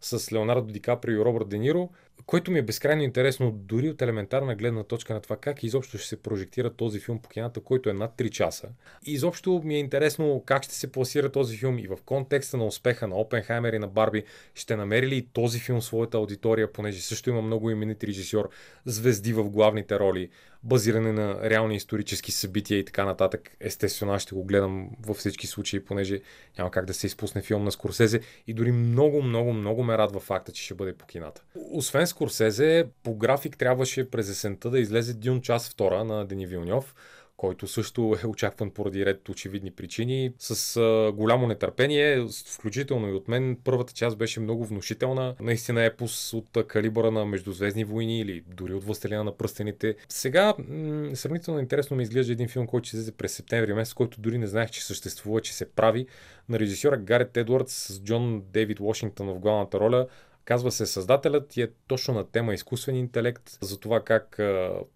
с 0.00 0.32
Леонардо 0.32 0.72
Ди 0.72 0.80
Каприо 0.80 1.20
и 1.20 1.24
Робърт 1.24 1.48
Де 1.48 1.58
Ниро, 1.58 1.90
което 2.26 2.50
ми 2.50 2.58
е 2.58 2.62
безкрайно 2.62 3.02
интересно, 3.02 3.50
дори 3.52 3.90
от 3.90 4.02
елементарна 4.02 4.54
гледна 4.54 4.82
точка 4.82 5.14
на 5.14 5.20
това 5.20 5.36
как 5.36 5.62
изобщо 5.62 5.98
ще 5.98 6.08
се 6.08 6.22
прожектира 6.22 6.70
този 6.70 7.00
филм 7.00 7.18
по 7.18 7.28
кината, 7.28 7.60
който 7.60 7.90
е 7.90 7.92
над 7.92 8.12
3 8.18 8.30
часа. 8.30 8.68
И 9.06 9.12
изобщо 9.12 9.62
ми 9.64 9.74
е 9.74 9.78
интересно 9.78 10.42
как 10.46 10.62
ще 10.62 10.74
се 10.74 10.92
пласира 10.92 11.32
този 11.32 11.56
филм 11.56 11.78
и 11.78 11.86
в 11.86 11.96
контекста 12.06 12.56
на 12.56 12.66
успеха 12.66 13.08
на 13.08 13.16
Опенхаймер 13.16 13.72
и 13.72 13.78
на 13.78 13.88
Барби, 13.88 14.24
ще 14.54 14.76
намери 14.76 15.08
ли 15.08 15.28
този 15.32 15.58
филм 15.58 15.82
своята 15.82 16.16
аудитория, 16.16 16.72
понеже 16.72 17.02
също 17.02 17.30
има 17.30 17.42
много 17.42 17.70
именит 17.70 18.04
режисьор, 18.04 18.50
звезди 18.84 19.32
в 19.32 19.50
главните 19.50 19.98
роли, 19.98 20.30
базиране 20.64 21.12
на 21.12 21.50
реални 21.50 21.76
исторически 21.76 22.32
събития 22.32 22.78
и 22.78 22.84
така 22.84 23.04
нататък. 23.04 23.56
Естествено, 23.60 24.12
аз 24.12 24.22
ще 24.22 24.34
го 24.34 24.44
гледам 24.44 24.90
във 25.06 25.16
всички 25.16 25.46
случаи, 25.46 25.84
понеже 25.84 26.20
няма 26.58 26.70
как 26.70 26.84
да 26.84 26.94
се 26.94 27.06
изпусне 27.06 27.42
филм 27.42 27.64
на 27.64 27.72
Скорсезе 27.72 28.20
и 28.46 28.54
дори 28.54 28.72
много, 28.72 29.22
много, 29.22 29.52
много 29.52 29.82
ме 29.82 29.98
радва 29.98 30.20
факта, 30.20 30.52
че 30.52 30.62
ще 30.62 30.74
бъде 30.74 30.92
по 30.94 31.06
кината. 31.06 31.42
Освен 31.70 32.06
Скорсезе, 32.06 32.86
по 33.02 33.14
график 33.14 33.58
трябваше 33.58 34.10
през 34.10 34.30
есента 34.30 34.70
да 34.70 34.78
излезе 34.78 35.14
Дюн 35.14 35.40
час 35.40 35.70
втора 35.70 36.04
на 36.04 36.26
Дени 36.26 36.46
Вилньов, 36.46 36.94
който 37.36 37.66
също 37.66 38.16
е 38.24 38.26
очакван 38.26 38.70
поради 38.70 39.06
ред 39.06 39.28
очевидни 39.28 39.70
причини. 39.70 40.32
С 40.38 40.76
а, 40.76 41.12
голямо 41.12 41.46
нетърпение, 41.46 42.26
включително 42.54 43.08
и 43.08 43.12
от 43.12 43.28
мен, 43.28 43.58
първата 43.64 43.92
част 43.92 44.18
беше 44.18 44.40
много 44.40 44.64
внушителна. 44.64 45.34
Наистина 45.40 45.84
епос 45.84 46.32
от 46.32 46.66
калибъра 46.66 47.10
на 47.10 47.24
Междузвездни 47.24 47.84
войни 47.84 48.20
или 48.20 48.44
дори 48.46 48.74
от 48.74 48.84
Властелина 48.84 49.24
на 49.24 49.36
пръстените. 49.36 49.96
Сега 50.08 50.54
м- 50.58 51.16
сравнително 51.16 51.60
интересно 51.60 51.96
ми 51.96 52.02
изглежда 52.02 52.32
един 52.32 52.48
филм, 52.48 52.66
който 52.66 52.88
ще 52.88 52.96
излезе 52.96 53.12
през 53.12 53.32
септември 53.32 53.74
месец, 53.74 53.94
който 53.94 54.20
дори 54.20 54.38
не 54.38 54.46
знаех, 54.46 54.70
че 54.70 54.84
съществува, 54.84 55.40
че 55.40 55.54
се 55.54 55.70
прави 55.70 56.06
на 56.48 56.58
режисьора 56.58 56.96
Гарет 56.96 57.36
Едвардс 57.36 57.74
с 57.74 58.02
Джон 58.02 58.42
Дейвид 58.52 58.78
Вашингтон 58.78 59.26
в 59.26 59.38
главната 59.38 59.80
роля. 59.80 60.06
Казва 60.44 60.72
се 60.72 60.86
Създателят 60.86 61.56
и 61.56 61.62
е 61.62 61.70
точно 61.86 62.14
на 62.14 62.24
тема 62.24 62.54
изкуствен 62.54 62.96
интелект, 62.96 63.58
за 63.60 63.80
това 63.80 64.00
как 64.00 64.40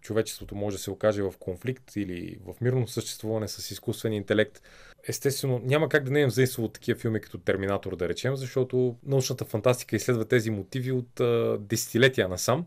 човечеството 0.01 0.55
може 0.55 0.77
да 0.77 0.83
се 0.83 0.91
окаже 0.91 1.21
в 1.21 1.33
конфликт 1.39 1.95
или 1.95 2.37
в 2.45 2.61
мирно 2.61 2.87
съществуване 2.87 3.47
с 3.47 3.71
изкуствен 3.71 4.13
интелект. 4.13 4.61
Естествено, 5.07 5.61
няма 5.63 5.89
как 5.89 6.03
да 6.03 6.11
не 6.11 6.21
е 6.21 6.27
взаимство 6.27 6.63
от 6.63 6.73
такива 6.73 6.99
филми 6.99 7.21
като 7.21 7.37
Терминатор, 7.37 7.95
да 7.95 8.09
речем, 8.09 8.35
защото 8.35 8.95
научната 9.05 9.45
фантастика 9.45 9.95
изследва 9.95 10.25
тези 10.25 10.51
мотиви 10.51 10.91
от 10.91 11.19
а, 11.19 11.57
десетилетия 11.59 12.27
насам, 12.27 12.65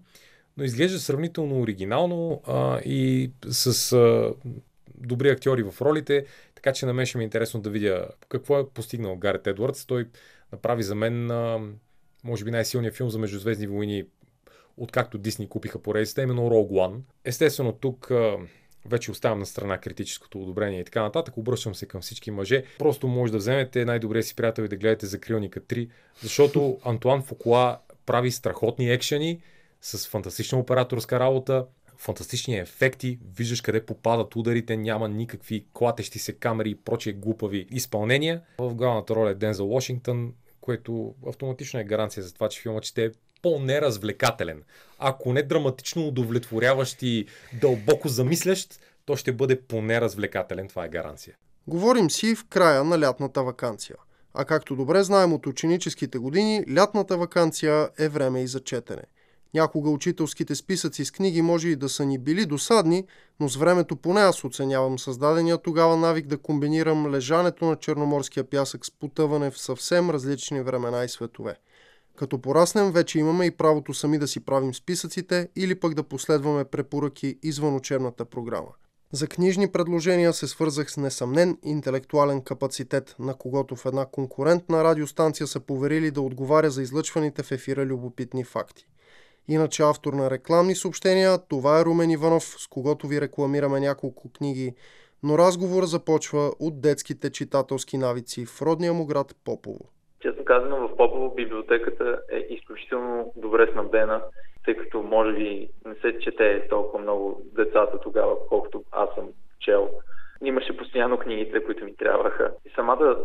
но 0.57 0.65
изглежда 0.65 0.99
сравнително 0.99 1.61
оригинално 1.61 2.43
а, 2.47 2.81
и 2.81 3.31
с 3.49 3.93
а, 3.93 4.35
добри 4.95 5.31
актьори 5.31 5.63
в 5.63 5.81
ролите, 5.81 6.27
така 6.55 6.73
че 6.73 6.87
на 6.87 6.93
мен 6.93 7.07
ще 7.07 7.19
ми 7.19 7.25
е 7.25 7.27
интересно 7.27 7.61
да 7.61 7.71
видя 7.71 8.09
какво 8.29 8.59
е 8.59 8.69
постигнал 8.69 9.17
Гарет 9.17 9.47
Едвардс. 9.47 9.87
Той 9.87 10.09
направи 10.53 10.83
за 10.83 10.95
мен 10.95 11.31
а, 11.31 11.61
може 12.25 12.45
би 12.45 12.51
най-силният 12.51 12.95
филм 12.95 13.11
за 13.11 13.19
Междузвездни 13.19 13.67
войни, 13.67 14.05
откакто 14.77 15.19
Дисни 15.19 15.49
купиха 15.49 15.79
поредицата, 15.79 16.23
именно 16.23 16.51
Rogue 16.51 16.71
One. 16.71 17.01
Естествено, 17.25 17.73
тук 17.73 18.11
вече 18.87 19.11
оставям 19.11 19.39
на 19.39 19.47
страна 19.47 19.79
критическото 19.79 20.43
одобрение 20.43 20.81
и 20.81 20.85
така 20.85 21.03
нататък. 21.03 21.37
Обръщам 21.37 21.75
се 21.75 21.87
към 21.87 22.01
всички 22.01 22.31
мъже. 22.31 22.65
Просто 22.79 23.09
може 23.09 23.33
да 23.33 23.39
вземете 23.39 23.85
най-добрия 23.85 24.23
си 24.23 24.35
приятел 24.35 24.63
и 24.63 24.69
да 24.69 24.77
гледате 24.77 25.07
Закрилника 25.07 25.61
3, 25.61 25.89
защото 26.23 26.79
Антуан 26.85 27.23
Фукуа 27.23 27.79
прави 28.07 28.31
страхотни 28.31 28.91
екшени 28.91 29.43
с 29.81 30.09
фантастична 30.09 30.59
операторска 30.59 31.21
работа, 31.21 31.67
фантастични 31.97 32.59
ефекти, 32.59 33.19
виждаш 33.37 33.61
къде 33.61 33.87
попадат 33.87 34.37
ударите, 34.37 34.77
няма 34.77 35.09
никакви 35.09 35.67
клатещи 35.73 36.19
се 36.19 36.33
камери 36.33 36.71
и 36.71 36.75
прочие 36.75 37.13
глупави 37.13 37.67
изпълнения. 37.71 38.43
В 38.59 38.75
главната 38.75 39.15
роля 39.15 39.31
е 39.31 39.35
Дензел 39.35 39.69
Вашингтон, 39.69 40.35
което 40.63 41.15
автоматично 41.29 41.81
е 41.81 41.85
гаранция 41.85 42.23
за 42.23 42.35
това, 42.35 42.49
че 42.49 42.61
филмът 42.61 42.85
ще 42.85 43.05
е 43.05 43.11
по-неразвлекателен. 43.43 44.63
Ако 44.99 45.33
не 45.33 45.43
драматично 45.43 46.07
удовлетворяващ 46.07 47.03
и 47.03 47.27
дълбоко 47.61 48.09
замислящ, 48.09 48.81
то 49.05 49.17
ще 49.17 49.33
бъде 49.33 49.61
по-неразвлекателен. 49.61 50.69
Това 50.69 50.85
е 50.85 50.89
гаранция. 50.89 51.37
Говорим 51.67 52.11
си 52.11 52.35
в 52.35 52.45
края 52.49 52.85
на 52.85 53.01
лятната 53.01 53.43
вакансия. 53.43 53.97
А 54.35 54.45
както 54.45 54.77
добре 54.77 55.03
знаем 55.03 55.33
от 55.33 55.47
ученическите 55.47 56.19
години, 56.19 56.65
лятната 56.75 57.17
вакансия 57.17 57.89
е 57.99 58.09
време 58.09 58.43
и 58.43 58.47
за 58.47 58.61
четене. 58.61 59.03
Някога 59.55 59.91
учителските 59.91 60.55
списъци 60.55 61.05
с 61.05 61.11
книги 61.11 61.43
може 61.43 61.69
и 61.69 61.77
да 61.77 61.89
са 61.89 62.05
ни 62.05 62.19
били 62.19 62.47
досадни, 62.47 63.05
но 63.41 63.49
с 63.49 63.57
времето 63.57 63.97
поне 63.97 64.21
аз 64.21 64.45
оценявам 64.45 64.99
създадения 64.99 65.59
тогава 65.59 65.97
навик 65.97 66.27
да 66.27 66.39
комбинирам 66.39 67.11
лежането 67.11 67.65
на 67.65 67.77
черноморския 67.77 68.45
пясък 68.45 68.87
с 68.87 68.91
потъване 68.91 69.51
в 69.51 69.59
съвсем 69.59 70.11
различни 70.11 70.63
времена 70.63 71.05
и 71.05 71.09
светове. 71.09 71.57
Като 72.17 72.39
пораснем, 72.39 72.93
вече 72.93 73.19
имаме 73.19 73.47
и 73.47 73.51
правото 73.51 73.95
сами 73.95 74.19
да 74.19 74.29
си 74.29 74.41
правим 74.41 74.75
списъците 74.75 75.49
или 75.57 75.75
пък 75.75 75.95
да 75.95 76.03
последваме 76.03 76.65
препоръки 76.65 77.39
извън 77.43 77.77
учебната 77.77 78.25
програма. 78.25 78.69
За 79.13 79.27
книжни 79.27 79.69
предложения 79.69 80.33
се 80.33 80.47
свързах 80.47 80.93
с 80.93 80.97
несъмнен 80.97 81.59
интелектуален 81.63 82.43
капацитет, 82.43 83.17
на 83.19 83.35
когото 83.35 83.77
в 83.77 83.87
една 83.87 84.07
конкурентна 84.07 84.85
радиостанция 84.85 85.47
са 85.47 85.61
поверили 85.61 86.11
да 86.11 86.21
отговаря 86.21 86.71
за 86.71 86.83
излъчваните 86.83 87.43
в 87.43 87.53
ефира 87.53 87.87
любопитни 87.87 88.45
факти. 88.45 88.87
Иначе 89.49 89.83
автор 89.83 90.13
на 90.13 90.31
рекламни 90.31 90.75
съобщения, 90.75 91.39
това 91.49 91.81
е 91.81 91.85
Румен 91.85 92.11
Иванов, 92.11 92.43
с 92.43 92.69
когото 92.69 93.07
ви 93.07 93.21
рекламираме 93.21 93.81
няколко 93.81 94.33
книги, 94.33 94.75
но 95.23 95.39
разговор 95.39 95.85
започва 95.85 96.53
от 96.61 96.81
детските 96.81 97.31
читателски 97.31 97.99
навици 97.99 98.47
в 98.47 98.63
родния 98.63 98.93
му 98.93 99.07
град 99.07 99.27
Попово. 99.45 99.85
Честно 100.21 100.45
казано, 100.45 100.89
в 100.89 100.97
Попово 100.97 101.35
библиотеката 101.35 102.21
е 102.33 102.39
изключително 102.39 103.33
добре 103.37 103.69
снабдена, 103.73 104.23
тъй 104.65 104.77
като 104.77 105.03
може 105.03 105.33
би 105.33 105.69
не 105.87 105.95
се 105.95 106.19
чете 106.19 106.69
толкова 106.69 107.03
много 107.03 107.43
децата 107.45 108.01
тогава, 108.01 108.35
колкото 108.49 108.85
аз 108.91 109.09
съм 109.15 109.29
чел. 109.61 109.91
Имаше 110.45 110.77
постоянно 110.77 111.19
книгите, 111.19 111.65
които 111.65 111.85
ми 111.85 111.97
трябваха. 111.97 112.53
И 112.65 112.71
самата 112.75 113.17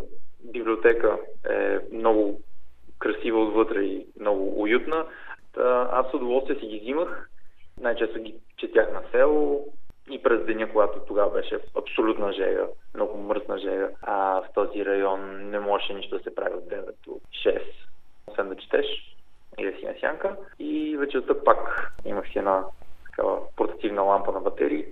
библиотека 0.53 1.17
е 1.49 1.79
много 1.95 2.41
красива 2.99 3.43
отвътре 3.43 3.81
и 3.81 4.07
много 4.19 4.61
уютна. 4.61 5.05
Аз 5.91 6.11
с 6.11 6.13
удоволствие 6.13 6.59
си 6.59 6.67
ги 6.67 6.79
взимах. 6.79 7.29
Най-често 7.81 8.19
ги 8.19 8.35
четях 8.57 8.91
на 8.91 9.03
село 9.11 9.65
и 10.11 10.23
през 10.23 10.45
деня, 10.45 10.69
когато 10.71 10.99
тогава 10.99 11.31
беше 11.31 11.59
абсолютна 11.77 12.33
жега, 12.33 12.67
много 12.93 13.17
мръсна 13.17 13.57
жега. 13.57 13.89
А 14.01 14.41
в 14.41 14.45
този 14.53 14.85
район 14.85 15.49
не 15.49 15.59
можеше 15.59 15.93
нищо 15.93 16.17
да 16.17 16.23
се 16.23 16.35
прави 16.35 16.55
от 16.55 16.63
9 16.63 16.85
до 17.05 17.19
6, 17.45 17.61
освен 18.27 18.49
да 18.49 18.55
четеш 18.55 18.85
и 19.57 19.65
да 19.65 19.77
си 19.77 19.85
на 19.85 19.95
сянка. 19.99 20.37
И 20.59 20.97
вечерта 20.97 21.43
пак 21.43 21.91
имах 22.05 22.27
си 22.27 22.39
една 22.39 22.65
такава 23.05 23.39
портативна 23.55 24.01
лампа 24.01 24.31
на 24.31 24.39
батерии 24.39 24.85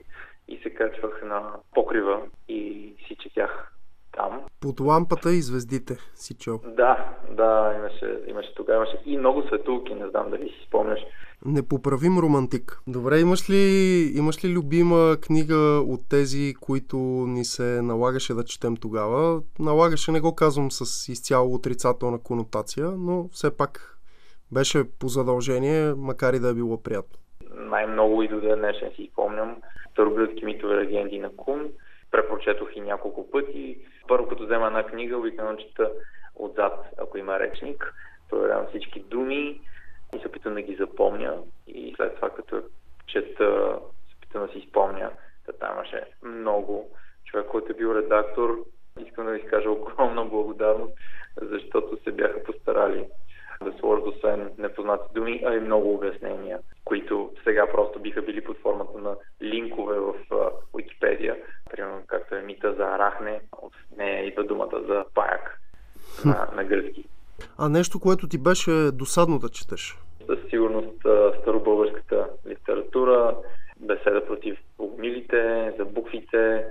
и 0.47 0.57
се 0.57 0.69
качвах 0.69 1.23
на 1.23 1.53
покрива 1.73 2.21
и 2.47 2.93
си 3.07 3.15
четях 3.15 3.74
там. 4.15 4.41
Под 4.61 4.79
лампата 4.79 5.31
и 5.31 5.41
звездите 5.41 5.97
си 6.15 6.33
чел. 6.37 6.59
Да, 6.77 7.15
да, 7.31 7.73
имаше, 7.77 8.19
имаше 8.27 8.55
тогава, 8.55 8.77
имаше 8.77 8.97
и 9.05 9.17
много 9.17 9.43
светулки, 9.47 9.93
не 9.93 10.09
знам 10.09 10.29
дали 10.29 10.43
си 10.43 10.65
спомняш. 10.67 10.99
Непоправим 11.45 12.19
романтик. 12.19 12.81
Добре, 12.87 13.19
имаш 13.19 13.49
ли, 13.49 13.63
имаш 14.15 14.45
ли 14.45 14.49
любима 14.49 15.15
книга 15.21 15.83
от 15.87 16.09
тези, 16.09 16.53
които 16.61 16.97
ни 17.27 17.45
се 17.45 17.81
налагаше 17.81 18.33
да 18.33 18.43
четем 18.43 18.77
тогава? 18.77 19.41
Налагаше, 19.59 20.11
не 20.11 20.21
го 20.21 20.35
казвам 20.35 20.71
с 20.71 21.09
изцяло 21.11 21.55
отрицателна 21.55 22.19
конотация, 22.23 22.91
но 22.97 23.29
все 23.31 23.57
пак 23.57 23.99
беше 24.51 24.83
по 24.99 25.07
задължение, 25.07 25.93
макар 25.97 26.33
и 26.33 26.39
да 26.39 26.49
е 26.49 26.53
било 26.53 26.83
приятно. 26.83 27.19
Най-много 27.55 28.23
и 28.23 28.27
до 28.27 28.41
ден 28.41 28.59
днешен 28.59 28.91
си 28.95 29.09
спомням. 29.11 29.55
Староблюдски 29.91 30.45
митове 30.45 30.75
легенди 30.75 31.19
на 31.19 31.29
Кун. 31.35 31.61
Препрочетох 32.15 32.75
и 32.75 32.81
няколко 32.81 33.31
пъти. 33.31 33.77
Първо, 34.07 34.27
като 34.27 34.45
взема 34.45 34.67
една 34.67 34.83
книга, 34.83 35.17
обикновено 35.17 35.57
чета 35.57 35.91
отзад, 36.35 36.85
ако 36.97 37.17
има 37.17 37.39
речник. 37.39 37.93
Проверявам 38.29 38.67
всички 38.67 38.99
думи 38.99 39.61
и 40.15 40.19
се 40.19 40.27
опитам 40.27 40.53
да 40.53 40.61
ги 40.61 40.75
запомня. 40.75 41.37
И 41.67 41.93
след 41.95 42.15
това, 42.15 42.29
като 42.29 42.61
чета, 43.07 43.79
се 44.09 44.15
опитам 44.17 44.47
да 44.47 44.53
си 44.53 44.67
спомня. 44.69 45.11
Та 45.45 45.51
там 45.51 45.73
имаше 45.73 46.03
много. 46.23 46.89
Човек, 47.25 47.47
който 47.47 47.71
е 47.71 47.75
бил 47.75 47.95
редактор, 47.95 48.65
искам 49.05 49.25
да 49.25 49.31
ви 49.31 49.39
изкажа 49.39 49.69
огромна 49.69 50.25
благодарност, 50.25 50.93
защото 51.41 52.03
се 52.03 52.11
бяха 52.11 52.43
постарали 52.43 53.07
да 53.63 53.73
сложат 53.79 54.07
освен 54.07 54.49
непознати 54.57 55.03
думи, 55.13 55.43
а 55.45 55.55
и 55.55 55.59
много 55.59 55.93
обяснения, 55.93 56.59
които 56.85 57.31
сега 57.43 57.71
просто 57.71 57.99
биха 57.99 58.21
били 58.21 58.43
под 58.43 58.57
формата 58.57 58.97
на 58.97 59.15
линкове 59.41 59.99
в 59.99 60.13
Уикипедия. 60.73 61.35
Примерно 61.71 62.01
както 62.07 62.35
е 62.35 62.41
мита 62.41 62.73
за 62.73 62.83
арахне, 62.83 63.41
от 63.61 63.73
нея 63.97 64.27
идва 64.27 64.43
думата 64.43 64.81
за 64.87 65.05
паяк 65.13 65.61
на, 66.25 66.47
на 66.55 66.63
гръцки. 66.63 67.05
А 67.57 67.69
нещо, 67.69 67.99
което 67.99 68.27
ти 68.27 68.37
беше 68.37 68.71
досадно 68.71 69.39
да 69.39 69.49
четеш? 69.49 69.97
Със 70.25 70.39
сигурност 70.49 70.99
старобългарската 71.41 72.29
литература, 72.47 73.37
беседа 73.79 74.25
против 74.25 74.57
огнилите, 74.79 75.73
за 75.77 75.85
буквите, 75.85 76.65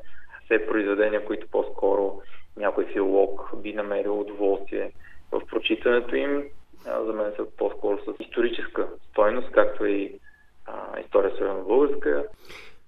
все 0.45 0.67
произведения, 0.67 1.25
които 1.25 1.47
по-скоро 1.51 2.21
някой 2.57 2.87
филолог 2.93 3.51
би 3.57 3.73
намерил 3.73 4.21
удоволствие 4.21 4.93
в 5.33 5.41
прочитането 5.51 6.17
им. 6.17 6.45
За 6.85 7.13
мен 7.13 7.33
са 7.37 7.47
по-скоро 7.59 7.99
с 7.99 8.23
историческа 8.23 8.89
стойност, 9.11 9.51
както 9.53 9.87
и 9.87 10.19
а, 10.67 11.01
история 11.01 11.37
северно-българска. 11.37 12.25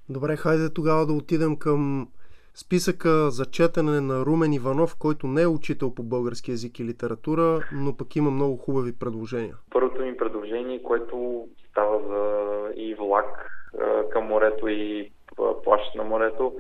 Добре, 0.08 0.36
хайде 0.36 0.74
тогава 0.74 1.06
да 1.06 1.12
отидем 1.12 1.56
към 1.56 2.08
списъка 2.54 3.30
за 3.30 3.44
четене 3.44 4.00
на 4.00 4.26
Румен 4.26 4.52
Иванов, 4.52 4.96
който 4.98 5.26
не 5.26 5.42
е 5.42 5.46
учител 5.46 5.94
по 5.94 6.02
български 6.02 6.50
язик 6.50 6.78
и 6.78 6.84
литература, 6.84 7.60
но 7.72 7.96
пък 7.96 8.16
има 8.16 8.30
много 8.30 8.56
хубави 8.56 8.98
предложения. 8.98 9.54
Първото 9.70 10.02
ми 10.02 10.16
предложение, 10.16 10.82
което 10.82 11.46
става 11.70 12.00
за 12.08 12.80
и 12.80 12.94
влак 12.94 13.50
към 14.10 14.24
морето, 14.24 14.68
и 14.68 15.10
плащ 15.64 15.94
на 15.94 16.04
морето, 16.04 16.52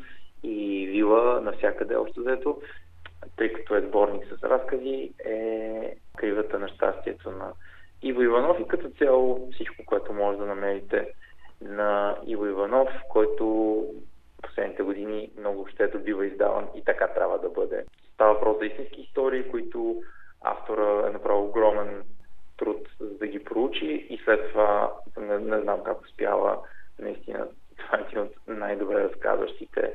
и 0.42 0.86
вила 0.86 1.40
навсякъде 1.40 1.96
общо 1.96 2.20
взето, 2.20 2.58
тъй 3.36 3.52
като 3.52 3.76
е 3.76 3.80
сборник 3.80 4.24
с 4.26 4.42
разкази, 4.42 5.12
е 5.24 5.96
Кривата 6.16 6.58
на 6.58 6.68
щастието 6.68 7.30
на 7.30 7.52
Иво 8.02 8.22
Иванов 8.22 8.60
и 8.60 8.68
като 8.68 8.90
цяло 8.90 9.48
всичко, 9.52 9.84
което 9.86 10.12
може 10.12 10.38
да 10.38 10.46
намерите 10.46 11.12
на 11.60 12.16
Иво 12.26 12.46
Иванов, 12.46 12.88
който 13.08 13.84
последните 14.42 14.82
години 14.82 15.30
много 15.38 15.66
щето 15.66 15.98
бива 15.98 16.26
издаван 16.26 16.68
и 16.74 16.84
така 16.84 17.06
трябва 17.06 17.38
да 17.38 17.48
бъде. 17.48 17.84
Става 18.14 18.34
въпрос 18.34 18.58
за 18.58 18.66
истински 18.66 19.00
истории, 19.00 19.50
които 19.50 20.02
автора 20.40 21.08
е 21.08 21.10
направил 21.10 21.44
огромен 21.44 22.02
труд 22.58 22.88
за 23.00 23.18
да 23.18 23.26
ги 23.26 23.44
проучи 23.44 24.06
и 24.10 24.20
след 24.24 24.48
това 24.48 24.92
не, 25.18 25.38
не 25.38 25.60
знам 25.60 25.84
как 25.84 26.00
успява 26.00 26.58
наистина 26.98 27.48
това 27.76 27.98
е 27.98 28.02
един 28.02 28.18
от 28.18 28.32
най-добре 28.46 29.04
разказващите 29.04 29.92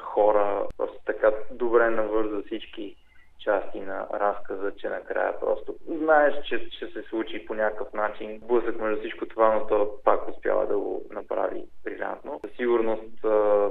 хора, 0.00 0.66
просто 0.76 0.98
така 1.06 1.32
добре 1.50 1.90
навърза 1.90 2.42
всички 2.46 2.96
части 3.40 3.80
на 3.80 4.06
разказа, 4.14 4.72
че 4.76 4.88
накрая 4.88 5.40
просто 5.40 5.74
знаеш, 5.88 6.34
че 6.48 6.68
ще 6.70 6.86
се 6.86 7.02
случи 7.08 7.46
по 7.46 7.54
някакъв 7.54 7.92
начин. 7.92 8.40
Блъсък 8.48 8.80
между 8.80 9.00
всичко 9.00 9.26
това, 9.26 9.54
но 9.54 9.66
то 9.66 9.90
пак 10.04 10.28
успява 10.28 10.66
да 10.66 10.78
го 10.78 11.02
направи 11.10 11.64
брилянтно. 11.84 12.40
Със 12.44 12.56
сигурност, 12.56 13.26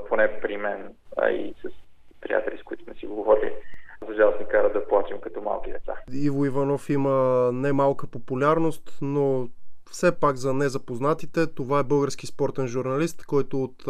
поне 0.10 0.40
при 0.42 0.58
мен, 0.58 0.94
а 1.18 1.30
и 1.30 1.54
с 1.62 1.70
приятели, 2.22 2.58
с 2.58 2.64
които 2.64 2.84
сме 2.84 2.94
си 2.94 3.06
говорили, 3.06 3.54
за 4.08 4.14
жалост 4.14 4.40
ни 4.40 4.46
кара 4.48 4.74
да 4.74 4.88
плачем 4.88 5.20
като 5.22 5.42
малки 5.42 5.72
деца. 5.72 5.94
Иво 6.14 6.46
Иванов 6.46 6.90
има 6.90 7.50
немалка 7.54 8.08
популярност, 8.08 8.98
но 9.02 9.48
все 9.92 10.20
пак 10.20 10.36
за 10.36 10.54
незапознатите, 10.54 11.48
това 11.48 11.80
е 11.80 11.84
български 11.84 12.28
спортен 12.28 12.68
журналист, 12.68 13.26
който 13.26 13.64
от 13.64 13.84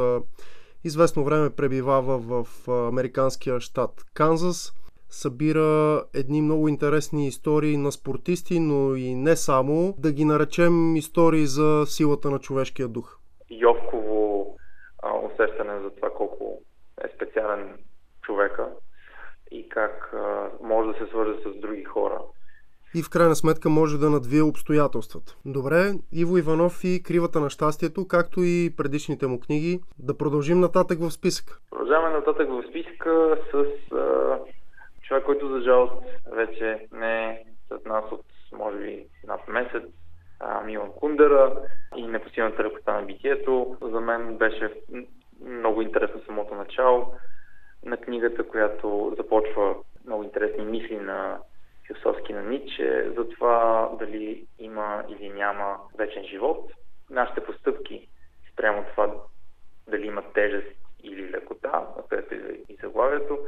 известно 0.85 1.23
време 1.23 1.49
пребивава 1.49 2.17
в 2.17 2.45
американския 2.67 3.59
щат 3.59 3.91
Канзас 4.13 4.73
събира 5.09 6.03
едни 6.13 6.41
много 6.41 6.67
интересни 6.67 7.27
истории 7.27 7.77
на 7.77 7.91
спортисти, 7.91 8.59
но 8.59 8.95
и 8.95 9.15
не 9.15 9.35
само, 9.35 9.95
да 9.97 10.11
ги 10.11 10.25
наречем 10.25 10.95
истории 10.95 11.45
за 11.45 11.85
силата 11.85 12.29
на 12.29 12.39
човешкия 12.39 12.87
дух. 12.87 13.17
Йовково 13.51 14.57
а, 15.03 15.13
усещане 15.17 15.79
за 15.79 15.89
това 15.89 16.09
колко 16.09 16.61
е 17.03 17.07
специален 17.15 17.77
човека 18.21 18.67
и 19.51 19.69
как 19.69 20.13
а, 20.13 20.49
може 20.61 20.91
да 20.91 20.97
се 20.97 21.11
свърже 21.11 21.39
с 21.41 21.59
други 21.59 21.83
хора. 21.83 22.21
И 22.93 23.03
в 23.03 23.09
крайна 23.09 23.35
сметка 23.35 23.69
може 23.69 23.97
да 23.97 24.09
надвие 24.09 24.41
обстоятелствата. 24.41 25.35
Добре, 25.45 25.91
Иво 26.13 26.37
Иванов 26.37 26.83
и 26.83 27.03
Кривата 27.03 27.39
на 27.39 27.49
щастието, 27.49 28.07
както 28.07 28.43
и 28.43 28.73
предишните 28.77 29.27
му 29.27 29.39
книги. 29.39 29.79
Да 29.99 30.17
продължим 30.17 30.59
нататък 30.59 30.99
в 30.99 31.11
списък. 31.11 31.61
Продължаваме 31.69 32.09
нататък 32.09 32.49
в 32.49 32.63
списъка 32.69 33.37
с 33.51 33.55
а, 33.93 34.39
човек, 35.01 35.23
който 35.25 35.49
за 35.49 35.61
жалост 35.61 35.93
вече 36.31 36.87
не 36.91 37.25
е 37.25 37.43
сред 37.69 37.85
нас 37.85 38.03
от 38.11 38.25
може 38.57 38.77
би 38.77 39.05
над 39.27 39.47
месец, 39.47 39.83
а, 40.39 40.61
Милан 40.61 40.91
Кундера 40.91 41.53
и 41.95 42.07
непосилната 42.07 42.63
лекота 42.63 42.93
на 42.93 43.01
битието. 43.01 43.77
За 43.81 43.99
мен 43.99 44.37
беше 44.37 44.73
много 45.45 45.81
интересно 45.81 46.21
самото 46.25 46.55
начало 46.55 47.13
на 47.85 47.97
книгата, 47.97 48.47
която 48.47 49.13
започва 49.17 49.75
много 50.05 50.23
интересни 50.23 50.65
мисли 50.65 50.97
на 50.97 51.37
философски 51.87 52.33
на 52.33 52.41
Ниче 52.43 53.11
за 53.17 53.29
това 53.29 53.89
дали 53.99 54.47
има 54.59 55.05
или 55.09 55.29
няма 55.29 55.79
вечен 55.97 56.23
живот. 56.23 56.71
Нашите 57.09 57.43
постъпки 57.43 58.07
спрямо 58.51 58.85
това 58.91 59.15
дали 59.87 60.07
има 60.07 60.23
тежест 60.33 60.77
или 61.03 61.31
лекота, 61.31 61.87
където 62.09 62.35
и 62.69 62.77
заглавието, 62.81 63.39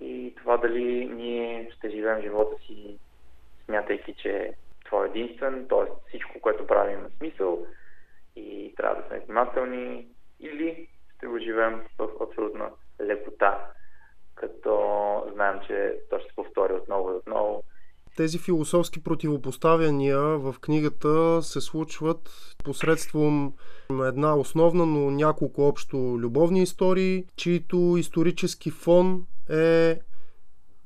и 0.00 0.34
това 0.36 0.56
дали 0.56 1.06
ние 1.06 1.70
ще 1.76 1.90
живеем 1.90 2.22
живота 2.22 2.56
си 2.66 2.98
смятайки, 3.64 4.14
че 4.14 4.52
това 4.84 5.04
е 5.04 5.08
единствен, 5.08 5.66
т.е. 5.68 6.08
всичко, 6.08 6.40
което 6.40 6.66
правим 6.66 6.98
има 6.98 7.10
смисъл 7.10 7.66
и 8.36 8.74
трябва 8.76 9.02
да 9.02 9.08
сме 9.08 9.20
внимателни 9.20 10.06
или 10.40 10.88
ще 11.16 11.26
го 11.26 11.38
живеем 11.38 11.82
в 11.98 12.08
абсолютна 12.20 12.70
лекота, 13.00 13.66
като 14.34 15.30
знаем, 15.32 15.60
че 15.66 15.96
то 16.10 16.18
ще 16.18 16.28
се 16.28 16.34
повтори 16.34 16.72
отново 16.72 17.10
и 17.10 17.14
отново. 17.14 17.62
Тези 18.16 18.38
философски 18.38 19.04
противопоставяния 19.04 20.18
в 20.18 20.54
книгата 20.60 21.42
се 21.42 21.60
случват 21.60 22.30
посредством 22.64 23.52
една 24.04 24.36
основна, 24.36 24.86
но 24.86 25.10
няколко 25.10 25.62
общо 25.62 25.96
любовни 25.96 26.62
истории, 26.62 27.24
чието 27.36 27.94
исторически 27.98 28.70
фон 28.70 29.26
е 29.50 29.98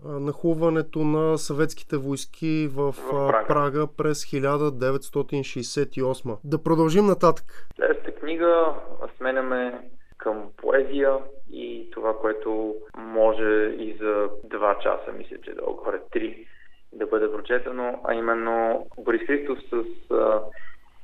нахлуването 0.05 0.99
на 0.99 1.39
съветските 1.39 1.97
войски 1.97 2.69
в, 2.73 2.93
в 2.93 3.11
Прага. 3.11 3.45
Прага 3.49 3.87
през 3.97 4.25
1968. 4.25 6.39
Да 6.45 6.63
продължим 6.63 7.07
нататък. 7.07 7.69
Следващата 7.77 8.15
книга 8.15 8.75
сменяме 9.17 9.91
към 10.19 10.51
поезия 10.57 11.19
и 11.53 11.89
това, 11.93 12.17
което 12.21 12.75
може 12.99 13.75
и 13.79 13.97
за 14.01 14.29
два 14.45 14.79
часа, 14.79 15.13
мисля, 15.19 15.37
че 15.45 15.55
да 15.55 15.63
горе 15.63 16.01
три, 16.11 16.47
да 16.93 17.07
бъде 17.07 17.33
прочетено, 17.33 18.01
а 18.05 18.15
именно 18.15 18.87
Борис 18.99 19.27
Христов 19.27 19.59
с 19.71 20.11
а, 20.15 20.43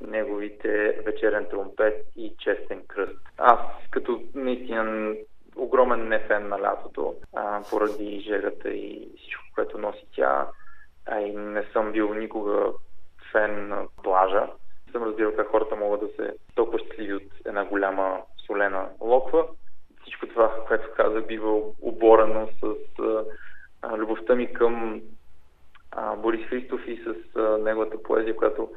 неговите 0.00 1.00
вечерен 1.06 1.46
тромпет 1.50 2.06
и 2.16 2.34
честен 2.38 2.82
кръст. 2.86 3.18
Аз 3.38 3.58
като 3.90 4.22
наистина 4.34 5.14
огромен 5.56 6.08
нефен 6.08 6.48
на 6.48 6.60
лятото, 6.60 7.14
а, 7.36 7.62
поради 7.70 8.20
жегата 8.20 8.68
и 8.68 9.08
всичко, 9.18 9.42
което 9.54 9.78
носи 9.78 10.06
тя. 10.16 10.46
А 11.06 11.20
и 11.20 11.36
не 11.36 11.64
съм 11.72 11.92
бил 11.92 12.14
никога 12.14 12.72
фен 13.32 13.68
на 13.68 13.86
плажа. 14.02 14.46
Съм 14.92 15.02
разбирал 15.02 15.32
как 15.36 15.48
хората 15.48 15.76
могат 15.76 16.00
да 16.00 16.08
се 16.08 16.34
толкова 16.54 16.78
щастливи 16.78 17.14
от 17.14 17.22
една 17.44 17.64
голяма 17.64 18.22
солена 18.46 18.88
локва. 19.00 19.46
Всичко 20.02 20.26
това, 20.26 20.64
което 20.68 20.88
каза, 20.96 21.20
бива 21.20 21.60
оборено 21.82 22.48
с 22.62 22.74
а, 23.82 23.96
любовта 23.96 24.34
ми 24.34 24.52
към 24.52 25.00
Борис 26.16 26.46
Христов 26.46 26.80
и 26.86 26.96
с 26.96 27.36
а, 27.38 27.58
неговата 27.58 28.02
поезия, 28.02 28.36
която 28.36 28.70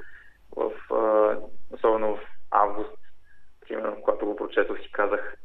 в, 0.55 0.71
а, 0.93 1.37
особено 1.71 2.15
в 2.15 2.19
август, 2.51 2.97
примерно, 3.67 4.01
когато 4.01 4.25
го 4.25 4.35
прочетох, 4.35 4.79
си 4.79 4.91
казах, 4.91 5.35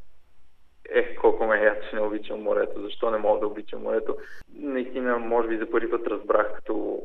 ех, 0.89 1.21
колко 1.21 1.47
ме 1.47 1.63
яд, 1.63 1.79
че 1.91 1.97
не 1.97 2.03
обичам 2.03 2.43
морето, 2.43 2.83
защо 2.83 3.11
не 3.11 3.19
мога 3.19 3.41
да 3.41 3.47
обичам 3.47 3.83
морето. 3.83 4.17
Наистина, 4.55 5.19
може 5.19 5.49
би 5.49 5.59
за 5.59 5.71
първи 5.71 5.91
път 5.91 6.07
разбрах, 6.07 6.55
като 6.55 7.03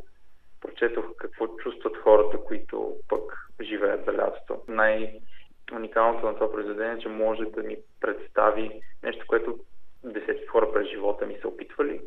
прочетох 0.61 1.05
какво 1.17 1.47
чувстват 1.47 1.97
хората, 1.97 2.37
които 2.37 2.95
пък 3.07 3.49
живеят 3.61 4.05
за 4.05 4.13
лятото. 4.13 4.61
Най-уникалното 4.67 6.25
на 6.25 6.33
това 6.33 6.51
произведение 6.51 6.93
е, 6.93 6.99
че 6.99 7.09
може 7.09 7.45
да 7.45 7.63
ми 7.63 7.77
представи 8.01 8.81
нещо, 9.03 9.25
което 9.27 9.59
десетки 10.03 10.45
хора 10.45 10.71
през 10.73 10.87
живота 10.87 11.25
ми 11.25 11.37
са 11.41 11.47
опитвали 11.47 12.01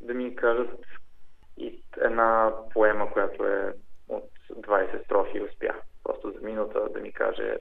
да 0.00 0.14
ми 0.14 0.36
кажат 0.36 0.80
и 1.56 1.82
една 2.00 2.52
поема, 2.72 3.12
която 3.12 3.44
е 3.44 3.72
от 4.08 4.30
20 4.50 5.04
строфи 5.04 5.40
успя. 5.40 5.74
Просто 6.04 6.30
за 6.30 6.40
минута 6.40 6.88
да 6.94 7.00
ми 7.00 7.12
каже 7.12 7.56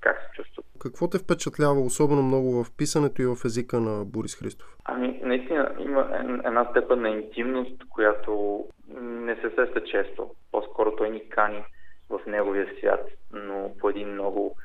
как 0.00 0.16
се 0.16 0.42
чувстват. 0.42 0.66
Какво 0.78 1.08
те 1.08 1.18
впечатлява 1.18 1.80
особено 1.80 2.22
много 2.22 2.64
в 2.64 2.76
писането 2.76 3.22
и 3.22 3.26
в 3.26 3.36
езика 3.44 3.80
на 3.80 4.04
Борис 4.04 4.38
Христов? 4.38 4.76
Ами, 4.84 5.20
наистина 5.22 5.74
има 5.78 6.08
една 6.44 6.66
степен 6.70 7.00
на 7.00 7.08
интимност, 7.08 7.88
която 7.88 8.64
не 9.00 9.34
се 9.34 9.50
сеща 9.56 9.84
често. 9.84 10.30
По-скоро 10.52 10.96
той 10.96 11.10
ни 11.10 11.28
кани 11.28 11.64
в 12.10 12.20
неговия 12.26 12.68
свят, 12.78 13.08
но 13.32 13.70
по 13.80 13.88
един 13.90 14.08
много 14.08 14.56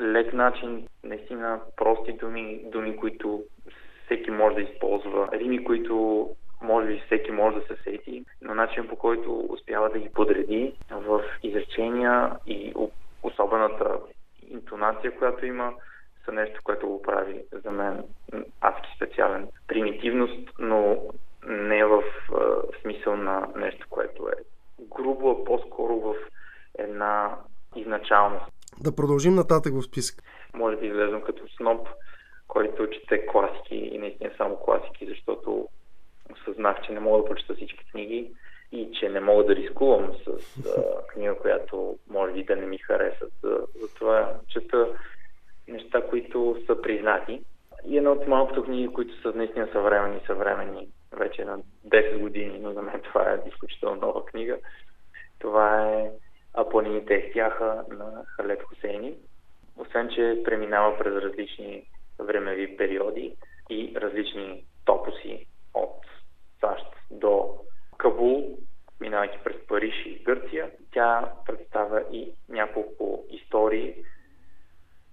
лек 0.00 0.32
начин, 0.32 0.86
наистина 1.04 1.60
прости 1.76 2.12
думи, 2.12 2.64
думи, 2.72 2.96
които 2.96 3.42
всеки 4.04 4.30
може 4.30 4.54
да 4.54 4.62
използва 4.62 5.28
рими, 5.32 5.64
които 5.64 6.28
може 6.62 6.86
би 6.86 7.02
всеки 7.06 7.30
може 7.30 7.56
да 7.56 7.66
се 7.66 7.82
сети, 7.82 8.24
но 8.42 8.54
начин 8.54 8.88
по 8.88 8.96
който 8.96 9.46
успява 9.48 9.90
да 9.90 9.98
ги 9.98 10.08
подреди 10.14 10.74
в 10.90 11.22
изречения 11.42 12.36
и 12.46 12.74
особената 13.22 13.98
интонация, 14.48 15.18
която 15.18 15.46
има, 15.46 15.74
са 16.24 16.32
нещо, 16.32 16.60
което 16.64 16.88
го 16.88 17.02
прави 17.02 17.44
за 17.64 17.70
мен 17.70 18.04
адски 18.60 18.88
специален. 18.96 19.48
Примитивност, 19.68 20.50
но 20.58 20.96
не 21.46 21.84
в 21.84 22.02
е, 22.02 22.80
смисъл 22.82 23.16
на 23.16 23.48
нещо, 23.56 23.86
което 23.90 24.28
е 24.28 24.42
грубо, 24.96 25.30
а 25.30 25.44
по-скоро 25.44 26.00
в 26.00 26.14
една 26.78 27.36
изначалност. 27.76 28.44
Да 28.80 28.96
продължим 28.96 29.34
нататък 29.34 29.74
в 29.74 29.82
списък. 29.82 30.22
Може 30.54 30.76
би 30.76 30.86
изглеждам 30.86 31.22
като 31.22 31.48
сноп, 31.48 31.88
който 32.48 32.90
чете 32.90 33.26
класики 33.26 33.76
и 33.76 33.98
наистина 33.98 34.30
само 34.36 34.56
класики, 34.56 35.06
защото 35.06 35.68
осъзнах, 36.32 36.82
че 36.82 36.92
не 36.92 37.00
мога 37.00 37.18
да 37.18 37.24
прочета 37.24 37.54
всички 37.54 37.84
книги 37.90 38.30
и 38.72 38.90
че 39.00 39.08
не 39.08 39.20
мога 39.20 39.44
да 39.44 39.56
рискувам 39.56 40.12
с 40.14 40.28
а, 40.66 41.06
книга, 41.08 41.38
която 41.38 41.98
може 42.10 42.32
би 42.32 42.44
да 42.44 42.56
не 42.56 42.66
ми 42.66 42.78
харесат. 42.78 43.32
За- 43.42 43.66
Затова 43.80 44.34
чета 44.48 44.88
неща, 45.68 46.06
които 46.06 46.56
са 46.66 46.82
признати. 46.82 47.40
И 47.86 47.96
една 47.96 48.10
от 48.10 48.26
малкото 48.26 48.64
книги, 48.64 48.88
които 48.92 49.22
са 49.22 49.32
наистина 49.32 49.68
съвременни, 49.72 50.20
съвременни 50.26 50.88
вече 51.12 51.44
на 51.44 51.58
10 51.88 52.18
години, 52.18 52.58
но 52.58 52.72
за 52.72 52.82
мен 52.82 53.00
това 53.00 53.30
е 53.32 53.48
изключително 53.48 54.00
нова 54.00 54.24
книга. 54.24 54.58
Това 55.38 55.90
е 55.92 56.10
А 56.54 56.68
планините 56.68 57.14
ехтяха 57.14 57.84
на 57.90 58.24
Халет 58.26 58.62
Хусейни. 58.62 59.14
Освен, 59.76 60.08
че 60.08 60.42
преминава 60.44 60.98
през 60.98 61.14
различни 61.14 61.86
времеви 62.18 62.76
периоди 62.76 63.36
и 63.70 63.92
различни 63.96 64.64
топоси 64.84 65.46
от 65.74 65.96
САЩ 66.60 66.86
до 67.10 67.58
Кабул, 67.98 68.58
минавайки 69.00 69.38
през 69.44 69.66
Париж 69.66 69.94
и 70.06 70.22
Гърция, 70.22 70.70
тя 70.92 71.32
представя 71.46 72.04
и 72.12 72.32
няколко 72.48 73.24
истории, 73.30 73.94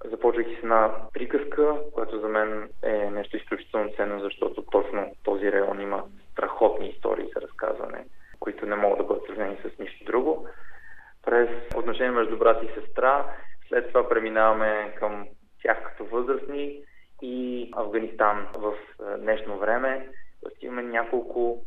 започвайки 0.06 0.56
с 0.56 0.64
една 0.64 0.96
приказка, 1.14 1.76
която 1.94 2.20
за 2.20 2.28
мен 2.28 2.70
е 2.84 3.12
нещо 3.12 3.38
изключително 3.38 3.90
ценно, 3.96 4.20
защото 4.20 4.62
точно 4.62 5.12
този 5.24 5.52
район 5.52 5.82
има 5.82 6.04
страхотни 6.32 6.90
истории 6.90 7.30
за 7.36 7.42
разказване, 7.42 8.06
които 8.40 8.66
не 8.66 8.76
могат 8.76 8.98
да 8.98 9.04
бъдат 9.04 9.26
сравнени 9.26 9.58
с 9.58 9.80
нищо 9.80 10.06
друго. 10.06 10.48
През 11.26 11.50
отношение 11.76 12.12
между 12.12 12.38
брат 12.38 12.64
и 12.64 12.82
сестра, 12.82 13.36
след 13.68 13.88
това 13.88 14.10
преминаваме 14.10 14.96
към 15.00 15.28
тях 15.64 15.84
като 15.84 16.06
възрастни 16.06 16.84
и 17.22 17.70
Афганистан 17.76 18.48
в 18.58 18.74
е, 18.74 19.18
днешно 19.18 19.58
време. 19.58 20.10
Тоест 20.44 20.64
имаме 20.64 20.84
няколко 20.84 21.66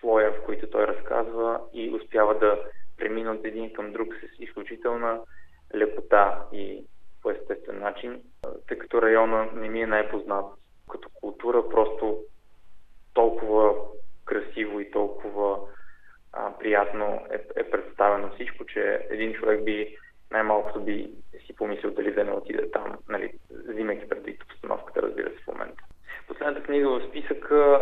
слоя, 0.00 0.32
в 0.32 0.44
които 0.44 0.70
той 0.70 0.86
разказва 0.86 1.60
и 1.72 1.94
успява 1.94 2.38
да 2.38 2.62
премина 2.96 3.32
от 3.32 3.44
един 3.44 3.72
към 3.72 3.92
друг 3.92 4.14
с 4.14 4.42
изключителна 4.42 5.20
лекота 5.74 6.42
и 6.52 6.84
по 7.22 7.30
естествен 7.30 7.78
начин, 7.78 8.22
тъй 8.68 8.78
като 8.78 9.02
района 9.02 9.50
не 9.54 9.68
ми 9.68 9.82
е 9.82 9.86
най-познат 9.86 10.46
като 10.90 11.08
култура, 11.14 11.68
просто 11.68 12.22
толкова 13.14 13.74
красиво 14.24 14.80
и 14.80 14.90
толкова 14.90 15.58
а, 16.32 16.58
приятно 16.58 17.26
е, 17.30 17.60
е 17.60 17.70
представено 17.70 18.34
всичко, 18.34 18.64
че 18.66 19.06
един 19.10 19.34
човек 19.34 19.64
би 19.64 19.96
най-малкото 20.30 20.80
би 20.80 21.10
си 21.46 21.56
помислил 21.56 21.90
дали 21.90 22.14
да 22.14 22.24
не 22.24 22.32
отиде 22.32 22.70
там, 22.70 22.98
нали, 23.08 23.32
взимайки 23.50 24.08
предвид 24.08 24.42
обстановката, 24.42 25.02
разбира 25.02 25.30
се, 25.30 25.36
в 25.44 25.46
момента. 25.46 25.84
Последната 26.28 26.62
книга 26.62 26.90
в 26.90 27.08
списъка 27.08 27.80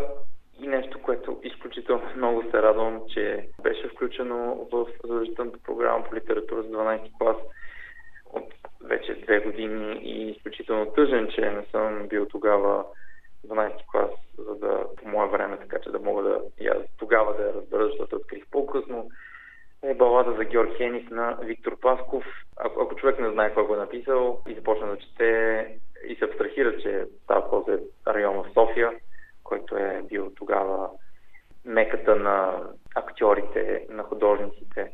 и 0.60 0.66
нещо, 0.66 1.02
което 1.02 1.40
изключително 1.42 2.02
много 2.16 2.42
се 2.42 2.62
радвам, 2.62 3.02
че 3.14 3.48
беше 3.62 3.88
включено 3.88 4.68
в 4.72 4.86
задължителната 5.02 5.58
програма 5.64 6.04
по 6.04 6.14
литература 6.14 6.62
за 6.62 6.68
12 6.68 7.18
клас 7.18 7.36
от 8.32 8.54
вече 8.84 9.14
две 9.14 9.40
години 9.40 10.00
и 10.02 10.30
изключително 10.30 10.92
тъжен, 10.92 11.28
че 11.34 11.40
не 11.40 11.64
съм 11.72 12.08
бил 12.08 12.26
тогава 12.26 12.84
12 13.46 13.72
клас, 13.90 14.10
за 14.38 14.54
да 14.54 14.84
по 14.96 15.08
мое 15.08 15.28
време, 15.28 15.58
така 15.58 15.78
че 15.78 15.90
да 15.90 15.98
мога 15.98 16.22
да 16.22 16.40
я 16.60 16.76
тогава 16.98 17.36
да 17.36 17.42
я 17.42 17.54
разбера, 17.54 17.86
защото 17.86 18.16
открих 18.16 18.44
по-късно. 18.50 19.10
Е 19.82 19.94
балада 19.94 20.32
за 20.32 20.44
Георг 20.44 20.76
Хенис 20.76 21.10
на 21.10 21.38
Виктор 21.42 21.80
Пасков. 21.80 22.24
Ако, 22.56 22.82
ако 22.82 22.96
човек 22.96 23.20
не 23.20 23.30
знае 23.30 23.54
кой 23.54 23.66
го 23.66 23.74
е 23.74 23.78
написал 23.78 24.42
и 24.48 24.54
започне 24.54 24.86
да 24.86 24.98
чете 24.98 25.66
и 26.06 26.16
се 26.16 26.24
абстрахира, 26.24 26.78
че 26.78 27.06
става 27.24 27.40
въпрос 27.40 27.80
район 28.06 28.36
в 28.36 28.52
София, 28.52 28.92
който 29.44 29.76
е 29.76 30.02
бил 30.08 30.32
тогава 30.34 30.90
меката 31.64 32.16
на 32.16 32.62
актьорите, 32.94 33.86
на 33.90 34.02
художниците, 34.02 34.92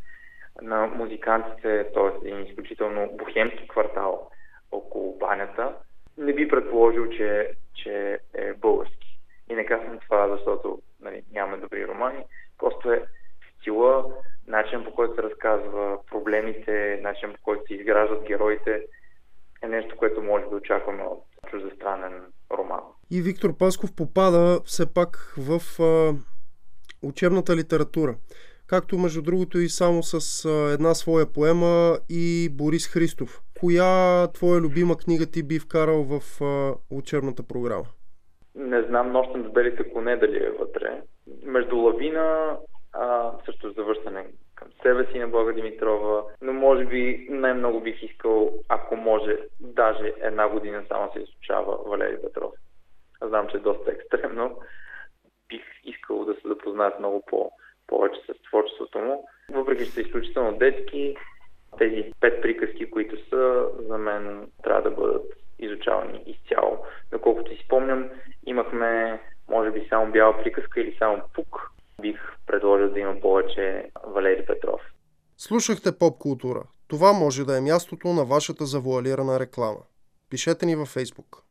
на 0.62 0.86
музикантите, 0.86 1.86
т.е. 1.94 2.28
един 2.28 2.46
изключително 2.46 3.10
бухемски 3.12 3.68
квартал 3.68 4.30
около 4.72 5.18
банята, 5.18 5.74
не 6.18 6.32
би 6.32 6.48
предположил, 6.48 7.08
че, 7.08 7.50
че 7.74 8.18
е 8.34 8.52
български. 8.52 9.18
И 9.50 9.54
не 9.54 9.66
казвам 9.66 9.98
това, 9.98 10.28
защото 10.28 10.78
нали, 11.00 11.22
нямаме 11.32 11.56
добри 11.56 11.86
романи, 11.86 12.24
просто 12.58 12.92
е 12.92 13.02
стила, 13.60 14.04
начин 14.46 14.84
по 14.84 14.94
който 14.94 15.14
се 15.14 15.22
разказва 15.22 15.98
проблемите, 16.10 17.00
начин 17.02 17.32
по 17.32 17.42
който 17.42 17.66
се 17.66 17.74
изграждат 17.74 18.24
героите, 18.24 18.86
е 19.62 19.68
нещо, 19.68 19.96
което 19.96 20.22
може 20.22 20.44
да 20.44 20.56
очакваме 20.56 21.02
от 21.02 21.24
чуждестранен 21.50 22.22
роман. 22.58 22.80
И 23.10 23.22
Виктор 23.22 23.56
Пасков 23.58 23.96
попада 23.96 24.60
все 24.64 24.94
пак 24.94 25.34
в 25.38 25.82
а, 25.82 26.12
учебната 27.02 27.56
литература. 27.56 28.14
Както 28.66 28.98
между 28.98 29.22
другото 29.22 29.58
и 29.58 29.68
само 29.68 30.02
с 30.02 30.44
а, 30.44 30.72
една 30.72 30.94
своя 30.94 31.26
поема 31.26 31.98
и 32.08 32.48
Борис 32.52 32.88
Христов. 32.88 33.40
Коя 33.60 34.26
твоя 34.26 34.60
любима 34.60 34.96
книга 34.96 35.26
ти 35.26 35.42
би 35.42 35.58
вкарал 35.58 36.02
в 36.02 36.44
а, 36.44 36.74
учебната 36.90 37.42
програма? 37.42 37.86
Не 38.54 38.82
знам 38.82 39.12
нощем 39.12 39.44
с 39.48 39.52
белите 39.52 39.92
коне 39.92 40.16
дали 40.16 40.36
е 40.36 40.50
вътре. 40.50 41.02
Между 41.44 41.76
лавина, 41.76 42.56
а, 42.92 43.32
също 43.46 43.72
завършване 43.72 44.26
към 44.62 44.72
себе 44.82 45.12
си 45.12 45.18
на 45.18 45.28
Блага 45.28 45.52
Димитрова, 45.52 46.24
но 46.42 46.52
може 46.52 46.84
би 46.84 47.26
най-много 47.30 47.80
бих 47.80 48.02
искал, 48.02 48.52
ако 48.68 48.96
може, 48.96 49.36
даже 49.60 50.12
една 50.20 50.48
година 50.48 50.84
само 50.88 51.12
се 51.12 51.18
изучава 51.18 51.78
Валерий 51.86 52.22
Петров. 52.22 52.52
Знам, 53.22 53.48
че 53.48 53.56
е 53.56 53.60
доста 53.60 53.90
екстремно. 53.90 54.60
Бих 55.48 55.62
искал 55.84 56.24
да 56.24 56.34
се 56.34 56.48
запознаят 56.48 56.98
много 56.98 57.22
по- 57.26 57.50
повече 57.86 58.20
с 58.20 58.42
творчеството 58.42 58.98
му. 58.98 59.28
Въпреки, 59.50 59.84
че 59.84 59.90
са 59.90 60.00
изключително 60.00 60.58
детски, 60.58 61.16
тези 61.78 62.12
пет 62.20 62.42
приказки, 62.42 62.90
които 62.90 63.28
са, 63.28 63.68
за 63.78 63.98
мен 63.98 64.50
трябва 64.62 64.82
да 64.82 64.90
бъдат 64.90 65.32
изучавани 65.58 66.22
изцяло. 66.26 66.78
Доколкото 67.10 67.50
си 67.50 67.62
спомням, 67.64 68.10
имахме, 68.46 69.20
може 69.48 69.70
би, 69.70 69.86
само 69.88 70.12
бяла 70.12 70.42
приказка 70.42 70.80
или 70.80 70.96
само 70.98 71.22
пук. 71.34 71.72
Бих 72.00 72.20
предложил 72.46 72.90
да 72.92 73.00
има 73.00 73.20
повече 73.20 73.90
Валери 74.06 74.46
Петров. 74.46 74.80
Слушахте 75.36 75.98
поп 75.98 76.18
култура. 76.18 76.62
Това 76.88 77.12
може 77.12 77.44
да 77.44 77.58
е 77.58 77.60
мястото 77.60 78.08
на 78.08 78.24
вашата 78.24 78.66
завуалирана 78.66 79.40
реклама. 79.40 79.80
Пишете 80.30 80.66
ни 80.66 80.76
във 80.76 80.88
Фейсбук. 80.88 81.42